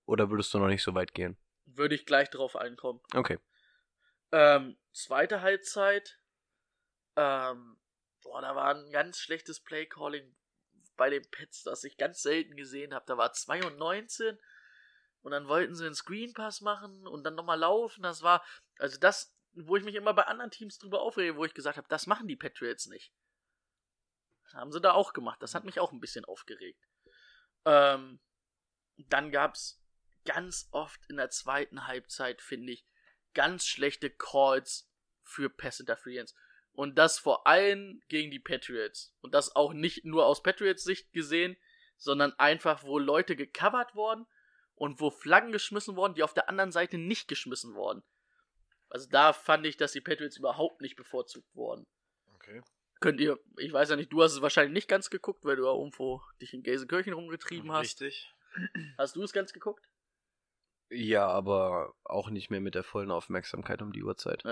Oder 0.05 0.31
würdest 0.31 0.55
du 0.55 0.59
noch 0.59 0.69
nicht 0.69 0.83
so 0.83 0.95
weit 0.95 1.14
gehen? 1.14 1.37
Würde 1.64 1.95
ich 1.97 2.07
gleich 2.07 2.31
drauf 2.31 2.55
einkommen. 2.55 3.01
Okay. 3.12 3.39
Ähm, 4.31 4.79
zweite 4.93 5.43
Halbzeit. 5.43 6.21
Ähm, 7.17 7.79
boah, 8.23 8.41
da 8.41 8.55
war 8.55 8.75
ein 8.75 8.91
ganz 8.93 9.19
schlechtes 9.19 9.61
Playcalling 9.61 10.37
bei 10.97 11.11
den 11.11 11.29
Pets, 11.31 11.64
das 11.64 11.85
ich 11.85 11.97
ganz 11.97 12.23
selten 12.23 12.57
gesehen 12.57 12.95
habe. 12.95 13.05
Da 13.07 13.17
war 13.19 13.33
2 13.33 13.64
und 13.67 13.79
19 13.79 14.39
und 15.27 15.33
dann 15.33 15.49
wollten 15.49 15.74
sie 15.74 15.85
einen 15.85 15.97
Screen 15.97 16.33
Pass 16.35 16.61
machen 16.61 17.05
und 17.05 17.24
dann 17.24 17.35
nochmal 17.35 17.59
laufen. 17.59 18.05
Das 18.05 18.22
war, 18.22 18.47
also 18.79 18.97
das, 18.97 19.37
wo 19.55 19.74
ich 19.74 19.83
mich 19.83 19.97
immer 19.97 20.14
bei 20.14 20.22
anderen 20.22 20.53
Teams 20.53 20.79
drüber 20.79 21.01
aufrege, 21.01 21.35
wo 21.35 21.45
ich 21.45 21.53
gesagt 21.53 21.77
habe, 21.77 21.89
das 21.89 22.07
machen 22.07 22.29
die 22.29 22.37
Patriots 22.37 22.87
nicht. 22.87 23.12
Das 24.45 24.55
haben 24.55 24.70
sie 24.70 24.81
da 24.81 24.93
auch 24.93 25.14
gemacht. 25.14 25.43
Das 25.43 25.57
hat 25.57 25.64
mich 25.64 25.81
auch 25.81 25.91
ein 25.91 25.99
bisschen 25.99 26.24
aufgeregt. 26.27 26.81
Ähm, 27.64 28.21
dann 28.99 29.33
gab's 29.33 29.83
ganz 30.26 30.68
oft 30.71 31.01
in 31.09 31.17
der 31.17 31.30
zweiten 31.30 31.88
Halbzeit, 31.88 32.41
finde 32.41 32.75
ich, 32.75 32.87
ganz 33.34 33.67
schlechte 33.67 34.11
Calls 34.11 34.88
für 35.25 35.51
Pass 35.51 35.80
Interference. 35.80 36.37
Und 36.71 36.99
das 36.99 37.18
vor 37.18 37.49
allem 37.49 38.01
gegen 38.07 38.30
die 38.30 38.38
Patriots. 38.38 39.13
Und 39.22 39.34
das 39.34 39.57
auch 39.57 39.72
nicht 39.72 40.05
nur 40.05 40.25
aus 40.25 40.45
Patriots 40.45 40.84
Sicht 40.84 41.13
gesehen, 41.13 41.57
sondern 41.96 42.33
einfach, 42.38 42.84
wo 42.84 43.01
Leute 43.01 43.34
gecovert 43.34 43.96
wurden 43.96 44.25
und 44.77 45.01
wo 45.01 45.11
Flaggen 45.11 45.53
geschmissen 45.53 45.97
wurden, 45.97 46.15
die 46.15 46.23
auf 46.23 46.35
der 46.35 46.49
anderen 46.49 46.71
Seite 46.71 46.99
nicht 46.99 47.29
geschmissen 47.29 47.75
wurden. 47.75 48.03
Also 48.89 49.09
da 49.11 49.33
fand 49.33 49.67
ich, 49.67 49.77
dass 49.77 49.93
die 49.93 50.01
Patriots 50.01 50.37
überhaupt 50.37 50.81
nicht 50.81 50.97
bevorzugt 50.97 51.55
wurden. 51.55 51.87
Okay. 52.35 52.63
Könnt 53.01 53.21
ihr, 53.21 53.39
ich 53.59 53.73
weiß 53.73 53.91
ja 53.91 53.97
nicht, 53.97 54.13
du 54.13 54.23
hast 54.23 54.33
es 54.33 54.43
wahrscheinlich 54.43 54.73
nicht 54.73 54.89
ganz 54.89 55.11
geguckt, 55.11 55.45
weil 55.45 55.57
du 55.57 55.65
ja 55.65 55.73
irgendwo 55.73 56.23
dich 56.41 56.55
in 56.55 56.63
Gelsenkirchen 56.63 57.13
rumgetrieben 57.13 57.73
hast. 57.73 58.01
Richtig. 58.01 58.33
Hast 58.97 59.17
du 59.17 59.23
es 59.23 59.33
ganz 59.33 59.53
geguckt? 59.53 59.85
Ja, 60.89 61.27
aber 61.27 61.95
auch 62.05 62.31
nicht 62.31 62.51
mehr 62.51 62.61
mit 62.61 62.75
der 62.75 62.85
vollen 62.85 63.11
Aufmerksamkeit 63.11 63.83
um 63.83 63.93
die 63.93 64.05
Uhrzeit. 64.05 64.45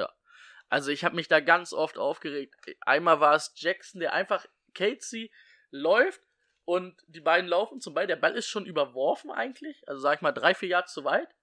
Also 0.69 0.91
ich 0.91 1.05
habe 1.05 1.15
mich 1.15 1.29
da 1.29 1.41
ganz 1.41 1.73
oft 1.73 1.97
aufgeregt. 1.97 2.55
Einmal 2.81 3.21
war 3.21 3.35
es 3.35 3.53
Jackson, 3.55 4.01
der 4.01 4.13
einfach 4.13 4.47
Casey 4.75 5.31
läuft 5.71 6.21
und 6.65 7.03
die 7.09 7.21
beiden 7.21 7.49
laufen 7.49 7.81
zum 7.81 7.95
Ball. 7.95 8.07
Der 8.07 8.17
Ball 8.17 8.35
ist 8.35 8.49
schon 8.49 8.67
überworfen 8.67 9.31
eigentlich, 9.31 9.87
also 9.89 10.01
sag 10.01 10.17
ich 10.17 10.23
mal 10.23 10.33
drei, 10.33 10.55
vier 10.55 10.69
Yards 10.71 10.93
zu 10.93 11.05
weit. 11.05 11.35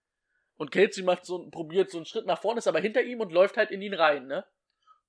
Und 0.56 0.72
Casey 0.72 1.04
macht 1.04 1.26
so, 1.26 1.50
probiert 1.50 1.90
so 1.90 1.98
einen 1.98 2.06
Schritt 2.06 2.26
nach 2.26 2.42
vorne, 2.42 2.60
ist 2.60 2.68
aber 2.68 2.80
hinter 2.80 3.02
ihm 3.02 3.20
und 3.20 3.32
läuft 3.32 3.58
halt 3.58 3.72
in 3.72 3.82
ihn 3.82 3.94
rein, 3.94 4.28
ne? 4.28 4.46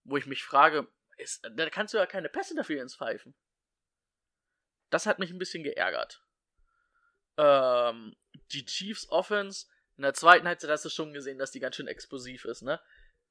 Wo 0.05 0.17
ich 0.17 0.27
mich 0.27 0.45
frage, 0.45 0.89
ist, 1.19 1.47
da 1.55 1.69
kannst 1.69 1.95
du 1.95 1.99
ja 1.99 2.07
keine 2.07 2.29
Pässe 2.29 2.55
dafür 2.55 2.81
ins 2.81 2.97
Pfeifen. 2.97 3.35
Das 4.91 5.07
hat 5.07 5.19
mich 5.19 5.31
ein 5.31 5.39
bisschen 5.39 5.63
geärgert. 5.63 6.23
Ähm, 7.37 8.17
die 8.53 8.65
Chiefs 8.65 9.09
Offense 9.11 9.67
in 9.97 10.03
der 10.03 10.15
zweiten 10.15 10.47
Halbzeit 10.47 10.71
hast 10.71 10.85
du 10.85 10.89
schon 10.89 11.13
gesehen, 11.13 11.39
dass 11.39 11.51
die 11.51 11.61
ganz 11.61 11.77
schön 11.77 11.87
explosiv 11.87 12.45
ist, 12.45 12.63
ne? 12.63 12.81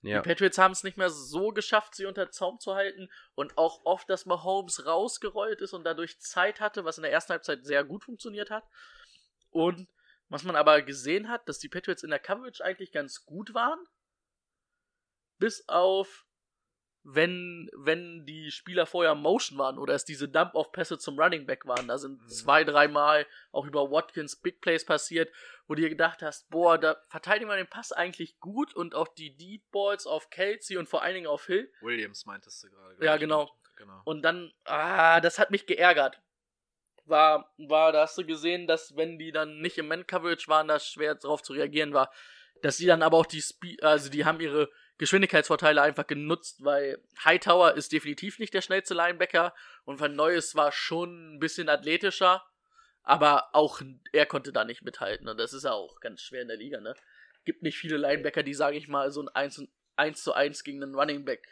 Ja. 0.04 0.22
Die 0.22 0.28
Patriots 0.28 0.58
haben 0.58 0.72
es 0.72 0.84
nicht 0.84 0.98
mehr 0.98 1.12
so 1.12 1.52
geschafft, 1.52 1.94
sie 1.96 2.06
unter 2.06 2.32
Zaum 2.32 2.60
zu 2.60 2.74
halten 2.74 3.10
und 3.36 3.58
auch 3.58 3.86
oft, 3.86 4.10
dass 4.10 4.26
Mahomes 4.26 4.86
rausgerollt 4.86 5.62
ist 5.62 5.74
und 5.74 5.84
dadurch 5.84 6.20
Zeit 6.20 6.60
hatte, 6.60 6.86
was 6.86 6.98
in 6.98 7.04
der 7.04 7.12
ersten 7.12 7.34
Halbzeit 7.34 7.66
sehr 7.66 7.84
gut 7.84 8.04
funktioniert 8.04 8.50
hat. 8.50 8.64
Und 9.52 9.88
Was 10.32 10.44
man 10.44 10.56
aber 10.56 10.82
gesehen 10.82 11.28
hat, 11.28 11.50
dass 11.50 11.60
die 11.60 11.68
Patriots 11.68 12.04
in 12.04 12.10
der 12.10 12.18
Coverage 12.18 12.64
eigentlich 12.64 12.94
ganz 12.94 13.26
gut 13.26 13.54
waren. 13.54 13.86
Bis 15.40 15.68
auf, 15.68 16.26
wenn, 17.04 17.70
wenn 17.74 18.26
die 18.26 18.52
Spieler 18.52 18.86
vorher 18.86 19.16
Motion 19.16 19.58
waren 19.58 19.80
oder 19.80 19.96
es 19.96 20.06
diese 20.06 20.30
Dump-Off-Pässe 20.30 21.00
zum 21.00 21.20
Running 21.20 21.48
Back 21.48 21.66
waren. 21.66 21.88
Da 21.88 21.98
sind 21.98 22.22
Mhm. 22.22 22.28
zwei, 22.28 22.64
dreimal 22.64 23.26
auch 23.52 23.66
über 23.66 23.90
Watkins 23.90 24.36
Big 24.36 24.62
Plays 24.62 24.86
passiert, 24.86 25.34
wo 25.68 25.74
du 25.74 25.82
dir 25.82 25.90
gedacht 25.90 26.22
hast, 26.22 26.50
boah, 26.50 26.78
da 26.78 26.98
verteidigen 27.08 27.50
wir 27.50 27.56
den 27.58 27.68
Pass 27.68 27.92
eigentlich 27.92 28.40
gut 28.40 28.76
und 28.76 28.94
auch 28.94 29.08
die 29.08 29.36
Deep 29.36 29.64
Balls 29.72 30.06
auf 30.06 30.30
Kelsey 30.30 30.78
und 30.78 30.88
vor 30.90 31.02
allen 31.02 31.16
Dingen 31.16 31.28
auf 31.28 31.48
Hill. 31.48 31.72
Williams 31.82 32.26
meintest 32.26 32.64
du 32.64 32.70
gerade. 32.70 32.94
Ja, 32.96 33.00
glaub 33.00 33.16
ich. 33.16 33.20
genau. 33.22 33.52
genau. 33.78 34.02
Und 34.06 34.22
dann, 34.22 34.54
ah, 34.66 35.20
das 35.22 35.40
hat 35.40 35.50
mich 35.50 35.66
geärgert. 35.66 36.22
War, 37.06 37.52
war, 37.58 37.92
da 37.92 38.02
hast 38.04 38.18
du 38.18 38.26
gesehen, 38.26 38.68
dass 38.68 38.96
wenn 38.96 39.18
die 39.18 39.32
dann 39.32 39.60
nicht 39.60 39.78
im 39.80 39.88
Man-Coverage 39.88 40.48
waren, 40.50 40.68
da 40.68 40.80
schwer 40.80 41.16
drauf 41.16 41.42
zu 41.42 41.54
reagieren 41.54 41.94
war. 41.94 42.12
Dass 42.62 42.78
sie 42.78 42.86
dann 42.86 43.02
aber 43.02 43.18
auch 43.18 43.26
die 43.26 43.42
Speed, 43.42 43.82
also 43.82 44.12
die 44.12 44.24
haben 44.24 44.40
ihre 44.40 44.70
Geschwindigkeitsvorteile 44.98 45.82
einfach 45.82 46.06
genutzt, 46.06 46.64
weil 46.64 47.02
Hightower 47.24 47.74
ist 47.74 47.92
definitiv 47.92 48.40
nicht 48.40 48.54
der 48.54 48.62
schnellste 48.62 48.94
Linebacker 48.94 49.54
und 49.84 50.00
Van 50.00 50.16
Neues 50.16 50.56
war 50.56 50.72
schon 50.72 51.36
ein 51.36 51.40
bisschen 51.40 51.70
athletischer, 51.70 52.46
aber 53.04 53.56
auch 53.56 53.82
er 54.12 54.26
konnte 54.28 54.54
da 54.54 54.64
nicht 54.64 54.84
mithalten 54.84 55.28
und 55.28 55.40
das 55.40 55.54
ist 55.54 55.64
ja 55.64 55.72
auch 55.72 56.00
ganz 56.02 56.22
schwer 56.22 56.44
in 56.44 56.50
der 56.50 56.58
Liga, 56.58 56.80
ne? 56.80 56.94
Gibt 57.46 57.64
nicht 57.64 57.78
viele 57.78 57.98
Linebacker, 57.98 58.44
die, 58.44 58.54
sage 58.54 58.78
ich 58.78 58.88
mal, 58.88 59.12
so 59.12 59.24
ein 59.24 59.30
1, 59.30 59.58
und- 59.60 59.70
1 59.96 60.24
zu 60.24 60.34
1 60.34 60.64
gegen 60.64 60.84
einen 60.84 60.94
Running 60.94 61.26
Back 61.26 61.48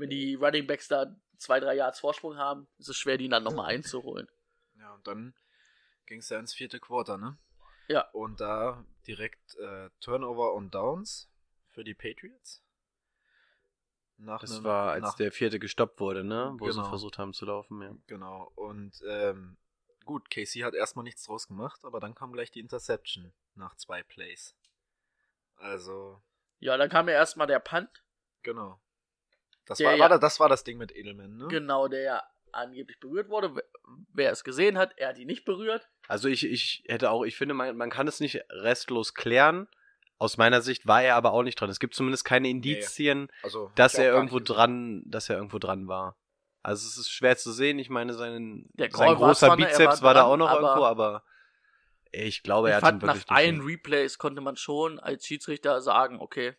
wenn 0.00 0.10
die 0.10 0.34
Running 0.34 0.66
Backs 0.66 0.88
da 0.88 1.14
zwei, 1.36 1.60
drei 1.60 1.74
Yards 1.74 2.00
Vorsprung 2.00 2.36
haben, 2.36 2.66
ist 2.78 2.88
es 2.88 2.96
schwer, 2.96 3.18
die 3.18 3.28
dann 3.28 3.44
nochmal 3.44 3.66
einzuholen. 3.66 4.28
Ja, 4.78 4.94
und 4.94 5.06
dann 5.06 5.34
ging 6.06 6.18
es 6.18 6.28
ja 6.30 6.38
ins 6.38 6.54
vierte 6.54 6.80
Quarter, 6.80 7.18
ne? 7.18 7.38
Ja. 7.88 8.08
Und 8.12 8.40
da 8.40 8.84
direkt 9.06 9.56
äh, 9.56 9.90
Turnover 10.00 10.54
und 10.54 10.74
Downs 10.74 11.29
für 11.70 11.84
die 11.84 11.94
Patriots. 11.94 12.62
Nach 14.16 14.40
Das 14.40 14.52
einem- 14.52 14.64
war, 14.64 14.92
als 14.92 15.02
nach, 15.02 15.16
der 15.16 15.32
vierte 15.32 15.58
gestoppt 15.58 15.98
wurde, 16.00 16.24
ne? 16.24 16.54
Wo 16.58 16.70
sie 16.70 16.76
Genau. 16.78 16.88
versucht 16.90 17.18
haben 17.18 17.32
zu 17.32 17.46
laufen, 17.46 17.80
ja. 17.80 17.94
Genau. 18.06 18.52
Und 18.54 19.00
ähm, 19.08 19.56
gut, 20.04 20.30
Casey 20.30 20.60
hat 20.60 20.74
erstmal 20.74 21.04
nichts 21.04 21.24
draus 21.24 21.48
gemacht, 21.48 21.84
aber 21.84 22.00
dann 22.00 22.14
kam 22.14 22.32
gleich 22.32 22.50
die 22.50 22.60
Interception 22.60 23.32
nach 23.54 23.74
zwei 23.76 24.02
Plays. 24.02 24.54
Also, 25.56 26.22
Ja, 26.58 26.76
dann 26.76 26.90
kam 26.90 27.08
ja 27.08 27.14
erstmal 27.14 27.46
der 27.46 27.60
Punt, 27.60 28.04
genau. 28.42 28.80
Das, 29.64 29.80
war, 29.80 29.92
ja- 29.94 29.98
war, 29.98 30.08
da- 30.10 30.18
das 30.18 30.38
war 30.40 30.48
das 30.50 30.64
Ding 30.64 30.76
mit 30.78 30.94
Edelman, 30.94 31.36
ne? 31.38 31.48
genau, 31.48 31.88
der 31.88 32.02
ja 32.02 32.22
angeblich 32.52 32.98
berührt 33.00 33.28
wurde. 33.28 33.54
Wer- 33.56 33.64
Wer 34.12 34.30
es 34.32 34.44
gesehen 34.44 34.76
hat, 34.78 34.96
er 34.98 35.08
hat 35.08 35.18
ihn 35.18 35.26
nicht 35.26 35.44
berührt. 35.44 35.88
Also 36.08 36.28
ich, 36.28 36.44
ich 36.44 36.84
hätte 36.86 37.10
auch, 37.10 37.24
ich 37.24 37.36
finde, 37.36 37.54
man, 37.54 37.76
man 37.76 37.90
kann 37.90 38.06
es 38.08 38.20
nicht 38.20 38.40
restlos 38.50 39.14
klären. 39.14 39.66
Aus 40.20 40.36
meiner 40.36 40.60
Sicht 40.60 40.86
war 40.86 41.02
er 41.02 41.16
aber 41.16 41.32
auch 41.32 41.42
nicht 41.42 41.58
dran. 41.60 41.70
Es 41.70 41.80
gibt 41.80 41.94
zumindest 41.94 42.24
keine 42.24 42.48
Indizien, 42.50 43.28
Also, 43.42 43.68
hab 43.68 43.76
dass 43.76 43.94
er 43.94 44.12
irgendwo 44.12 44.38
dran, 44.38 45.02
dass 45.06 45.28
er 45.30 45.36
irgendwo 45.36 45.58
dran 45.58 45.88
war. 45.88 46.16
Also 46.62 46.86
es 46.86 46.98
ist 46.98 47.10
schwer 47.10 47.36
zu 47.38 47.52
sehen. 47.52 47.78
Ich 47.78 47.88
meine, 47.88 48.12
sein, 48.12 48.68
sein 48.76 48.90
großer 48.90 49.56
ne, 49.56 49.62
er 49.64 49.68
Bizeps 49.68 50.02
war 50.02 50.08
war, 50.08 50.14
da 50.14 50.20
dran, 50.20 50.30
auch 50.30 50.36
noch 50.36 50.48
aber- 50.50 50.60
irgendwo, 50.60 50.84
aber 50.84 51.24
ich 52.12 52.42
glaube, 52.42 52.68
er 52.70 52.78
ich 52.78 52.82
hat 52.84 52.90
fand, 52.90 53.02
ihn 53.02 53.06
nach 53.06 53.14
wirklich 53.14 53.30
allen 53.30 53.58
nicht. 53.58 53.66
Replays 53.66 54.18
konnte 54.18 54.40
man 54.42 54.56
schon 54.56 54.98
als 54.98 55.24
Schiedsrichter 55.26 55.80
sagen, 55.80 56.20
okay, 56.20 56.54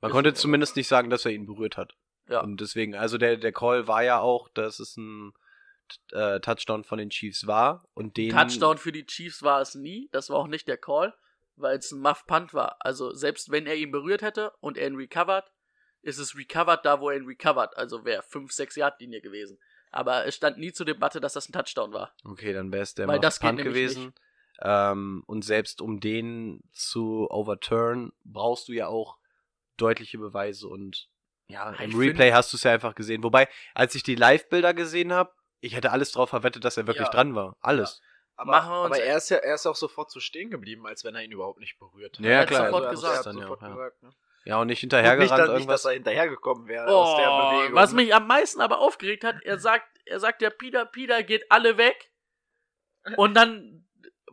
Man 0.00 0.10
konnte 0.10 0.34
zumindest 0.34 0.74
nicht 0.74 0.88
sagen, 0.88 1.08
dass 1.08 1.24
er 1.24 1.30
ihn 1.30 1.46
berührt 1.46 1.76
hat. 1.76 1.94
ja. 2.28 2.40
Und 2.40 2.60
deswegen, 2.60 2.96
also 2.96 3.16
der, 3.16 3.36
der 3.36 3.52
Call 3.52 3.86
war 3.86 4.02
ja 4.02 4.18
auch, 4.18 4.48
dass 4.48 4.80
es 4.80 4.96
ein 4.96 5.32
äh, 6.10 6.40
Touchdown 6.40 6.82
von 6.82 6.98
den 6.98 7.10
Chiefs 7.10 7.46
war 7.46 7.84
und 7.94 8.16
den 8.16 8.30
Touchdown 8.32 8.78
für 8.78 8.90
die 8.90 9.06
Chiefs 9.06 9.42
war 9.44 9.60
es 9.60 9.76
nie. 9.76 10.08
Das 10.10 10.30
war 10.30 10.38
auch 10.38 10.48
nicht 10.48 10.66
der 10.66 10.78
Call, 10.78 11.14
weil 11.62 11.78
es 11.78 11.90
ein 11.92 12.00
Muff 12.00 12.26
Punt 12.26 12.52
war. 12.52 12.76
Also 12.80 13.12
selbst 13.14 13.50
wenn 13.50 13.66
er 13.66 13.76
ihn 13.76 13.90
berührt 13.90 14.22
hätte 14.22 14.52
und 14.60 14.76
er 14.76 14.88
ihn 14.88 14.96
recovered, 14.96 15.44
ist 16.02 16.18
es 16.18 16.36
recovered 16.36 16.84
da, 16.84 17.00
wo 17.00 17.10
er 17.10 17.16
ihn 17.16 17.26
recovered. 17.26 17.76
Also 17.76 18.04
wäre 18.04 18.22
5, 18.22 18.52
6 18.52 18.76
Yard 18.76 19.00
Linie 19.00 19.20
gewesen. 19.20 19.58
Aber 19.90 20.26
es 20.26 20.34
stand 20.34 20.58
nie 20.58 20.72
zur 20.72 20.86
Debatte, 20.86 21.20
dass 21.20 21.34
das 21.34 21.48
ein 21.48 21.52
Touchdown 21.52 21.92
war. 21.92 22.12
Okay, 22.24 22.52
dann 22.52 22.72
wäre 22.72 22.82
es 22.82 22.94
der 22.94 23.06
Weil 23.08 23.20
Muff 23.20 23.40
Punt 23.40 23.62
gewesen. 23.62 24.12
Ähm, 24.60 25.22
und 25.26 25.44
selbst 25.44 25.80
um 25.80 26.00
den 26.00 26.62
zu 26.72 27.28
overturn, 27.30 28.12
brauchst 28.24 28.68
du 28.68 28.72
ja 28.72 28.86
auch 28.88 29.18
deutliche 29.76 30.18
Beweise 30.18 30.68
und 30.68 31.08
ja, 31.48 31.70
im 31.70 31.98
Replay 31.98 32.32
hast 32.32 32.52
du 32.52 32.56
es 32.56 32.62
ja 32.62 32.72
einfach 32.72 32.94
gesehen. 32.94 33.22
Wobei, 33.22 33.48
als 33.74 33.94
ich 33.94 34.02
die 34.02 34.14
Live-Bilder 34.14 34.72
gesehen 34.72 35.12
habe, 35.12 35.32
ich 35.60 35.74
hätte 35.76 35.90
alles 35.92 36.12
drauf 36.12 36.30
verwettet, 36.30 36.64
dass 36.64 36.76
er 36.76 36.86
wirklich 36.86 37.08
Ja. 37.08 37.12
dran 37.12 37.34
war. 37.34 37.56
Alles. 37.60 38.00
Aber, 38.36 38.50
Machen 38.52 38.70
wir 38.72 38.80
uns- 38.82 38.96
aber 38.96 39.02
er 39.04 39.16
ist 39.18 39.28
ja 39.30 39.36
er 39.38 39.54
ist 39.54 39.66
auch 39.66 39.76
sofort 39.76 40.10
so 40.10 40.18
stehen 40.20 40.50
geblieben, 40.50 40.86
als 40.86 41.04
wenn 41.04 41.14
er 41.14 41.22
ihn 41.22 41.32
überhaupt 41.32 41.60
nicht 41.60 41.78
berührt 41.78 42.18
hat. 42.18 42.24
Ja, 42.24 42.38
hat 42.40 42.48
klar. 42.48 42.66
sofort 42.66 42.84
also, 42.86 43.06
er 43.06 43.10
gesagt. 43.10 43.26
dann 43.26 43.36
ja, 43.36 43.42
sofort 43.42 43.62
ja. 43.62 43.68
gesagt, 43.68 44.02
ne? 44.02 44.10
ja, 44.10 44.14
und 44.14 44.46
nicht 44.46 44.60
Und 44.60 44.66
nicht, 44.68 44.80
hinterhergerannt 44.80 45.30
dass, 45.30 45.38
nicht, 45.38 45.48
irgendwas. 45.54 45.82
dass 45.82 45.90
er 45.90 45.94
hinterhergekommen 45.94 46.66
wäre 46.66 46.86
aus 46.88 47.16
der 47.16 47.30
Oh, 47.30 47.50
Bewegung. 47.58 47.74
was 47.76 47.92
mich 47.92 48.14
am 48.14 48.26
meisten 48.26 48.60
aber 48.60 48.78
aufgeregt 48.78 49.22
hat, 49.24 49.36
er 49.42 49.58
sagt, 49.58 49.86
er 50.06 50.18
sagt 50.18 50.42
ja, 50.42 50.50
Peter, 50.50 50.84
Peter, 50.86 51.22
geht 51.22 51.44
alle 51.50 51.76
weg. 51.76 52.10
Und 53.16 53.34
dann, 53.34 53.86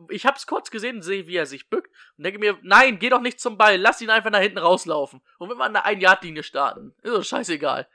ich 0.08 0.26
hab's 0.26 0.46
kurz 0.46 0.70
gesehen, 0.70 1.02
sehe, 1.02 1.26
wie 1.26 1.36
er 1.36 1.46
sich 1.46 1.68
bückt 1.68 1.94
und 2.16 2.24
denke 2.24 2.38
mir, 2.38 2.58
nein, 2.62 2.98
geh 2.98 3.08
doch 3.10 3.20
nicht 3.20 3.38
zum 3.40 3.58
Ball, 3.58 3.76
lass 3.76 4.00
ihn 4.00 4.10
einfach 4.10 4.30
nach 4.30 4.40
hinten 4.40 4.58
rauslaufen. 4.58 5.20
Und 5.38 5.50
wenn 5.50 5.58
wir 5.58 5.64
an 5.64 5.72
der 5.74 5.84
Ein-Yard-Linie 5.84 6.42
starten, 6.42 6.94
ist 7.02 7.12
doch 7.12 7.22
scheißegal. 7.24 7.86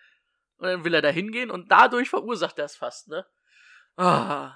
Und 0.57 0.67
dann 0.67 0.83
will 0.85 0.93
er 0.93 1.01
da 1.01 1.09
hingehen 1.09 1.51
und 1.51 1.69
dadurch 1.71 2.09
verursacht 2.09 2.59
er 2.59 2.65
es 2.65 2.75
fast, 2.77 3.07
ne? 3.09 3.25
Ah, 3.97 4.53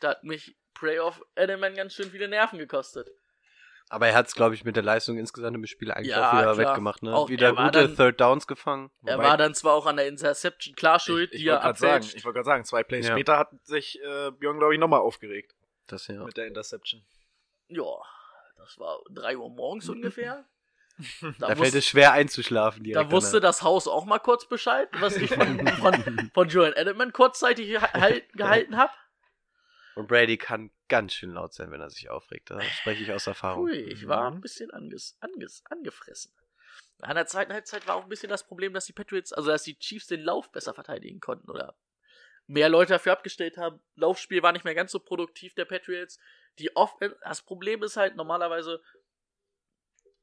da 0.00 0.10
hat 0.10 0.24
mich 0.24 0.56
Prey 0.80 0.98
of 0.98 1.22
Edelman 1.36 1.74
ganz 1.74 1.92
schön 1.94 2.10
viele 2.10 2.26
Nerven 2.28 2.58
gekostet. 2.58 3.08
Aber 3.92 4.06
er 4.06 4.14
hat 4.14 4.28
es, 4.28 4.34
glaube 4.36 4.54
ich, 4.54 4.64
mit 4.64 4.76
der 4.76 4.84
Leistung 4.84 5.18
insgesamt 5.18 5.56
im 5.56 5.66
Spiel 5.66 5.90
eigentlich 5.90 6.08
Ja, 6.10 6.28
auch 6.30 6.32
wieder 6.38 6.54
klar. 6.54 6.58
weggemacht. 6.58 7.02
Ne? 7.02 7.12
Auch 7.14 7.28
wieder 7.28 7.48
er 7.48 7.54
gute 7.54 7.70
dann- 7.88 7.96
Third 7.96 8.20
Downs 8.20 8.46
gefangen. 8.46 8.90
Er 9.04 9.18
war 9.18 9.36
dann 9.36 9.52
zwar 9.54 9.74
auch 9.74 9.86
an 9.86 9.96
der 9.96 10.06
Interception 10.06 10.74
klar 10.76 11.00
schuld, 11.00 11.30
ich, 11.32 11.38
ich 11.38 11.42
die 11.42 11.48
er 11.48 11.54
wollte 11.54 11.64
gerade 11.66 11.78
sagen, 11.78 12.04
ich 12.16 12.24
wollte 12.24 12.34
gerade 12.36 12.46
sagen, 12.46 12.64
zwei 12.64 12.82
Plays 12.84 13.08
Ja. 13.08 13.14
später 13.14 13.36
hat 13.36 13.50
sich 13.64 14.00
äh, 14.00 14.30
Björn, 14.30 14.58
glaube 14.58 14.74
ich, 14.74 14.80
nochmal 14.80 15.00
aufgeregt 15.00 15.54
das 15.88 16.06
ja. 16.06 16.22
mit 16.22 16.36
der 16.36 16.46
Interception. 16.46 17.02
Ja, 17.66 17.82
das 18.58 18.78
war 18.78 19.00
3 19.10 19.36
Uhr 19.36 19.50
morgens 19.50 19.88
ungefähr. 19.88 20.44
Da, 21.38 21.48
Da, 21.48 21.56
fällt 21.56 21.74
es 21.74 21.86
schwer 21.86 22.12
einzuschlafen. 22.12 22.84
direkt 22.84 23.06
da 23.08 23.10
wusste 23.10 23.40
danach. 23.40 23.48
das 23.56 23.62
Haus 23.62 23.88
auch 23.88 24.04
mal 24.04 24.18
kurz 24.18 24.46
Bescheid, 24.46 24.86
was 25.00 25.16
ich 25.16 25.30
von, 25.34 25.66
von, 25.66 26.30
von 26.34 26.48
Joel 26.50 26.74
Edelman 26.76 27.14
kurzzeitig 27.14 27.80
halt, 27.80 28.30
gehalten 28.34 28.76
habe. 28.76 28.92
Und 29.94 30.08
Brady 30.08 30.36
kann 30.36 30.70
ganz 30.88 31.14
schön 31.14 31.30
laut 31.30 31.52
sein, 31.52 31.70
wenn 31.70 31.80
er 31.80 31.90
sich 31.90 32.10
aufregt. 32.10 32.50
Da 32.50 32.60
spreche 32.60 33.02
ich 33.02 33.12
aus 33.12 33.26
Erfahrung. 33.26 33.64
Ui, 33.64 33.76
ich 33.76 34.06
war 34.06 34.30
ein 34.30 34.40
bisschen 34.40 34.70
anges, 34.70 35.16
anges, 35.20 35.62
angefressen. 35.68 36.32
An 37.00 37.16
der 37.16 37.26
zweiten 37.26 37.52
Halbzeit 37.52 37.86
war 37.86 37.96
auch 37.96 38.02
ein 38.04 38.08
bisschen 38.08 38.28
das 38.28 38.46
Problem, 38.46 38.72
dass 38.72 38.84
die 38.84 38.92
Patriots, 38.92 39.32
also 39.32 39.50
dass 39.50 39.62
die 39.62 39.78
Chiefs 39.78 40.06
den 40.06 40.20
Lauf 40.20 40.52
besser 40.52 40.74
verteidigen 40.74 41.20
konnten 41.20 41.50
oder 41.50 41.76
mehr 42.46 42.68
Leute 42.68 42.92
dafür 42.92 43.12
abgestellt 43.12 43.56
haben. 43.56 43.80
Laufspiel 43.94 44.42
war 44.42 44.52
nicht 44.52 44.64
mehr 44.64 44.74
ganz 44.74 44.92
so 44.92 44.98
produktiv 44.98 45.54
der 45.54 45.64
Patriots. 45.64 46.18
Die 46.58 46.74
Off 46.76 46.96
das 47.22 47.42
Problem 47.42 47.82
ist 47.82 47.96
halt 47.96 48.16
normalerweise, 48.16 48.82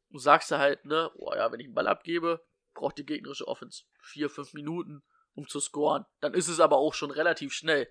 du 0.10 0.20
sagst 0.20 0.52
du 0.52 0.58
halt, 0.58 0.86
ne, 0.86 1.12
oh 1.16 1.34
ja, 1.34 1.52
wenn 1.52 1.60
ich 1.60 1.68
einen 1.68 1.76
Ball 1.76 1.88
abgebe, 1.88 2.46
braucht 2.74 2.98
die 2.98 3.06
gegnerische 3.06 3.48
Offense 3.48 3.86
vier, 4.02 4.30
fünf 4.30 4.54
Minuten, 4.54 5.04
um 5.34 5.48
zu 5.48 5.60
scoren. 5.60 6.06
Dann 6.20 6.34
ist 6.34 6.48
es 6.48 6.60
aber 6.60 6.78
auch 6.78 6.94
schon 6.94 7.12
relativ 7.12 7.54
schnell. 7.54 7.90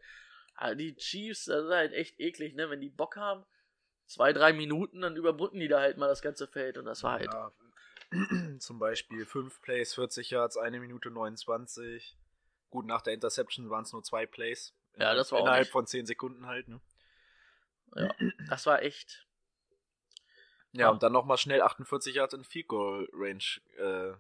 Aber 0.56 0.74
die 0.74 0.96
Chiefs, 0.96 1.44
das 1.44 1.64
ist 1.64 1.70
halt 1.70 1.92
echt 1.92 2.18
eklig, 2.18 2.54
ne, 2.54 2.70
wenn 2.70 2.80
die 2.80 2.88
Bock 2.90 3.16
haben, 3.16 3.44
zwei, 4.06 4.32
drei 4.32 4.52
Minuten, 4.52 5.02
dann 5.02 5.16
überbrücken 5.16 5.60
die 5.60 5.68
da 5.68 5.80
halt 5.80 5.98
mal 5.98 6.08
das 6.08 6.22
ganze 6.22 6.46
Feld 6.46 6.78
und 6.78 6.86
das 6.86 7.02
war 7.02 7.12
halt. 7.18 7.32
Ja, 7.32 7.52
zum 8.58 8.78
Beispiel 8.78 9.26
5 9.26 9.60
Plays, 9.60 9.94
40 9.94 10.30
Yards, 10.30 10.56
1 10.56 10.78
Minute 10.78 11.10
29. 11.10 12.16
Gut, 12.70 12.86
nach 12.86 13.02
der 13.02 13.14
Interception 13.14 13.68
waren 13.70 13.82
es 13.82 13.92
nur 13.92 14.02
zwei 14.02 14.26
Plays. 14.26 14.74
Ja, 14.98 15.14
das 15.14 15.30
war 15.30 15.40
auch 15.40 15.42
Innerhalb 15.42 15.68
von 15.68 15.86
10 15.86 16.06
Sekunden 16.06 16.46
halt, 16.46 16.68
ne? 16.68 16.80
Das 18.48 18.66
war 18.66 18.82
echt. 18.82 19.26
Ja, 20.72 20.82
Ja. 20.82 20.88
und 20.90 21.02
dann 21.02 21.12
nochmal 21.12 21.38
schnell 21.38 21.62
48 21.62 22.14
Yards 22.14 22.34
in 22.34 22.44
Field 22.44 22.68
Goal 22.68 23.08
Range. 23.12 23.44
Äh, 23.78 24.16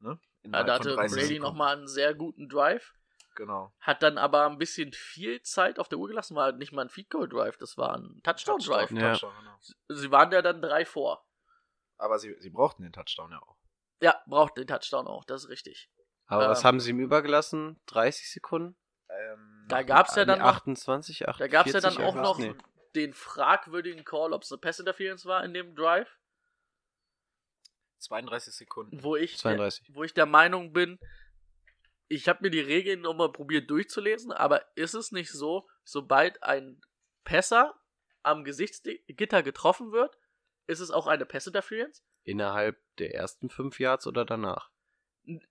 ne? 0.00 0.18
Ja, 0.44 0.64
da 0.64 0.74
hatte 0.74 0.94
30 0.94 1.18
Brady 1.18 1.38
nochmal 1.38 1.76
einen 1.76 1.88
sehr 1.88 2.14
guten 2.14 2.48
Drive. 2.48 2.94
Genau. 3.36 3.72
Hat 3.80 4.02
dann 4.02 4.18
aber 4.18 4.46
ein 4.46 4.58
bisschen 4.58 4.92
viel 4.92 5.40
Zeit 5.42 5.78
auf 5.78 5.88
der 5.88 5.98
Uhr 5.98 6.08
gelassen. 6.08 6.34
War 6.36 6.44
halt 6.44 6.58
nicht 6.58 6.72
mal 6.72 6.82
ein 6.82 6.88
Feed 6.90 7.08
Goal 7.10 7.28
Drive, 7.28 7.56
das 7.58 7.78
war 7.78 7.96
ein 7.96 8.20
Touchdown 8.22 8.58
Drive. 8.58 8.90
Ja. 8.90 9.12
Touchdown, 9.12 9.32
genau. 9.40 9.58
Sie 9.88 10.10
waren 10.10 10.30
ja 10.32 10.42
dann 10.42 10.60
drei 10.60 10.84
vor. 10.84 11.24
Aber 11.96 12.18
sie, 12.18 12.34
sie 12.40 12.50
brauchten 12.50 12.82
den 12.82 12.92
Touchdown 12.92 13.30
ja 13.32 13.40
auch. 13.40 13.56
Ja, 14.02 14.20
braucht 14.26 14.56
den 14.56 14.66
Touchdown 14.66 15.06
auch, 15.06 15.24
das 15.24 15.44
ist 15.44 15.50
richtig. 15.50 15.90
Aber 16.26 16.48
was 16.48 16.60
Ähm, 16.60 16.64
haben 16.64 16.80
sie 16.80 16.90
ihm 16.90 17.00
übergelassen? 17.00 17.80
30 17.86 18.30
Sekunden? 18.30 18.76
Ähm, 19.08 19.66
Da 19.68 19.82
gab's 19.82 20.16
ja 20.16 20.22
Ah, 20.22 20.24
dann 20.26 20.38
nee, 20.38 20.44
noch, 20.44 20.50
28, 20.52 21.18
da 21.20 21.26
48, 21.26 21.52
gab's 21.52 21.72
ja 21.72 21.80
dann 21.80 21.96
auch 21.98 22.14
noch 22.14 22.38
Nee. 22.38 22.54
den 22.94 23.12
fragwürdigen 23.14 24.04
Call, 24.04 24.32
ob 24.32 24.42
es 24.42 24.50
eine 24.52 24.58
Pass 24.58 24.78
Interference 24.80 25.24
war 25.26 25.44
in 25.44 25.52
dem 25.54 25.74
Drive, 25.74 26.08
32 27.98 28.54
Sekunden. 28.54 29.02
wo 29.02 29.16
ich, 29.16 29.36
32. 29.38 29.90
wo 29.94 30.02
ich 30.04 30.14
der 30.14 30.26
Meinung 30.26 30.72
bin, 30.72 30.98
ich 32.10 32.28
habe 32.28 32.40
mir 32.42 32.50
die 32.50 32.60
Regeln 32.60 33.00
nochmal 33.02 33.30
probiert 33.30 33.70
durchzulesen, 33.70 34.32
aber 34.32 34.64
ist 34.74 34.94
es 34.94 35.12
nicht 35.12 35.30
so, 35.30 35.68
sobald 35.84 36.42
ein 36.42 36.80
Passer 37.22 37.80
am 38.22 38.42
Gesichtsgitter 38.42 39.42
getroffen 39.44 39.92
wird, 39.92 40.18
ist 40.66 40.80
es 40.80 40.90
auch 40.90 41.06
eine 41.06 41.24
Pass-Interference. 41.24 42.04
Innerhalb 42.24 42.78
der 42.98 43.14
ersten 43.14 43.48
fünf 43.48 43.78
Yards 43.78 44.08
oder 44.08 44.24
danach? 44.24 44.70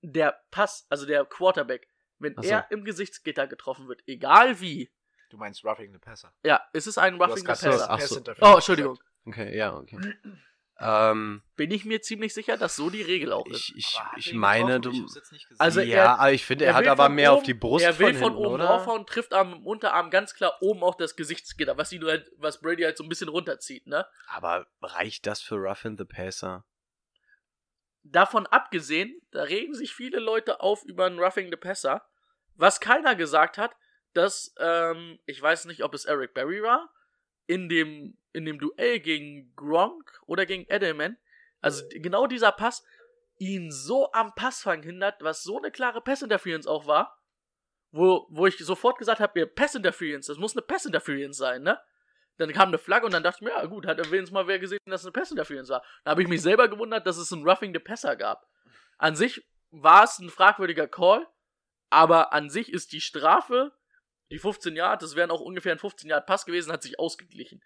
Der 0.02 0.44
Pass, 0.52 0.86
also 0.90 1.06
der 1.06 1.24
Quarterback, 1.26 1.88
wenn 2.20 2.36
so. 2.36 2.50
er 2.50 2.70
im 2.72 2.84
Gesichtsgitter 2.84 3.48
getroffen 3.48 3.88
wird, 3.88 4.04
egal 4.06 4.60
wie, 4.60 4.92
Du 5.30 5.38
meinst 5.38 5.64
Roughing 5.64 5.94
the 5.94 6.00
Passer. 6.00 6.34
ja, 6.44 6.62
es 6.74 6.88
ist 6.88 6.98
ein 6.98 7.18
Du 7.18 7.24
hast 7.24 7.32
Roughing 7.32 7.44
the 7.44 7.48
Passer. 7.48 7.88
Pass 7.88 8.10
so. 8.10 8.22
Oh, 8.42 8.56
Entschuldigung. 8.56 9.00
Okay, 9.26 9.56
ja, 9.56 9.78
okay. 9.78 9.98
ähm, 10.82 11.42
Bin 11.56 11.72
ich 11.72 11.84
mir 11.86 12.02
ziemlich 12.02 12.34
sicher, 12.34 12.56
dass 12.58 12.76
so 12.76 12.90
die 12.90 13.02
Regel 13.02 13.32
auch 13.34 13.46
ist. 13.48 13.70
ich 13.76 13.76
ich, 13.78 14.28
ich 14.28 14.34
meine, 14.34 14.80
du. 14.80 14.92
Ich 14.92 15.02
hab's 15.02 15.16
jetzt 15.16 15.32
nicht 15.32 15.48
gesehen. 15.50 15.60
Also 15.60 15.82
ja, 15.82 15.98
er- 16.04 16.20
aber 16.20 16.32
ich 16.32 16.46
finde, 16.46 16.66
er, 16.66 16.74
hat 16.74 16.88
aber 16.88 17.10
mehr 17.10 17.32
auf 17.34 17.40
oben- 17.40 17.46
die 17.46 17.54
Brust 17.54 17.84
Er 17.86 18.00
will 18.00 18.14
von 18.14 18.16
von 18.16 18.32
hinten, 18.34 18.46
oben 18.46 18.56
oder? 18.56 18.66
draufhauen, 18.68 19.06
trifft 19.06 19.34
am 19.34 19.66
Unterarm 19.66 20.10
ganz 20.10 20.34
klar 20.34 20.54
oben 20.62 20.84
auch 20.84 20.96
das 20.96 21.16
Gesichtsgitter, 21.16 21.78
was 21.78 21.92
ihn 21.92 22.04
halt, 22.06 22.32
was 22.38 22.62
Brady 22.62 22.84
halt 22.84 22.98
so 22.98 23.04
ein 23.04 23.10
bisschen 23.10 23.30
runterzieht, 23.30 23.88
ne? 23.88 24.06
Aber 24.28 24.68
reicht 24.82 25.26
das 25.28 25.42
für 25.42 25.56
Ruffin 25.56 25.98
the 25.98 26.06
Passer? 26.06 26.64
Davon 28.04 28.48
abgesehen, 28.48 29.22
da 29.32 29.44
regen 29.44 29.74
sich 29.76 29.94
viele 29.94 30.20
Leute 30.20 30.62
auf 30.62 30.84
über 30.86 31.06
einen 31.06 31.20
Roughing 31.20 31.50
the 31.52 31.58
Passer. 31.58 32.02
Was 32.56 32.80
keiner 32.80 33.16
gesagt 33.16 33.58
hat, 33.58 33.72
dass, 34.14 34.54
ähm, 34.58 35.20
ich 35.26 35.42
weiß 35.42 35.66
nicht, 35.66 35.84
ob 35.84 35.94
es 35.94 36.06
Eric 36.06 36.34
Berry 36.34 36.64
war, 36.64 36.90
in 37.46 37.68
dem, 37.70 38.18
in 38.34 38.46
dem 38.46 38.60
Duell 38.60 39.00
gegen 39.00 39.54
Gronk 39.56 40.22
oder 40.26 40.46
gegen 40.46 40.66
Edelman, 40.70 41.18
also 41.62 41.84
genau 41.90 42.28
dieser 42.28 42.52
Pass, 42.52 42.84
ihn 43.38 43.72
so 43.72 44.12
am 44.12 44.34
Passfang 44.36 44.84
hindert, 44.84 45.22
was 45.22 45.44
so 45.44 45.58
eine 45.58 45.72
klare 45.72 46.02
Pass-Interference 46.02 46.68
auch 46.68 46.88
war, 46.88 47.18
wo, 47.92 48.28
wo 48.30 48.46
ich 48.46 48.58
sofort 48.58 48.98
gesagt 48.98 49.20
habe, 49.20 49.48
Pass-Interference, 49.48 50.28
das 50.28 50.38
muss 50.38 50.56
eine 50.56 50.62
Pass-Interference 50.62 51.38
sein, 51.38 51.64
ne? 51.64 51.80
Dann 52.38 52.54
kam 52.54 52.70
eine 52.70 52.78
Flagge 52.78 53.06
und 53.06 53.14
dann 53.14 53.24
dachte 53.24 53.40
ich 53.40 53.50
mir, 53.50 53.50
ja 53.50 53.66
gut, 53.66 53.86
hat 53.86 53.98
wenigstens 53.98 54.32
mal 54.32 54.48
wer 54.48 54.60
gesehen, 54.60 54.80
dass 54.86 55.02
es 55.02 55.08
eine 55.08 55.12
Pass-Interference 55.12 55.70
war. 55.70 55.84
Da 56.06 56.12
habe 56.12 56.22
ich 56.22 56.30
mich 56.30 56.42
selber 56.42 56.70
gewundert, 56.70 57.06
dass 57.06 57.18
es 57.18 57.32
ein 57.32 57.44
Roughing 57.44 57.74
the 57.74 57.80
Passer 57.80 58.16
gab. 58.16 58.48
An 58.98 59.16
sich 59.16 59.46
war 59.72 60.04
es 60.04 60.20
ein 60.20 60.30
fragwürdiger 60.30 60.88
Call, 60.88 61.28
aber 61.90 62.32
an 62.32 62.50
sich 62.50 62.72
ist 62.72 62.94
die 62.94 63.02
Strafe, 63.02 63.74
die 64.32 64.40
15 64.40 64.76
Yard, 64.76 65.02
das 65.02 65.16
wären 65.16 65.32
auch 65.32 65.42
ungefähr 65.42 65.74
ein 65.74 65.80
15 65.80 66.10
Yard 66.10 66.26
Pass 66.28 66.46
gewesen, 66.46 66.72
hat 66.72 66.84
sich 66.84 67.00
ausgeglichen. 67.00 67.62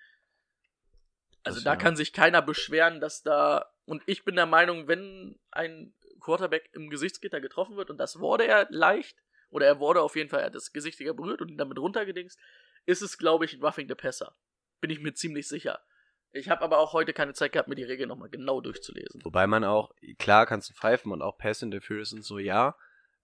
Also 1.43 1.57
Das 1.57 1.63
da 1.63 1.71
ja. 1.71 1.75
kann 1.75 1.95
sich 1.95 2.13
keiner 2.13 2.41
beschweren, 2.41 2.99
dass 2.99 3.21
da 3.21 3.71
und 3.85 4.01
ich 4.05 4.23
bin 4.23 4.35
der 4.35 4.45
Meinung, 4.45 4.87
wenn 4.87 5.39
ein 5.51 5.93
Quarterback 6.21 6.69
im 6.73 6.89
Gesichtsgitter 6.89 7.41
getroffen 7.41 7.75
wird 7.75 7.89
und 7.89 7.97
das 7.97 8.19
wurde 8.19 8.47
er 8.47 8.67
leicht 8.69 9.17
oder 9.49 9.65
er 9.65 9.79
wurde 9.79 10.01
auf 10.01 10.15
jeden 10.15 10.29
Fall 10.29 10.39
er 10.39 10.47
hat 10.47 10.55
das 10.55 10.71
Gesichtsgitter 10.71 11.13
berührt 11.13 11.41
und 11.41 11.49
ihn 11.49 11.57
damit 11.57 11.77
runtergedingst, 11.77 12.39
ist 12.85 13.01
es 13.01 13.17
glaube 13.17 13.45
ich 13.45 13.53
ein 13.53 13.61
Roughing 13.61 13.87
the 13.87 13.95
Passer. 13.95 14.35
Bin 14.79 14.89
ich 14.89 14.99
mir 14.99 15.13
ziemlich 15.13 15.47
sicher. 15.47 15.81
Ich 16.31 16.49
habe 16.49 16.61
aber 16.61 16.79
auch 16.79 16.93
heute 16.93 17.13
keine 17.13 17.33
Zeit 17.33 17.51
gehabt, 17.51 17.69
mir 17.69 17.75
die 17.75 17.83
Regeln 17.83 18.09
nochmal 18.09 18.29
genau 18.29 18.59
durchzulesen. 18.59 19.21
Wobei 19.23 19.45
man 19.45 19.63
auch, 19.63 19.91
klar 20.17 20.47
kannst 20.47 20.69
du 20.69 20.73
pfeifen 20.73 21.11
und 21.11 21.21
auch 21.21 21.37
Pass 21.37 21.61
Interference 21.61 22.11
und 22.11 22.23
so, 22.23 22.39
ja. 22.39 22.75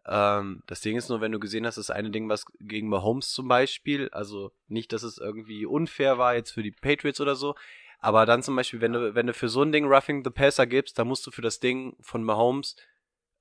Ähm, 0.06 0.62
das 0.68 0.82
Ding 0.82 0.96
ist 0.96 1.10
nur, 1.10 1.20
wenn 1.20 1.32
du 1.32 1.40
gesehen 1.40 1.66
hast, 1.66 1.78
das 1.78 1.90
eine 1.90 2.12
Ding, 2.12 2.30
was 2.30 2.46
gegen 2.60 2.88
Mahomes 2.88 3.32
zum 3.32 3.48
Beispiel, 3.48 4.10
also 4.10 4.52
nicht, 4.68 4.94
dass 4.94 5.02
es 5.02 5.18
irgendwie 5.18 5.66
unfair 5.66 6.20
war 6.20 6.36
jetzt 6.36 6.52
für 6.52 6.62
die 6.62 6.72
Patriots 6.72 7.20
oder 7.20 7.36
so, 7.36 7.56
aber 7.99 8.26
dann 8.26 8.43
zum 8.43 8.55
Beispiel, 8.55 8.81
wenn 8.81 8.93
du, 8.93 9.15
wenn 9.15 9.27
du 9.27 9.34
für 9.34 9.49
so 9.49 9.61
ein 9.61 9.71
Ding 9.71 9.85
Roughing 9.85 10.23
the 10.23 10.30
Passer 10.30 10.65
gibst, 10.67 10.97
dann 10.99 11.07
musst 11.07 11.26
du 11.27 11.31
für 11.31 11.41
das 11.41 11.59
Ding 11.59 11.95
von 12.01 12.23
Mahomes 12.23 12.76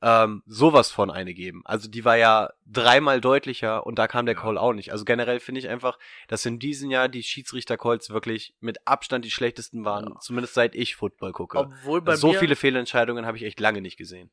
ähm, 0.00 0.44
sowas 0.46 0.92
von 0.92 1.10
eine 1.10 1.34
geben. 1.34 1.62
Also 1.64 1.88
die 1.88 2.04
war 2.04 2.16
ja 2.16 2.50
dreimal 2.66 3.20
deutlicher 3.20 3.84
und 3.84 3.98
da 3.98 4.06
kam 4.06 4.26
der 4.26 4.36
Ja. 4.36 4.40
Call 4.42 4.56
auch 4.56 4.72
nicht. 4.72 4.92
Also 4.92 5.04
generell 5.04 5.40
finde 5.40 5.58
ich 5.58 5.68
einfach, 5.68 5.98
dass 6.28 6.46
in 6.46 6.60
diesem 6.60 6.90
Jahr 6.90 7.08
die 7.08 7.24
Schiedsrichter-Calls 7.24 8.10
wirklich 8.10 8.54
mit 8.60 8.86
Abstand 8.86 9.24
die 9.24 9.30
schlechtesten 9.32 9.84
waren, 9.84 10.10
Ja. 10.10 10.20
zumindest 10.20 10.54
seit 10.54 10.76
ich 10.76 10.94
Football 10.94 11.32
gucke. 11.32 11.58
Obwohl 11.58 12.00
bei 12.00 12.14
so 12.14 12.28
mir, 12.28 12.38
viele 12.38 12.54
Fehlentscheidungen 12.54 13.26
habe 13.26 13.38
ich 13.38 13.42
echt 13.42 13.58
lange 13.58 13.80
nicht 13.80 13.96
gesehen. 13.96 14.30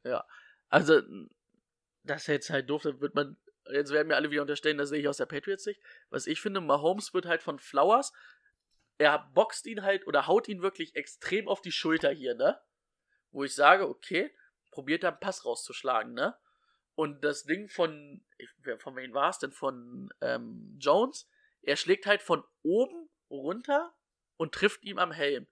Also, 0.69 1.01
das 2.03 2.21
ist 2.21 2.27
jetzt 2.27 2.49
halt 2.51 2.69
doof, 2.69 2.83
dann 2.83 3.01
wird 3.01 3.15
man, 3.15 3.35
jetzt 3.73 3.91
werden 3.91 4.09
mir 4.09 4.15
alle 4.17 4.29
wieder 4.29 4.41
unterstellen, 4.43 4.77
das 4.77 4.89
sehe 4.89 4.99
ich 4.99 5.07
aus 5.07 5.17
der 5.17 5.25
Patriots-Sicht. 5.25 5.81
Was 6.11 6.27
ich 6.27 6.41
finde, 6.41 6.61
Mahomes 6.61 7.13
wird 7.15 7.25
halt 7.25 7.41
von 7.41 7.57
Flowers, 7.57 8.13
er 8.97 9.29
boxt 9.33 9.65
ihn 9.67 9.83
halt 9.83 10.07
oder 10.07 10.27
haut 10.27 10.47
ihn 10.47 10.61
wirklich 10.61 10.95
extrem 10.95 11.47
auf 11.47 11.61
die 11.61 11.71
Schulter 11.71 12.11
hier, 12.11 12.35
ne? 12.35 12.59
Wo 13.31 13.43
ich 13.43 13.53
sage, 13.53 13.87
okay, 13.87 14.33
probiert 14.71 15.03
da 15.03 15.09
einen 15.09 15.19
Pass 15.19 15.45
rauszuschlagen, 15.45 16.13
ne? 16.13 16.35
Und 16.95 17.25
das 17.25 17.43
Ding 17.43 17.67
von, 17.67 18.25
von 18.79 18.95
wem 18.95 19.13
war 19.13 19.29
es 19.29 19.39
denn? 19.39 19.51
Von 19.51 20.09
ähm, 20.21 20.77
Jones, 20.79 21.29
er 21.61 21.75
schlägt 21.75 22.05
halt 22.05 22.21
von 22.21 22.43
oben 22.63 23.09
runter 23.29 23.93
und 24.37 24.53
trifft 24.53 24.83
ihm 24.83 24.97
am 24.97 25.11
Helm. 25.11 25.47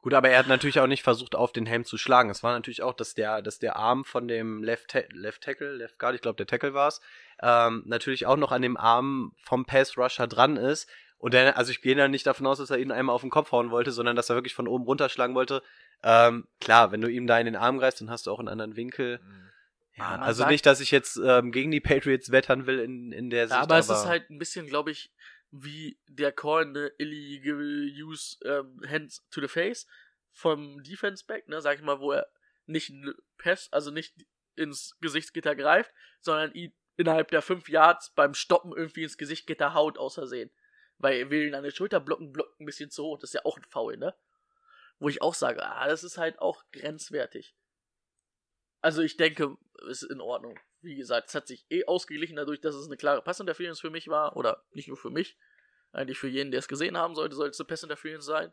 Gut, 0.00 0.14
aber 0.14 0.28
er 0.28 0.38
hat 0.38 0.46
natürlich 0.46 0.78
auch 0.78 0.86
nicht 0.86 1.02
versucht, 1.02 1.34
auf 1.34 1.52
den 1.52 1.66
Helm 1.66 1.84
zu 1.84 1.98
schlagen. 1.98 2.30
Es 2.30 2.44
war 2.44 2.52
natürlich 2.52 2.82
auch, 2.82 2.94
dass 2.94 3.14
der, 3.14 3.42
dass 3.42 3.58
der 3.58 3.74
Arm 3.74 4.04
von 4.04 4.28
dem 4.28 4.62
Left, 4.62 4.94
Left 5.10 5.42
Tackle, 5.42 5.74
Left 5.74 5.98
Guard, 5.98 6.14
ich 6.14 6.20
glaube 6.20 6.36
der 6.36 6.46
Tackle 6.46 6.72
war 6.72 6.88
es, 6.88 7.00
ähm, 7.42 7.82
natürlich 7.84 8.24
auch 8.24 8.36
noch 8.36 8.52
an 8.52 8.62
dem 8.62 8.76
Arm 8.76 9.34
vom 9.42 9.66
Pass 9.66 9.98
Rusher 9.98 10.28
dran 10.28 10.56
ist. 10.56 10.88
Und 11.18 11.34
der, 11.34 11.56
also 11.56 11.70
ich 11.72 11.82
gehe 11.82 11.96
da 11.96 12.06
nicht 12.06 12.26
davon 12.26 12.46
aus, 12.46 12.58
dass 12.58 12.70
er 12.70 12.78
ihn 12.78 12.92
einmal 12.92 13.14
auf 13.14 13.22
den 13.22 13.30
Kopf 13.30 13.50
hauen 13.50 13.70
wollte, 13.70 13.90
sondern 13.90 14.14
dass 14.14 14.30
er 14.30 14.36
wirklich 14.36 14.54
von 14.54 14.68
oben 14.68 14.84
runterschlagen 14.84 15.34
wollte. 15.34 15.62
Ähm, 16.02 16.46
klar, 16.60 16.92
wenn 16.92 17.00
du 17.00 17.08
ihm 17.08 17.26
da 17.26 17.38
in 17.38 17.46
den 17.46 17.56
Arm 17.56 17.78
greifst, 17.78 18.00
dann 18.00 18.10
hast 18.10 18.26
du 18.26 18.30
auch 18.30 18.38
einen 18.38 18.48
anderen 18.48 18.76
Winkel. 18.76 19.18
Mhm. 19.18 19.50
Ja, 19.96 20.16
also 20.20 20.38
sagt- 20.38 20.50
nicht, 20.52 20.64
dass 20.64 20.80
ich 20.80 20.92
jetzt 20.92 21.16
ähm, 21.22 21.50
gegen 21.50 21.72
die 21.72 21.80
Patriots 21.80 22.30
wettern 22.30 22.66
will 22.66 22.78
in, 22.78 23.10
in 23.10 23.30
der 23.30 23.48
Sicht. 23.48 23.56
Ja, 23.56 23.62
aber, 23.62 23.78
es 23.78 23.88
ist 23.88 24.06
halt 24.06 24.30
ein 24.30 24.38
bisschen, 24.38 24.66
glaube 24.68 24.92
ich, 24.92 25.10
wie 25.50 25.98
der 26.06 26.30
Call 26.30 26.62
in 26.62 26.74
the 26.74 26.88
illegal 26.98 27.90
use 28.00 28.36
ähm, 28.44 28.80
hands 28.88 29.26
to 29.30 29.40
the 29.40 29.48
face 29.48 29.88
vom 30.32 30.82
Defense 30.84 31.24
Back, 31.26 31.48
ne, 31.48 31.60
sag 31.60 31.78
ich 31.78 31.82
mal, 31.82 31.98
wo 31.98 32.12
er 32.12 32.28
nicht 32.66 32.92
Pass, 33.38 33.72
also 33.72 33.90
nicht 33.90 34.14
ins 34.54 34.96
Gesichtsgitter 35.00 35.56
greift, 35.56 35.92
sondern 36.20 36.52
ihn 36.52 36.72
innerhalb 36.96 37.30
der 37.30 37.42
5 37.42 37.68
Yards 37.68 38.10
beim 38.10 38.34
Stoppen 38.34 38.72
irgendwie 38.76 39.04
ins 39.04 39.16
Gesichtsgitter 39.18 39.74
haut, 39.74 39.98
aus 39.98 40.14
Versehen. 40.14 40.50
Weil 40.98 41.18
er 41.18 41.30
will 41.30 41.46
ihn 41.46 41.54
an 41.54 41.64
der 41.64 41.70
Schulter 41.70 42.00
blocken, 42.00 42.32
blockt 42.32 42.60
ein 42.60 42.66
bisschen 42.66 42.90
zu 42.90 43.04
hoch, 43.04 43.18
das 43.18 43.30
ist 43.30 43.34
ja 43.34 43.44
auch 43.44 43.56
ein 43.56 43.64
Foul, 43.64 43.96
ne? 43.96 44.14
Wo 44.98 45.08
ich 45.08 45.22
auch 45.22 45.34
sage, 45.34 45.62
ah, 45.62 45.86
das 45.86 46.02
ist 46.02 46.18
halt 46.18 46.40
auch 46.40 46.64
grenzwertig. 46.72 47.54
Also 48.80 49.02
ich 49.02 49.16
denke, 49.16 49.56
es 49.88 50.02
ist 50.02 50.10
in 50.10 50.20
Ordnung. 50.20 50.58
Wie 50.80 50.96
gesagt, 50.96 51.28
es 51.28 51.34
hat 51.34 51.46
sich 51.46 51.66
eh 51.70 51.84
ausgeglichen 51.86 52.36
dadurch, 52.36 52.60
dass 52.60 52.74
es 52.74 52.86
eine 52.86 52.96
klare 52.96 53.22
Passinterference 53.22 53.80
für 53.80 53.90
mich 53.90 54.08
war. 54.08 54.36
Oder 54.36 54.64
nicht 54.70 54.88
nur 54.88 54.96
für 54.96 55.10
mich. 55.10 55.36
Eigentlich 55.92 56.18
für 56.18 56.28
jeden, 56.28 56.50
der 56.50 56.58
es 56.58 56.68
gesehen 56.68 56.96
haben 56.96 57.14
sollte, 57.14 57.34
sollte 57.34 57.50
es 57.50 57.60
eine 57.60 57.66
Passinterference 57.66 58.24
sein. 58.24 58.52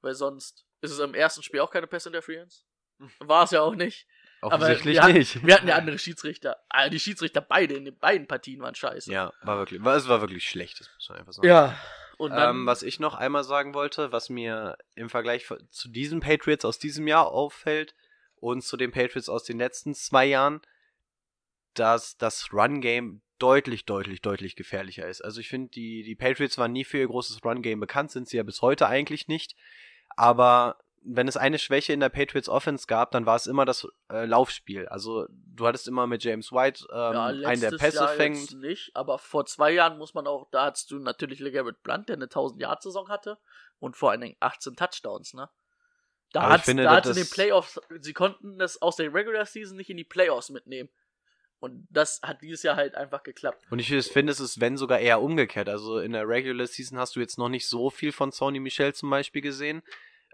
Weil 0.00 0.14
sonst 0.14 0.66
ist 0.80 0.92
es 0.92 0.98
im 0.98 1.14
ersten 1.14 1.42
Spiel 1.42 1.60
auch 1.60 1.70
keine 1.70 1.86
Passinterference. 1.86 2.66
War 3.20 3.44
es 3.44 3.50
ja 3.50 3.62
auch 3.62 3.74
nicht. 3.74 4.06
Offensichtlich 4.40 4.96
wir 4.96 5.02
hatten, 5.02 5.12
nicht. 5.14 5.46
Wir 5.46 5.54
hatten 5.54 5.68
ja 5.68 5.76
andere 5.76 5.98
Schiedsrichter. 5.98 6.56
Ah, 6.68 6.88
die 6.88 7.00
Schiedsrichter 7.00 7.40
beide 7.40 7.74
in 7.74 7.84
den 7.84 7.98
beiden 7.98 8.26
Partien 8.26 8.60
waren 8.60 8.74
scheiße. 8.74 9.12
Ja, 9.12 9.32
war 9.42 9.58
wirklich, 9.58 9.82
war, 9.82 9.96
es 9.96 10.08
war 10.08 10.20
wirklich 10.20 10.48
schlecht, 10.48 10.80
das 10.80 10.90
muss 10.94 11.08
man 11.08 11.18
einfach 11.18 11.32
sagen. 11.32 11.48
Ja. 11.48 11.78
Und 12.18 12.32
dann, 12.32 12.56
ähm, 12.56 12.66
was 12.66 12.82
ich 12.82 12.98
noch 12.98 13.14
einmal 13.14 13.44
sagen 13.44 13.74
wollte, 13.74 14.10
was 14.10 14.28
mir 14.28 14.76
im 14.96 15.08
Vergleich 15.08 15.46
zu 15.70 15.88
diesen 15.88 16.20
Patriots 16.20 16.64
aus 16.64 16.78
diesem 16.78 17.06
Jahr 17.06 17.28
auffällt 17.28 17.94
und 18.40 18.62
zu 18.62 18.76
den 18.76 18.90
Patriots 18.90 19.28
aus 19.28 19.44
den 19.44 19.58
letzten 19.58 19.94
zwei 19.94 20.26
Jahren, 20.26 20.60
dass 21.74 22.16
das 22.16 22.52
Run-Game 22.52 23.22
deutlich, 23.38 23.84
deutlich, 23.84 24.20
deutlich 24.20 24.56
gefährlicher 24.56 25.06
ist. 25.06 25.20
Also 25.24 25.40
ich 25.40 25.48
finde, 25.48 25.70
die, 25.70 26.02
die 26.02 26.16
Patriots 26.16 26.58
waren 26.58 26.72
nie 26.72 26.84
für 26.84 26.98
ihr 26.98 27.06
großes 27.06 27.44
Run-Game 27.44 27.78
bekannt, 27.78 28.10
sind 28.10 28.28
sie 28.28 28.36
ja 28.36 28.42
bis 28.42 28.62
heute 28.62 28.88
eigentlich 28.88 29.28
nicht. 29.28 29.54
Aber 30.16 30.78
wenn 31.10 31.26
es 31.26 31.36
eine 31.36 31.58
Schwäche 31.58 31.92
in 31.92 32.00
der 32.00 32.10
Patriots 32.10 32.48
Offense 32.48 32.86
gab, 32.86 33.12
dann 33.12 33.24
war 33.24 33.36
es 33.36 33.46
immer 33.46 33.64
das 33.64 33.88
äh, 34.10 34.26
Laufspiel. 34.26 34.86
Also 34.88 35.26
du 35.30 35.66
hattest 35.66 35.88
immer 35.88 36.06
mit 36.06 36.22
James 36.22 36.52
White 36.52 36.86
ähm, 36.92 36.96
ja, 37.14 37.26
einen, 37.26 37.60
der 37.60 37.70
Pässe 37.70 37.98
Jahr 37.98 38.08
fängt. 38.08 38.38
jetzt 38.38 38.54
nicht, 38.54 38.94
aber 38.94 39.18
vor 39.18 39.46
zwei 39.46 39.72
Jahren 39.72 39.96
muss 39.98 40.12
man 40.12 40.26
auch, 40.26 40.48
da 40.50 40.66
hattest 40.66 40.90
du 40.90 40.98
natürlich 40.98 41.40
LeGarrette 41.40 41.78
Blunt, 41.82 42.08
der 42.08 42.16
eine 42.16 42.26
1000-Yard-Saison 42.26 43.08
hatte 43.08 43.38
und 43.78 43.96
vor 43.96 44.10
allen 44.10 44.20
Dingen 44.20 44.36
18 44.40 44.76
Touchdowns, 44.76 45.34
ne? 45.34 45.48
Da 46.32 46.58
finde, 46.58 46.82
da 46.82 47.00
den 47.00 47.30
Playoffs, 47.30 47.80
sie 48.00 48.12
konnten 48.12 48.58
das 48.58 48.82
aus 48.82 48.96
der 48.96 49.14
Regular 49.14 49.46
Season 49.46 49.78
nicht 49.78 49.88
in 49.88 49.96
die 49.96 50.04
Playoffs 50.04 50.50
mitnehmen. 50.50 50.90
Und 51.58 51.88
das 51.90 52.20
hat 52.22 52.42
dieses 52.42 52.62
Jahr 52.62 52.76
halt 52.76 52.94
einfach 52.94 53.22
geklappt. 53.22 53.64
Und 53.70 53.78
ich 53.78 53.88
finde, 53.88 54.30
es 54.30 54.38
ist, 54.38 54.60
wenn 54.60 54.76
sogar 54.76 54.98
eher 54.98 55.22
umgekehrt. 55.22 55.70
Also 55.70 55.98
in 55.98 56.12
der 56.12 56.28
Regular 56.28 56.66
Season 56.66 56.98
hast 56.98 57.16
du 57.16 57.20
jetzt 57.20 57.38
noch 57.38 57.48
nicht 57.48 57.66
so 57.66 57.88
viel 57.88 58.12
von 58.12 58.30
Sony 58.30 58.60
Michel 58.60 58.94
zum 58.94 59.08
Beispiel 59.08 59.40
gesehen. 59.40 59.82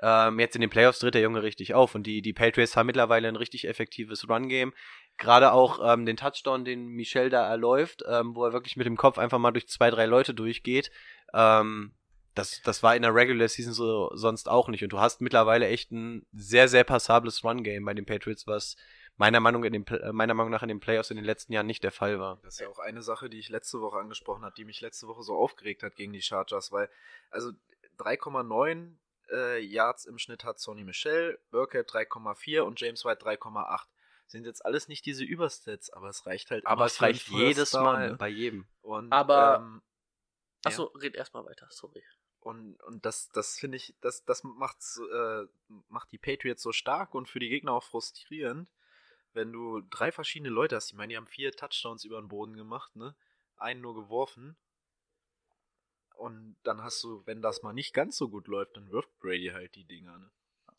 Ähm, 0.02 0.40
jetzt 0.40 0.54
in 0.54 0.60
den 0.60 0.70
Playoffs 0.70 0.98
tritt 0.98 1.14
der 1.14 1.22
Junge 1.22 1.42
richtig 1.42 1.74
auf 1.74 1.94
und 1.94 2.04
die, 2.04 2.20
die 2.20 2.32
Patriots 2.32 2.76
haben 2.76 2.86
mittlerweile 2.86 3.28
ein 3.28 3.36
richtig 3.36 3.68
effektives 3.68 4.28
Run-Game. 4.28 4.72
Gerade 5.18 5.52
auch 5.52 5.80
ähm, 5.84 6.04
den 6.04 6.16
Touchdown, 6.16 6.64
den 6.64 6.88
Michel 6.88 7.30
da 7.30 7.48
erläuft, 7.48 8.02
ähm, 8.08 8.34
wo 8.34 8.44
er 8.44 8.52
wirklich 8.52 8.76
mit 8.76 8.86
dem 8.86 8.96
Kopf 8.96 9.18
einfach 9.18 9.38
mal 9.38 9.52
durch 9.52 9.68
zwei, 9.68 9.90
drei 9.90 10.06
Leute 10.06 10.34
durchgeht. 10.34 10.90
Ähm, 11.32 11.92
das, 12.34 12.60
das 12.62 12.82
war 12.82 12.96
in 12.96 13.02
der 13.02 13.14
Regular 13.14 13.46
Season 13.46 13.72
so 13.72 14.10
sonst 14.14 14.48
auch 14.48 14.68
nicht. 14.68 14.82
Und 14.82 14.92
du 14.92 14.98
hast 14.98 15.20
mittlerweile 15.20 15.68
echt 15.68 15.92
ein 15.92 16.26
sehr, 16.32 16.68
sehr 16.68 16.84
passables 16.84 17.44
Run-Game 17.44 17.84
bei 17.84 17.94
den 17.94 18.06
Patriots, 18.06 18.46
was 18.46 18.76
meiner 19.16 19.38
Meinung, 19.38 19.62
in 19.62 19.72
den, 19.72 19.86
äh, 19.86 20.12
meiner 20.12 20.34
Meinung 20.34 20.50
nach 20.50 20.62
in 20.62 20.68
den 20.68 20.80
Playoffs 20.80 21.10
in 21.10 21.16
den 21.16 21.24
letzten 21.24 21.52
Jahren 21.52 21.66
nicht 21.66 21.84
der 21.84 21.92
Fall 21.92 22.18
war. 22.18 22.40
Das 22.42 22.54
ist 22.54 22.60
ja 22.60 22.68
auch 22.68 22.80
eine 22.80 23.02
Sache, 23.02 23.30
die 23.30 23.38
ich 23.38 23.48
letzte 23.48 23.80
Woche 23.80 23.98
angesprochen 23.98 24.44
habe, 24.44 24.54
die 24.56 24.64
mich 24.64 24.80
letzte 24.80 25.06
Woche 25.06 25.22
so 25.22 25.36
aufgeregt 25.36 25.84
hat 25.84 25.94
gegen 25.94 26.12
die 26.12 26.22
Chargers, 26.22 26.72
weil, 26.72 26.90
also 27.30 27.52
3,9 27.98 28.96
äh, 29.30 29.58
Yards 29.60 30.04
im 30.06 30.18
Schnitt 30.18 30.44
hat 30.44 30.58
Sonny 30.58 30.84
Michel, 30.84 31.38
Burkhead 31.50 31.88
3,4 31.90 32.60
und 32.60 32.80
James 32.80 33.04
White 33.04 33.24
3,8. 33.24 33.86
Sind 34.26 34.46
jetzt 34.46 34.64
alles 34.64 34.88
nicht 34.88 35.04
diese 35.06 35.24
Überstats, 35.24 35.90
aber 35.90 36.08
es 36.08 36.24
reicht 36.26 36.50
halt 36.50 36.66
Aber 36.66 36.82
immer 36.82 36.86
es 36.86 37.02
reicht 37.02 37.28
jedes 37.28 37.70
Down, 37.72 37.84
Mal 37.84 38.10
ne? 38.10 38.16
bei 38.16 38.28
jedem. 38.28 38.66
Und, 38.82 39.12
Aber- 39.12 39.56
ähm, 39.58 39.82
Achso, 40.64 40.84
red 40.94 41.14
erstmal 41.14 41.44
weiter, 41.44 41.66
sorry. 41.70 42.02
Und, 42.40 42.82
und 42.84 43.04
das, 43.04 43.28
das 43.30 43.58
finde 43.58 43.76
ich, 43.76 43.94
das, 44.00 44.24
das 44.24 44.44
macht's, 44.44 44.98
äh, 45.12 45.44
macht 45.88 46.10
die 46.12 46.18
Patriots 46.18 46.62
so 46.62 46.72
stark 46.72 47.14
und 47.14 47.28
für 47.28 47.38
die 47.38 47.48
Gegner 47.50 47.72
auch 47.72 47.82
frustrierend, 47.84 48.70
wenn 49.34 49.52
du 49.52 49.80
drei 49.90 50.10
verschiedene 50.12 50.50
Leute 50.50 50.76
hast. 50.76 50.88
Ich 50.90 50.94
meine, 50.94 51.10
die 51.12 51.16
haben 51.16 51.26
vier 51.26 51.52
Touchdowns 51.52 52.04
über 52.04 52.18
den 52.20 52.28
Boden 52.28 52.54
gemacht, 52.56 52.96
ne? 52.96 53.14
Einen 53.56 53.80
nur 53.82 53.94
geworfen. 53.94 54.56
Und 56.16 56.56
dann 56.62 56.82
hast 56.82 57.02
du, 57.02 57.22
wenn 57.26 57.42
das 57.42 57.62
mal 57.62 57.72
nicht 57.72 57.92
ganz 57.92 58.16
so 58.16 58.28
gut 58.28 58.46
läuft, 58.46 58.76
dann 58.76 58.90
wirft 58.90 59.18
Brady 59.18 59.50
halt 59.52 59.74
die 59.74 59.84
Dinger, 59.84 60.18
ne? 60.18 60.30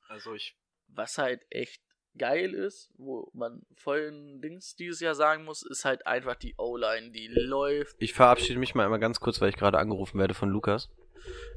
Also 0.08 0.34
ich. 0.34 0.58
Was 0.88 1.18
halt 1.18 1.46
echt 1.50 1.82
geil 2.18 2.54
ist, 2.54 2.92
wo 2.98 3.30
man 3.34 3.66
vollen 3.76 4.42
Dings 4.42 4.76
dieses 4.76 5.00
Jahr 5.00 5.16
sagen 5.16 5.44
muss, 5.44 5.64
ist 5.64 5.84
halt 5.84 6.08
einfach 6.08 6.36
die 6.36 6.56
O-Line, 6.58 7.12
die 7.12 7.28
läuft. 7.28 7.96
Ich 8.00 8.14
verabschiede 8.14 8.60
mich 8.60 8.76
mal 8.76 8.86
einmal 8.86 9.00
ganz 9.00 9.20
kurz, 9.20 9.42
weil 9.42 9.50
ich 9.50 9.58
gerade 9.58 9.78
angerufen 9.78 10.20
werde 10.20 10.34
von 10.34 10.50
Lukas. 10.50 10.90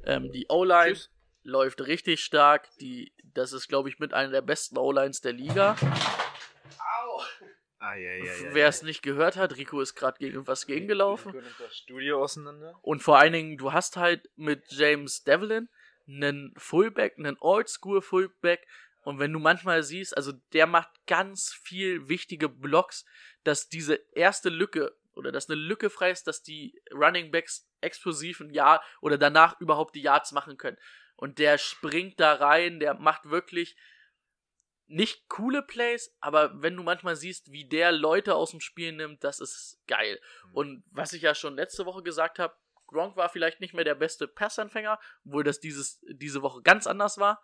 Ähm, 0.04 0.32
die 0.32 0.46
O-Line 0.48 0.98
läuft 1.42 1.80
richtig 1.82 2.20
stark. 2.20 2.68
Die, 2.80 3.12
das 3.34 3.52
ist, 3.52 3.68
glaube 3.68 3.88
ich, 3.88 3.98
mit 3.98 4.14
einer 4.14 4.30
der 4.30 4.42
besten 4.42 4.78
O-Lines 4.78 5.20
der 5.20 5.32
Liga. 5.32 5.76
Ah, 7.80 7.94
ja, 7.94 8.10
ja, 8.10 8.24
ja. 8.24 8.54
Wer 8.54 8.68
es 8.68 8.82
nicht 8.82 9.02
gehört 9.02 9.36
hat, 9.36 9.56
Rico 9.56 9.80
ist 9.80 9.94
gerade 9.94 10.18
gegen 10.18 10.46
was 10.46 10.66
gegengelaufen. 10.66 11.32
Nimmt 11.32 11.46
das 11.60 11.76
Studio 11.76 12.22
auseinander. 12.22 12.78
Und 12.82 13.02
vor 13.02 13.18
allen 13.18 13.32
Dingen, 13.32 13.56
du 13.56 13.72
hast 13.72 13.96
halt 13.96 14.28
mit 14.36 14.64
James 14.70 15.22
Devlin 15.22 15.68
einen 16.08 16.52
Fullback, 16.56 17.18
einen 17.18 17.36
Oldschool 17.38 18.02
Fullback. 18.02 18.66
Und 19.02 19.20
wenn 19.20 19.32
du 19.32 19.38
manchmal 19.38 19.82
siehst, 19.84 20.16
also 20.16 20.32
der 20.52 20.66
macht 20.66 20.90
ganz 21.06 21.52
viel 21.52 22.08
wichtige 22.08 22.48
Blocks, 22.48 23.04
dass 23.44 23.68
diese 23.68 24.00
erste 24.12 24.48
Lücke 24.48 24.96
oder 25.14 25.30
dass 25.32 25.48
eine 25.48 25.60
Lücke 25.60 25.88
frei 25.88 26.10
ist, 26.10 26.26
dass 26.26 26.42
die 26.42 26.80
Running 26.92 27.30
Backs 27.30 27.68
explosiv 27.80 28.40
ein 28.40 28.50
Jahr 28.50 28.82
oder 29.00 29.18
danach 29.18 29.60
überhaupt 29.60 29.94
die 29.94 30.02
Yards 30.02 30.32
machen 30.32 30.56
können. 30.56 30.78
Und 31.16 31.38
der 31.38 31.58
springt 31.58 32.18
da 32.20 32.34
rein, 32.34 32.80
der 32.80 32.94
macht 32.94 33.30
wirklich 33.30 33.76
nicht 34.88 35.28
coole 35.28 35.62
Plays, 35.62 36.16
aber 36.20 36.62
wenn 36.62 36.74
du 36.74 36.82
manchmal 36.82 37.14
siehst, 37.14 37.52
wie 37.52 37.68
der 37.68 37.92
Leute 37.92 38.34
aus 38.34 38.50
dem 38.50 38.60
Spiel 38.60 38.92
nimmt, 38.92 39.22
das 39.22 39.38
ist 39.38 39.80
geil. 39.86 40.20
Und 40.52 40.82
was 40.90 41.12
ich 41.12 41.22
ja 41.22 41.34
schon 41.34 41.54
letzte 41.54 41.86
Woche 41.86 42.02
gesagt 42.02 42.38
habe, 42.38 42.56
Gronk 42.86 43.16
war 43.16 43.28
vielleicht 43.28 43.60
nicht 43.60 43.74
mehr 43.74 43.84
der 43.84 43.94
beste 43.94 44.26
Passanfänger, 44.26 44.98
obwohl 45.26 45.44
das 45.44 45.60
dieses, 45.60 46.00
diese 46.08 46.40
Woche 46.40 46.62
ganz 46.62 46.86
anders 46.86 47.18
war. 47.18 47.42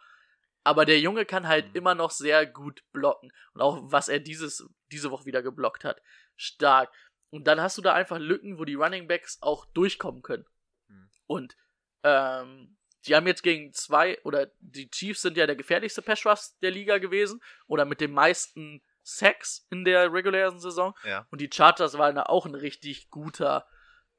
Aber 0.65 0.87
der 0.87 0.99
Junge 0.99 1.27
kann 1.27 1.47
halt 1.47 1.69
Mhm. 1.69 1.75
immer 1.75 1.95
noch 1.95 2.11
sehr 2.11 2.47
gut 2.47 2.83
blocken. 2.93 3.31
Und 3.53 3.61
auch 3.61 3.79
was 3.83 4.09
er 4.09 4.21
dieses, 4.21 4.67
diese 4.91 5.11
Woche 5.11 5.27
wieder 5.27 5.43
geblockt 5.43 5.85
hat. 5.85 6.01
Stark. 6.37 6.91
Und 7.29 7.47
dann 7.47 7.61
hast 7.61 7.77
du 7.77 7.83
da 7.83 7.93
einfach 7.93 8.19
Lücken, 8.19 8.59
wo 8.59 8.65
die 8.65 8.75
Running 8.75 9.07
Backs 9.07 9.37
auch 9.43 9.67
durchkommen 9.67 10.23
können. 10.23 10.47
Mhm. 10.89 11.11
Und 11.27 11.57
ähm, 12.05 12.79
die 13.07 13.15
haben 13.15 13.27
jetzt 13.27 13.43
gegen 13.43 13.73
zwei, 13.73 14.19
oder 14.23 14.51
die 14.61 14.91
Chiefs 14.91 15.23
sind 15.23 15.37
ja 15.37 15.47
der 15.47 15.57
gefährlichste 15.57 16.03
Pass 16.03 16.59
der 16.61 16.71
Liga 16.71 16.99
gewesen. 16.99 17.41
Oder 17.67 17.85
mit 17.85 18.01
den 18.01 18.13
meisten 18.13 18.83
Sacks 19.03 19.67
in 19.71 19.85
der 19.85 20.13
regulären 20.13 20.59
Saison. 20.59 20.95
Ja. 21.05 21.27
Und 21.31 21.41
die 21.41 21.51
Chargers 21.53 21.99
waren 21.99 22.17
da 22.17 22.25
auch 22.25 22.47
ein 22.47 22.55
richtig 22.55 23.11
guter 23.11 23.67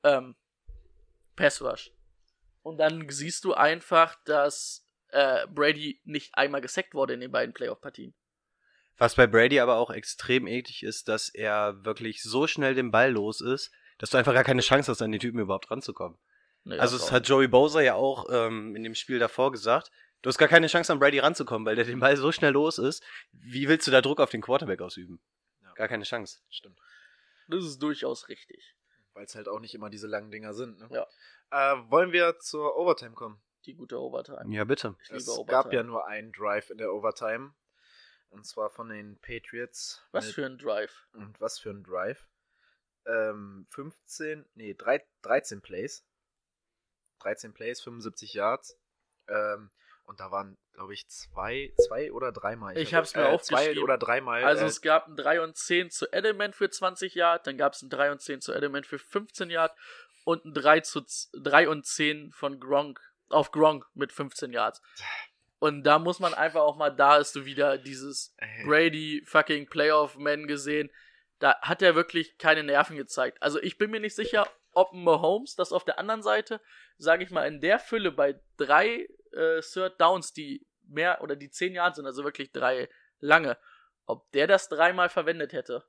ähm, 0.04 0.36
Pass 1.36 1.62
Rush. 1.62 1.92
Und 2.62 2.78
dann 2.78 3.10
siehst 3.10 3.44
du 3.44 3.54
einfach, 3.54 4.16
dass 4.26 4.88
äh, 5.10 5.48
Brady 5.48 6.02
nicht 6.04 6.36
einmal 6.36 6.62
gesackt 6.62 6.94
wurde 6.94 7.14
in 7.14 7.20
den 7.20 7.32
beiden 7.32 7.54
Playoff-Partien. 7.54 8.14
Was 8.98 9.16
bei 9.16 9.28
Brady 9.28 9.60
aber 9.60 9.76
auch 9.76 9.92
extrem 9.92 10.48
eklig 10.48 10.84
ist, 10.84 11.08
dass 11.10 11.30
er 11.30 11.84
wirklich 11.84 12.24
so 12.24 12.48
schnell 12.48 12.76
den 12.76 12.92
Ball 12.92 13.12
los 13.12 13.42
ist, 13.42 13.72
dass 13.98 14.10
du 14.10 14.18
einfach 14.18 14.34
gar 14.34 14.44
keine 14.44 14.62
Chance 14.62 14.92
hast, 14.92 15.02
an 15.02 15.12
die 15.12 15.20
Typen 15.20 15.40
überhaupt 15.40 15.70
ranzukommen. 15.70 16.18
Nee, 16.66 16.78
Also 16.80 16.98
das 16.98 17.08
es 17.08 17.12
hat 17.12 17.28
Joey 17.28 17.48
Bowser 17.48 17.82
ja 17.82 17.94
auch 17.96 18.28
ähm, 18.30 18.76
in 18.76 18.84
dem 18.84 18.96
Spiel 18.96 19.20
davor 19.20 19.52
gesagt. 19.52 19.92
Du 20.22 20.30
hast 20.30 20.38
gar 20.40 20.48
keine 20.48 20.68
Chance, 20.68 20.92
an 20.92 21.00
Brady 21.00 21.20
ranzukommen, 21.20 21.66
weil 21.66 21.76
der 21.76 21.86
den 21.86 22.00
Ball 22.00 22.18
so 22.18 22.32
schnell 22.32 22.52
los 22.54 22.80
ist. 22.80 23.04
Wie 23.32 23.68
willst 23.70 23.86
du 23.88 23.92
da 23.92 24.02
Druck 24.02 24.20
auf 24.20 24.32
den 24.32 24.42
Quarterback 24.42 24.82
ausüben? 24.82 25.22
Ja. 25.62 25.72
Gar 25.74 25.88
keine 25.88 26.04
Chance. 26.04 26.40
Stimmt. 26.50 26.80
Das 27.48 27.64
ist 27.64 27.78
durchaus 27.80 28.28
richtig. 28.28 28.76
Weil 29.14 29.26
es 29.26 29.36
halt 29.36 29.48
auch 29.48 29.60
nicht 29.60 29.76
immer 29.76 29.90
diese 29.92 30.08
langen 30.08 30.32
Dinger 30.32 30.54
sind, 30.56 30.80
ne? 30.80 30.90
Ja. 30.92 31.08
Äh, 31.52 31.90
wollen 31.92 32.12
wir 32.12 32.40
zur 32.40 32.76
Overtime 32.76 33.14
kommen? 33.14 33.40
Die 33.66 33.76
gute 33.76 34.00
Overtime. 34.00 34.46
Ja, 34.50 34.64
bitte. 34.64 34.96
Ich 35.04 35.12
Es 35.12 35.28
liebe 35.28 35.32
Overtime. 35.40 35.46
gab 35.64 35.74
ja 35.74 35.84
nur 35.84 36.08
einen 36.08 36.32
Drive 36.32 36.72
in 36.72 36.78
der 36.80 36.92
Overtime. 36.92 37.54
Und 38.30 38.46
zwar 38.46 38.70
von 38.72 38.90
den 38.90 39.20
Patriots. 39.22 40.04
Was 40.12 40.32
für 40.32 40.46
ein 40.46 40.58
Drive. 40.58 41.08
Und 41.14 41.40
was 41.40 41.60
für 41.60 41.70
ein 41.70 41.84
Drive? 41.84 42.28
Ähm, 43.06 43.68
15, 43.70 44.46
nee, 44.56 44.74
drei, 44.74 45.06
13 45.22 45.62
Plays. 45.62 46.04
13 47.20 47.54
Plays, 47.54 47.82
75 47.82 48.34
Yards. 48.34 48.78
Ähm, 49.28 49.72
und 50.06 50.20
da 50.20 50.30
waren, 50.30 50.58
glaube 50.74 50.94
ich, 50.94 51.08
zwei, 51.08 51.74
zwei 51.88 52.12
oder 52.12 52.32
dreimal. 52.32 52.78
Ich 52.78 52.94
hab- 52.94 53.00
hab's 53.06 53.16
mir 53.16 53.24
äh, 53.24 53.26
aufgeschrieben. 53.34 53.74
Zwei 53.76 53.82
oder 53.82 53.98
dreimal. 53.98 54.44
Also 54.44 54.66
äh, 54.66 54.68
es 54.68 54.82
gab 54.82 55.08
ein 55.08 55.16
3 55.16 55.42
und 55.42 55.58
10 55.58 55.90
zu 55.90 56.06
Edelman 56.12 56.54
für 56.54 56.70
20 56.70 57.16
Yard, 57.16 57.48
dann 57.48 57.58
gab 57.58 57.74
es 57.74 57.82
ein 57.82 57.90
3 57.90 58.12
und 58.12 58.22
10 58.22 58.42
zu 58.42 58.54
Edelman 58.54 58.84
für 58.84 59.00
15 59.00 59.50
Yard 59.50 59.76
und 60.24 60.46
ein 60.46 60.54
3, 60.54 60.82
zu, 60.82 61.02
3 61.34 61.70
und 61.70 61.86
10 61.88 62.32
von 62.34 62.60
Gronk 62.60 63.00
auf 63.30 63.52
Gronk 63.52 63.86
mit 63.96 64.12
15 64.12 64.54
Yards. 64.54 64.80
Und 65.58 65.84
da 65.84 65.98
muss 65.98 66.20
man 66.20 66.36
einfach 66.36 66.62
auch 66.62 66.76
mal, 66.76 66.92
da 66.96 67.14
hast 67.14 67.36
du 67.36 67.46
wieder 67.46 67.80
dieses 67.80 68.36
Brady 68.66 69.24
fucking 69.26 69.68
Playoff-Man 69.68 70.46
gesehen. 70.46 70.92
Da 71.40 71.60
hat 71.62 71.82
er 71.82 71.96
wirklich 71.96 72.38
keine 72.38 72.62
Nerven 72.64 72.96
gezeigt. 72.98 73.42
Also 73.42 73.60
ich 73.60 73.80
bin 73.80 73.90
mir 73.90 74.00
nicht 74.00 74.16
sicher, 74.16 74.48
ob 74.76 74.94
Mahomes 74.94 75.56
das 75.56 75.72
auf 75.72 75.84
der 75.86 75.98
anderen 76.00 76.22
Seite, 76.22 76.62
sage 76.98 77.24
ich 77.24 77.32
mal, 77.32 77.48
in 77.48 77.62
der 77.62 77.80
Fülle 77.80 78.12
bei 78.12 78.40
drei 78.58 79.08
äh, 79.32 79.62
Third 79.62 80.00
Downs, 80.00 80.34
die 80.34 80.66
mehr 80.88 81.22
oder 81.22 81.36
die 81.36 81.50
zehn 81.50 81.74
Yards 81.74 81.96
sind, 81.98 82.06
also 82.06 82.24
wirklich 82.24 82.52
drei 82.52 82.88
lange, 83.20 83.58
ob 84.06 84.32
der 84.34 84.46
das 84.48 84.70
dreimal 84.70 85.10
verwendet 85.10 85.52
hätte. 85.54 85.84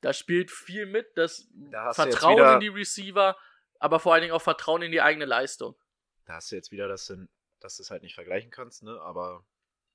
Da 0.00 0.12
spielt 0.12 0.50
viel 0.50 0.86
mit, 0.86 1.16
das 1.16 1.48
Da 1.52 1.92
Vertrauen 1.92 2.36
wieder- 2.36 2.54
in 2.54 2.60
die 2.60 2.68
Receiver, 2.68 3.36
aber 3.78 4.00
vor 4.00 4.12
allen 4.14 4.22
Dingen 4.22 4.34
auch 4.34 4.42
Vertrauen 4.42 4.82
in 4.82 4.90
die 4.92 5.00
eigene 5.00 5.24
Leistung. 5.26 5.76
da 6.24 6.34
hast 6.34 6.50
du 6.50 6.56
jetzt 6.56 6.70
wieder, 6.72 6.88
dass 6.88 7.06
du, 7.06 7.28
dass 7.60 7.76
du 7.76 7.82
es 7.82 7.90
halt 7.90 8.02
nicht 8.02 8.14
vergleichen 8.14 8.50
kannst, 8.50 8.82
ne? 8.82 9.00
Aber 9.02 9.44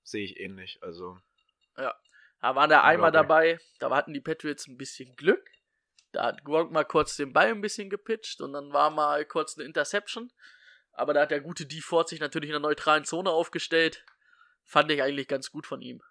sehe 0.03 0.23
ich 0.23 0.39
ähnlich. 0.39 0.77
Also, 0.81 1.17
Da 1.75 2.55
war 2.55 2.67
der 2.67 2.83
einmal 2.83 3.11
dabei, 3.11 3.59
da 3.79 3.89
hatten 3.95 4.13
die 4.13 4.21
Patriots 4.21 4.67
ein 4.67 4.77
bisschen 4.77 5.15
Glück. 5.15 5.49
Da 6.17 6.25
hat 6.25 6.43
Gronk 6.43 6.71
mal 6.71 6.83
kurz 6.83 7.15
den 7.15 7.31
Ball 7.31 7.49
ein 7.49 7.61
bisschen 7.61 7.91
gepitcht 7.91 8.41
und 8.41 8.53
dann 8.53 8.73
war 8.73 8.89
mal 8.89 9.23
kurz 9.23 9.55
eine 9.55 9.65
Interception. 9.67 10.31
Aber 10.93 11.13
da 11.13 11.21
hat 11.21 11.29
der 11.31 11.41
gute 11.41 11.67
D 11.67 11.79
Ford 11.79 12.09
sich 12.09 12.19
natürlich 12.19 12.49
in 12.49 12.53
der 12.53 12.59
neutralen 12.59 13.05
Zone 13.05 13.29
aufgestellt. 13.29 14.03
Fand 14.63 14.89
ich 14.91 15.03
eigentlich 15.03 15.27
ganz 15.27 15.51
gut 15.51 15.67
von 15.67 15.79
ihm. 15.81 16.01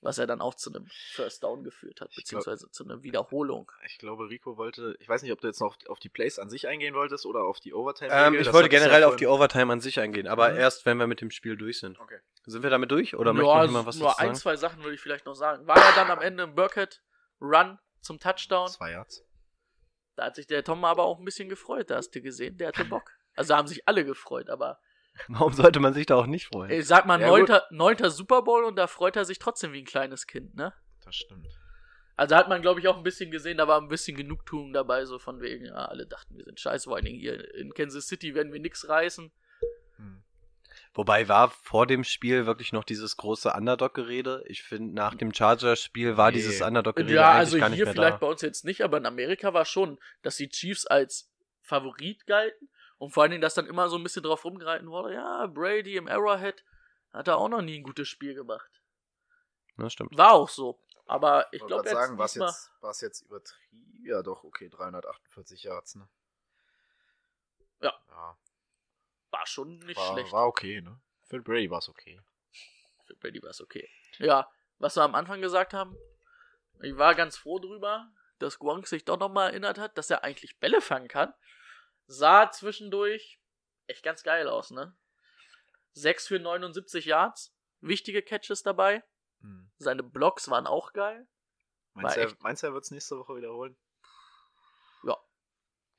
Was 0.00 0.16
er 0.18 0.26
dann 0.26 0.40
auch 0.40 0.54
zu 0.54 0.72
einem 0.72 0.86
First 1.12 1.44
Down 1.44 1.62
geführt 1.62 2.00
hat, 2.00 2.08
Ich 2.08 2.14
glaub- 2.14 2.22
beziehungsweise 2.24 2.70
zu 2.70 2.82
einer 2.84 3.02
Wiederholung. 3.02 3.70
ich 3.84 3.98
glaube, 3.98 4.30
Rico 4.30 4.56
wollte, 4.56 4.96
ich 4.98 5.08
weiß 5.08 5.22
nicht, 5.22 5.32
ob 5.32 5.40
du 5.42 5.46
jetzt 5.48 5.60
noch 5.60 5.76
auf, 5.88 5.98
die 6.00 6.08
Plays 6.08 6.38
an 6.40 6.48
sich 6.48 6.66
eingehen 6.66 6.94
wolltest 6.94 7.26
oder 7.26 7.44
auf 7.44 7.60
die 7.60 7.72
Overtime. 7.74 8.10
Ähm, 8.10 8.34
ich 8.34 8.52
wollte 8.54 8.70
generell 8.70 9.04
auf 9.04 9.16
die 9.16 9.26
Overtime 9.28 9.70
an 9.72 9.80
sich 9.80 10.00
eingehen, 10.00 10.26
aber 10.26 10.48
Mhm. 10.50 10.56
erst, 10.56 10.86
wenn 10.86 10.96
wir 10.96 11.06
mit 11.06 11.20
dem 11.20 11.30
Spiel 11.30 11.56
durch 11.58 11.78
sind. 11.78 12.00
Okay. 12.00 12.18
Sind 12.46 12.62
wir 12.64 12.70
damit 12.70 12.90
durch? 12.90 13.14
Oder 13.14 13.30
ja, 13.30 13.32
möchte 13.34 13.46
noch 13.54 13.62
jemand 13.64 13.86
was 13.86 13.96
nur 13.96 14.08
dazu 14.08 14.18
ein, 14.20 14.26
sagen? 14.28 14.38
zwei 14.38 14.56
Sachen 14.56 14.82
würde 14.82 14.94
ich 14.94 15.00
vielleicht 15.00 15.26
noch 15.26 15.34
sagen. 15.36 15.66
War 15.68 15.76
ja 15.76 15.92
dann 15.94 16.10
am 16.10 16.20
Ende 16.22 16.44
im 16.44 16.54
Burkett 16.56 17.02
Run 17.40 17.78
zum 18.02 18.18
Touchdown. 18.20 18.68
Zwei 18.68 18.92
Yards. 18.92 19.24
Da 20.16 20.26
hat 20.26 20.36
sich 20.36 20.46
der 20.46 20.62
Tom 20.62 20.84
aber 20.84 21.04
auch 21.04 21.18
ein 21.18 21.24
bisschen 21.24 21.48
gefreut, 21.48 21.90
da 21.90 21.96
hast 21.96 22.10
du 22.10 22.20
gesehen, 22.20 22.58
der 22.58 22.68
hatte 22.68 22.84
Bock. 22.84 23.10
Also 23.34 23.56
haben 23.56 23.66
sich 23.66 23.88
alle 23.88 24.04
gefreut, 24.04 24.50
aber 24.50 24.78
Warum 25.28 25.52
sollte 25.52 25.80
man 25.80 25.94
sich 25.94 26.06
da 26.06 26.16
auch 26.16 26.26
nicht 26.26 26.46
freuen? 26.46 26.70
ich 26.70 26.86
sag 26.86 27.06
mal, 27.06 27.20
Ja, 27.20 27.28
neunter, 27.28 27.66
neunter 27.70 28.10
Super 28.10 28.42
Bowl 28.42 28.64
und 28.64 28.76
da 28.76 28.86
freut 28.86 29.16
er 29.16 29.24
sich 29.24 29.38
trotzdem 29.38 29.72
wie 29.72 29.80
ein 29.80 29.86
kleines 29.86 30.26
Kind, 30.26 30.54
ne? 30.54 30.74
Das 31.04 31.16
stimmt. 31.16 31.46
Also 32.16 32.36
hat 32.36 32.48
man, 32.48 32.60
glaube 32.62 32.80
ich, 32.80 32.88
auch 32.88 32.96
ein 32.96 33.02
bisschen 33.02 33.30
gesehen, 33.30 33.56
da 33.58 33.66
war 33.66 33.80
ein 33.80 33.88
bisschen 33.88 34.16
Genugtuung 34.16 34.72
dabei, 34.72 35.04
so 35.06 35.18
von 35.18 35.40
wegen, 35.40 35.66
ja, 35.66 35.86
alle 35.86 36.06
dachten, 36.06 36.36
wir 36.36 36.44
sind 36.44 36.60
scheiße, 36.60 36.84
vor 36.84 36.96
allen 36.96 37.06
Dingen 37.06 37.18
hier 37.18 37.54
in 37.54 37.72
Kansas 37.72 38.06
City 38.06 38.34
werden 38.34 38.52
wir 38.52 38.60
nix 38.60 38.88
reißen. 38.88 39.32
Wobei 40.94 41.26
war 41.28 41.48
vor 41.50 41.86
dem 41.86 42.04
Spiel 42.04 42.44
wirklich 42.44 42.72
noch 42.72 42.84
dieses 42.84 43.16
große 43.16 43.50
Underdog-Gerede. 43.52 44.44
Ich 44.46 44.62
finde, 44.62 44.94
nach 44.94 45.14
dem 45.14 45.32
Chargers-Spiel 45.32 46.18
war 46.18 46.30
Nee. 46.30 46.36
dieses 46.36 46.60
Underdog-Gerede 46.60 47.14
Ja, 47.14 47.30
eigentlich 47.30 47.38
also 47.38 47.58
gar 47.58 47.68
nicht 47.70 47.76
hier 47.76 47.84
mehr 47.86 47.94
vielleicht 47.94 48.14
da. 48.14 48.18
bei 48.18 48.26
uns 48.26 48.42
jetzt 48.42 48.64
nicht, 48.66 48.82
aber 48.82 48.98
in 48.98 49.06
Amerika 49.06 49.54
war 49.54 49.64
schon, 49.64 49.98
dass 50.20 50.36
die 50.36 50.50
Chiefs 50.50 50.86
als 50.86 51.30
Favorit 51.62 52.26
galten 52.26 52.68
und 52.98 53.10
vor 53.10 53.22
allen 53.22 53.30
Dingen, 53.32 53.40
dass 53.42 53.54
dann 53.54 53.66
immer 53.66 53.88
so 53.88 53.96
ein 53.96 54.02
bisschen 54.02 54.22
drauf 54.22 54.44
rumgereiten 54.44 54.90
wurde, 54.90 55.14
ja, 55.14 55.46
Brady 55.46 55.96
im 55.96 56.08
Arrowhead 56.08 56.62
hat 57.12 57.26
er 57.28 57.38
auch 57.38 57.48
noch 57.48 57.62
nie 57.62 57.78
ein 57.78 57.82
gutes 57.84 58.08
Spiel 58.08 58.34
gemacht. 58.34 58.70
Das 59.78 59.94
stimmt. 59.94 60.16
War 60.16 60.32
auch 60.32 60.48
so. 60.50 60.78
Aber 61.06 61.46
ich 61.52 61.60
Ich 61.60 61.66
glaube, 61.66 61.84
wollte 61.84 61.90
sagen, 61.96 62.18
was 62.18 62.34
jetzt, 62.34 62.70
was 62.80 63.00
jetzt 63.00 63.22
übertrieben? 63.22 64.02
Ja, 64.04 64.22
doch, 64.22 64.44
okay, 64.44 64.68
348 64.68 65.62
Yards, 65.64 65.94
ne? 65.96 66.08
Ja. 67.80 67.92
ja 68.10 68.36
war 69.32 69.46
schon 69.46 69.78
nicht 69.80 69.96
war, 69.96 70.12
schlecht. 70.12 70.32
war 70.32 70.46
okay, 70.46 70.80
ne? 70.80 71.00
Für 71.24 71.40
Brady 71.40 71.70
war 71.70 71.78
es 71.78 71.88
okay. 71.88 72.20
Für 73.06 73.16
Brady 73.16 73.42
war 73.42 73.50
es 73.50 73.60
okay. 73.60 73.88
Ja, 74.18 74.50
was 74.78 74.96
wir 74.96 75.02
am 75.02 75.14
Anfang 75.14 75.40
gesagt 75.40 75.74
haben, 75.74 75.96
ich 76.80 76.96
war 76.96 77.14
ganz 77.14 77.36
froh 77.36 77.58
drüber, 77.58 78.10
dass 78.38 78.58
Gronk 78.58 78.86
sich 78.86 79.04
doch 79.04 79.18
nochmal 79.18 79.50
erinnert 79.50 79.78
hat, 79.78 79.96
dass 79.96 80.10
er 80.10 80.24
eigentlich 80.24 80.58
Bälle 80.58 80.80
fangen 80.80 81.08
kann. 81.08 81.32
Sah 82.06 82.50
zwischendurch 82.50 83.40
echt 83.86 84.02
ganz 84.02 84.22
geil 84.22 84.48
aus, 84.48 84.70
ne? 84.70 84.96
6 85.94 86.28
für 86.28 86.38
79 86.38 87.04
Yards, 87.06 87.54
wichtige 87.80 88.22
Catches 88.22 88.62
dabei. 88.62 89.04
Hm. 89.40 89.70
Seine 89.78 90.02
Blocks 90.02 90.48
waren 90.48 90.66
auch 90.66 90.92
geil. 90.92 91.28
Meinst, 91.94 92.16
War 92.16 92.24
er, 92.24 92.36
meinst 92.40 92.62
du, 92.62 92.68
er 92.68 92.74
wird 92.74 92.84
es 92.84 92.90
nächste 92.90 93.18
Woche 93.18 93.36
wiederholen? 93.36 93.76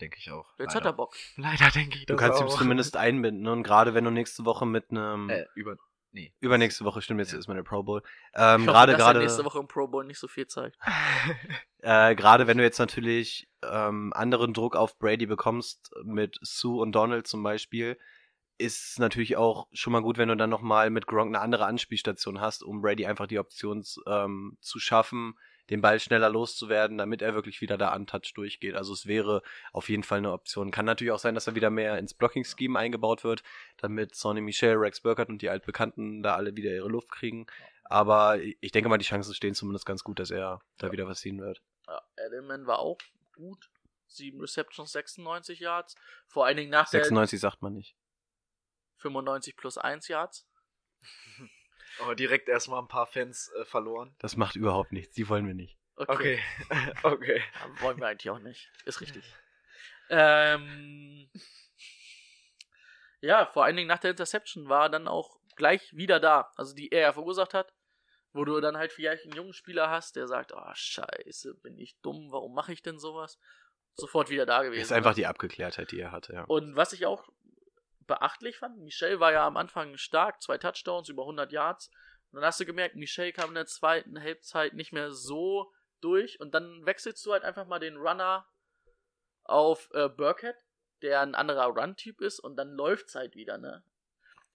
Denke 0.04 0.18
ich 0.20 0.30
auch. 0.32 0.50
Jetzt 0.60 0.74
Leider. 0.74 0.76
hat 0.76 0.86
er 0.86 0.94
Bock. 0.94 1.16
Leider 1.38 1.70
denke 1.72 1.98
ich 1.98 2.06
Du 2.06 2.14
das 2.16 2.22
kannst 2.22 2.42
ihn 2.42 2.48
auch. 2.48 2.58
zumindest 2.58 2.98
einbinden. 2.98 3.48
Und 3.48 3.64
gerade 3.64 3.94
wenn 3.94 4.04
du 4.04 4.12
nächste 4.12 4.44
Woche 4.44 4.66
mit 4.66 4.92
einem. 4.92 5.30
Äh, 5.30 5.46
über. 5.56 5.78
Nee. 6.12 6.32
Übernächste 6.42 6.84
Woche, 6.86 7.02
stimmt, 7.02 7.22
jetzt 7.22 7.32
Ja. 7.32 7.40
ist 7.40 7.48
meine 7.48 7.64
Pro 7.64 7.82
Bowl. 7.84 8.04
Ähm, 8.36 8.62
Ich 8.64 8.68
hoffe, 8.68 8.74
gerade, 8.74 8.92
dass 8.92 9.02
er 9.02 9.06
gerade. 9.06 9.20
nächste 9.20 9.46
Woche 9.46 9.60
im 9.60 9.68
Pro 9.68 9.88
Bowl 9.88 10.04
nicht 10.06 10.20
so 10.20 10.28
viel 10.28 10.46
zeigt. 10.48 10.78
Äh, 11.86 12.16
gerade 12.16 12.48
wenn 12.48 12.58
du 12.58 12.64
jetzt 12.64 12.80
natürlich 12.80 13.50
ähm, 13.62 14.14
anderen 14.16 14.54
Druck 14.54 14.76
auf 14.78 14.98
Brady 15.00 15.26
bekommst, 15.26 15.92
mit 16.06 16.38
Sue 16.42 16.82
und 16.82 16.94
Donald 16.94 17.28
zum 17.28 17.44
Beispiel, 17.44 17.98
ist 18.58 18.92
es 18.92 19.00
natürlich 19.00 19.36
auch 19.36 19.68
schon 19.74 19.92
mal 19.92 20.02
gut, 20.02 20.18
wenn 20.18 20.30
du 20.30 20.38
dann 20.38 20.50
nochmal 20.50 20.90
mit 20.92 21.08
Gronk 21.08 21.28
eine 21.36 21.42
andere 21.42 21.66
Anspielstation 21.66 22.40
hast, 22.40 22.64
um 22.64 22.82
Brady 22.82 23.06
einfach 23.06 23.28
die 23.28 23.38
Option 23.40 23.84
ähm, 24.08 24.58
zu 24.62 24.80
schaffen, 24.80 25.38
den 25.74 25.82
Ball 25.82 26.00
schneller 26.00 26.30
loszuwerden, 26.30 27.00
damit 27.00 27.24
er 27.24 27.34
wirklich 27.34 27.60
wieder 27.60 27.78
da 27.78 27.96
untouched 27.96 28.38
durchgeht. 28.38 28.76
Also 28.76 28.94
es 28.94 29.08
wäre 29.08 29.42
auf 29.72 29.90
jeden 29.90 30.04
Fall 30.04 30.20
eine 30.20 30.32
Option. 30.32 30.70
Kann 30.70 30.86
natürlich 30.86 31.12
auch 31.12 31.20
sein, 31.20 31.34
dass 31.34 31.48
er 31.48 31.56
wieder 31.56 31.72
mehr 31.72 31.98
ins 31.98 32.14
Blocking-Scheme 32.14 32.78
eingebaut 32.78 33.24
wird, 33.24 33.42
damit 33.78 34.14
Sonny 34.14 34.42
Michel, 34.42 34.76
Rex 34.76 35.02
Burkhardt 35.02 35.30
und 35.30 35.42
die 35.42 35.50
Altbekannten 35.50 36.22
da 36.22 36.36
alle 36.36 36.56
wieder 36.56 36.72
ihre 36.72 36.90
Luft 36.90 37.10
kriegen. 37.12 37.48
Aber 37.86 38.40
ich 38.40 38.72
denke 38.72 38.88
mal, 38.88 39.00
die 39.00 39.06
Chancen 39.06 39.34
stehen 39.34 39.56
zumindest 39.56 39.88
ganz 39.88 40.04
gut, 40.04 40.20
dass 40.20 40.30
er 40.30 40.62
da 40.78 40.92
wieder 40.92 41.08
was 41.08 41.22
ziehen 41.22 41.42
wird. 41.42 41.62
Ja, 41.88 42.02
Edelman 42.18 42.68
war 42.68 42.80
auch 42.80 43.00
gut. 43.36 43.70
7 44.08 44.40
Receptions, 44.40 44.92
96 44.92 45.60
Yards. 45.60 45.96
Vor 46.28 46.46
allen 46.46 46.58
Dingen 46.58 46.70
nach 46.70 46.88
der 46.92 47.00
96 47.00 47.40
sagt 47.40 47.64
man 47.64 47.74
nicht. 47.74 47.96
95 48.98 49.58
plus 49.58 49.80
1 49.80 50.08
Yards. 50.08 50.48
Aber 52.00 52.16
direkt 52.16 52.50
erstmal 52.50 52.82
ein 52.82 52.88
paar 52.88 53.08
Fans 53.08 53.52
äh, 53.60 53.66
verloren. 53.66 54.16
Das 54.20 54.38
macht 54.38 54.56
überhaupt 54.56 54.92
nichts. 54.92 55.14
Die 55.14 55.28
wollen 55.30 55.48
wir 55.48 55.54
nicht. 55.54 55.78
Okay. 55.96 56.40
okay. 57.04 57.42
Aber 57.64 57.82
wollen 57.82 58.00
wir 58.00 58.08
eigentlich 58.08 58.30
auch 58.30 58.40
nicht. 58.40 58.72
Ist 58.86 59.02
richtig. 59.02 59.24
Ähm, 60.10 61.30
ja, 63.22 63.46
vor 63.46 63.64
allen 63.64 63.76
Dingen 63.76 63.88
nach 63.88 64.00
der 64.00 64.12
Interception 64.12 64.70
war 64.70 64.84
er 64.84 64.90
dann 64.90 65.08
auch 65.08 65.40
gleich 65.56 65.96
wieder 65.96 66.20
da. 66.20 66.52
Also 66.56 66.76
die 66.76 66.92
er 66.92 67.14
verursacht 67.14 67.54
hat. 67.54 67.74
Wo 68.36 68.46
du 68.46 68.60
dann 68.62 68.78
halt 68.78 68.92
vielleicht 68.92 69.26
einen 69.26 69.36
jungen 69.36 69.54
Spieler 69.54 69.92
hast, 69.92 70.16
der 70.16 70.28
sagt, 70.28 70.54
oh 70.56 70.72
scheiße, 70.74 71.54
bin 71.62 71.78
ich 71.78 72.02
dumm, 72.02 72.32
warum 72.32 72.56
mache 72.56 72.74
ich 72.74 72.82
denn 72.82 72.98
sowas? 72.98 73.38
Sofort 73.94 74.32
wieder 74.32 74.48
da 74.48 74.64
gewesen. 74.64 74.82
Ist 74.82 74.92
einfach 74.92 75.14
die 75.14 75.28
Abgeklärtheit, 75.28 75.92
die 75.92 76.00
er 76.00 76.12
hatte, 76.12 76.34
ja. 76.34 76.44
Und 76.46 76.76
was 76.76 76.94
ich 76.94 77.06
auch 77.06 77.30
beachtlich 78.08 78.58
fand, 78.58 78.80
Michel 78.80 79.20
war 79.20 79.32
ja 79.32 79.46
am 79.46 79.58
Anfang 79.58 79.98
stark, 79.98 80.42
zwei 80.42 80.58
Touchdowns, 80.58 81.10
über 81.10 81.24
100 81.24 81.52
Yards. 81.52 81.90
Und 82.32 82.38
dann 82.38 82.46
hast 82.46 82.60
du 82.60 82.66
gemerkt, 82.66 82.96
Michel 82.96 83.32
kam 83.32 83.50
in 83.50 83.56
der 83.56 83.66
zweiten 83.66 84.20
Halbzeit 84.20 84.74
nicht 84.74 84.92
mehr 84.92 85.12
so 85.12 85.72
durch. 86.02 86.40
Und 86.40 86.54
dann 86.54 86.86
wechselst 86.86 87.26
du 87.26 87.32
halt 87.32 87.44
einfach 87.44 87.68
mal 87.68 87.80
den 87.80 87.98
Runner 87.98 88.48
auf 89.44 89.90
äh, 89.94 90.10
Burkhead, 90.10 90.56
der 91.02 91.22
ein 91.22 91.36
anderer 91.36 91.68
Run-Typ 91.68 92.22
ist. 92.22 92.40
Und 92.40 92.56
dann 92.56 92.72
läuft's 92.72 93.16
halt 93.16 93.36
wieder, 93.36 93.58
ne? 93.58 93.84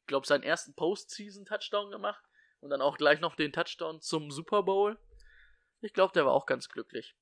Ich 0.00 0.06
glaube, 0.06 0.26
seinen 0.26 0.42
ersten 0.42 0.74
Postseason-Touchdown 0.74 1.90
gemacht. 1.90 2.24
Und 2.60 2.70
dann 2.70 2.82
auch 2.82 2.96
gleich 2.96 3.20
noch 3.20 3.36
den 3.36 3.52
Touchdown 3.52 4.00
zum 4.00 4.30
Super 4.30 4.62
Bowl. 4.62 4.98
Ich 5.80 5.92
glaube, 5.92 6.12
der 6.12 6.26
war 6.26 6.32
auch 6.32 6.46
ganz 6.46 6.68
glücklich. 6.68 7.16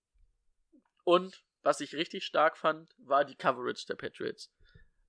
Und 1.05 1.44
was 1.62 1.81
ich 1.81 1.94
richtig 1.94 2.24
stark 2.24 2.57
fand, 2.57 2.94
war 2.98 3.24
die 3.24 3.36
Coverage 3.36 3.86
der 3.86 3.97
Patriots. 3.97 4.53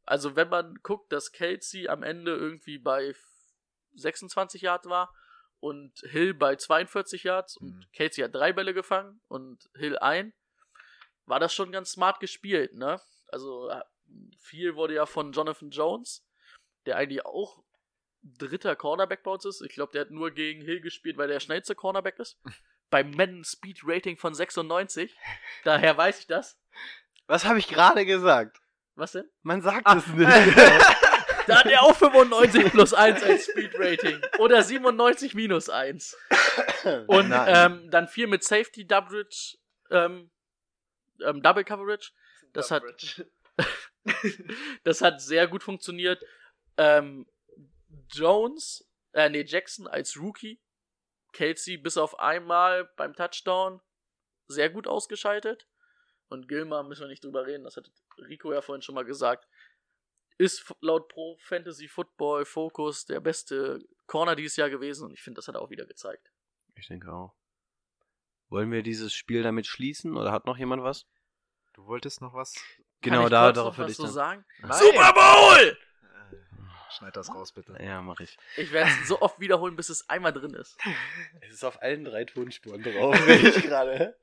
Also 0.08 0.36
wenn 0.36 0.50
man 0.50 0.76
guckt, 0.84 1.12
dass 1.12 1.32
Kelsey 1.32 1.88
am 1.88 2.02
Ende 2.02 2.36
irgendwie 2.36 2.80
bei 2.80 3.14
26 3.96 4.62
Yards 4.62 4.88
war 4.88 5.14
und 5.60 6.00
Hill 6.00 6.34
bei 6.34 6.56
42 6.56 7.24
Yards 7.24 7.58
und 7.58 7.76
Mhm. 7.76 7.86
Kelsey 7.94 8.24
hat 8.24 8.34
drei 8.34 8.54
Bälle 8.54 8.74
gefangen 8.74 9.22
und 9.28 9.70
Hill 9.76 9.98
ein, 10.00 10.34
war 11.26 11.40
das 11.40 11.54
schon 11.54 11.72
ganz 11.72 11.92
smart 11.92 12.20
gespielt, 12.20 12.74
ne? 12.74 13.02
Also 13.28 13.70
äh, 13.70 13.82
viel 14.40 14.76
wurde 14.76 14.94
ja 14.94 15.06
von 15.06 15.34
Jonathan 15.34 15.72
Jones, 15.72 16.26
der 16.86 16.96
eigentlich 16.96 17.26
auch 17.26 17.62
dritter 18.24 18.76
Cornerback 18.76 19.24
bei 19.24 19.32
uns 19.32 19.44
ist. 19.46 19.62
Ich 19.62 19.74
glaube, 19.74 19.92
der 19.92 20.02
hat 20.02 20.12
nur 20.12 20.32
gegen 20.32 20.62
Hill 20.62 20.80
gespielt, 20.80 21.18
weil 21.18 21.28
der 21.28 21.40
schnellste 21.42 21.76
Cornerback 21.76 22.18
ist. 22.20 22.40
Beim 22.90 23.12
Madden 23.12 23.44
Speed 23.44 23.82
Rating 23.84 24.16
von 24.16 24.34
96. 24.34 25.14
Daher 25.66 25.98
weiß 25.98 26.22
ich 26.22 26.28
das. 26.28 26.58
Was 27.26 27.44
habe 27.44 27.60
ich 27.60 27.68
gerade 27.68 28.06
gesagt? 28.06 28.62
Was 28.98 29.12
denn? 29.12 29.30
Man 29.44 29.62
sagt 29.62 29.86
Ah, 29.86 29.98
es 29.98 30.08
nicht. 30.08 30.28
Da 31.48 31.60
hat 31.60 31.68
er 31.68 31.84
auch 31.84 31.96
95 31.96 32.66
plus 32.74 32.94
1 32.94 33.24
als 33.24 33.46
Speed 33.46 33.72
Rating. 33.76 34.22
Oder 34.38 34.62
97 34.64 35.34
minus 35.34 35.70
1. 35.70 36.18
Und 37.08 37.32
ähm, 37.34 37.90
dann 37.90 38.10
viel 38.10 38.28
mit 38.28 38.44
Safety 38.44 38.86
Double, 38.86 39.26
ähm, 39.90 40.30
ähm, 41.24 41.42
Double 41.42 41.64
Coverage. 41.64 42.12
Das 42.52 42.70
hat, 42.70 42.84
das 44.84 45.02
hat 45.02 45.22
sehr 45.22 45.48
gut 45.48 45.64
funktioniert. 45.64 46.22
Ähm, 46.76 47.26
Jones, 48.12 48.86
äh, 49.14 49.30
nee, 49.30 49.46
Jackson 49.48 49.88
als 49.88 50.18
Rookie. 50.18 50.60
Kelsey 51.32 51.78
bis 51.78 51.96
auf 51.98 52.20
einmal 52.20 52.90
beim 52.98 53.14
Touchdown 53.14 53.80
sehr 54.48 54.70
gut 54.70 54.86
ausgeschaltet. 54.86 55.66
Und 56.30 56.48
Gilmar 56.48 56.84
müssen 56.84 57.02
wir 57.02 57.08
nicht 57.08 57.24
drüber 57.24 57.46
reden, 57.46 57.64
das 57.64 57.78
hat 57.78 57.90
Rico 58.18 58.52
ja 58.54 58.62
vorhin 58.62 58.82
schon 58.82 58.96
mal 58.96 59.06
gesagt. 59.06 59.48
Ist 60.38 60.72
laut 60.82 61.08
Pro 61.08 61.38
Fantasy 61.40 61.88
Football 61.88 62.46
Focus 62.46 63.06
der 63.06 63.20
beste 63.22 63.80
Corner 64.06 64.36
dieses 64.36 64.56
Jahr 64.56 64.70
gewesen 64.70 65.06
und 65.06 65.14
ich 65.14 65.22
finde, 65.22 65.40
das 65.40 65.48
hat 65.48 65.56
er 65.56 65.62
auch 65.62 65.70
wieder 65.70 65.86
gezeigt. 65.86 66.32
Ich 66.76 66.88
denke 66.88 67.12
auch. 67.12 67.34
Wollen 68.50 68.72
wir 68.72 68.84
dieses 68.84 69.14
Spiel 69.14 69.42
damit 69.44 69.66
schließen 69.66 70.16
oder 70.16 70.32
hat 70.32 70.46
noch 70.46 70.58
jemand 70.58 70.84
was? 70.84 71.06
Du 71.74 71.86
wolltest 71.86 72.22
noch 72.22 72.34
was? 72.34 72.54
Genau, 73.02 73.18
Kann 73.18 73.26
ich 73.26 73.32
da 73.32 73.52
darauf 73.52 73.78
würde 73.78 73.92
ich 73.92 73.98
so 73.98 74.04
dann. 74.04 74.12
sagen? 74.14 74.46
Nein. 74.60 74.72
Super 74.74 75.14
Bowl! 75.14 75.78
Äh, 75.78 76.36
Schneid 76.92 77.16
das 77.16 77.34
raus, 77.34 77.52
bitte. 77.52 77.78
Ja, 77.82 78.02
mache 78.02 78.24
ich. 78.24 78.38
Ich 78.56 78.72
werde 78.72 78.90
es 79.02 79.08
so 79.08 79.22
oft 79.22 79.40
wiederholen, 79.40 79.76
bis 79.76 79.90
es 79.90 80.08
einmal 80.10 80.34
drin 80.34 80.54
ist. 80.54 80.78
Es 81.42 81.54
ist 81.56 81.64
auf 81.64 81.82
allen 81.82 82.06
drei 82.06 82.26
Tonspuren 82.26 82.82
drauf, 82.82 83.16
sehe 83.26 83.50
ich 83.50 83.64
gerade. 83.64 84.18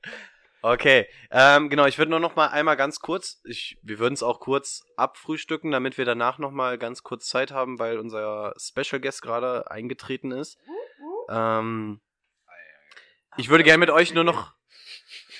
Okay, 0.67 1.07
ähm, 1.29 1.69
genau, 1.69 1.85
ich 1.85 1.99
würde 1.99 2.09
nur 2.09 2.19
noch 2.19 2.35
mal 2.35 2.47
einmal 2.47 2.75
ganz 2.75 2.99
kurz, 2.99 3.39
ich, 3.43 3.77
wir 3.83 3.99
würden 3.99 4.15
es 4.15 4.23
auch 4.23 4.39
kurz 4.39 4.83
abfrühstücken, 4.97 5.69
damit 5.69 5.99
wir 5.99 6.05
danach 6.05 6.39
noch 6.39 6.49
mal 6.49 6.79
ganz 6.79 7.03
kurz 7.03 7.27
Zeit 7.27 7.51
haben, 7.51 7.77
weil 7.77 7.99
unser 7.99 8.51
Special 8.57 8.99
Guest 8.99 9.21
gerade 9.21 9.69
eingetreten 9.69 10.31
ist. 10.31 10.57
Ähm, 11.29 12.01
ich 13.37 13.49
würde 13.49 13.63
gerne 13.63 13.77
mit 13.77 13.91
euch 13.91 14.15
nur 14.15 14.23
noch, 14.23 14.53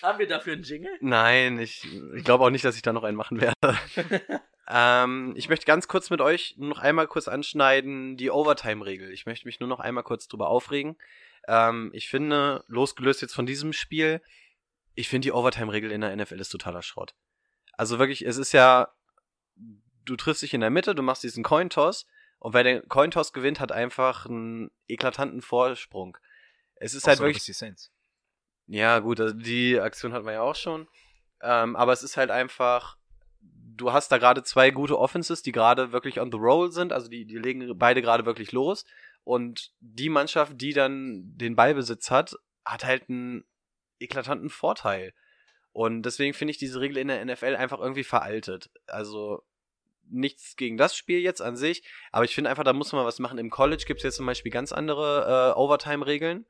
Haben 0.03 0.19
wir 0.19 0.27
dafür 0.27 0.53
einen 0.53 0.61
Jingle? 0.61 0.95
nein, 1.02 1.57
ich, 1.57 1.88
ich 2.15 2.23
glaube 2.23 2.43
auch 2.43 2.52
nicht, 2.52 2.64
dass 2.64 2.76
ich 2.76 2.84
da 2.84 2.93
noch 2.93 3.03
einen 3.03 3.18
machen 3.18 3.41
werde. 3.41 3.80
Ähm, 4.68 5.34
ich 5.35 5.47
möchte 5.47 5.68
ganz 5.68 5.88
kurz 5.88 6.10
mit 6.10 6.22
euch 6.22 6.56
nur 6.57 6.69
noch 6.69 6.80
einmal 6.80 7.06
kurz 7.06 7.27
anschneiden, 7.27 8.18
die 8.18 8.31
Overtime-Regel. 8.31 9.11
Ich 9.11 9.27
möchte 9.27 9.47
mich 9.47 9.60
nur 9.60 9.69
noch 9.69 9.80
einmal 9.80 10.03
kurz 10.03 10.27
drüber 10.27 10.49
aufregen. 10.49 10.97
Ähm, 11.47 11.91
ich 11.93 12.10
finde, 12.10 12.64
losgelöst 12.68 13.22
jetzt 13.22 13.35
von 13.35 13.45
diesem 13.45 13.73
Spiel, 13.73 14.22
ich 14.96 15.10
finde 15.10 15.28
die 15.28 15.32
Overtime-Regel 15.32 15.92
in 15.92 16.02
der 16.02 16.16
NFL 16.16 16.40
ist 16.40 16.50
totaler 16.50 16.82
Schrott. 16.82 17.14
Also 17.74 18.00
wirklich, 18.00 18.26
es 18.26 18.38
ist 18.38 18.54
ja, 18.54 18.90
du 20.06 20.16
triffst 20.16 20.42
dich 20.42 20.54
in 20.54 20.62
der 20.62 20.70
Mitte, 20.70 20.96
du 20.96 21.04
machst 21.04 21.24
diesen 21.24 21.44
Cointoss 21.44 22.08
und 22.40 22.54
wer 22.54 22.64
den 22.64 22.88
Cointoss 22.88 23.34
gewinnt, 23.34 23.60
hat 23.60 23.72
einfach 23.72 24.26
einen 24.26 24.72
eklatanten 24.88 25.42
Vorsprung. 25.42 26.18
Es 26.76 26.94
ist 26.94 27.08
halt 27.08 27.16
Außer 27.16 27.24
du 27.24 27.30
wirklich 27.30 27.46
die 27.46 27.54
Saints. 27.54 27.92
ja, 28.68 29.00
gut, 29.00 29.20
also 29.20 29.34
die 29.34 29.80
Aktion 29.80 30.14
hatten 30.14 30.26
wir 30.26 30.34
ja 30.34 30.42
auch 30.42 30.56
schon. 30.56 30.88
Ähm, 31.42 31.76
aber 31.76 31.94
es 31.94 32.04
ist 32.04 32.18
halt 32.18 32.32
einfach, 32.32 32.98
du 33.42 33.92
hast 33.92 34.12
da 34.12 34.18
gerade 34.18 34.44
zwei 34.44 34.72
gute 34.72 34.98
Offenses, 34.98 35.42
die 35.42 35.52
gerade 35.52 35.92
wirklich 35.92 36.20
on 36.20 36.32
the 36.32 36.38
roll 36.38 36.72
sind, 36.72 36.94
also 36.94 37.10
die, 37.10 37.26
die 37.26 37.38
legen 37.38 37.78
beide 37.78 38.02
gerade 38.02 38.26
wirklich 38.26 38.52
los. 38.52 38.86
Und 39.24 39.72
die 39.80 40.10
Mannschaft, 40.10 40.62
die 40.62 40.74
dann 40.74 41.36
den 41.36 41.56
Ballbesitz 41.56 42.12
hat, 42.12 42.36
hat 42.64 42.86
halt 42.86 43.10
einen 43.10 43.44
eklatanten 44.00 44.50
Vorteil. 44.50 45.14
Und 45.72 46.04
deswegen 46.04 46.34
finde 46.34 46.52
ich 46.52 46.58
diese 46.58 46.80
Regel 46.80 46.98
in 46.98 47.10
der 47.10 47.24
NFL 47.26 47.56
einfach 47.56 47.80
irgendwie 47.80 48.04
veraltet. 48.04 48.70
Also 48.88 49.44
nichts 50.10 50.56
gegen 50.56 50.78
das 50.78 50.96
Spiel 50.96 51.20
jetzt 51.20 51.42
an 51.42 51.56
sich, 51.56 51.84
aber 52.12 52.26
ich 52.26 52.36
finde 52.36 52.50
einfach, 52.50 52.64
da 52.64 52.74
muss 52.74 52.94
man 52.94 53.06
was 53.06 53.20
machen. 53.20 53.38
Im 53.40 53.50
College 53.50 53.84
gibt 53.88 54.00
es 54.00 54.04
jetzt 54.04 54.16
zum 54.18 54.26
Beispiel 54.26 54.52
ganz 54.52 54.72
andere 54.72 55.54
äh, 55.56 55.60
Overtime-Regeln. 55.60 56.46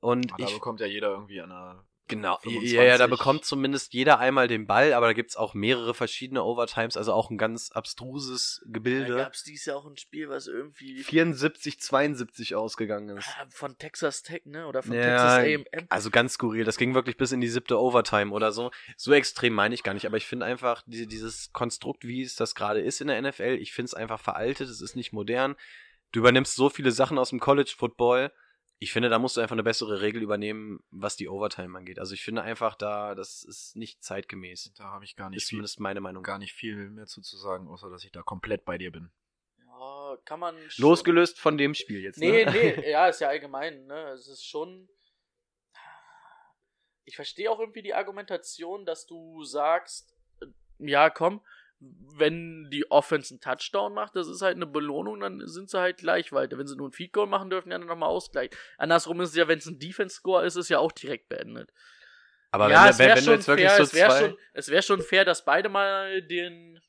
Und 0.00 0.32
Ah, 0.32 0.36
da 0.38 0.44
ich 0.44 0.54
bekommt 0.54 0.80
ja 0.80 0.86
jeder 0.86 1.10
irgendwie 1.10 1.40
an 1.40 1.52
einer. 1.52 1.84
Genau, 2.08 2.36
25. 2.42 2.72
ja, 2.72 2.82
ja, 2.82 2.98
da 2.98 3.06
bekommt 3.06 3.44
zumindest 3.44 3.94
jeder 3.94 4.18
einmal 4.18 4.48
den 4.48 4.66
Ball, 4.66 4.92
aber 4.92 5.06
da 5.06 5.12
gibt's 5.12 5.36
auch 5.36 5.54
mehrere 5.54 5.94
verschiedene 5.94 6.42
Overtimes, 6.42 6.96
also 6.96 7.12
auch 7.12 7.30
ein 7.30 7.38
ganz 7.38 7.70
abstruses 7.70 8.60
Da 8.66 8.72
Gebilde. 8.72 9.16
gab 9.16 9.32
es 9.32 9.44
dieses 9.44 9.66
Jahr 9.66 9.76
auch 9.78 9.86
ein 9.86 9.96
Spiel, 9.96 10.28
was 10.28 10.46
irgendwie 10.46 11.02
74, 11.02 11.80
72 11.80 12.54
ausgegangen 12.54 13.16
ist. 13.16 13.28
ah, 13.38 13.46
von 13.50 13.78
Texas 13.78 14.22
Tech, 14.22 14.42
ne? 14.44 14.66
Oder 14.66 14.82
von 14.82 14.94
Ja, 14.94 15.02
Texas 15.40 15.64
AM. 15.78 15.86
Also 15.88 16.10
ganz 16.10 16.34
skurril, 16.34 16.64
das 16.64 16.76
ging 16.76 16.94
wirklich 16.94 17.16
bis 17.16 17.32
in 17.32 17.40
die 17.40 17.48
siebte 17.48 17.78
Overtime 17.78 18.32
oder 18.32 18.52
so. 18.52 18.70
So 18.96 19.12
extrem 19.12 19.54
meine 19.54 19.74
ich 19.74 19.82
gar 19.82 19.94
nicht, 19.94 20.06
aber 20.06 20.16
ich 20.16 20.26
finde 20.26 20.44
einfach 20.46 20.82
die, 20.86 21.06
dieses 21.06 21.52
Konstrukt, 21.52 22.04
wie 22.06 22.22
es 22.22 22.34
das 22.34 22.54
gerade 22.54 22.80
ist 22.80 23.00
in 23.00 23.06
der 23.08 23.22
NFL, 23.22 23.58
ich 23.60 23.72
finde 23.72 23.86
es 23.86 23.94
einfach 23.94 24.20
veraltet, 24.20 24.68
es 24.68 24.80
ist 24.80 24.96
nicht 24.96 25.12
modern. 25.12 25.56
Du 26.10 26.20
übernimmst 26.20 26.56
so 26.56 26.68
viele 26.68 26.90
Sachen 26.92 27.16
aus 27.18 27.30
dem 27.30 27.40
College 27.40 27.72
Football. 27.76 28.32
Ich 28.82 28.92
finde, 28.92 29.08
da 29.10 29.20
musst 29.20 29.36
du 29.36 29.40
einfach 29.40 29.52
eine 29.54 29.62
bessere 29.62 30.00
Regel 30.00 30.22
übernehmen, 30.22 30.82
was 30.90 31.14
die 31.14 31.28
Overtime 31.28 31.78
angeht. 31.78 32.00
Also 32.00 32.14
ich 32.14 32.22
finde 32.24 32.42
einfach 32.42 32.74
da, 32.74 33.14
das 33.14 33.44
ist 33.44 33.76
nicht 33.76 34.02
zeitgemäß. 34.02 34.72
Da 34.76 34.84
habe 34.84 35.04
ich 35.04 35.14
gar 35.14 35.28
Ist 35.28 35.34
nicht, 35.34 35.42
viel, 35.44 35.48
zumindest 35.50 35.78
meine 35.78 36.00
Meinung. 36.00 36.24
gar 36.24 36.38
nicht 36.40 36.52
viel 36.52 36.90
mehr 36.90 37.06
zu, 37.06 37.20
zu 37.20 37.36
sagen, 37.36 37.68
außer 37.68 37.90
dass 37.90 38.02
ich 38.02 38.10
da 38.10 38.22
komplett 38.22 38.64
bei 38.64 38.78
dir 38.78 38.90
bin. 38.90 39.12
Ja, 39.64 40.16
kann 40.24 40.40
man. 40.40 40.56
schon- 40.68 40.82
Losgelöst 40.82 41.38
von 41.38 41.56
dem 41.58 41.74
Spiel 41.74 42.00
jetzt. 42.02 42.18
Nee, 42.18 42.44
ne? 42.44 42.50
nee, 42.50 42.74
ja, 42.90 43.06
ist 43.06 43.20
ja 43.20 43.28
allgemein, 43.28 43.86
ne? 43.86 44.08
Es 44.14 44.26
ist 44.26 44.44
schon. 44.44 44.88
Ich 47.04 47.14
verstehe 47.14 47.50
auch 47.52 47.60
irgendwie 47.60 47.82
die 47.82 47.94
Argumentation, 47.94 48.84
dass 48.84 49.06
du 49.06 49.44
sagst, 49.44 50.12
äh, 50.40 50.46
ja, 50.78 51.08
komm, 51.08 51.40
wenn 52.16 52.68
die 52.70 52.90
Offense 52.90 53.34
einen 53.34 53.40
Touchdown 53.40 53.94
macht, 53.94 54.16
das 54.16 54.28
ist 54.28 54.42
halt 54.42 54.56
eine 54.56 54.66
Belohnung, 54.66 55.20
dann 55.20 55.46
sind 55.46 55.70
sie 55.70 55.78
halt 55.78 55.98
gleich 55.98 56.32
weiter. 56.32 56.58
Wenn 56.58 56.66
sie 56.66 56.76
nur 56.76 56.88
ein 56.88 56.92
Feed 56.92 57.12
Goal 57.12 57.26
machen 57.26 57.50
dürfen, 57.50 57.70
ja 57.70 57.78
dann 57.78 57.86
nochmal 57.86 58.08
Ausgleich. 58.08 58.50
Andersrum 58.78 59.20
ist 59.20 59.30
es 59.30 59.36
ja, 59.36 59.48
wenn 59.48 59.58
es 59.58 59.66
ein 59.66 59.78
Defense 59.78 60.16
Score 60.16 60.44
ist, 60.44 60.56
ist 60.56 60.64
es 60.64 60.68
ja 60.68 60.78
auch 60.78 60.92
direkt 60.92 61.28
beendet. 61.28 61.72
Aber 62.50 62.70
ja, 62.70 62.84
wenn, 62.84 62.90
es 62.90 62.98
wenn, 62.98 63.06
wäre 63.06 63.16
wenn 63.16 63.24
du 63.24 63.30
schon 63.30 63.34
jetzt 63.34 63.48
wirklich 63.48 63.68
fair, 63.68 63.76
so 63.76 63.82
es 63.82 63.94
wäre 63.94 64.10
zwei... 64.10 64.20
schon, 64.20 64.38
es 64.52 64.68
wär 64.68 64.82
schon 64.82 65.02
fair, 65.02 65.24
dass 65.24 65.44
beide 65.44 65.68
mal 65.68 66.22
den, 66.22 66.80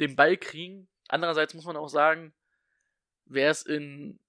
den 0.00 0.14
Ball 0.14 0.36
kriegen. 0.36 0.88
Andererseits 1.08 1.54
muss 1.54 1.64
man 1.64 1.76
auch 1.76 1.88
sagen, 1.88 2.34
wer 3.24 3.50
es 3.50 3.62
in, 3.62 4.20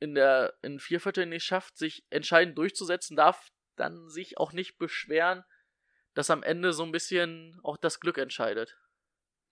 in 0.00 0.14
der 0.14 0.54
in 0.62 0.80
vier 0.80 1.00
Vierteln 1.00 1.28
nicht 1.28 1.44
schafft, 1.44 1.78
sich 1.78 2.04
entscheidend 2.10 2.58
durchzusetzen, 2.58 3.16
darf 3.16 3.52
dann 3.76 4.08
sich 4.08 4.38
auch 4.38 4.52
nicht 4.52 4.78
beschweren, 4.78 5.44
dass 6.14 6.30
am 6.30 6.42
Ende 6.42 6.72
so 6.72 6.82
ein 6.82 6.92
bisschen 6.92 7.58
auch 7.62 7.76
das 7.76 8.00
Glück 8.00 8.18
entscheidet. 8.18 8.76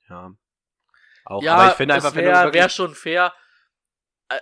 Ja. 0.09 0.35
Auch, 1.25 1.43
ja, 1.43 1.55
aber 1.55 1.71
ich 1.71 1.77
finde 1.77 1.95
einfach, 1.95 2.15
wäre 2.15 2.53
wär 2.53 2.69
schon 2.69 2.95
fair. 2.95 3.35
Äh, 4.29 4.41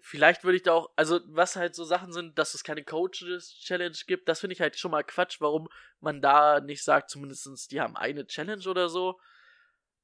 Vielleicht 0.00 0.44
würde 0.44 0.56
ich 0.56 0.62
da 0.62 0.72
auch, 0.72 0.90
also 0.96 1.20
was 1.26 1.56
halt 1.56 1.74
so 1.74 1.84
Sachen 1.84 2.12
sind, 2.12 2.38
dass 2.38 2.54
es 2.54 2.62
keine 2.62 2.84
Coaches-Challenge 2.84 3.96
gibt, 4.06 4.28
das 4.28 4.40
finde 4.40 4.54
ich 4.54 4.60
halt 4.60 4.78
schon 4.78 4.90
mal 4.90 5.02
Quatsch, 5.02 5.40
warum 5.40 5.68
man 6.00 6.22
da 6.22 6.60
nicht 6.60 6.84
sagt, 6.84 7.10
zumindestens 7.10 7.66
die 7.68 7.80
haben 7.80 7.96
eine 7.96 8.26
Challenge 8.26 8.68
oder 8.68 8.88
so. 8.88 9.18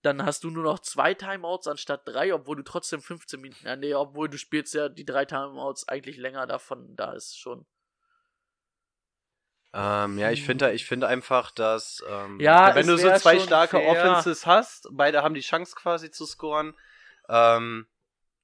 Dann 0.02 0.24
hast 0.24 0.42
du 0.42 0.50
nur 0.50 0.64
noch 0.64 0.80
zwei 0.80 1.14
Timeouts 1.14 1.68
anstatt 1.68 2.02
drei, 2.04 2.34
obwohl 2.34 2.56
du 2.56 2.64
trotzdem 2.64 3.00
15 3.00 3.40
Minuten, 3.40 3.64
ja, 3.64 3.76
nee, 3.76 3.94
obwohl 3.94 4.28
du 4.28 4.36
spielst 4.36 4.74
ja 4.74 4.88
die 4.88 5.04
drei 5.04 5.24
Timeouts 5.24 5.86
eigentlich 5.86 6.16
länger 6.16 6.46
davon, 6.46 6.96
da 6.96 7.12
ist 7.12 7.38
schon. 7.38 7.64
Ähm, 9.74 10.18
ja, 10.18 10.30
ich 10.30 10.44
finde, 10.44 10.72
ich 10.72 10.84
finde 10.84 11.06
einfach, 11.08 11.50
dass 11.50 12.04
ähm, 12.08 12.38
Ja, 12.40 12.74
wenn 12.74 12.86
du 12.86 12.98
so 12.98 13.10
zwei 13.14 13.38
starke 13.38 13.78
fair. 13.78 13.88
Offenses 13.88 14.44
hast, 14.46 14.88
beide 14.92 15.22
haben 15.22 15.34
die 15.34 15.40
Chance 15.40 15.74
quasi 15.74 16.10
zu 16.10 16.26
scoren. 16.26 16.74
Ähm, 17.28 17.86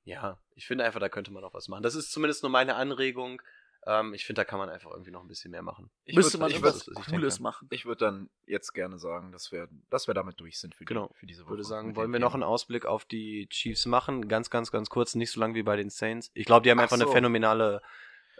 ja, 0.04 0.38
ich 0.54 0.66
finde 0.66 0.84
einfach, 0.84 1.00
da 1.00 1.08
könnte 1.10 1.30
man 1.32 1.44
auch 1.44 1.52
was 1.52 1.68
machen. 1.68 1.82
Das 1.82 1.94
ist 1.94 2.12
zumindest 2.12 2.42
nur 2.42 2.50
meine 2.50 2.76
Anregung. 2.76 3.42
Ähm, 3.86 4.14
ich 4.14 4.24
finde, 4.24 4.40
da 4.40 4.44
kann 4.44 4.58
man 4.58 4.70
einfach 4.70 4.90
irgendwie 4.90 5.10
noch 5.10 5.20
ein 5.22 5.28
bisschen 5.28 5.50
mehr 5.50 5.62
machen. 5.62 5.90
Ich 6.04 6.16
Müsste 6.16 6.38
würd- 6.38 6.40
man 6.40 6.50
ich 6.50 6.56
ich 6.56 6.62
Cooles 7.06 7.34
denke. 7.34 7.42
machen. 7.42 7.68
Ich 7.70 7.84
würde 7.84 8.06
dann 8.06 8.30
jetzt 8.46 8.72
gerne 8.72 8.98
sagen, 8.98 9.30
dass 9.30 9.52
wir, 9.52 9.68
dass 9.90 10.06
wir 10.08 10.14
damit 10.14 10.40
durch 10.40 10.58
sind 10.58 10.74
für, 10.74 10.84
die, 10.84 10.86
Genau. 10.86 11.10
für 11.14 11.26
diese 11.26 11.42
Ich 11.42 11.44
Woche. 11.46 11.50
würde 11.52 11.64
sagen, 11.64 11.94
wollen 11.94 12.12
wir 12.12 12.20
noch 12.20 12.34
einen 12.34 12.42
Ausblick 12.42 12.86
auf 12.86 13.04
die 13.04 13.48
Chiefs 13.50 13.84
machen? 13.86 14.28
Ganz, 14.28 14.48
ganz, 14.50 14.70
ganz 14.72 14.88
kurz, 14.88 15.14
nicht 15.14 15.30
so 15.30 15.40
lang 15.40 15.54
wie 15.54 15.62
bei 15.62 15.76
den 15.76 15.90
Saints. 15.90 16.30
Ich 16.34 16.46
glaube, 16.46 16.64
die 16.64 16.70
haben 16.70 16.78
Ach 16.78 16.84
einfach 16.84 16.96
eine 16.96 17.04
so. 17.04 17.12
phänomenale 17.12 17.82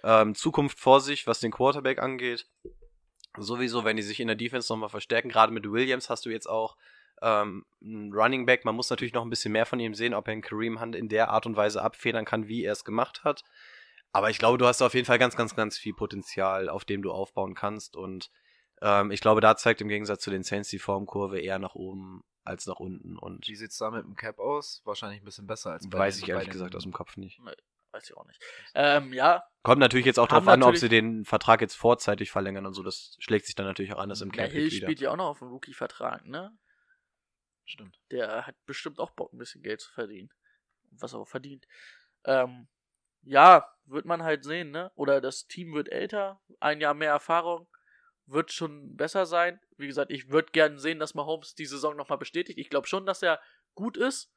ähm, 0.03 0.35
Zukunft 0.35 0.79
vor 0.81 1.01
sich, 1.01 1.27
was 1.27 1.41
den 1.41 1.51
Quarterback 1.53 1.99
angeht. 1.99 2.47
Sowieso, 3.37 3.85
wenn 3.85 3.97
die 3.97 4.03
sich 4.03 4.21
in 4.21 4.27
der 4.29 4.37
Defense 4.37 4.73
nochmal 4.73 4.89
verstärken, 4.89 5.29
gerade 5.29 5.53
mit 5.53 5.71
Williams 5.71 6.09
hast 6.11 6.27
du 6.27 6.31
jetzt 6.31 6.49
auch 6.49 6.77
ähm, 7.23 7.65
einen 7.83 8.13
Running 8.13 8.47
Back. 8.47 8.65
Man 8.65 8.75
muss 8.75 8.91
natürlich 8.91 9.13
noch 9.13 9.23
ein 9.25 9.31
bisschen 9.31 9.53
mehr 9.53 9.67
von 9.67 9.79
ihm 9.81 9.95
sehen, 9.95 10.15
ob 10.15 10.27
er 10.29 10.33
einen 10.33 10.43
Kareem 10.43 10.81
Hunt 10.81 10.97
in 10.97 11.09
der 11.09 11.31
Art 11.31 11.47
und 11.47 11.57
Weise 11.57 11.83
abfedern 11.83 12.25
kann, 12.25 12.49
wie 12.49 12.65
er 12.65 12.73
es 12.73 12.85
gemacht 12.85 13.25
hat. 13.25 13.45
Aber 14.13 14.31
ich 14.31 14.39
glaube, 14.39 14.57
du 14.59 14.67
hast 14.67 14.81
auf 14.83 14.95
jeden 14.95 15.07
Fall 15.07 15.19
ganz, 15.19 15.37
ganz, 15.37 15.55
ganz 15.55 15.77
viel 15.77 15.95
Potenzial, 15.95 16.69
auf 16.69 16.85
dem 16.85 17.03
du 17.03 17.13
aufbauen 17.13 17.55
kannst. 17.55 17.97
Und 17.97 18.31
ähm, 18.81 19.11
ich 19.11 19.21
glaube, 19.21 19.41
da 19.41 19.57
zeigt 19.57 19.81
im 19.81 19.89
Gegensatz 19.89 20.23
zu 20.23 20.31
den 20.31 20.43
Saints 20.43 20.71
die 20.71 20.79
Formkurve 20.79 21.39
eher 21.41 21.59
nach 21.59 21.75
oben 21.75 22.23
als 22.45 22.67
nach 22.67 22.81
unten. 22.81 23.19
Und 23.19 23.47
Wie 23.47 23.55
sieht's 23.57 23.77
da 23.77 23.91
mit 23.91 24.05
dem 24.05 24.15
Cap 24.17 24.39
aus? 24.39 24.81
Wahrscheinlich 24.85 25.21
ein 25.21 25.25
bisschen 25.25 25.47
besser 25.47 25.73
als 25.73 25.89
bei 25.91 25.99
weiß 25.99 26.17
den- 26.17 26.25
ich 26.25 26.31
ehrlich 26.31 26.49
gesagt 26.51 26.75
aus 26.75 26.85
dem 26.85 26.93
Kopf 26.93 27.17
nicht. 27.19 27.39
Weiß 27.99 28.11
ich 28.11 28.17
auch 28.17 28.27
nicht. 28.27 28.41
Ähm, 28.75 29.13
ja, 29.13 29.43
Kommt 29.63 29.81
natürlich 29.81 30.07
jetzt 30.07 30.21
auch 30.21 30.29
darauf 30.29 30.47
an, 30.47 30.63
ob 30.63 30.77
sie 30.77 30.89
den 30.89 31.25
Vertrag 31.25 31.61
jetzt 31.61 31.75
vorzeitig 31.75 32.31
verlängern 32.31 32.65
und 32.65 32.75
so. 32.75 32.85
Das 32.85 33.17
schlägt 33.19 33.47
sich 33.47 33.57
dann 33.57 33.67
natürlich 33.67 33.93
auch 33.93 33.99
anders 33.99 34.21
im 34.21 34.31
Cap 34.31 34.53
Hill 34.53 34.71
wieder. 34.71 34.87
spielt 34.87 35.01
ja 35.01 35.11
auch 35.11 35.17
noch 35.17 35.27
auf 35.31 35.41
dem 35.41 35.49
Rookie-Vertrag, 35.49 36.25
ne? 36.27 36.57
Stimmt. 37.65 37.99
Der 38.13 38.47
hat 38.47 38.55
bestimmt 38.67 39.01
auch 39.01 39.11
Bock, 39.11 39.33
ein 39.33 39.39
bisschen 39.39 39.63
Geld 39.63 39.81
zu 39.81 39.93
verdienen. 39.93 40.31
Was 40.93 41.13
er 41.13 41.19
auch 41.19 41.29
verdient. 41.29 41.67
Ähm, 42.25 42.69
ja, 43.23 43.69
wird 43.85 44.05
man 44.07 44.23
halt 44.23 44.45
sehen, 44.45 44.71
ne? 44.71 44.93
Oder 44.95 45.21
das 45.21 45.49
Team 45.49 45.75
wird 45.75 45.91
älter, 45.91 46.41
ein 46.61 46.81
Jahr 46.81 46.95
mehr 46.95 47.11
Erfahrung, 47.11 47.69
wird 48.27 48.53
schon 48.53 48.97
besser 48.97 49.27
sein. 49.27 49.61
Wie 49.77 49.89
gesagt, 49.89 50.13
ich 50.13 50.31
würde 50.31 50.53
gerne 50.53 50.79
sehen, 50.79 51.01
dass 51.01 51.15
Mahomes 51.15 51.57
die 51.57 51.67
Saison 51.67 51.97
nochmal 51.97 52.19
bestätigt. 52.19 52.61
Ich 52.61 52.71
glaube 52.71 52.87
schon, 52.87 53.07
dass 53.07 53.23
er 53.23 53.41
gut 53.75 53.97
ist. 53.97 54.33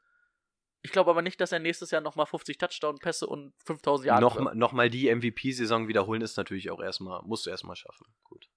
Ich 0.83 0.91
glaube 0.91 1.11
aber 1.11 1.21
nicht, 1.21 1.39
dass 1.39 1.51
er 1.51 1.59
nächstes 1.59 1.91
Jahr 1.91 2.01
nochmal 2.01 2.25
50 2.25 2.57
Touchdown-Pässe 2.57 3.27
und 3.27 3.53
5000 3.65 4.07
Jahre. 4.07 4.21
Noch, 4.21 4.53
noch 4.55 4.71
mal 4.71 4.89
die 4.89 5.13
MVP-Saison 5.13 5.87
wiederholen 5.87 6.21
ist 6.21 6.37
natürlich 6.37 6.71
auch 6.71 6.81
erstmal, 6.81 7.21
musst 7.23 7.45
du 7.45 7.49
erstmal 7.51 7.75
schaffen. 7.75 8.05
Gut. 8.23 8.49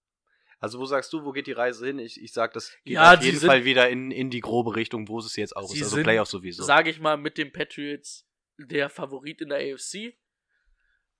Also 0.58 0.78
wo 0.78 0.86
sagst 0.86 1.12
du, 1.12 1.24
wo 1.24 1.32
geht 1.32 1.46
die 1.46 1.52
Reise 1.52 1.86
hin? 1.86 1.98
Ich, 1.98 2.18
ich 2.22 2.32
sag, 2.32 2.54
das 2.54 2.70
geht 2.84 2.94
Ja, 2.94 3.12
auf 3.12 3.18
die 3.18 3.26
jeden 3.26 3.38
sind- 3.40 3.48
Fall 3.48 3.64
wieder 3.66 3.90
in, 3.90 4.10
in 4.10 4.30
die 4.30 4.40
grobe 4.40 4.74
Richtung, 4.76 5.08
wo 5.08 5.18
es 5.18 5.36
jetzt 5.36 5.54
auch 5.54 5.64
ist. 5.74 5.82
Also 5.82 5.96
sind, 5.96 6.04
Playoffs 6.04 6.30
sowieso. 6.30 6.62
Sage 6.62 6.88
ich 6.88 6.98
mal, 7.00 7.18
mit 7.18 7.36
den 7.36 7.52
Patriots 7.52 8.26
der 8.56 8.88
Favorit 8.88 9.42
in 9.42 9.50
der 9.50 9.58
AFC. 9.58 10.16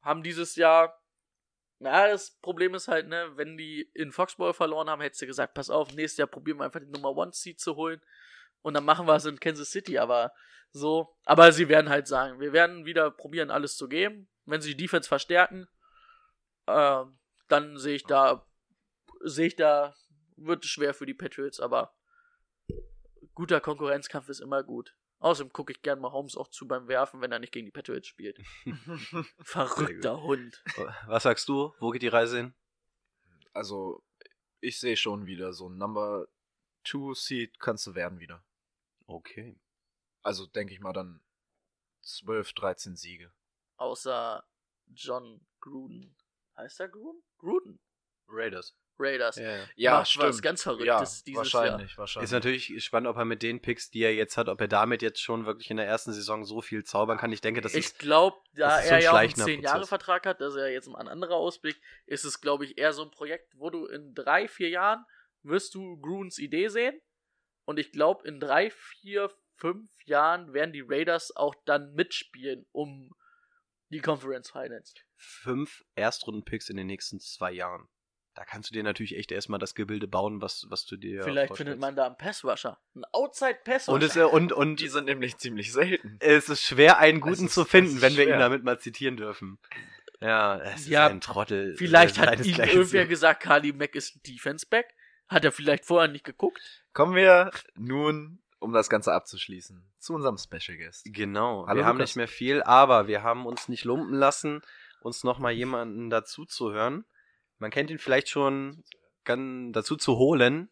Haben 0.00 0.22
dieses 0.22 0.56
Jahr. 0.56 0.98
Na, 1.80 2.08
das 2.08 2.30
Problem 2.40 2.72
ist 2.74 2.88
halt, 2.88 3.08
ne, 3.08 3.32
wenn 3.34 3.58
die 3.58 3.90
in 3.92 4.12
Foxball 4.12 4.54
verloren 4.54 4.88
haben, 4.88 5.02
hättest 5.02 5.20
du 5.20 5.26
gesagt, 5.26 5.52
pass 5.52 5.68
auf, 5.68 5.92
nächstes 5.92 6.18
Jahr 6.18 6.28
probieren 6.28 6.58
wir 6.58 6.64
einfach 6.64 6.80
den 6.80 6.90
Nummer 6.92 7.14
One 7.14 7.32
Seed 7.34 7.60
zu 7.60 7.76
holen. 7.76 8.00
Und 8.64 8.72
dann 8.72 8.84
machen 8.86 9.06
wir 9.06 9.14
es 9.14 9.26
in 9.26 9.38
Kansas 9.38 9.70
City, 9.70 9.98
aber 9.98 10.32
so. 10.72 11.14
Aber 11.26 11.52
sie 11.52 11.68
werden 11.68 11.90
halt 11.90 12.08
sagen, 12.08 12.40
wir 12.40 12.54
werden 12.54 12.86
wieder 12.86 13.10
probieren, 13.10 13.50
alles 13.50 13.76
zu 13.76 13.88
geben. 13.88 14.26
Wenn 14.46 14.62
sie 14.62 14.74
die 14.74 14.84
Defense 14.84 15.06
verstärken, 15.06 15.68
ähm, 16.66 17.18
dann 17.48 17.76
sehe 17.76 17.96
ich 17.96 18.04
da, 18.04 18.46
sehe 19.20 19.48
ich 19.48 19.56
da, 19.56 19.94
wird 20.36 20.64
es 20.64 20.70
schwer 20.70 20.94
für 20.94 21.04
die 21.04 21.12
Patriots, 21.12 21.60
aber 21.60 21.94
guter 23.34 23.60
Konkurrenzkampf 23.60 24.30
ist 24.30 24.40
immer 24.40 24.62
gut. 24.62 24.96
Außerdem 25.18 25.52
gucke 25.52 25.72
ich 25.72 25.82
gern 25.82 26.00
mal 26.00 26.12
Holmes 26.12 26.34
auch 26.34 26.48
zu 26.48 26.66
beim 26.66 26.88
Werfen, 26.88 27.20
wenn 27.20 27.32
er 27.32 27.40
nicht 27.40 27.52
gegen 27.52 27.66
die 27.66 27.72
Patriots 27.72 28.08
spielt. 28.08 28.38
Verrückter 29.42 30.22
Hund. 30.22 30.62
Was 31.06 31.24
sagst 31.24 31.50
du? 31.50 31.74
Wo 31.80 31.90
geht 31.90 32.02
die 32.02 32.08
Reise 32.08 32.38
hin? 32.38 32.54
Also, 33.52 34.02
ich 34.60 34.80
sehe 34.80 34.96
schon 34.96 35.26
wieder 35.26 35.52
so 35.52 35.68
ein 35.68 35.76
Number 35.76 36.28
2 36.86 37.12
Seed 37.14 37.60
kannst 37.60 37.86
du 37.86 37.94
werden 37.94 38.20
wieder. 38.20 38.42
Okay. 39.06 39.58
Also 40.22 40.46
denke 40.46 40.72
ich 40.72 40.80
mal 40.80 40.92
dann 40.92 41.20
12, 42.02 42.52
13 42.54 42.96
Siege. 42.96 43.32
Außer 43.76 44.44
John 44.86 45.46
Gruden. 45.60 46.16
Heißt 46.56 46.80
er 46.80 46.88
Gruden? 46.88 47.22
Gruden. 47.38 47.80
Raiders. 48.28 48.76
Raiders. 48.96 49.36
Ja, 49.36 49.66
Ja, 49.74 49.92
Macht 49.98 50.10
stimmt. 50.10 50.24
was 50.26 50.42
ganz 50.42 50.62
Verrücktes 50.62 50.86
ja, 50.86 51.22
dieses 51.26 51.36
wahrscheinlich, 51.36 51.90
Jahr. 51.90 51.98
wahrscheinlich. 51.98 52.24
Ist 52.28 52.32
natürlich 52.32 52.84
spannend, 52.84 53.08
ob 53.08 53.16
er 53.16 53.24
mit 53.24 53.42
den 53.42 53.60
Picks, 53.60 53.90
die 53.90 54.02
er 54.02 54.14
jetzt 54.14 54.36
hat, 54.36 54.48
ob 54.48 54.60
er 54.60 54.68
damit 54.68 55.02
jetzt 55.02 55.20
schon 55.20 55.46
wirklich 55.46 55.68
in 55.70 55.78
der 55.78 55.86
ersten 55.86 56.12
Saison 56.12 56.44
so 56.44 56.60
viel 56.60 56.84
zaubern 56.84 57.18
kann. 57.18 57.32
Ich 57.32 57.40
denke, 57.40 57.60
das 57.60 57.74
Ich 57.74 57.86
ist 57.86 57.98
glaube, 57.98 58.36
da 58.54 58.80
so 58.80 58.88
er 58.90 59.02
ja 59.02 59.10
auch 59.10 59.16
einen 59.16 59.30
schleichender 59.30 59.68
10-Jahre-Vertrag 59.68 60.26
hat, 60.26 60.40
das 60.40 60.54
ist 60.54 60.60
ja 60.60 60.68
jetzt 60.68 60.86
ein 60.88 60.94
anderer 61.08 61.34
Ausblick, 61.34 61.80
ist 62.06 62.24
es, 62.24 62.40
glaube 62.40 62.64
ich, 62.66 62.78
eher 62.78 62.92
so 62.92 63.02
ein 63.02 63.10
Projekt, 63.10 63.52
wo 63.58 63.68
du 63.68 63.86
in 63.86 64.14
drei, 64.14 64.46
vier 64.46 64.68
Jahren 64.68 65.04
wirst 65.42 65.74
du 65.74 65.98
Gruns 66.00 66.38
Idee 66.38 66.68
sehen. 66.68 67.00
Und 67.64 67.78
ich 67.78 67.92
glaube, 67.92 68.26
in 68.28 68.40
drei, 68.40 68.70
vier, 68.70 69.30
fünf 69.56 69.90
Jahren 70.04 70.52
werden 70.52 70.72
die 70.72 70.84
Raiders 70.86 71.34
auch 71.36 71.54
dann 71.64 71.94
mitspielen 71.94 72.66
um 72.72 73.10
die 73.90 74.00
Conference 74.00 74.50
Finals. 74.50 74.94
fünf 75.16 75.84
Erstrunden-Picks 75.94 76.68
in 76.68 76.76
den 76.76 76.86
nächsten 76.86 77.20
zwei 77.20 77.52
Jahren. 77.52 77.88
Da 78.34 78.44
kannst 78.44 78.68
du 78.70 78.74
dir 78.74 78.82
natürlich 78.82 79.16
echt 79.16 79.30
erstmal 79.30 79.60
das 79.60 79.76
Gebilde 79.76 80.08
bauen, 80.08 80.40
was, 80.42 80.66
was 80.68 80.84
du 80.86 80.96
dir 80.96 81.22
Vielleicht 81.22 81.48
vorstellst. 81.48 81.58
findet 81.58 81.80
man 81.80 81.94
da 81.94 82.06
einen 82.06 82.18
Passrusher. 82.18 82.80
Einen 82.96 83.04
Outside-Passrusher. 83.12 83.92
und 83.94 84.02
es, 84.02 84.16
äh, 84.16 84.24
und, 84.24 84.52
und 84.52 84.80
die 84.80 84.88
sind 84.88 85.04
nämlich 85.04 85.36
ziemlich 85.38 85.72
selten. 85.72 86.16
es 86.20 86.48
ist 86.48 86.62
schwer, 86.64 86.98
einen 86.98 87.20
guten 87.20 87.44
ist- 87.46 87.54
zu 87.54 87.64
finden, 87.64 88.00
wenn 88.02 88.16
wir 88.16 88.24
ihn 88.24 88.30
schwer. 88.30 88.38
damit 88.40 88.64
mal 88.64 88.80
zitieren 88.80 89.16
dürfen. 89.16 89.58
Ja, 90.20 90.58
es 90.60 90.88
Ja, 90.88 91.06
ist 91.06 91.12
ein 91.12 91.20
Trottel. 91.20 91.76
Vielleicht 91.76 92.18
äh, 92.18 92.20
hat 92.22 92.44
ihm 92.44 92.58
irgendwer 92.58 93.06
gesagt, 93.06 93.40
Kali 93.42 93.72
Mack 93.72 93.94
ist 93.94 94.16
ein 94.16 94.22
Defense-Back. 94.26 94.92
Hat 95.28 95.44
er 95.44 95.52
vielleicht 95.52 95.84
vorher 95.84 96.10
nicht 96.10 96.24
geguckt? 96.24 96.84
Kommen 96.92 97.14
wir 97.14 97.50
nun, 97.74 98.42
um 98.58 98.72
das 98.72 98.88
Ganze 98.88 99.12
abzuschließen, 99.12 99.84
zu 99.98 100.14
unserem 100.14 100.38
Special 100.38 100.76
Guest. 100.78 101.06
Genau, 101.06 101.66
Hallo, 101.66 101.78
wir 101.78 101.86
haben 101.86 101.96
Lukas. 101.98 102.10
nicht 102.10 102.16
mehr 102.16 102.28
viel, 102.28 102.62
aber 102.62 103.06
wir 103.08 103.22
haben 103.22 103.46
uns 103.46 103.68
nicht 103.68 103.84
lumpen 103.84 104.14
lassen, 104.14 104.62
uns 105.00 105.24
nochmal 105.24 105.52
jemanden 105.52 106.10
dazu 106.10 106.44
zu 106.44 106.72
hören. 106.72 107.04
Man 107.58 107.70
kennt 107.70 107.90
ihn 107.90 107.98
vielleicht 107.98 108.28
schon 108.28 108.84
dazu 109.24 109.96
zu 109.96 110.16
holen. 110.16 110.70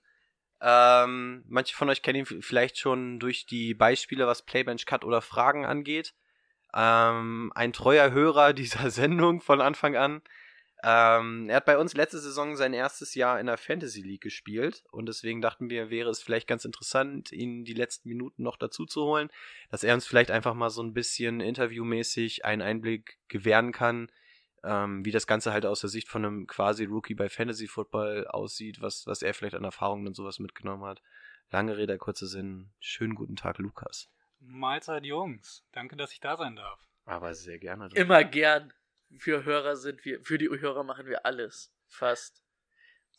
Ähm, 0.61 1.45
manche 1.49 1.75
von 1.75 1.89
euch 1.89 2.03
kennen 2.03 2.21
ihn 2.21 2.43
vielleicht 2.43 2.79
schon 2.79 3.19
durch 3.19 3.47
die 3.47 3.75
Beispiele, 3.75 4.27
was 4.27 4.43
Playbench 4.43 4.87
Cut 4.87 5.05
oder 5.05 5.21
Fragen 5.21 5.65
angeht. 5.65 6.15
Ähm, 6.75 7.53
ein 7.55 7.73
treuer 7.73 8.13
Hörer 8.13 8.53
dieser 8.53 8.91
Sendung 8.91 9.41
von 9.41 9.61
Anfang 9.61 9.97
an. 9.97 10.23
Ähm, 10.85 11.49
er 11.49 11.57
hat 11.57 11.65
bei 11.65 11.79
uns 11.79 11.95
letzte 11.95 12.19
Saison 12.19 12.57
sein 12.57 12.73
erstes 12.73 13.15
Jahr 13.15 13.39
in 13.39 13.47
der 13.47 13.57
Fantasy 13.57 14.03
League 14.03 14.23
gespielt 14.23 14.83
und 14.91 15.07
deswegen 15.07 15.41
dachten 15.41 15.71
wir, 15.71 15.91
wäre 15.91 16.11
es 16.11 16.21
vielleicht 16.21 16.49
ganz 16.49 16.65
interessant, 16.65 17.31
ihn 17.31 17.65
die 17.65 17.75
letzten 17.75 18.09
Minuten 18.09 18.43
noch 18.43 18.57
dazu 18.57 18.85
zu 18.85 19.05
holen, 19.05 19.31
dass 19.71 19.85
er 19.85 19.95
uns 19.95 20.07
vielleicht 20.07 20.33
einfach 20.33 20.55
mal 20.55 20.71
so 20.71 20.83
ein 20.83 20.93
bisschen 20.93 21.41
interviewmäßig 21.41 22.45
einen 22.45 22.63
Einblick 22.63 23.21
gewähren 23.29 23.71
kann, 23.71 24.11
ähm, 24.65 25.05
wie 25.05 25.13
das 25.13 25.29
Ganze 25.29 25.53
halt 25.53 25.67
aus 25.67 25.81
der 25.81 25.91
Sicht 25.91 26.09
von 26.09 26.25
einem 26.25 26.47
quasi 26.49 26.85
Rookie 26.85 27.15
bei 27.15 27.29
Fantasy 27.29 27.69
Football 27.69 28.27
aussieht, 28.27 28.81
was, 28.81 29.07
was 29.07 29.23
er 29.23 29.35
vielleicht 29.35 29.55
an 29.55 29.65
Erfahrungen 29.65 30.09
und 30.09 30.15
sowas 30.15 30.41
mitgenommen 30.41 30.85
hat. 30.85 31.01
Lange 31.51 31.77
Rede, 31.77 31.97
kurzer 31.97 32.27
Sinn. 32.27 32.73
Schönen 32.81 33.15
guten 33.15 33.37
Tag, 33.37 33.59
Lukas. 33.59 34.11
Mahlzeit, 34.41 35.05
Jungs. 35.05 35.65
Danke, 35.71 35.95
dass 35.95 36.13
ich 36.13 36.19
da 36.19 36.37
sein 36.37 36.57
darf. 36.57 36.81
Aber 37.05 37.35
sehr 37.35 37.59
gerne. 37.59 37.89
doch. 37.89 37.97
Immer 37.97 38.25
gern. 38.25 38.73
Für 39.19 39.45
Hörer 39.45 39.77
sind 39.77 40.05
wir, 40.05 40.23
für 40.23 40.39
die 40.39 40.49
Hörer 40.49 40.85
machen 40.85 41.07
wir 41.07 41.27
alles. 41.27 41.73
Fast. 41.89 42.43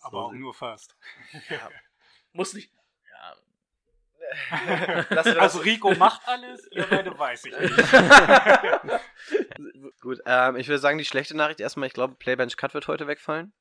Aber 0.02 0.12
So 0.12 0.18
auch 0.26 0.32
nur 0.34 0.54
fast. 0.54 0.96
Muss 2.34 2.54
nicht. 2.54 2.72
Ja. 3.12 3.36
Also 5.40 5.60
Rico 5.60 5.94
macht 5.96 6.28
alles, 6.28 6.68
ihr 6.72 6.86
beide 6.90 7.18
weiß 7.18 7.46
ich 7.46 7.60
nicht. 7.60 7.78
Gut, 10.02 10.20
ähm, 10.26 10.56
ich 10.56 10.68
würde 10.68 10.80
sagen, 10.80 10.98
die 10.98 11.06
schlechte 11.06 11.38
Nachricht 11.38 11.60
erstmal, 11.60 11.88
ich 11.88 11.94
glaube, 11.94 12.16
Playbench 12.16 12.58
Cut 12.58 12.74
wird 12.74 12.88
heute 12.88 13.06
wegfallen. 13.08 13.54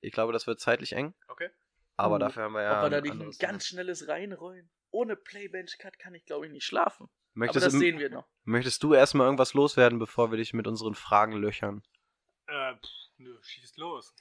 Ich 0.00 0.12
glaube, 0.12 0.32
das 0.32 0.46
wird 0.46 0.60
zeitlich 0.60 0.94
eng. 0.94 1.14
Okay. 1.28 1.50
Aber 1.96 2.16
Uh, 2.16 2.18
dafür 2.18 2.44
haben 2.44 2.52
wir 2.52 2.62
ja. 2.62 2.78
Ob 2.78 2.84
wir 2.84 2.90
da 2.90 2.96
ein 2.98 3.18
nicht 3.18 3.42
ein 3.42 3.46
ganz 3.48 3.66
schnelles 3.66 4.08
reinrollen? 4.08 4.70
Ohne 4.90 5.16
Playbench-Cut 5.16 5.98
kann 5.98 6.14
ich, 6.14 6.24
glaube 6.24 6.46
ich, 6.46 6.52
nicht 6.52 6.64
schlafen. 6.64 7.08
Möchtest, 7.34 7.56
Aber 7.62 7.66
das 7.66 7.72
du- 7.74 7.78
sehen 7.80 7.98
wir 7.98 8.10
noch. 8.10 8.26
möchtest 8.44 8.82
du 8.82 8.94
erstmal 8.94 9.26
irgendwas 9.26 9.54
loswerden, 9.54 9.98
bevor 9.98 10.30
wir 10.30 10.38
dich 10.38 10.54
mit 10.54 10.66
unseren 10.66 10.94
Fragen 10.94 11.32
löchern? 11.32 11.82
Äh, 12.46 12.74
pff, 12.74 12.88
nö, 13.18 13.36
schießt 13.42 13.76
los. 13.78 14.14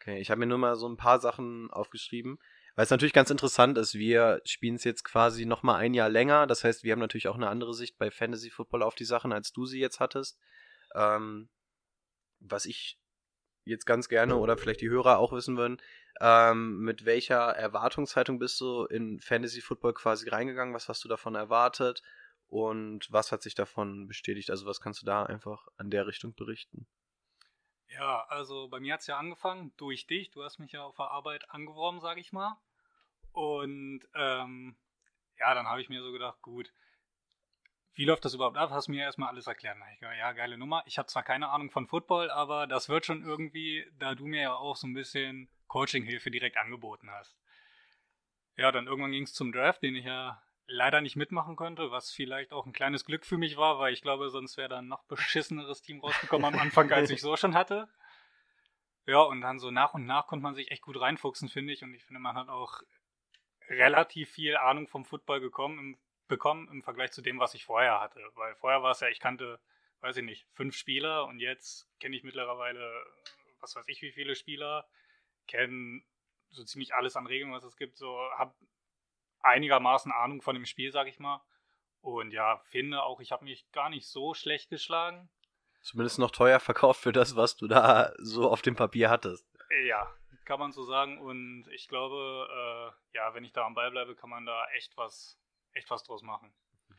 Okay, 0.00 0.20
ich 0.20 0.30
habe 0.30 0.38
mir 0.38 0.46
nur 0.46 0.58
mal 0.58 0.76
so 0.76 0.88
ein 0.88 0.96
paar 0.96 1.18
Sachen 1.20 1.70
aufgeschrieben, 1.70 2.38
weil 2.74 2.84
es 2.84 2.90
natürlich 2.90 3.12
ganz 3.12 3.28
interessant 3.30 3.76
ist. 3.76 3.94
Wir 3.94 4.40
spielen 4.44 4.76
es 4.76 4.84
jetzt 4.84 5.02
quasi 5.04 5.44
noch 5.44 5.62
mal 5.62 5.76
ein 5.76 5.92
Jahr 5.94 6.08
länger. 6.08 6.46
Das 6.46 6.64
heißt, 6.64 6.84
wir 6.84 6.92
haben 6.92 7.00
natürlich 7.00 7.28
auch 7.28 7.34
eine 7.34 7.48
andere 7.48 7.74
Sicht 7.74 7.98
bei 7.98 8.10
Fantasy 8.10 8.50
Football 8.50 8.82
auf 8.82 8.94
die 8.94 9.04
Sachen, 9.04 9.32
als 9.32 9.52
du 9.52 9.66
sie 9.66 9.80
jetzt 9.80 10.00
hattest. 10.00 10.38
Ähm, 10.94 11.50
was 12.38 12.64
ich 12.64 12.98
jetzt 13.64 13.84
ganz 13.84 14.08
gerne 14.08 14.36
oder 14.36 14.56
vielleicht 14.56 14.80
die 14.80 14.88
Hörer 14.88 15.18
auch 15.18 15.32
wissen 15.32 15.56
würden, 15.58 15.82
ähm, 16.20 16.78
mit 16.80 17.04
welcher 17.04 17.40
Erwartungshaltung 17.50 18.38
bist 18.38 18.60
du 18.60 18.84
in 18.86 19.20
Fantasy 19.20 19.60
Football 19.60 19.92
quasi 19.94 20.28
reingegangen? 20.28 20.74
Was 20.74 20.88
hast 20.88 21.04
du 21.04 21.08
davon 21.08 21.34
erwartet? 21.34 22.02
Und 22.50 23.10
was 23.12 23.30
hat 23.30 23.42
sich 23.42 23.54
davon 23.54 24.08
bestätigt? 24.08 24.50
Also 24.50 24.66
was 24.66 24.80
kannst 24.80 25.00
du 25.00 25.06
da 25.06 25.22
einfach 25.22 25.68
an 25.76 25.88
der 25.88 26.08
Richtung 26.08 26.34
berichten? 26.34 26.88
Ja, 27.86 28.24
also 28.28 28.68
bei 28.68 28.80
mir 28.80 28.94
hat 28.94 29.00
es 29.00 29.06
ja 29.06 29.18
angefangen 29.18 29.72
durch 29.76 30.08
dich. 30.08 30.32
Du 30.32 30.42
hast 30.42 30.58
mich 30.58 30.72
ja 30.72 30.82
auf 30.82 30.96
der 30.96 31.12
Arbeit 31.12 31.48
angeworben, 31.50 32.00
sage 32.00 32.20
ich 32.20 32.32
mal. 32.32 32.60
Und 33.30 34.02
ähm, 34.14 34.76
ja, 35.38 35.54
dann 35.54 35.68
habe 35.68 35.80
ich 35.80 35.88
mir 35.88 36.02
so 36.02 36.10
gedacht, 36.10 36.42
gut, 36.42 36.72
wie 37.94 38.04
läuft 38.04 38.24
das 38.24 38.34
überhaupt 38.34 38.56
ab? 38.56 38.70
Hast 38.70 38.88
mir 38.88 39.02
erstmal 39.02 39.28
alles 39.28 39.46
erklärt. 39.46 39.78
Hab 39.78 39.92
ich 39.92 40.00
gedacht, 40.00 40.16
ja, 40.18 40.32
geile 40.32 40.58
Nummer. 40.58 40.82
Ich 40.86 40.98
habe 40.98 41.06
zwar 41.06 41.22
keine 41.22 41.50
Ahnung 41.50 41.70
von 41.70 41.86
Football, 41.86 42.30
aber 42.30 42.66
das 42.66 42.88
wird 42.88 43.06
schon 43.06 43.22
irgendwie, 43.22 43.86
da 44.00 44.16
du 44.16 44.26
mir 44.26 44.42
ja 44.42 44.54
auch 44.54 44.74
so 44.74 44.88
ein 44.88 44.94
bisschen 44.94 45.48
Coaching-Hilfe 45.68 46.32
direkt 46.32 46.56
angeboten 46.56 47.10
hast. 47.12 47.36
Ja, 48.56 48.72
dann 48.72 48.88
irgendwann 48.88 49.12
ging 49.12 49.22
es 49.22 49.34
zum 49.34 49.52
Draft, 49.52 49.84
den 49.84 49.94
ich 49.94 50.04
ja 50.04 50.42
leider 50.70 51.00
nicht 51.00 51.16
mitmachen 51.16 51.56
konnte, 51.56 51.90
was 51.90 52.10
vielleicht 52.10 52.52
auch 52.52 52.64
ein 52.64 52.72
kleines 52.72 53.04
Glück 53.04 53.26
für 53.26 53.36
mich 53.36 53.56
war, 53.56 53.78
weil 53.78 53.92
ich 53.92 54.02
glaube, 54.02 54.30
sonst 54.30 54.56
wäre 54.56 54.68
da 54.68 54.78
ein 54.78 54.88
noch 54.88 55.04
beschisseneres 55.04 55.82
Team 55.82 56.00
rausgekommen 56.00 56.54
am 56.54 56.60
Anfang, 56.60 56.90
als 56.92 57.10
ich 57.10 57.20
so 57.20 57.36
schon 57.36 57.54
hatte. 57.54 57.88
Ja, 59.06 59.22
und 59.22 59.40
dann 59.40 59.58
so 59.58 59.70
nach 59.70 59.94
und 59.94 60.06
nach 60.06 60.28
konnte 60.28 60.42
man 60.42 60.54
sich 60.54 60.70
echt 60.70 60.82
gut 60.82 61.00
reinfuchsen, 61.00 61.48
finde 61.48 61.72
ich. 61.72 61.82
Und 61.82 61.92
ich 61.94 62.04
finde, 62.04 62.20
man 62.20 62.36
hat 62.36 62.48
auch 62.48 62.82
relativ 63.68 64.30
viel 64.30 64.56
Ahnung 64.56 64.86
vom 64.86 65.04
Football 65.04 65.40
gekommen, 65.40 65.78
im, 65.78 65.98
bekommen 66.28 66.68
im 66.68 66.82
Vergleich 66.82 67.10
zu 67.10 67.22
dem, 67.22 67.40
was 67.40 67.54
ich 67.54 67.64
vorher 67.64 68.00
hatte. 68.00 68.20
Weil 68.34 68.54
vorher 68.54 68.82
war 68.82 68.92
es 68.92 69.00
ja, 69.00 69.08
ich 69.08 69.18
kannte, 69.18 69.58
weiß 70.00 70.18
ich 70.18 70.24
nicht, 70.24 70.46
fünf 70.52 70.76
Spieler 70.76 71.24
und 71.26 71.40
jetzt 71.40 71.88
kenne 71.98 72.16
ich 72.16 72.22
mittlerweile, 72.22 73.04
was 73.60 73.74
weiß 73.74 73.88
ich, 73.88 74.00
wie 74.02 74.12
viele 74.12 74.36
Spieler, 74.36 74.88
kenne 75.48 76.02
so 76.50 76.64
ziemlich 76.64 76.94
alles 76.94 77.16
an 77.16 77.26
Regeln, 77.26 77.52
was 77.52 77.64
es 77.64 77.76
gibt, 77.76 77.96
so 77.96 78.16
habe 78.36 78.54
einigermaßen 79.42 80.12
Ahnung 80.12 80.42
von 80.42 80.54
dem 80.54 80.66
Spiel, 80.66 80.92
sag 80.92 81.06
ich 81.06 81.18
mal. 81.18 81.40
Und 82.00 82.32
ja, 82.32 82.58
finde 82.66 83.02
auch, 83.02 83.20
ich 83.20 83.32
habe 83.32 83.44
mich 83.44 83.70
gar 83.72 83.90
nicht 83.90 84.06
so 84.06 84.34
schlecht 84.34 84.70
geschlagen. 84.70 85.28
Zumindest 85.82 86.18
noch 86.18 86.30
teuer 86.30 86.60
verkauft 86.60 87.00
für 87.00 87.12
das, 87.12 87.36
was 87.36 87.56
du 87.56 87.66
da 87.66 88.12
so 88.18 88.50
auf 88.50 88.62
dem 88.62 88.76
Papier 88.76 89.10
hattest. 89.10 89.46
Ja, 89.86 90.14
kann 90.44 90.58
man 90.58 90.72
so 90.72 90.82
sagen. 90.82 91.18
Und 91.20 91.68
ich 91.72 91.88
glaube, 91.88 92.48
äh, 92.50 93.16
ja, 93.16 93.34
wenn 93.34 93.44
ich 93.44 93.52
da 93.52 93.64
am 93.64 93.74
Ball 93.74 93.90
bleibe, 93.90 94.16
kann 94.16 94.30
man 94.30 94.44
da 94.44 94.66
echt 94.70 94.96
was, 94.96 95.38
echt 95.72 95.90
was 95.90 96.02
draus 96.02 96.22
machen. 96.22 96.52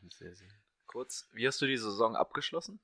Sehr, 0.08 0.34
sehr. 0.34 0.50
Kurz, 0.86 1.28
wie 1.32 1.46
hast 1.46 1.60
du 1.60 1.66
die 1.66 1.76
Saison 1.76 2.16
abgeschlossen? 2.16 2.80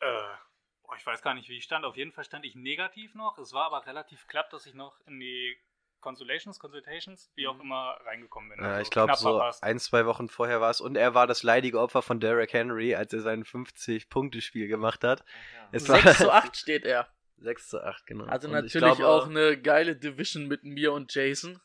Äh, 0.00 0.34
boah, 0.82 0.96
ich 0.96 1.06
weiß 1.06 1.22
gar 1.22 1.34
nicht, 1.34 1.48
wie 1.48 1.56
ich 1.56 1.64
stand. 1.64 1.84
Auf 1.84 1.96
jeden 1.96 2.12
Fall 2.12 2.24
stand 2.24 2.44
ich 2.44 2.54
negativ 2.54 3.14
noch. 3.14 3.38
Es 3.38 3.52
war 3.52 3.66
aber 3.66 3.86
relativ 3.86 4.26
knapp, 4.26 4.50
dass 4.50 4.66
ich 4.66 4.74
noch 4.74 4.98
in 5.06 5.20
die 5.20 5.56
Consolations, 6.00 6.58
Consultations, 6.58 7.30
wie 7.34 7.46
auch 7.46 7.58
immer, 7.60 7.96
reingekommen 8.04 8.50
bin. 8.50 8.58
Mhm. 8.60 8.64
Ja, 8.64 8.70
Also 8.72 8.82
ich 8.82 8.90
glaube, 8.90 9.14
so 9.16 9.38
verpasst. 9.38 9.62
ein, 9.62 9.78
zwei 9.78 10.06
Wochen 10.06 10.28
vorher 10.28 10.60
war 10.60 10.70
es. 10.70 10.80
Und 10.80 10.96
er 10.96 11.14
war 11.14 11.26
das 11.26 11.42
leidige 11.42 11.80
Opfer 11.80 12.02
von 12.02 12.20
Derrick 12.20 12.52
Henry, 12.52 12.94
als 12.94 13.12
er 13.12 13.20
sein 13.20 13.44
50-Punkte-Spiel 13.44 14.68
gemacht 14.68 15.04
hat. 15.04 15.24
Es 15.72 15.88
war 15.88 16.00
6 16.00 16.18
zu 16.18 16.32
8 16.32 16.56
steht 16.56 16.84
er. 16.84 17.08
6 17.38 17.68
zu 17.68 17.82
8, 17.82 18.06
genau. 18.06 18.24
Also 18.24 18.48
Und 18.48 18.54
ich 18.66 18.74
natürlich 18.74 18.96
glaube, 18.98 19.08
auch 19.08 19.26
eine 19.26 19.60
geile 19.60 19.96
Division 19.96 20.46
mit 20.46 20.64
mir 20.64 20.92
und 20.92 21.14
Jason. 21.14 21.60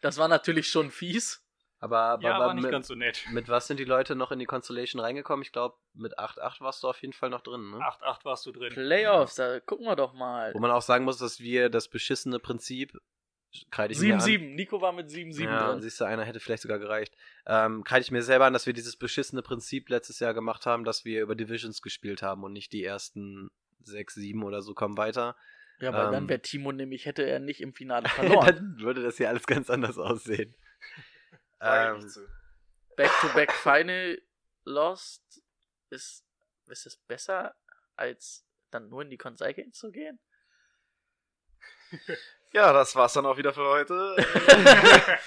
Das 0.00 0.16
war 0.18 0.28
natürlich 0.28 0.68
schon 0.68 0.90
fies. 0.90 1.44
Aber, 1.80 1.98
aber, 2.00 2.22
ja, 2.24 2.34
aber 2.34 2.46
war 2.46 2.54
nicht 2.54 2.64
mit, 2.64 2.72
ganz 2.72 2.88
so 2.88 2.96
nett. 2.96 3.24
mit 3.30 3.48
was 3.48 3.68
sind 3.68 3.78
die 3.78 3.84
Leute 3.84 4.16
noch 4.16 4.32
in 4.32 4.40
die 4.40 4.46
Constellation 4.46 5.00
reingekommen? 5.00 5.42
Ich 5.42 5.52
glaube, 5.52 5.76
mit 5.94 6.18
8-8 6.18 6.60
warst 6.60 6.82
du 6.82 6.88
auf 6.88 7.00
jeden 7.02 7.12
Fall 7.12 7.30
noch 7.30 7.40
drin, 7.40 7.70
ne? 7.70 7.76
8-8 7.78 8.24
warst 8.24 8.46
du 8.46 8.52
drin. 8.52 8.72
Playoffs, 8.72 9.36
da 9.36 9.60
gucken 9.60 9.86
wir 9.86 9.94
doch 9.94 10.12
mal. 10.12 10.52
Wo 10.54 10.58
man 10.58 10.72
auch 10.72 10.82
sagen 10.82 11.04
muss, 11.04 11.18
dass 11.18 11.38
wir 11.38 11.68
das 11.68 11.86
beschissene 11.88 12.40
Prinzip 12.40 12.98
kreide 13.70 13.92
ich 13.92 14.00
mir 14.00 14.14
an. 14.14 14.20
7-7. 14.20 14.54
Nico 14.54 14.80
war 14.80 14.92
mit 14.92 15.08
7-7 15.08 15.44
ja, 15.44 15.70
drin. 15.70 15.82
siehst 15.82 16.00
du, 16.00 16.04
einer 16.04 16.24
hätte 16.24 16.40
vielleicht 16.40 16.62
sogar 16.62 16.78
gereicht. 16.78 17.14
Ähm, 17.46 17.84
kreide 17.84 18.02
ich 18.02 18.10
mir 18.10 18.22
selber 18.22 18.46
an, 18.46 18.52
dass 18.52 18.66
wir 18.66 18.72
dieses 18.72 18.96
beschissene 18.96 19.42
Prinzip 19.42 19.88
letztes 19.88 20.20
Jahr 20.20 20.34
gemacht 20.34 20.66
haben, 20.66 20.84
dass 20.84 21.04
wir 21.04 21.22
über 21.22 21.34
Divisions 21.34 21.82
gespielt 21.82 22.22
haben 22.22 22.44
und 22.44 22.52
nicht 22.52 22.72
die 22.72 22.84
ersten 22.84 23.50
6, 23.82 24.14
7 24.14 24.42
oder 24.42 24.62
so 24.62 24.74
kommen 24.74 24.96
weiter. 24.96 25.36
Ja, 25.80 25.92
weil 25.92 26.06
ähm, 26.06 26.12
dann 26.12 26.28
wäre 26.28 26.42
Timo 26.42 26.72
nämlich, 26.72 27.06
hätte 27.06 27.22
er 27.22 27.38
nicht 27.38 27.60
im 27.60 27.72
Finale 27.72 28.08
verloren. 28.08 28.46
dann 28.46 28.80
würde 28.80 29.02
das 29.02 29.16
hier 29.16 29.28
alles 29.28 29.46
ganz 29.46 29.70
anders 29.70 29.98
aussehen. 29.98 30.54
Ähm. 31.60 32.08
Back-to-back 32.94 33.52
Final 33.52 34.22
Lost 34.64 35.42
ist, 35.90 36.24
ist 36.68 36.86
es 36.86 36.96
besser, 36.96 37.56
als 37.96 38.46
dann 38.70 38.88
nur 38.88 39.02
in 39.02 39.10
die 39.10 39.16
Console 39.16 39.54
Games 39.54 39.76
zu 39.76 39.90
gehen? 39.90 40.20
Ja, 42.52 42.72
das 42.72 42.96
war's 42.96 43.12
dann 43.12 43.26
auch 43.26 43.36
wieder 43.36 43.52
für 43.52 43.68
heute. 43.68 44.16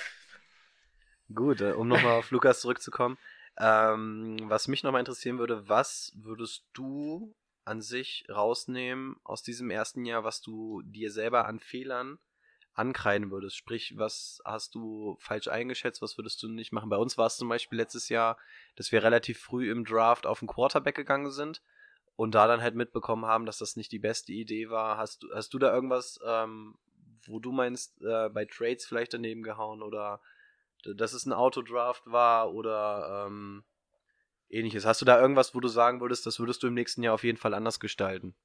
Gut, 1.36 1.62
äh, 1.62 1.72
um 1.74 1.88
nochmal 1.88 2.18
auf 2.18 2.32
Lukas 2.32 2.62
zurückzukommen. 2.62 3.18
Ähm, 3.60 4.38
was 4.44 4.68
mich 4.68 4.84
nochmal 4.84 5.02
interessieren 5.02 5.38
würde, 5.38 5.68
was 5.70 6.14
würdest 6.16 6.66
du 6.74 7.36
an 7.64 7.82
sich 7.82 8.26
rausnehmen 8.30 9.18
aus 9.24 9.44
diesem 9.44 9.70
ersten 9.70 10.06
Jahr, 10.06 10.24
was 10.24 10.42
du 10.42 10.82
dir 10.84 11.12
selber 11.12 11.46
an 11.46 11.60
Fehlern 11.60 12.18
ankreiden 12.74 13.30
würdest? 13.30 13.56
Sprich, 13.56 13.94
was 13.98 14.42
hast 14.46 14.74
du 14.74 15.16
falsch 15.20 15.48
eingeschätzt, 15.48 16.02
was 16.02 16.18
würdest 16.18 16.42
du 16.42 16.48
nicht 16.48 16.72
machen? 16.72 16.90
Bei 16.90 16.98
uns 16.98 17.18
war 17.18 17.28
es 17.28 17.38
zum 17.38 17.50
Beispiel 17.50 17.78
letztes 17.78 18.10
Jahr, 18.10 18.38
dass 18.76 18.92
wir 18.92 19.04
relativ 19.04 19.40
früh 19.40 19.70
im 19.70 19.86
Draft 19.86 20.26
auf 20.26 20.40
den 20.40 20.48
Quarterback 20.48 20.96
gegangen 20.96 21.30
sind 21.30 21.62
und 22.16 22.36
da 22.36 22.48
dann 22.48 22.62
halt 22.62 22.76
mitbekommen 22.76 23.26
haben, 23.26 23.46
dass 23.46 23.58
das 23.58 23.76
nicht 23.76 23.92
die 23.92 24.00
beste 24.00 24.32
Idee 24.32 24.70
war. 24.70 24.98
Hast 24.98 25.24
du, 25.24 25.28
hast 25.34 25.54
du 25.54 25.60
da 25.60 25.74
irgendwas, 25.74 26.20
ähm, 26.26 26.78
wo 27.28 27.40
du 27.40 27.52
meinst, 27.52 28.02
äh, 28.02 28.30
bei 28.30 28.46
Trades 28.46 28.86
vielleicht 28.86 29.14
daneben 29.14 29.44
gehauen 29.44 29.82
oder 29.82 30.22
dass 30.84 31.14
es 31.14 31.26
ein 31.26 31.34
Autodraft 31.34 32.04
war 32.06 32.54
oder 32.54 33.26
ähm, 33.28 33.64
ähnliches. 34.50 34.86
Hast 34.86 35.02
du 35.02 35.06
da 35.06 35.20
irgendwas, 35.20 35.54
wo 35.54 35.60
du 35.60 35.68
sagen 35.68 36.02
würdest, 36.02 36.26
das 36.26 36.40
würdest 36.40 36.64
du 36.64 36.68
im 36.68 36.74
nächsten 36.74 37.04
Jahr 37.04 37.14
auf 37.14 37.24
jeden 37.24 37.38
Fall 37.38 37.54
anders 37.54 37.80
gestalten? 37.80 38.36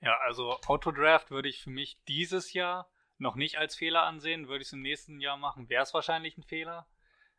Ja, 0.00 0.18
also 0.18 0.58
Autodraft 0.66 1.30
würde 1.30 1.48
ich 1.48 1.62
für 1.62 1.70
mich 1.70 1.98
dieses 2.08 2.52
Jahr 2.52 2.90
noch 3.18 3.36
nicht 3.36 3.56
als 3.56 3.76
Fehler 3.76 4.02
ansehen. 4.02 4.48
Würde 4.48 4.62
ich 4.62 4.68
es 4.68 4.72
im 4.72 4.82
nächsten 4.82 5.20
Jahr 5.20 5.36
machen, 5.36 5.68
wäre 5.68 5.82
es 5.82 5.94
wahrscheinlich 5.94 6.36
ein 6.36 6.42
Fehler. 6.42 6.86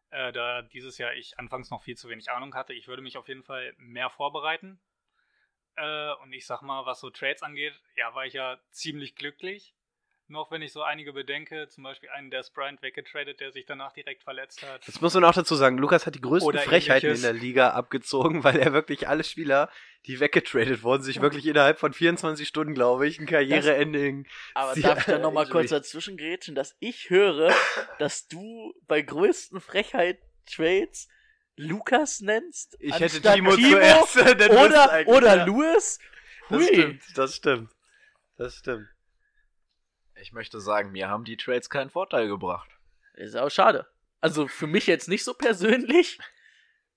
Äh, 0.09 0.31
da 0.31 0.61
dieses 0.61 0.97
Jahr 0.97 1.13
ich 1.13 1.37
anfangs 1.39 1.69
noch 1.71 1.83
viel 1.83 1.97
zu 1.97 2.09
wenig 2.09 2.31
Ahnung 2.31 2.55
hatte. 2.55 2.73
Ich 2.73 2.87
würde 2.87 3.01
mich 3.01 3.17
auf 3.17 3.27
jeden 3.27 3.43
Fall 3.43 3.73
mehr 3.77 4.09
vorbereiten. 4.09 4.79
Äh, 5.75 6.13
und 6.21 6.31
ich 6.33 6.45
sag 6.45 6.61
mal, 6.61 6.85
was 6.85 6.99
so 6.99 7.09
Trades 7.09 7.43
angeht, 7.43 7.73
ja, 7.95 8.13
war 8.13 8.25
ich 8.25 8.33
ja 8.33 8.59
ziemlich 8.69 9.15
glücklich. 9.15 9.75
Noch 10.27 10.51
wenn 10.51 10.61
ich 10.61 10.71
so 10.71 10.81
einige 10.81 11.11
bedenke, 11.11 11.67
zum 11.67 11.83
Beispiel 11.83 12.09
einen 12.09 12.31
der 12.31 12.45
Bryant 12.53 12.81
weggetradet, 12.81 13.41
der 13.41 13.51
sich 13.51 13.65
danach 13.65 13.91
direkt 13.91 14.23
verletzt 14.23 14.63
hat. 14.63 14.87
Das 14.87 15.01
muss 15.01 15.13
man 15.13 15.25
auch 15.25 15.33
dazu 15.33 15.55
sagen. 15.55 15.77
Lukas 15.77 16.05
hat 16.05 16.15
die 16.15 16.21
größten 16.21 16.47
Oder 16.47 16.59
Frechheiten 16.61 17.07
ähnliches. 17.09 17.27
in 17.27 17.33
der 17.33 17.41
Liga 17.41 17.69
abgezogen, 17.71 18.43
weil 18.43 18.57
er 18.57 18.71
wirklich 18.71 19.07
alle 19.09 19.25
Spieler, 19.25 19.69
die 20.05 20.21
weggetradet 20.21 20.81
wurden, 20.81 21.03
sich 21.03 21.21
wirklich 21.21 21.45
innerhalb 21.45 21.77
von 21.77 21.93
24 21.93 22.47
Stunden, 22.47 22.73
glaube 22.73 23.05
ich, 23.05 23.19
ein 23.19 23.25
Karriereending. 23.25 24.25
Aber 24.53 24.73
darf 24.79 24.99
ich 24.99 25.05
da 25.05 25.19
nochmal 25.19 25.47
kurz 25.47 25.71
dazwischen 25.71 26.15
grätschen, 26.15 26.55
dass 26.55 26.75
ich 26.79 27.09
höre, 27.09 27.53
dass 27.99 28.27
du 28.27 28.73
bei 28.87 29.01
größten 29.01 29.59
Frechheit-Trades 29.59 31.09
Lukas 31.57 32.21
nennst? 32.21 32.77
Ich 32.79 32.93
hätte 32.93 33.15
anstatt 33.15 33.35
Timo 33.35 33.55
zuerst, 33.57 34.17
oder, 34.17 35.07
oder 35.07 35.35
ja. 35.37 35.43
Louis? 35.43 35.99
Das 36.49 36.59
Hui. 36.59 36.67
stimmt, 36.67 37.03
das 37.15 37.35
stimmt. 37.35 37.69
Das 38.37 38.55
stimmt. 38.55 38.87
Ich 40.23 40.31
möchte 40.31 40.61
sagen, 40.61 40.93
mir 40.93 41.09
haben 41.09 41.25
die 41.25 41.35
Trades 41.35 41.69
keinen 41.69 41.89
Vorteil 41.89 42.29
gebracht. 42.29 42.69
Ist 43.15 43.35
auch 43.35 43.49
schade. 43.49 43.91
Also 44.21 44.47
für 44.47 44.67
mich 44.67 44.87
jetzt 44.87 45.09
nicht 45.09 45.25
so 45.25 45.33
persönlich, 45.33 46.17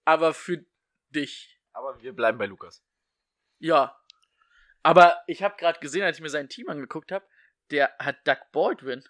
aber 0.05 0.33
für 0.33 0.65
dich. 1.09 1.61
Aber 1.73 2.01
wir 2.01 2.13
bleiben 2.13 2.39
bei 2.39 2.47
Lukas. 2.47 2.85
Ja. 3.59 4.01
Aber 4.85 5.25
ich 5.27 5.43
habe 5.43 5.57
gerade 5.57 5.81
gesehen, 5.81 6.05
als 6.05 6.19
ich 6.19 6.23
mir 6.23 6.29
sein 6.29 6.49
Team 6.49 6.69
angeguckt 6.69 7.11
habe, 7.11 7.27
der 7.73 7.97
hat 7.99 8.25
Doug 8.29 8.39
Baldwin. 8.53 9.03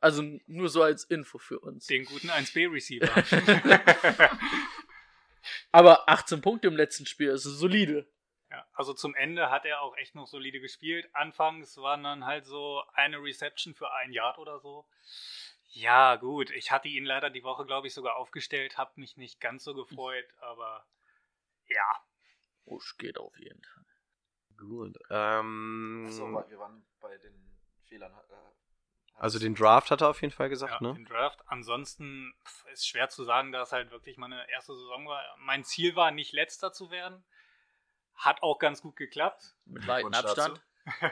Also 0.00 0.22
nur 0.46 0.70
so 0.70 0.82
als 0.82 1.04
Info 1.04 1.36
für 1.36 1.60
uns. 1.60 1.84
Den 1.84 2.06
guten 2.06 2.30
1B-Receiver. 2.30 3.12
Aber 5.72 6.08
18 6.08 6.40
Punkte 6.40 6.68
im 6.68 6.76
letzten 6.76 7.04
Spiel, 7.04 7.28
das 7.28 7.44
ist 7.44 7.58
solide. 7.58 8.10
Ja, 8.50 8.66
also 8.72 8.94
zum 8.94 9.14
Ende 9.14 9.50
hat 9.50 9.66
er 9.66 9.82
auch 9.82 9.96
echt 9.96 10.14
noch 10.14 10.26
solide 10.26 10.60
gespielt. 10.60 11.08
Anfangs 11.12 11.76
waren 11.76 12.02
dann 12.02 12.24
halt 12.24 12.46
so 12.46 12.82
eine 12.94 13.22
Reception 13.22 13.74
für 13.74 13.92
ein 13.92 14.12
Yard 14.12 14.38
oder 14.38 14.58
so. 14.58 14.86
Ja, 15.66 16.16
gut. 16.16 16.50
Ich 16.50 16.70
hatte 16.70 16.88
ihn 16.88 17.04
leider 17.04 17.28
die 17.28 17.44
Woche, 17.44 17.66
glaube 17.66 17.86
ich, 17.86 17.94
sogar 17.94 18.16
aufgestellt, 18.16 18.78
habe 18.78 18.92
mich 18.96 19.16
nicht 19.16 19.40
ganz 19.40 19.64
so 19.64 19.74
gefreut, 19.74 20.26
aber 20.40 20.86
ja. 21.66 22.04
Usch 22.64 22.96
geht 22.96 23.18
auf 23.18 23.38
jeden 23.38 23.62
Fall. 23.62 23.84
Gut. 24.56 24.98
Ähm, 25.10 26.04
Achso, 26.06 26.26
wir 26.48 26.58
waren 26.58 26.84
bei 27.00 27.16
den 27.18 27.56
Fehlern. 27.86 28.12
Äh, 28.12 28.34
also 29.14 29.38
den 29.38 29.54
Draft 29.54 29.90
hat 29.90 30.00
er 30.00 30.08
auf 30.08 30.20
jeden 30.22 30.32
Fall 30.32 30.48
gesagt, 30.48 30.80
ja, 30.80 30.86
ne? 30.86 30.94
Den 30.94 31.04
Draft. 31.04 31.42
Ansonsten 31.46 32.34
pf, 32.44 32.66
ist 32.72 32.88
schwer 32.88 33.08
zu 33.08 33.24
sagen, 33.24 33.52
da 33.52 33.62
es 33.62 33.72
halt 33.72 33.90
wirklich 33.90 34.16
meine 34.16 34.48
erste 34.50 34.74
Saison 34.74 35.06
war. 35.06 35.22
Mein 35.38 35.64
Ziel 35.64 35.96
war, 35.96 36.10
nicht 36.10 36.32
letzter 36.32 36.72
zu 36.72 36.90
werden. 36.90 37.24
Hat 38.18 38.42
auch 38.42 38.58
ganz 38.58 38.82
gut 38.82 38.96
geklappt. 38.96 39.56
Mit 39.64 39.86
weitem. 39.86 40.12
Abstand. 40.12 40.60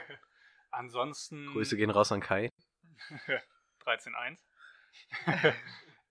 Ansonsten. 0.71 1.47
Grüße 1.53 1.77
gehen 1.77 1.89
raus 1.89 2.11
an 2.11 2.21
Kai. 2.21 2.51
13-1. 3.85 4.39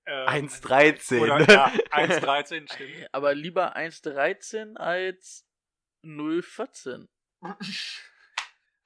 Ähm, 0.08 0.46
1,13. 0.46 1.20
Oder, 1.20 1.40
ja, 1.52 1.66
1,13, 1.90 2.72
stimmt. 2.72 3.08
Aber 3.10 3.34
lieber 3.34 3.76
1,13 3.76 4.76
als 4.76 5.44
0,14. 6.04 7.08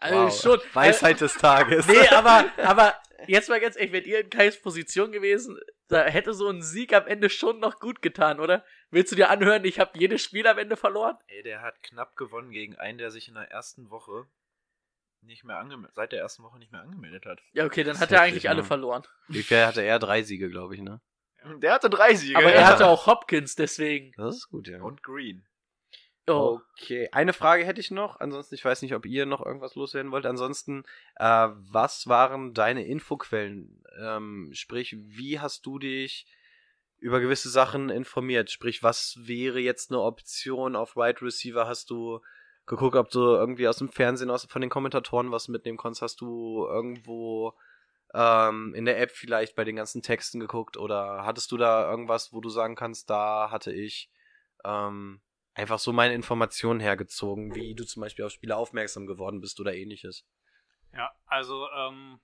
Also 0.00 0.16
Wow. 0.24 0.40
schon. 0.40 0.60
Weisheit 0.74 1.20
des 1.20 1.34
Tages. 1.34 1.86
Nee, 1.86 2.08
aber, 2.10 2.46
aber 2.58 2.94
jetzt 3.26 3.48
mal 3.48 3.60
ganz 3.60 3.76
ehrlich, 3.76 3.92
wärt 3.92 4.06
ihr 4.06 4.20
in 4.20 4.30
Kais 4.30 4.60
Position 4.60 5.12
gewesen, 5.12 5.58
da 5.88 6.04
hätte 6.04 6.32
so 6.34 6.48
ein 6.48 6.62
Sieg 6.62 6.92
am 6.94 7.06
Ende 7.06 7.28
schon 7.30 7.60
noch 7.60 7.80
gut 7.80 8.00
getan, 8.02 8.40
oder? 8.40 8.64
Willst 8.90 9.12
du 9.12 9.16
dir 9.16 9.30
anhören, 9.30 9.64
ich 9.64 9.78
habe 9.78 9.98
jedes 9.98 10.22
Spiel 10.22 10.46
am 10.46 10.58
Ende 10.58 10.76
verloren? 10.76 11.16
Ey, 11.28 11.42
der 11.42 11.62
hat 11.62 11.82
knapp 11.82 12.16
gewonnen 12.16 12.50
gegen 12.50 12.76
einen, 12.76 12.98
der 12.98 13.10
sich 13.10 13.28
in 13.28 13.34
der 13.34 13.50
ersten 13.50 13.90
Woche 13.90 14.26
nicht 15.22 15.44
mehr 15.44 15.58
angemeldet, 15.58 15.94
seit 15.94 16.12
der 16.12 16.20
ersten 16.20 16.42
Woche 16.42 16.58
nicht 16.58 16.72
mehr 16.72 16.80
angemeldet 16.80 17.26
hat. 17.26 17.40
Ja, 17.52 17.66
okay, 17.66 17.84
dann 17.84 17.94
Das 17.94 18.00
hat 18.00 18.12
er 18.12 18.22
eigentlich 18.22 18.48
alle 18.48 18.62
ne? 18.62 18.66
verloren. 18.66 19.02
Wie 19.28 19.42
viel 19.42 19.64
hatte 19.66 19.82
er? 19.82 19.98
Drei 19.98 20.22
Siege, 20.22 20.48
glaube 20.48 20.74
ich, 20.74 20.80
ne? 20.80 21.00
Der 21.58 21.72
hatte 21.72 21.90
drei 21.90 22.14
Siege. 22.14 22.36
Aber 22.38 22.48
ja. 22.50 22.56
er 22.56 22.66
hatte 22.66 22.86
auch 22.86 23.06
Hopkins, 23.06 23.54
deswegen. 23.54 24.12
Das 24.16 24.36
ist 24.36 24.48
gut, 24.48 24.68
ja. 24.68 24.80
Und 24.80 25.02
Green. 25.02 25.46
Oh. 26.34 26.60
Okay, 26.78 27.08
eine 27.12 27.32
Frage 27.32 27.64
hätte 27.64 27.80
ich 27.80 27.90
noch. 27.90 28.20
Ansonsten, 28.20 28.54
ich 28.54 28.64
weiß 28.64 28.82
nicht, 28.82 28.94
ob 28.94 29.06
ihr 29.06 29.26
noch 29.26 29.44
irgendwas 29.44 29.74
loswerden 29.74 30.12
wollt. 30.12 30.26
Ansonsten, 30.26 30.84
äh, 31.16 31.48
was 31.50 32.06
waren 32.08 32.54
deine 32.54 32.84
Infoquellen? 32.84 33.84
Ähm, 34.00 34.50
sprich, 34.52 34.96
wie 34.98 35.40
hast 35.40 35.66
du 35.66 35.78
dich 35.78 36.26
über 36.98 37.20
gewisse 37.20 37.50
Sachen 37.50 37.90
informiert? 37.90 38.50
Sprich, 38.50 38.82
was 38.82 39.16
wäre 39.20 39.60
jetzt 39.60 39.90
eine 39.90 40.00
Option 40.00 40.76
auf 40.76 40.96
Wide 40.96 41.22
Receiver? 41.22 41.66
Hast 41.66 41.90
du 41.90 42.20
geguckt, 42.66 42.96
ob 42.96 43.10
du 43.10 43.20
irgendwie 43.20 43.68
aus 43.68 43.78
dem 43.78 43.88
Fernsehen, 43.88 44.30
aus, 44.30 44.44
von 44.44 44.60
den 44.60 44.70
Kommentatoren 44.70 45.32
was 45.32 45.48
mitnehmen 45.48 45.78
konntest? 45.78 46.02
Hast 46.02 46.20
du 46.20 46.66
irgendwo 46.66 47.54
ähm, 48.14 48.74
in 48.74 48.84
der 48.84 49.00
App 49.00 49.10
vielleicht 49.10 49.56
bei 49.56 49.64
den 49.64 49.76
ganzen 49.76 50.02
Texten 50.02 50.40
geguckt? 50.40 50.76
Oder 50.76 51.24
hattest 51.24 51.50
du 51.52 51.56
da 51.56 51.90
irgendwas, 51.90 52.32
wo 52.32 52.40
du 52.40 52.48
sagen 52.48 52.76
kannst, 52.76 53.08
da 53.10 53.50
hatte 53.50 53.72
ich 53.72 54.10
ähm, 54.64 55.20
einfach 55.54 55.78
so 55.78 55.92
meine 55.92 56.14
Informationen 56.14 56.80
hergezogen, 56.80 57.54
wie 57.54 57.74
du 57.74 57.84
zum 57.84 58.02
Beispiel 58.02 58.24
auf 58.24 58.32
Spieler 58.32 58.56
aufmerksam 58.56 59.06
geworden 59.06 59.40
bist 59.40 59.60
oder 59.60 59.74
ähnliches. 59.74 60.24
Ja, 60.92 61.10
also 61.26 61.68
ähm, 61.70 62.20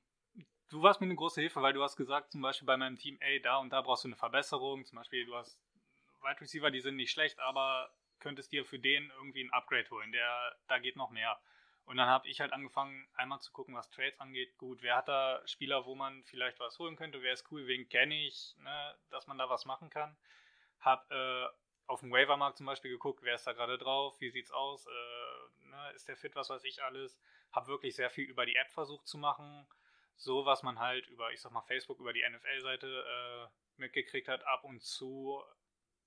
du 0.68 0.82
warst 0.82 1.00
mir 1.00 1.06
eine 1.06 1.14
große 1.14 1.40
Hilfe, 1.40 1.62
weil 1.62 1.72
du 1.72 1.82
hast 1.82 1.96
gesagt, 1.96 2.32
zum 2.32 2.42
Beispiel 2.42 2.66
bei 2.66 2.76
meinem 2.76 2.96
Team, 2.98 3.16
ey, 3.20 3.40
da 3.40 3.58
und 3.58 3.70
da 3.70 3.82
brauchst 3.82 4.04
du 4.04 4.08
eine 4.08 4.16
Verbesserung. 4.16 4.84
Zum 4.84 4.96
Beispiel, 4.96 5.26
du 5.26 5.34
hast 5.34 5.58
Wide 6.22 6.40
Receiver, 6.40 6.70
die 6.70 6.80
sind 6.80 6.96
nicht 6.96 7.12
schlecht, 7.12 7.38
aber 7.40 7.90
könntest 8.18 8.52
dir 8.52 8.64
für 8.64 8.78
den 8.78 9.10
irgendwie 9.18 9.44
ein 9.44 9.52
Upgrade 9.52 9.88
holen. 9.90 10.12
Der, 10.12 10.56
da 10.68 10.78
geht 10.78 10.96
noch 10.96 11.10
mehr. 11.10 11.38
Und 11.84 11.98
dann 11.98 12.08
habe 12.08 12.26
ich 12.26 12.40
halt 12.40 12.52
angefangen, 12.52 13.06
einmal 13.14 13.40
zu 13.40 13.52
gucken, 13.52 13.74
was 13.74 13.88
Trades 13.90 14.18
angeht. 14.18 14.56
Gut, 14.58 14.82
wer 14.82 14.96
hat 14.96 15.06
da 15.06 15.40
Spieler, 15.46 15.86
wo 15.86 15.94
man 15.94 16.24
vielleicht 16.24 16.58
was 16.58 16.78
holen 16.80 16.96
könnte? 16.96 17.22
Wer 17.22 17.32
ist 17.32 17.50
cool? 17.52 17.68
Wen 17.68 17.88
kenne 17.88 18.26
ich, 18.26 18.56
ne, 18.58 18.94
dass 19.10 19.28
man 19.28 19.38
da 19.38 19.48
was 19.48 19.66
machen 19.66 19.88
kann? 19.88 20.16
Hab 20.80 21.08
äh, 21.12 21.46
auf 21.86 22.00
dem 22.00 22.12
Waivermarkt 22.12 22.58
zum 22.58 22.66
Beispiel 22.66 22.90
geguckt, 22.90 23.22
wer 23.22 23.34
ist 23.34 23.46
da 23.46 23.52
gerade 23.52 23.78
drauf, 23.78 24.20
wie 24.20 24.30
sieht's 24.30 24.50
aus, 24.50 24.86
äh, 24.86 25.66
ne, 25.66 25.92
ist 25.94 26.08
der 26.08 26.16
fit, 26.16 26.34
was 26.34 26.50
weiß 26.50 26.64
ich 26.64 26.82
alles. 26.82 27.18
Hab 27.52 27.68
wirklich 27.68 27.94
sehr 27.94 28.10
viel 28.10 28.24
über 28.24 28.44
die 28.46 28.56
App 28.56 28.70
versucht 28.70 29.06
zu 29.06 29.18
machen. 29.18 29.66
So, 30.16 30.46
was 30.46 30.62
man 30.62 30.78
halt 30.78 31.06
über, 31.08 31.30
ich 31.32 31.40
sag 31.40 31.52
mal, 31.52 31.62
Facebook, 31.62 32.00
über 32.00 32.12
die 32.12 32.24
NFL-Seite 32.28 32.86
äh, 32.86 33.80
mitgekriegt 33.80 34.28
hat, 34.28 34.44
ab 34.46 34.64
und 34.64 34.82
zu, 34.82 35.42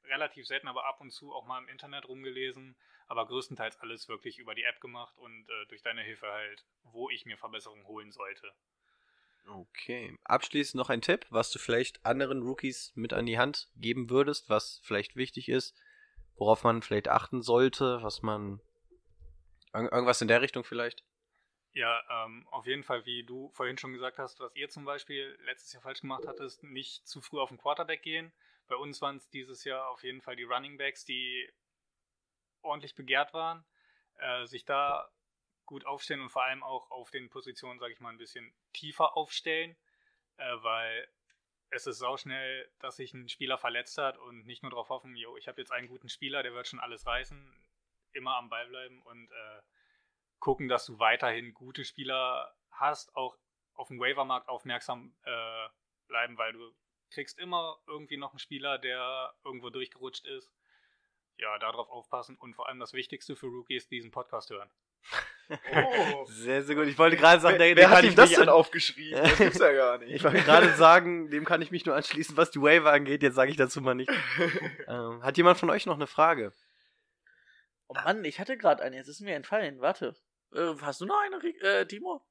relativ 0.05 0.47
selten, 0.47 0.67
aber 0.67 0.85
ab 0.85 0.99
und 1.01 1.11
zu 1.11 1.33
auch 1.33 1.45
mal 1.45 1.59
im 1.59 1.67
Internet 1.67 2.07
rumgelesen, 2.07 2.75
aber 3.07 3.27
größtenteils 3.27 3.79
alles 3.79 4.07
wirklich 4.07 4.39
über 4.39 4.55
die 4.55 4.63
App 4.63 4.79
gemacht 4.81 5.17
und 5.17 5.49
äh, 5.49 5.65
durch 5.67 5.81
deine 5.81 6.01
Hilfe 6.01 6.27
halt, 6.27 6.65
wo 6.83 7.09
ich 7.09 7.25
mir 7.25 7.37
Verbesserungen 7.37 7.85
holen 7.87 8.11
sollte. 8.11 8.51
Okay. 9.51 10.15
Abschließend 10.25 10.75
noch 10.75 10.89
ein 10.89 11.01
Tipp, 11.01 11.25
was 11.29 11.51
du 11.51 11.59
vielleicht 11.59 12.05
anderen 12.05 12.43
Rookies 12.43 12.91
mit 12.95 13.13
an 13.13 13.25
die 13.25 13.39
Hand 13.39 13.69
geben 13.75 14.09
würdest, 14.09 14.49
was 14.49 14.79
vielleicht 14.83 15.15
wichtig 15.15 15.49
ist, 15.49 15.75
worauf 16.35 16.63
man 16.63 16.81
vielleicht 16.81 17.07
achten 17.07 17.41
sollte, 17.41 18.01
was 18.03 18.21
man. 18.21 18.61
irg- 19.73 19.91
Irgendwas 19.91 20.21
in 20.21 20.27
der 20.27 20.41
Richtung 20.41 20.63
vielleicht? 20.63 21.03
Ja, 21.73 22.01
ähm, 22.09 22.47
auf 22.49 22.65
jeden 22.65 22.83
Fall, 22.83 23.05
wie 23.05 23.23
du 23.23 23.49
vorhin 23.53 23.77
schon 23.77 23.93
gesagt 23.93 24.17
hast, 24.17 24.39
was 24.39 24.55
ihr 24.55 24.69
zum 24.69 24.85
Beispiel 24.85 25.37
letztes 25.45 25.73
Jahr 25.73 25.81
falsch 25.83 26.01
gemacht 26.01 26.25
hattest, 26.27 26.63
nicht 26.63 27.07
zu 27.07 27.21
früh 27.21 27.39
auf 27.39 27.49
den 27.49 27.57
Quarterback 27.59 28.01
gehen. 28.01 28.31
Bei 28.67 28.75
uns 28.75 29.01
waren 29.01 29.17
es 29.17 29.29
dieses 29.29 29.63
Jahr 29.63 29.89
auf 29.89 30.03
jeden 30.03 30.21
Fall 30.21 30.35
die 30.35 30.43
Running 30.43 30.77
Backs, 30.77 31.05
die 31.05 31.49
ordentlich 32.61 32.95
begehrt 32.95 33.33
waren, 33.33 33.63
äh, 34.17 34.45
sich 34.45 34.65
da 34.65 35.09
gut 35.69 35.85
aufstellen 35.85 36.21
und 36.21 36.29
vor 36.29 36.43
allem 36.43 36.63
auch 36.63 36.89
auf 36.89 37.11
den 37.11 37.29
Positionen, 37.29 37.79
sage 37.79 37.93
ich 37.93 37.99
mal, 37.99 38.09
ein 38.09 38.17
bisschen 38.17 38.51
tiefer 38.73 39.15
aufstellen, 39.15 39.77
äh, 40.37 40.55
weil 40.63 41.07
es 41.69 41.85
ist 41.85 41.99
sauschnell, 41.99 42.67
dass 42.79 42.95
sich 42.95 43.13
ein 43.13 43.29
Spieler 43.29 43.59
verletzt 43.59 43.99
hat 43.99 44.17
und 44.17 44.47
nicht 44.47 44.63
nur 44.63 44.71
darauf 44.71 44.89
hoffen, 44.89 45.15
jo, 45.15 45.37
ich 45.37 45.47
habe 45.47 45.61
jetzt 45.61 45.71
einen 45.71 45.87
guten 45.87 46.09
Spieler, 46.09 46.41
der 46.41 46.55
wird 46.55 46.67
schon 46.67 46.79
alles 46.79 47.05
reißen, 47.05 47.69
immer 48.13 48.35
am 48.37 48.49
Ball 48.49 48.67
bleiben 48.67 48.99
und 49.03 49.31
äh, 49.31 49.61
gucken, 50.39 50.69
dass 50.69 50.87
du 50.87 50.97
weiterhin 50.97 51.53
gute 51.53 51.85
Spieler 51.85 52.55
hast, 52.71 53.15
auch 53.15 53.37
auf 53.75 53.89
dem 53.89 53.99
Waivermarkt 53.99 54.49
aufmerksam 54.49 55.13
äh, 55.21 55.69
bleiben, 56.07 56.35
weil 56.39 56.51
du 56.51 56.73
kriegst 57.11 57.37
immer 57.37 57.77
irgendwie 57.85 58.17
noch 58.17 58.31
einen 58.31 58.39
Spieler, 58.39 58.79
der 58.79 59.35
irgendwo 59.43 59.69
durchgerutscht 59.69 60.25
ist. 60.25 60.51
Ja, 61.37 61.59
darauf 61.59 61.89
aufpassen 61.89 62.37
und 62.37 62.55
vor 62.55 62.67
allem 62.67 62.79
das 62.79 62.93
Wichtigste 62.93 63.35
für 63.35 63.45
Rookies, 63.45 63.87
diesen 63.87 64.09
Podcast 64.09 64.49
hören. 64.49 64.71
Oh. 65.73 66.25
Sehr, 66.29 66.61
sehr 66.61 66.75
gut. 66.75 66.85
Ich 66.85 66.97
wollte 66.99 67.17
gerade 67.17 67.41
sagen, 67.41 67.57
Wer, 67.57 67.73
der, 67.73 67.89
wer 67.89 67.89
hat 67.89 68.03
ihm 68.03 68.09
ich 68.09 68.15
das 68.15 68.29
denn 68.29 68.49
aufgeschrieben? 68.49 69.19
Das 69.19 69.37
gibt's 69.37 69.57
ja 69.57 69.71
gar 69.73 69.97
nicht. 69.99 70.11
Ich 70.11 70.23
wollte 70.23 70.43
gerade 70.43 70.75
sagen, 70.75 71.29
dem 71.31 71.43
kann 71.43 71.61
ich 71.61 71.71
mich 71.71 71.85
nur 71.85 71.95
anschließen, 71.95 72.37
was 72.37 72.51
die 72.51 72.61
Waiver 72.61 72.91
angeht. 72.91 73.23
Jetzt 73.23 73.33
sage 73.33 73.49
ich 73.49 73.57
dazu 73.57 73.81
mal 73.81 73.95
nicht. 73.95 74.11
ähm, 74.87 75.23
hat 75.23 75.37
jemand 75.37 75.57
von 75.57 75.71
euch 75.71 75.87
noch 75.87 75.95
eine 75.95 76.05
Frage? 76.05 76.53
Oh 77.87 77.95
Mann, 77.95 78.23
ich 78.25 78.39
hatte 78.39 78.57
gerade 78.57 78.83
eine, 78.83 78.97
jetzt 78.97 79.07
ist 79.07 79.21
mir 79.21 79.35
entfallen. 79.35 79.81
Warte. 79.81 80.15
Äh, 80.53 80.75
hast 80.81 81.01
du 81.01 81.05
noch 81.05 81.19
eine, 81.19 81.37
äh, 81.61 81.85
Timo? 81.87 82.21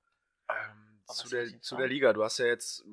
Ähm, 0.49 1.01
Aber 1.07 1.15
zu, 1.15 1.29
der, 1.29 1.61
zu 1.61 1.77
der 1.77 1.89
Liga, 1.89 2.13
du 2.13 2.23
hast 2.23 2.39
ja 2.39 2.47
jetzt, 2.47 2.85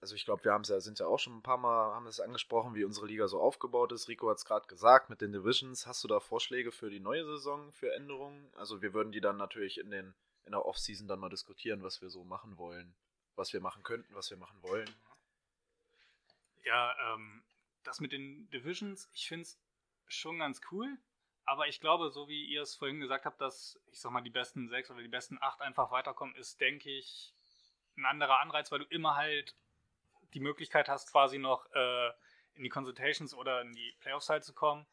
also 0.00 0.14
ich 0.14 0.24
glaube, 0.24 0.44
wir 0.44 0.52
haben 0.52 0.62
es 0.62 0.68
ja, 0.68 0.80
sind 0.80 0.98
ja 0.98 1.06
auch 1.06 1.18
schon 1.18 1.38
ein 1.38 1.42
paar 1.42 1.56
Mal, 1.56 1.94
haben 1.94 2.06
es 2.06 2.20
angesprochen, 2.20 2.74
wie 2.74 2.84
unsere 2.84 3.06
Liga 3.06 3.28
so 3.28 3.40
aufgebaut 3.40 3.92
ist. 3.92 4.08
Rico 4.08 4.28
hat 4.28 4.38
es 4.38 4.44
gerade 4.44 4.66
gesagt 4.66 5.08
mit 5.10 5.20
den 5.20 5.32
Divisions. 5.32 5.86
Hast 5.86 6.04
du 6.04 6.08
da 6.08 6.20
Vorschläge 6.20 6.70
für 6.70 6.90
die 6.90 7.00
neue 7.00 7.24
Saison, 7.24 7.72
für 7.72 7.92
Änderungen? 7.94 8.52
Also 8.56 8.82
wir 8.82 8.92
würden 8.92 9.12
die 9.12 9.20
dann 9.20 9.36
natürlich 9.36 9.78
in, 9.78 9.90
den, 9.90 10.14
in 10.44 10.52
der 10.52 10.66
Offseason 10.66 11.08
dann 11.08 11.18
mal 11.18 11.30
diskutieren, 11.30 11.82
was 11.82 12.02
wir 12.02 12.10
so 12.10 12.24
machen 12.24 12.58
wollen, 12.58 12.94
was 13.36 13.52
wir 13.52 13.60
machen 13.60 13.82
könnten, 13.82 14.14
was 14.14 14.30
wir 14.30 14.36
machen 14.36 14.62
wollen. 14.62 14.88
Ja, 16.64 16.94
ähm, 17.12 17.42
das 17.84 18.00
mit 18.00 18.12
den 18.12 18.50
Divisions, 18.50 19.08
ich 19.12 19.28
finde 19.28 19.42
es 19.42 19.58
schon 20.08 20.38
ganz 20.38 20.60
cool. 20.70 20.98
Aber 21.46 21.68
ich 21.68 21.80
glaube, 21.80 22.10
so 22.10 22.28
wie 22.28 22.44
ihr 22.44 22.62
es 22.62 22.74
vorhin 22.74 22.98
gesagt 22.98 23.24
habt, 23.24 23.40
dass, 23.40 23.80
ich 23.92 24.00
sag 24.00 24.10
mal, 24.10 24.20
die 24.20 24.30
besten 24.30 24.68
sechs 24.68 24.90
oder 24.90 25.00
die 25.00 25.08
besten 25.08 25.38
acht 25.40 25.60
einfach 25.60 25.92
weiterkommen, 25.92 26.34
ist, 26.34 26.60
denke 26.60 26.90
ich, 26.90 27.34
ein 27.96 28.04
anderer 28.04 28.40
Anreiz, 28.40 28.70
weil 28.72 28.80
du 28.80 28.84
immer 28.86 29.14
halt 29.14 29.54
die 30.34 30.40
Möglichkeit 30.40 30.88
hast, 30.88 31.10
quasi 31.10 31.38
noch 31.38 31.66
äh, 31.74 32.08
in 32.54 32.62
die 32.62 32.68
Consultations 32.68 33.34
oder 33.34 33.60
in 33.60 33.72
die 33.72 33.94
Playoffs 34.00 34.28
halt 34.28 34.44
zu 34.44 34.54
kommen. 34.54 34.86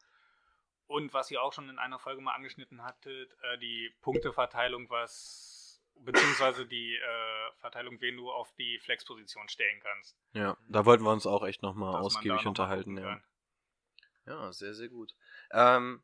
Und 0.86 1.14
was 1.14 1.30
ihr 1.30 1.42
auch 1.42 1.52
schon 1.52 1.68
in 1.70 1.78
einer 1.78 1.98
Folge 1.98 2.20
mal 2.20 2.34
angeschnitten 2.34 2.82
hattet, 2.82 3.32
äh, 3.42 3.58
die 3.58 3.92
Punkteverteilung, 4.02 4.90
was 4.90 5.82
beziehungsweise 6.00 6.66
die 6.66 6.96
äh, 6.96 7.52
Verteilung, 7.60 8.00
wen 8.00 8.16
du 8.16 8.30
auf 8.30 8.52
die 8.54 8.78
Flexposition 8.80 9.48
stellen 9.48 9.80
kannst. 9.80 10.16
Ja, 10.32 10.56
da 10.68 10.84
wollten 10.84 11.04
wir 11.04 11.12
uns 11.12 11.26
auch 11.26 11.44
echt 11.44 11.62
nochmal 11.62 12.00
ausgiebig 12.00 12.42
noch 12.42 12.46
unterhalten. 12.46 12.98
Ja. 12.98 13.20
ja, 14.26 14.52
sehr, 14.52 14.74
sehr 14.74 14.88
gut. 14.88 15.14
Ähm, 15.52 16.02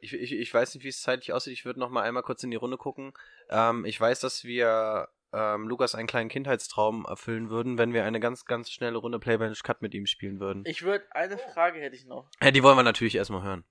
ich, 0.00 0.12
ich, 0.12 0.32
ich 0.32 0.52
weiß 0.52 0.74
nicht, 0.74 0.84
wie 0.84 0.88
es 0.88 1.02
zeitlich 1.02 1.32
aussieht. 1.32 1.52
Ich 1.52 1.64
würde 1.64 1.80
noch 1.80 1.90
mal 1.90 2.02
einmal 2.02 2.22
kurz 2.22 2.42
in 2.42 2.50
die 2.50 2.56
Runde 2.56 2.76
gucken. 2.76 3.12
Ähm, 3.48 3.84
ich 3.84 4.00
weiß, 4.00 4.20
dass 4.20 4.44
wir 4.44 5.08
ähm, 5.32 5.68
Lukas 5.68 5.94
einen 5.94 6.06
kleinen 6.06 6.28
Kindheitstraum 6.28 7.04
erfüllen 7.06 7.50
würden, 7.50 7.78
wenn 7.78 7.92
wir 7.92 8.04
eine 8.04 8.20
ganz, 8.20 8.44
ganz 8.44 8.70
schnelle 8.70 8.98
Runde 8.98 9.18
Playbench 9.18 9.62
Cut 9.62 9.82
mit 9.82 9.94
ihm 9.94 10.06
spielen 10.06 10.40
würden. 10.40 10.62
Ich 10.66 10.82
würde, 10.82 11.04
eine 11.10 11.38
Frage 11.38 11.80
hätte 11.80 11.96
ich 11.96 12.06
noch. 12.06 12.28
ja, 12.42 12.50
die 12.50 12.62
wollen 12.62 12.76
wir 12.76 12.82
natürlich 12.82 13.16
erstmal 13.16 13.42
hören. 13.42 13.64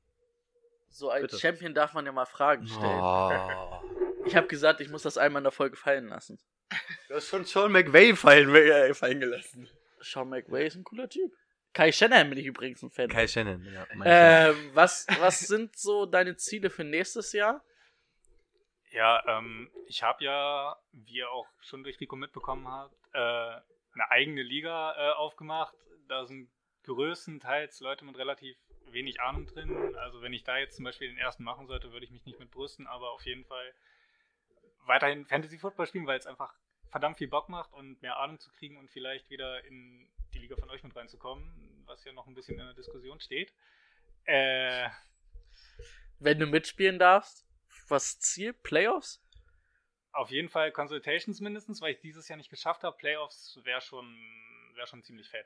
So 0.89 1.09
als 1.09 1.23
Bitte. 1.23 1.39
Champion 1.39 1.73
darf 1.73 1.93
man 1.93 2.05
ja 2.05 2.11
mal 2.11 2.25
Fragen 2.25 2.67
stellen. 2.67 2.99
Oh. 3.01 3.81
Ich 4.25 4.35
habe 4.35 4.47
gesagt, 4.47 4.81
ich 4.81 4.89
muss 4.89 5.03
das 5.03 5.17
einmal 5.17 5.39
in 5.39 5.45
der 5.45 5.53
Folge 5.53 5.77
fallen 5.77 6.09
lassen. 6.09 6.37
Du 7.07 7.15
hast 7.15 7.29
schon 7.29 7.45
Sean 7.45 7.71
McVay 7.71 8.13
fallen, 8.13 8.53
äh, 8.53 8.93
fallen 8.93 9.21
gelassen. 9.21 9.69
Sean 10.01 10.27
McVay 10.27 10.67
ist 10.67 10.75
ein 10.75 10.83
cooler 10.83 11.07
Typ. 11.07 11.31
Kai 11.73 11.93
Shanahan 11.93 12.29
bin 12.29 12.37
ich 12.37 12.45
übrigens 12.45 12.81
ein 12.83 12.89
Fan. 12.89 13.07
Kai 13.07 13.25
Shannon, 13.25 13.63
ja. 13.71 13.85
Ähm, 14.03 14.71
was, 14.73 15.07
was 15.19 15.39
sind 15.39 15.77
so 15.77 16.05
deine 16.05 16.35
Ziele 16.35 16.69
für 16.69 16.83
nächstes 16.83 17.31
Jahr? 17.31 17.63
Ja, 18.91 19.23
ähm, 19.27 19.69
ich 19.85 20.03
habe 20.03 20.23
ja, 20.23 20.77
wie 20.91 21.17
ihr 21.17 21.29
auch 21.31 21.47
schon 21.61 21.83
durch 21.83 21.99
Rico 21.99 22.15
mitbekommen 22.15 22.67
habt, 22.67 22.95
äh, 23.13 23.17
eine 23.19 24.11
eigene 24.11 24.43
Liga 24.43 24.93
äh, 24.95 25.13
aufgemacht. 25.13 25.75
Da 26.07 26.25
sind 26.25 26.49
größtenteils 26.83 27.81
Leute 27.81 28.05
mit 28.05 28.17
relativ 28.17 28.57
wenig 28.91 29.21
Ahnung 29.21 29.45
drin. 29.45 29.95
Also 29.97 30.21
wenn 30.21 30.33
ich 30.33 30.43
da 30.43 30.57
jetzt 30.57 30.75
zum 30.75 30.85
Beispiel 30.85 31.09
den 31.09 31.17
ersten 31.17 31.43
machen 31.43 31.67
sollte, 31.67 31.91
würde 31.91 32.05
ich 32.05 32.11
mich 32.11 32.25
nicht 32.25 32.39
mit 32.39 32.51
brüsten, 32.51 32.87
aber 32.87 33.11
auf 33.11 33.25
jeden 33.25 33.43
Fall 33.45 33.73
weiterhin 34.85 35.25
Fantasy 35.25 35.57
Football 35.57 35.87
spielen, 35.87 36.07
weil 36.07 36.17
es 36.17 36.25
einfach 36.25 36.53
verdammt 36.89 37.17
viel 37.17 37.27
Bock 37.27 37.49
macht 37.49 37.73
und 37.73 38.01
mehr 38.01 38.17
Ahnung 38.17 38.39
zu 38.39 38.49
kriegen 38.51 38.77
und 38.77 38.89
vielleicht 38.89 39.29
wieder 39.29 39.63
in 39.65 40.07
die 40.33 40.39
Liga 40.39 40.55
von 40.55 40.69
euch 40.69 40.83
mit 40.83 40.95
reinzukommen, 40.95 41.83
was 41.85 42.03
ja 42.05 42.13
noch 42.13 42.27
ein 42.27 42.33
bisschen 42.33 42.59
in 42.59 42.65
der 42.65 42.73
Diskussion 42.73 43.19
steht. 43.19 43.53
Äh, 44.23 44.89
Wenn 46.19 46.39
du 46.39 46.47
mitspielen 46.47 46.99
darfst, 46.99 47.46
was 47.89 48.19
Ziel? 48.19 48.53
Playoffs? 48.53 49.21
Auf 50.11 50.31
jeden 50.31 50.49
Fall 50.49 50.71
Consultations 50.71 51.39
mindestens, 51.41 51.81
weil 51.81 51.93
ich 51.93 51.99
dieses 51.99 52.27
Jahr 52.27 52.37
nicht 52.37 52.49
geschafft 52.49 52.83
habe. 52.83 52.97
Playoffs 52.97 53.59
wäre 53.63 53.81
schon, 53.81 54.05
wär 54.75 54.87
schon 54.87 55.03
ziemlich 55.03 55.29
fett. 55.29 55.45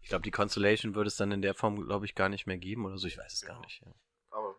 Ich 0.00 0.08
glaube, 0.08 0.22
die 0.22 0.30
Constellation 0.30 0.94
würde 0.94 1.08
es 1.08 1.16
dann 1.16 1.32
in 1.32 1.42
der 1.42 1.54
Form, 1.54 1.84
glaube 1.86 2.06
ich, 2.06 2.14
gar 2.14 2.28
nicht 2.28 2.46
mehr 2.46 2.56
geben 2.58 2.86
oder 2.86 2.98
so. 2.98 3.06
Ich 3.06 3.18
weiß 3.18 3.32
es 3.32 3.42
gar 3.42 3.54
Genau. 3.56 3.64
nicht. 3.64 3.82
Ja. 3.84 3.92
Aber 4.30 4.56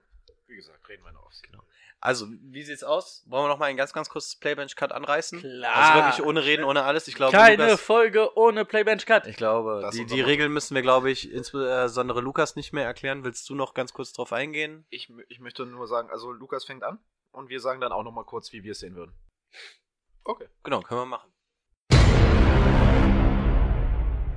wie 0.49 0.55
gesagt, 0.55 0.87
reden 0.89 1.03
wir 1.03 1.09
in 1.09 1.15
der 1.15 1.23
Offseason. 1.23 1.51
Genau. 1.51 1.63
Also, 2.01 2.27
wie 2.29 2.63
sieht's 2.63 2.83
aus? 2.83 3.23
Wollen 3.27 3.43
wir 3.43 3.47
noch 3.49 3.59
mal 3.59 3.65
ein 3.65 3.75
ganz, 3.77 3.91
ganz 3.91 4.09
kurzes 4.09 4.37
Playbench-Cut 4.37 4.91
anreißen? 4.93 5.39
Klar. 5.41 5.75
Also 5.75 5.99
wirklich 5.99 6.25
ohne 6.25 6.45
Reden, 6.45 6.63
ohne 6.63 6.83
alles. 6.83 7.07
Ich 7.09 7.15
glaube, 7.15 7.33
Keine 7.35 7.65
Lukas, 7.65 7.81
Folge 7.81 8.37
ohne 8.37 8.63
Playbench 8.63 9.05
Cut. 9.05 9.27
ich 9.27 9.35
glaube, 9.35 9.79
Das 9.81 9.95
die, 9.95 10.05
die. 10.05 10.21
Regeln 10.21 10.51
müssen 10.53 10.75
wir, 10.75 10.81
glaube 10.81 11.11
ich, 11.11 11.29
insbesondere 11.31 12.21
Lukas 12.21 12.55
nicht 12.55 12.71
mehr 12.71 12.85
erklären. 12.85 13.23
Willst 13.25 13.49
du 13.49 13.55
noch 13.55 13.73
ganz 13.73 13.91
kurz 13.93 14.13
drauf 14.13 14.31
eingehen? 14.31 14.85
Ich, 14.89 15.11
ich 15.27 15.39
möchte 15.39 15.65
nur 15.65 15.87
sagen, 15.87 16.09
also 16.09 16.31
Lukas 16.31 16.63
fängt 16.63 16.83
an 16.83 16.99
und 17.31 17.49
wir 17.49 17.59
sagen 17.59 17.81
dann 17.81 17.91
auch 17.91 18.03
nochmal 18.03 18.23
kurz, 18.25 18.53
wie 18.53 18.63
wir 18.63 18.71
es 18.71 18.79
sehen 18.79 18.95
würden. 18.95 19.13
Okay. 20.23 20.47
Genau, 20.63 20.81
können 20.81 21.01
wir 21.01 21.05
machen. 21.05 21.31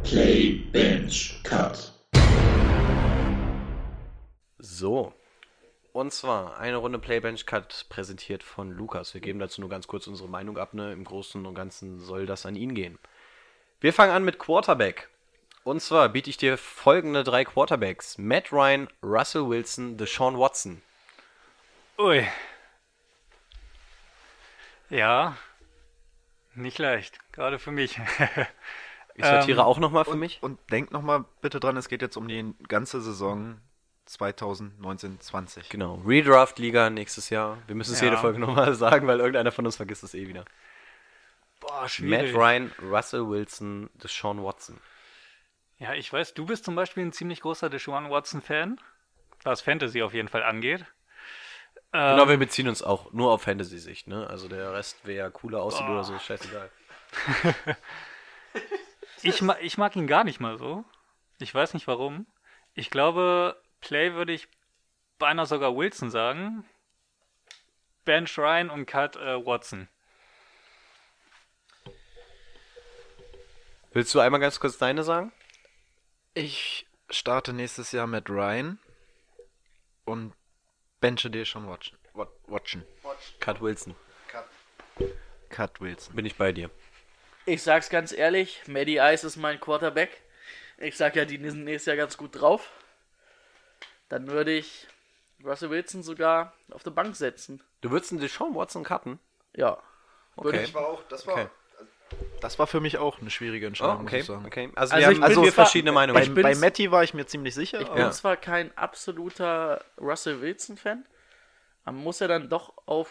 Play 0.02 0.54
Bench 0.72 1.40
Cut. 1.44 1.92
So. 4.58 5.12
Und 5.92 6.10
zwar 6.10 6.58
eine 6.58 6.76
Runde 6.76 6.98
Playbench 6.98 7.44
Cut 7.44 7.86
präsentiert 7.90 8.42
von 8.42 8.70
Lukas. 8.70 9.12
Wir 9.12 9.20
geben 9.20 9.38
dazu 9.38 9.60
nur 9.60 9.68
ganz 9.68 9.86
kurz 9.86 10.06
unsere 10.06 10.28
Meinung 10.28 10.56
ab. 10.56 10.72
Ne? 10.72 10.92
Im 10.92 11.04
Großen 11.04 11.44
und 11.44 11.54
Ganzen 11.54 12.00
soll 12.00 12.24
das 12.24 12.46
an 12.46 12.56
ihn 12.56 12.74
gehen. 12.74 12.98
Wir 13.80 13.92
fangen 13.92 14.12
an 14.12 14.24
mit 14.24 14.38
Quarterback. 14.38 15.10
Und 15.64 15.80
zwar 15.80 16.08
biete 16.08 16.30
ich 16.30 16.38
dir 16.38 16.56
folgende 16.56 17.24
drei 17.24 17.44
Quarterbacks: 17.44 18.16
Matt 18.16 18.52
Ryan, 18.52 18.88
Russell 19.02 19.48
Wilson, 19.48 19.98
Deshaun 19.98 20.38
Watson. 20.38 20.80
Ui. 21.98 22.26
Ja. 24.88 25.36
Nicht 26.54 26.78
leicht. 26.78 27.18
Gerade 27.32 27.58
für 27.58 27.70
mich. 27.70 28.00
Ich 29.14 29.26
sortiere 29.26 29.60
Ähm, 29.60 29.66
auch 29.66 29.78
nochmal 29.78 30.04
für 30.04 30.12
und, 30.12 30.20
mich. 30.20 30.42
Und 30.42 30.58
denk 30.70 30.90
nochmal 30.90 31.26
bitte 31.42 31.60
dran, 31.60 31.76
es 31.76 31.88
geht 31.88 32.00
jetzt 32.00 32.16
um 32.16 32.28
die 32.28 32.54
ganze 32.66 33.02
Saison 33.02 33.60
2019-20. 34.08 35.68
Genau, 35.70 35.94
Redraft-Liga 36.06 36.90
nächstes 36.90 37.30
Jahr. 37.30 37.58
Wir 37.66 37.74
müssen 37.74 37.92
es 37.94 38.00
Ja. 38.00 38.06
jede 38.06 38.18
Folge 38.18 38.38
nochmal 38.38 38.74
sagen, 38.74 39.06
weil 39.06 39.18
irgendeiner 39.18 39.52
von 39.52 39.64
uns 39.66 39.76
vergisst 39.76 40.02
es 40.04 40.14
eh 40.14 40.26
wieder. 40.28 40.44
Boah, 41.60 41.86
Matt 42.00 42.34
Ryan, 42.34 42.72
Russell 42.82 43.28
Wilson, 43.28 43.88
Deshaun 43.94 44.42
Watson. 44.42 44.80
Ja, 45.78 45.94
ich 45.94 46.12
weiß, 46.12 46.34
du 46.34 46.46
bist 46.46 46.64
zum 46.64 46.74
Beispiel 46.74 47.04
ein 47.04 47.12
ziemlich 47.12 47.40
großer 47.40 47.70
Deshaun 47.70 48.10
Watson-Fan, 48.10 48.80
was 49.44 49.60
Fantasy 49.62 50.02
auf 50.02 50.12
jeden 50.14 50.28
Fall 50.28 50.42
angeht. 50.42 50.84
Ähm, 51.92 52.16
Genau, 52.16 52.28
wir 52.28 52.36
beziehen 52.38 52.68
uns 52.68 52.82
auch 52.82 53.12
nur 53.12 53.30
auf 53.32 53.42
Fantasy-Sicht, 53.42 54.08
ne? 54.08 54.26
Also 54.28 54.48
der 54.48 54.72
Rest, 54.72 54.98
wer 55.04 55.30
cooler 55.30 55.62
aussieht 55.62 55.86
Boah. 55.86 55.92
oder 55.92 56.04
so, 56.04 56.18
scheißegal. 56.18 56.70
ich, 59.22 59.42
ma 59.42 59.56
ich 59.60 59.78
mag 59.78 59.94
ihn 59.96 60.06
gar 60.06 60.24
nicht 60.24 60.40
mal 60.40 60.58
so. 60.58 60.84
Ich 61.38 61.54
weiß 61.54 61.74
nicht 61.74 61.86
warum. 61.86 62.26
Ich 62.74 62.90
glaube, 62.90 63.60
Play 63.82 64.14
würde 64.14 64.32
ich 64.32 64.48
beinahe 65.18 65.44
sogar 65.46 65.76
Wilson 65.76 66.10
sagen. 66.10 66.64
Bench 68.04 68.38
Ryan 68.38 68.70
und 68.70 68.86
Cut 68.86 69.16
äh, 69.16 69.44
Watson. 69.44 69.88
Willst 73.92 74.14
du 74.14 74.20
einmal 74.20 74.40
ganz 74.40 74.58
kurz 74.58 74.78
deine 74.78 75.02
sagen? 75.04 75.32
Ich 76.34 76.86
starte 77.10 77.52
nächstes 77.52 77.92
Jahr 77.92 78.06
mit 78.06 78.30
Ryan 78.30 78.78
und 80.06 80.32
benche 81.00 81.30
dir 81.30 81.44
schon 81.44 81.68
Watchen. 81.68 81.98
Wat- 82.14 82.30
Watchen. 82.46 82.86
Cut 83.40 83.60
Wilson. 83.60 83.94
Cut 85.50 85.80
Wilson. 85.80 86.16
Bin 86.16 86.24
ich 86.24 86.36
bei 86.36 86.52
dir. 86.52 86.70
Ich 87.44 87.62
sag's 87.62 87.90
ganz 87.90 88.12
ehrlich, 88.12 88.62
Maddie 88.66 88.96
Ice 88.98 89.26
ist 89.26 89.36
mein 89.36 89.60
Quarterback. 89.60 90.22
Ich 90.78 90.96
sag 90.96 91.14
ja, 91.14 91.24
die 91.26 91.36
sind 91.36 91.64
nächstes 91.64 91.86
Jahr 91.86 91.96
ganz 91.96 92.16
gut 92.16 92.40
drauf. 92.40 92.70
Dann 94.12 94.26
würde 94.28 94.52
ich 94.52 94.86
Russell 95.42 95.70
Wilson 95.70 96.02
sogar 96.02 96.52
auf 96.70 96.82
der 96.82 96.90
Bank 96.90 97.16
setzen. 97.16 97.62
Du 97.80 97.90
würdest 97.90 98.12
einen 98.12 98.20
Deshaun 98.20 98.54
Watson 98.54 98.84
cutten? 98.84 99.18
Ja. 99.56 99.78
Würde 100.36 100.58
Okay. 100.58 100.64
ich- 100.64 100.74
war 100.74 100.86
auch, 100.86 101.02
das 101.08 101.26
war- 101.26 101.32
Okay. 101.34 101.48
Das 102.42 102.58
war 102.58 102.66
für 102.66 102.80
mich 102.80 102.98
auch 102.98 103.20
eine 103.22 103.30
schwierige 103.30 103.64
Oh, 103.64 103.68
Entscheidung, 103.68 104.02
muss 104.02 104.10
okay, 104.12 104.20
ich 104.20 104.26
sagen. 104.26 104.44
okay. 104.44 104.70
Also, 104.74 104.92
Also 104.94 105.06
wir 105.06 105.12
ich 105.12 105.16
haben 105.16 105.22
also 105.24 105.42
zwar- 105.44 105.52
verschiedene 105.52 105.92
Meinungen. 105.92 106.34
Bei, 106.34 106.42
bei 106.42 106.54
Matty 106.56 106.90
war 106.90 107.02
ich 107.02 107.14
mir 107.14 107.24
ziemlich 107.24 107.54
sicher. 107.54 107.80
Ich 107.80 107.88
bin 107.88 108.12
zwar 108.12 108.36
kein 108.36 108.76
absoluter 108.76 109.82
Russell 109.98 110.42
Wilson-Fan, 110.42 111.06
man 111.86 111.94
muss 111.96 112.18
ja 112.20 112.28
dann 112.28 112.50
doch 112.50 112.74
auf 112.84 113.08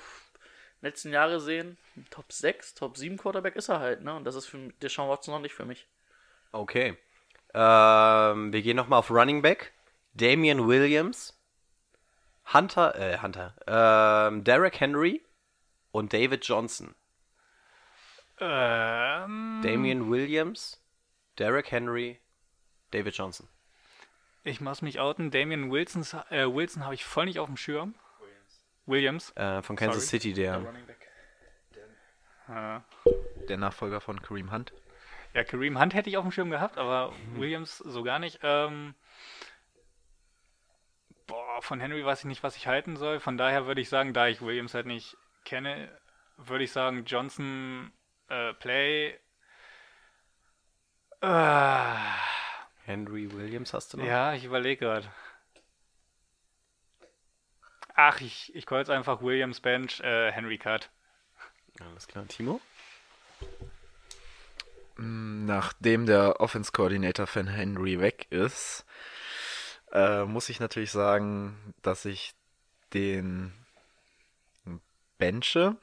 letzten 0.82 1.11
Jahre 1.11 1.40
sehen, 1.40 1.80
Top 2.11 2.32
6, 2.32 2.76
Top 2.76 2.95
7 2.95 3.18
Quarterback 3.18 3.56
ist 3.56 3.69
er 3.69 3.80
halt, 3.80 4.03
ne? 4.03 4.14
Und 4.14 4.23
das 4.26 4.36
ist 4.36 4.45
für 4.45 4.60
Deshaun 4.84 5.10
Watson 5.10 5.34
noch 5.34 5.41
nicht 5.41 5.56
für 5.56 5.65
mich. 5.65 5.88
Okay. 6.52 6.95
Ähm, 7.56 8.53
wir 8.53 8.61
gehen 8.61 8.78
nochmal 8.78 8.99
auf 8.99 9.10
Running 9.10 9.41
Back. 9.41 9.72
Damian 10.14 10.68
Williams. 10.68 11.38
Hunter, 12.54 12.96
äh, 12.96 13.20
Hunter. 13.22 13.56
Ähm, 13.68 14.44
Derek 14.44 14.80
Henry 14.80 15.22
und 15.92 16.12
David 16.14 16.44
Johnson. 16.46 16.96
Ähm, 18.40 19.62
Damian 19.64 20.10
Williams, 20.10 20.82
Derek 21.38 21.72
Henry, 21.72 22.20
David 22.90 23.16
Johnson. 23.16 23.48
Ich 24.44 24.60
muss 24.60 24.82
mich 24.82 25.00
outen. 25.00 25.30
Damian 25.30 25.72
Wilsons, 25.72 26.14
äh, 26.32 26.52
Wilson 26.52 26.84
habe 26.84 26.96
ich 26.96 27.06
voll 27.06 27.26
nicht 27.26 27.38
auf 27.40 27.48
dem 27.48 27.58
Schirm. 27.58 27.94
Williams. 28.88 29.32
Äh, 29.38 29.62
von 29.62 29.76
Kansas 29.76 30.08
Sorry. 30.08 30.20
City, 30.20 30.34
der. 30.34 30.58
Running 30.58 30.86
back. 30.88 30.98
Äh, 32.50 32.80
Der 33.48 33.58
Nachfolger 33.58 34.02
von 34.02 34.20
Kareem 34.22 34.52
Hunt. 34.52 34.74
ja, 35.36 35.44
Kareem 35.44 35.80
Hunt 35.80 35.94
hätte 35.94 36.10
ich 36.10 36.18
auf 36.18 36.26
dem 36.26 36.32
Schirm 36.32 36.50
gehabt, 36.50 36.78
aber 36.80 37.14
Williams 37.36 37.78
so 37.78 38.02
gar 38.04 38.18
nicht. 38.18 38.40
Ähm, 38.42 38.96
von 41.64 41.80
Henry 41.80 42.06
weiß 42.06 42.20
ich 42.20 42.26
nicht, 42.26 42.44
was 42.44 42.56
ich 42.56 42.68
halten 42.68 42.96
soll. 42.96 43.20
Von 43.20 43.38
daher 43.38 43.66
würde 43.66 43.82
ich 43.82 43.90
sagen, 43.90 44.14
da 44.14 44.28
ich 44.28 44.42
Williams 44.42 44.74
halt 44.74 44.86
nicht 44.86 45.18
kenne, 45.46 45.90
würde 46.38 46.64
ich 46.64 46.72
sagen, 46.72 47.06
Johnson 47.06 47.92
äh, 48.30 48.54
Play. 48.54 49.20
Äh, 51.22 51.96
Henry 52.86 53.32
Williams 53.32 53.74
hast 53.74 53.94
du 53.94 53.98
noch? 53.98 54.06
ja, 54.06 54.34
ich 54.34 54.44
überlege 54.44 54.86
gerade. 54.86 55.08
Ach, 57.94 58.22
ich, 58.22 58.56
ich 58.56 58.66
call 58.66 58.80
jetzt 58.80 58.90
einfach 58.90 59.22
Williams 59.22 59.60
Bench, 59.60 60.00
äh, 60.00 60.32
Henry 60.32 60.58
Cut. 60.58 60.90
Alles 61.80 62.08
klar. 62.08 62.28
Timo? 62.28 62.62
Nachdem 64.98 66.06
der 66.06 66.40
Offense 66.42 66.72
Coordinator 66.72 67.28
von 67.28 67.48
Henry 67.48 68.00
weg 68.00 68.28
ist, 68.30 68.86
äh, 69.91 70.26
muss 70.26 70.49
ich 70.49 70.59
natürlich 70.59 70.91
sagen, 70.91 71.73
dass 71.81 72.05
ich 72.05 72.34
den 72.93 73.53
benche. 75.18 75.76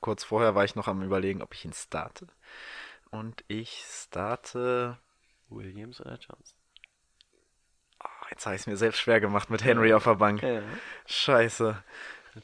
Kurz 0.00 0.24
vorher 0.24 0.54
war 0.54 0.64
ich 0.64 0.74
noch 0.74 0.88
am 0.88 1.02
überlegen, 1.02 1.42
ob 1.42 1.54
ich 1.54 1.64
ihn 1.64 1.72
starte. 1.72 2.26
Und 3.10 3.44
ich 3.48 3.84
starte. 3.86 4.98
Williams 5.48 6.00
oder 6.00 6.18
Johnson? 6.18 6.58
Ah, 8.00 8.26
jetzt 8.30 8.44
habe 8.44 8.56
ich 8.56 8.62
es 8.62 8.66
mir 8.66 8.76
selbst 8.76 8.98
schwer 8.98 9.20
gemacht 9.20 9.50
mit 9.50 9.64
Henry 9.64 9.94
auf 9.94 10.04
der 10.04 10.16
Bank. 10.16 10.42
Ja. 10.42 10.62
Scheiße. 11.06 11.82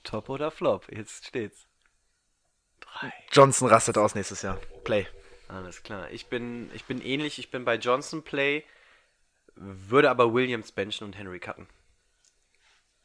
Top 0.04 0.28
oder 0.28 0.50
Flop? 0.50 0.86
Jetzt 0.90 1.26
steht's. 1.26 1.66
Drei. 2.80 3.12
Johnson 3.32 3.68
rastet 3.68 3.98
aus 3.98 4.14
nächstes 4.14 4.42
Jahr. 4.42 4.56
Play. 4.84 5.06
Alles 5.48 5.82
klar. 5.82 6.10
Ich 6.10 6.26
bin, 6.26 6.70
ich 6.74 6.84
bin 6.84 7.02
ähnlich. 7.02 7.38
Ich 7.38 7.50
bin 7.50 7.64
bei 7.64 7.76
Johnson 7.76 8.22
Play, 8.22 8.64
würde 9.62 10.10
aber 10.10 10.32
Williams 10.32 10.72
benchen 10.72 11.04
und 11.04 11.18
Henry 11.18 11.38
cutten. 11.38 11.68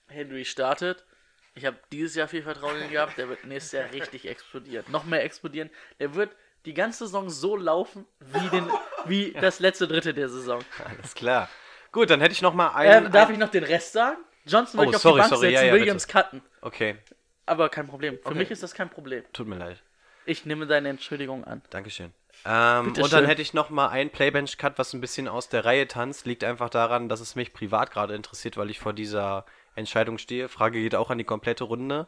Henry 0.08 0.46
startet. 0.46 1.06
Ich 1.54 1.66
habe 1.66 1.78
dieses 1.92 2.16
Jahr 2.16 2.28
viel 2.28 2.44
Vertrauen 2.44 2.78
in 2.78 2.84
ihn 2.86 2.92
gehabt. 2.92 3.18
Der 3.18 3.30
wird 3.30 3.46
nächstes 3.46 3.72
Jahr 3.74 3.92
richtig 3.92 4.28
explodieren. 4.28 4.86
Noch 4.90 5.06
mehr 5.06 5.24
explodieren. 5.24 5.70
Der 6.00 6.16
wird 6.16 6.36
die 6.66 6.74
ganze 6.74 7.06
Saison 7.06 7.30
so 7.30 7.56
laufen 7.56 8.06
wie, 8.20 8.50
den, 8.50 8.68
wie 9.06 9.32
das 9.42 9.60
letzte 9.60 9.88
Drittel 9.88 10.14
der 10.14 10.30
Saison. 10.30 10.64
Alles 10.84 11.14
klar. 11.14 11.50
Gut, 11.92 12.10
dann 12.10 12.20
hätte 12.20 12.34
ich 12.34 12.42
noch 12.42 12.54
mal 12.54 12.70
einen. 12.74 13.06
Ähm, 13.06 13.12
darf 13.12 13.28
ein- 13.30 13.34
ich 13.36 13.40
noch 13.40 13.50
den 13.50 13.64
Rest 13.64 13.94
sagen? 13.94 14.18
Johnson 14.46 14.80
würde 14.80 14.88
Oh, 14.88 14.90
ich 14.92 14.96
auf 14.98 15.02
sorry, 15.02 15.16
die 15.16 15.20
Bank 15.22 15.30
sorry, 15.30 15.42
setzen, 15.52 15.54
ja, 15.54 15.64
ja, 15.64 15.74
Williams 15.74 16.06
bitte. 16.08 16.20
cutten. 16.20 16.42
Okay, 16.62 16.98
Aber 17.46 17.70
kein 17.70 17.88
Problem. 17.88 18.20
Für 18.20 18.28
Okay. 18.30 18.38
mich 18.38 18.52
ist 18.52 18.62
das 18.64 18.74
kein 18.74 18.90
Problem. 18.90 19.24
tut 19.34 19.48
mir 19.48 19.58
leid. 19.58 19.82
Ich 20.26 20.46
nehme 20.46 20.68
deine 20.68 20.90
Entschuldigung 20.90 21.44
an. 21.46 21.62
Dankeschön. 21.70 22.14
Ähm, 22.46 22.94
und 22.96 23.12
dann 23.12 23.26
hätte 23.26 23.42
ich 23.42 23.54
noch 23.54 23.70
mal 23.72 23.88
ein 23.88 24.12
Playbench-Cut, 24.12 24.78
was 24.78 24.94
ein 24.94 25.02
bisschen 25.02 25.28
aus 25.28 25.50
der 25.50 25.66
Reihe 25.66 25.88
tanzt. 25.88 26.26
Liegt 26.28 26.44
einfach 26.44 26.70
daran, 26.70 27.10
dass 27.10 27.20
es 27.20 27.36
mich 27.36 27.54
privat 27.54 27.92
gerade 27.92 28.14
interessiert, 28.14 28.56
weil 28.58 28.70
ich 28.70 28.80
vor 28.80 28.94
dieser 28.94 29.46
Entscheidung 29.76 30.18
stehe. 30.20 30.48
Frage 30.48 30.80
geht 30.80 30.96
auch 30.96 31.10
an 31.10 31.18
die 31.18 31.24
komplette 31.24 31.64
Runde. 31.64 32.08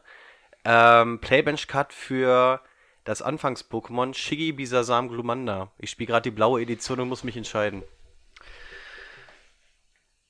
Ähm, 0.64 1.20
Playbench-Cut 1.20 1.92
für 1.92 2.62
das 3.04 3.22
Anfangs-Pokémon 3.22 4.14
Shiggy 4.14 4.52
Bisasam 4.52 5.10
Glumanda. 5.10 5.72
Ich 5.80 5.90
spiele 5.90 6.08
gerade 6.08 6.24
die 6.30 6.36
blaue 6.36 6.62
Edition 6.62 7.00
und 7.00 7.10
muss 7.10 7.24
mich 7.24 7.38
entscheiden. 7.38 7.84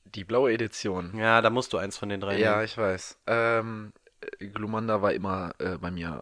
Die 0.06 0.24
blaue 0.24 0.54
Edition. 0.54 1.18
Ja, 1.18 1.42
da 1.42 1.50
musst 1.50 1.74
du 1.74 1.78
eins 1.78 1.98
von 1.98 2.10
den 2.10 2.22
drei 2.22 2.38
Ja, 2.40 2.52
nehmen. 2.54 2.66
ich 2.66 2.78
weiß. 2.78 3.20
Ähm, 3.28 3.92
Glumanda 4.40 5.02
war 5.02 5.12
immer 5.14 5.54
äh, 5.60 5.78
bei 5.78 5.92
mir 5.92 6.22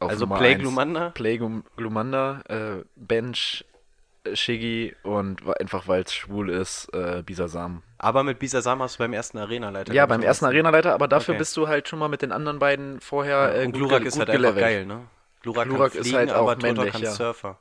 auf 0.00 0.10
Also 0.10 0.24
Nummer 0.26 0.38
Play. 0.38 0.54
Glumanda? 0.56 1.10
Play 1.10 1.36
Glum- 1.38 1.64
Glumanda, 1.76 2.42
äh, 2.48 2.84
Bench, 2.96 3.64
äh, 4.24 4.34
Shiggy 4.36 4.94
und 5.02 5.42
einfach 5.60 5.86
weil 5.88 6.02
es 6.02 6.14
schwul 6.14 6.50
ist, 6.50 6.88
äh, 6.94 7.22
Bisasam. 7.24 7.82
Aber 7.98 8.22
mit 8.22 8.38
Bisasam 8.38 8.82
hast 8.82 8.96
du 8.96 8.98
beim 9.04 9.12
ersten 9.12 9.38
Arenaleiter. 9.38 9.92
Ja, 9.94 10.06
beim 10.06 10.22
ersten. 10.22 10.44
Arenaleiter, 10.46 10.92
aber 10.94 11.08
dafür 11.08 11.32
Okay. 11.34 11.38
bist 11.38 11.56
du 11.56 11.68
halt 11.68 11.88
schon 11.88 11.98
mal 11.98 12.08
mit 12.08 12.22
den 12.22 12.32
anderen 12.32 12.58
beiden 12.58 13.00
vorher 13.00 13.54
äh, 13.54 13.64
und 13.66 13.72
gut 13.72 13.80
Glurak 13.82 13.98
ge- 14.00 14.08
ist 14.08 14.14
gut 14.14 14.20
halt 14.20 14.30
einfach 14.30 14.40
gelevelt. 14.42 14.64
geil, 14.64 14.86
ne? 14.86 15.06
Glurak, 15.42 15.64
Glurak 15.68 15.92
kann 15.92 16.00
ist 16.00 16.06
fliegen, 16.08 16.18
halt 16.18 16.30
auch 16.32 16.42
aber 16.48 16.54
Toto 16.58 16.66
männlich, 16.74 16.92
kann 16.92 17.02
ja. 17.02 17.10
Surfer. 17.12 17.58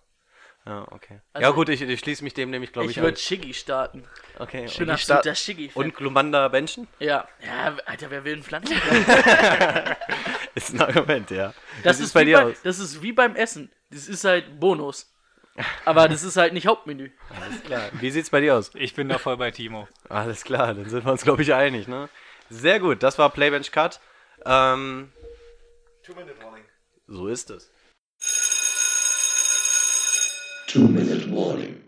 Ja, 0.66 0.86
okay. 0.92 1.20
Also- 1.34 1.46
ja 1.46 1.54
gut, 1.54 1.68
ich, 1.68 1.82
ich 1.82 2.00
schließe 2.00 2.24
mich 2.24 2.34
dem 2.34 2.50
nämlich, 2.50 2.72
glaube 2.72 2.90
ich, 2.90 2.96
ich 2.96 3.04
würde 3.04 3.18
Shiggy 3.18 3.54
starten. 3.54 4.06
Okay. 4.40 4.64
Ich 4.66 4.78
bin 4.78 4.88
Und, 4.88 4.94
absoluter 4.94 5.36
Shiggy-Fan. 5.36 5.84
und 5.84 5.94
Glumanda 5.96 6.48
benchen? 6.48 6.88
Ja. 7.00 7.28
Ja, 7.46 7.76
Alter, 7.86 8.10
wer 8.10 8.24
will 8.24 8.34
einen 8.36 8.44
Pflanzen? 8.44 8.74
Ist 10.56 10.74
ein 10.74 10.82
Argument, 10.82 11.32
ja. 11.32 11.54
Das 11.84 11.98
Wie 11.98 12.04
ist, 12.04 12.12
sieht's 12.12 12.14
bei 12.14 12.22
wie 12.22 12.26
dir 12.26 12.38
bei, 12.38 12.44
aus? 12.52 12.62
das 12.64 12.80
ist 12.80 13.02
wie 13.02 13.12
beim 13.12 13.36
Essen. 13.36 13.72
Das 13.90 14.08
ist 14.08 14.24
halt 14.24 14.60
Bonus. 14.60 15.12
Aber 15.86 16.08
das 16.08 16.24
ist 16.24 16.38
halt 16.38 16.54
nicht 16.54 16.68
Hauptmenü. 16.68 17.12
Alles 17.30 17.64
klar. 17.64 17.90
Wie 18.00 18.10
sieht's 18.12 18.30
bei 18.30 18.42
dir 18.42 18.56
aus? 18.56 18.72
Ich 18.76 18.96
bin 18.96 19.08
da 19.10 19.18
voll 19.18 19.38
bei 19.38 19.52
Timo. 19.52 19.88
Alles 20.10 20.44
klar, 20.44 20.74
dann 20.74 20.90
sind 20.90 21.06
wir 21.06 21.12
uns, 21.12 21.24
glaube 21.24 21.44
ich, 21.44 21.54
einig, 21.54 21.88
ne? 21.88 22.10
Sehr 22.50 22.80
gut, 22.80 23.04
das 23.04 23.18
war 23.20 23.30
Playbench 23.30 23.72
Cut. 23.72 24.00
Ähm, 24.46 25.12
so 27.08 27.28
ist 27.28 27.50
es. 27.52 27.72
Two-minute 30.68 31.32
warning. 31.32 31.84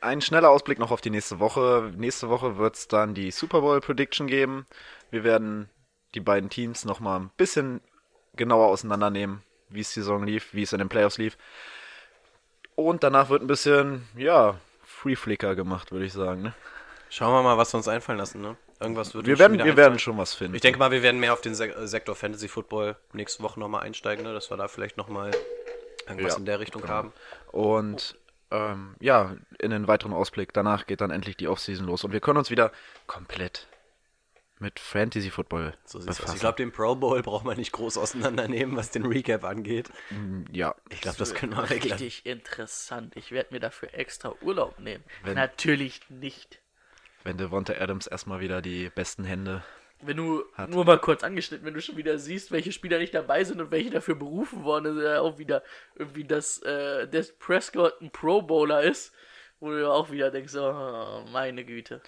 Ein 0.00 0.20
schneller 0.20 0.50
Ausblick 0.50 0.80
noch 0.80 0.90
auf 0.90 1.00
die 1.00 1.10
nächste 1.10 1.38
Woche. 1.38 1.92
Nächste 1.96 2.28
Woche 2.28 2.58
wird 2.58 2.74
es 2.74 2.88
dann 2.88 3.14
die 3.14 3.30
Super 3.30 3.60
Bowl 3.60 3.80
Prediction 3.80 4.26
geben. 4.26 4.66
Wir 5.10 5.22
werden 5.22 5.70
die 6.14 6.20
beiden 6.20 6.50
Teams 6.50 6.84
nochmal 6.84 7.20
ein 7.20 7.30
bisschen 7.36 7.80
genauer 8.36 8.68
auseinandernehmen, 8.68 9.42
wie 9.68 9.80
es 9.80 9.92
die 9.92 10.00
Saison 10.00 10.24
lief, 10.24 10.52
wie 10.52 10.62
es 10.62 10.72
in 10.72 10.78
den 10.78 10.88
Playoffs 10.88 11.18
lief. 11.18 11.36
Und 12.74 13.02
danach 13.02 13.28
wird 13.28 13.42
ein 13.42 13.46
bisschen, 13.46 14.08
ja, 14.16 14.56
Free 14.84 15.16
Flicker 15.16 15.54
gemacht, 15.54 15.92
würde 15.92 16.06
ich 16.06 16.12
sagen. 16.12 16.42
Ne? 16.42 16.54
Schauen 17.10 17.32
wir 17.32 17.42
mal, 17.42 17.58
was 17.58 17.72
wir 17.74 17.78
uns 17.78 17.88
einfallen 17.88 18.18
lassen, 18.18 18.40
ne? 18.40 18.56
Irgendwas 18.80 19.14
wird 19.14 19.26
Wir 19.26 19.38
werden, 19.38 19.62
wir 19.62 19.76
werden 19.76 19.98
schon 19.98 20.18
was 20.18 20.34
finden. 20.34 20.54
Ich 20.54 20.62
denke 20.62 20.78
mal, 20.78 20.90
wir 20.90 21.02
werden 21.02 21.20
mehr 21.20 21.32
auf 21.32 21.40
den 21.40 21.54
Se 21.54 21.68
äh, 21.68 21.86
Sektor 21.86 22.16
Fantasy 22.16 22.48
Football 22.48 22.96
nächste 23.12 23.42
Woche 23.42 23.60
nochmal 23.60 23.82
einsteigen, 23.82 24.24
ne? 24.24 24.32
dass 24.32 24.50
wir 24.50 24.56
da 24.56 24.66
vielleicht 24.66 24.96
nochmal 24.96 25.30
irgendwas 26.08 26.32
Ja, 26.32 26.38
in 26.38 26.46
der 26.46 26.58
Richtung 26.58 26.82
genau. 26.82 26.94
haben. 26.94 27.12
Und 27.52 28.16
ähm, 28.50 28.94
ja, 29.00 29.36
in 29.58 29.70
den 29.70 29.88
weiteren 29.88 30.12
Ausblick. 30.12 30.52
Danach 30.52 30.86
geht 30.86 31.00
dann 31.00 31.10
endlich 31.10 31.36
die 31.36 31.48
Offseason 31.48 31.86
los. 31.86 32.04
Und 32.04 32.12
wir 32.12 32.20
können 32.20 32.38
uns 32.38 32.50
wieder 32.50 32.70
komplett 33.06 33.66
mit 34.62 34.78
Fantasy 34.80 35.30
Football 35.30 35.74
So. 35.84 35.98
Ich 36.00 36.40
glaube, 36.40 36.56
den 36.56 36.72
Pro 36.72 36.94
Bowl 36.94 37.20
braucht 37.22 37.44
man 37.44 37.56
nicht 37.58 37.72
groß 37.72 37.98
auseinandernehmen, 37.98 38.76
was 38.76 38.90
den 38.90 39.04
Recap 39.04 39.44
angeht. 39.44 39.90
ja, 40.50 40.74
Ich 40.88 41.00
glaube, 41.02 41.18
das 41.18 41.34
können 41.34 41.52
wir 41.54 41.68
weglassen. 41.68 41.90
Richtig 42.06 42.24
interessant. 42.24 43.14
Ich 43.16 43.32
werde 43.32 43.52
mir 43.52 43.60
dafür 43.60 43.92
extra 43.92 44.34
Urlaub 44.40 44.78
nehmen. 44.78 45.04
Wenn- 45.22 45.34
Natürlich 45.34 46.00
nicht. 46.08 46.60
wenn 47.24 47.36
Devonta 47.36 47.74
Adams 47.74 48.06
erstmal 48.06 48.40
wieder 48.40 48.62
die 48.62 48.88
besten 48.88 49.24
Hände. 49.24 49.62
Wenn 50.04 50.16
du 50.16 50.42
Hat. 50.54 50.68
nur 50.70 50.84
mal 50.84 50.98
kurz 50.98 51.22
angeschnitten, 51.22 51.64
wenn 51.64 51.74
du 51.74 51.80
schon 51.80 51.96
wieder 51.96 52.18
siehst, 52.18 52.50
welche 52.50 52.72
Spieler 52.72 52.98
nicht 52.98 53.14
dabei 53.14 53.44
sind 53.44 53.60
und 53.60 53.70
welche 53.70 53.90
dafür 53.90 54.16
berufen 54.16 54.64
worden 54.64 54.96
sind, 54.96 55.04
ja 55.04 55.20
auch 55.20 55.38
wieder 55.38 55.62
irgendwie, 55.94 56.24
dass 56.24 56.58
äh, 56.62 57.06
Des 57.06 57.32
Prescott 57.38 58.00
ein 58.00 58.10
Pro 58.10 58.42
Bowler 58.42 58.82
ist, 58.82 59.12
wo 59.60 59.70
du 59.70 59.88
auch 59.88 60.10
wieder 60.10 60.32
denkst, 60.32 60.56
oh, 60.56 61.24
meine 61.30 61.64
Güte. 61.64 62.02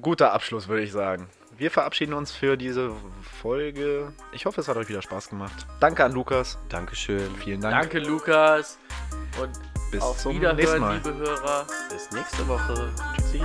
Guter 0.00 0.32
Abschluss, 0.32 0.68
würde 0.68 0.82
ich 0.82 0.92
sagen. 0.92 1.28
Wir 1.56 1.70
verabschieden 1.70 2.14
uns 2.14 2.32
für 2.32 2.56
diese 2.56 2.90
Folge. 3.42 4.12
Ich 4.32 4.46
hoffe, 4.46 4.60
es 4.60 4.68
hat 4.68 4.76
euch 4.76 4.88
wieder 4.88 5.02
Spaß 5.02 5.28
gemacht. 5.28 5.66
Danke 5.78 6.04
an 6.04 6.12
Lukas. 6.12 6.58
Dankeschön. 6.68 7.34
Vielen 7.36 7.60
Dank. 7.60 7.78
Danke, 7.78 7.98
Lukas. 7.98 8.78
Und 9.40 9.50
Bis 9.90 10.00
auf 10.00 10.16
zum 10.18 10.38
nächsten 10.38 10.56
Wiederhören, 10.56 10.80
Mal. 10.80 10.96
liebe 10.96 11.14
Hörer. 11.14 11.66
Bis 11.90 12.10
nächste 12.12 12.48
Woche. 12.48 12.90
Tschüssi. 13.16 13.42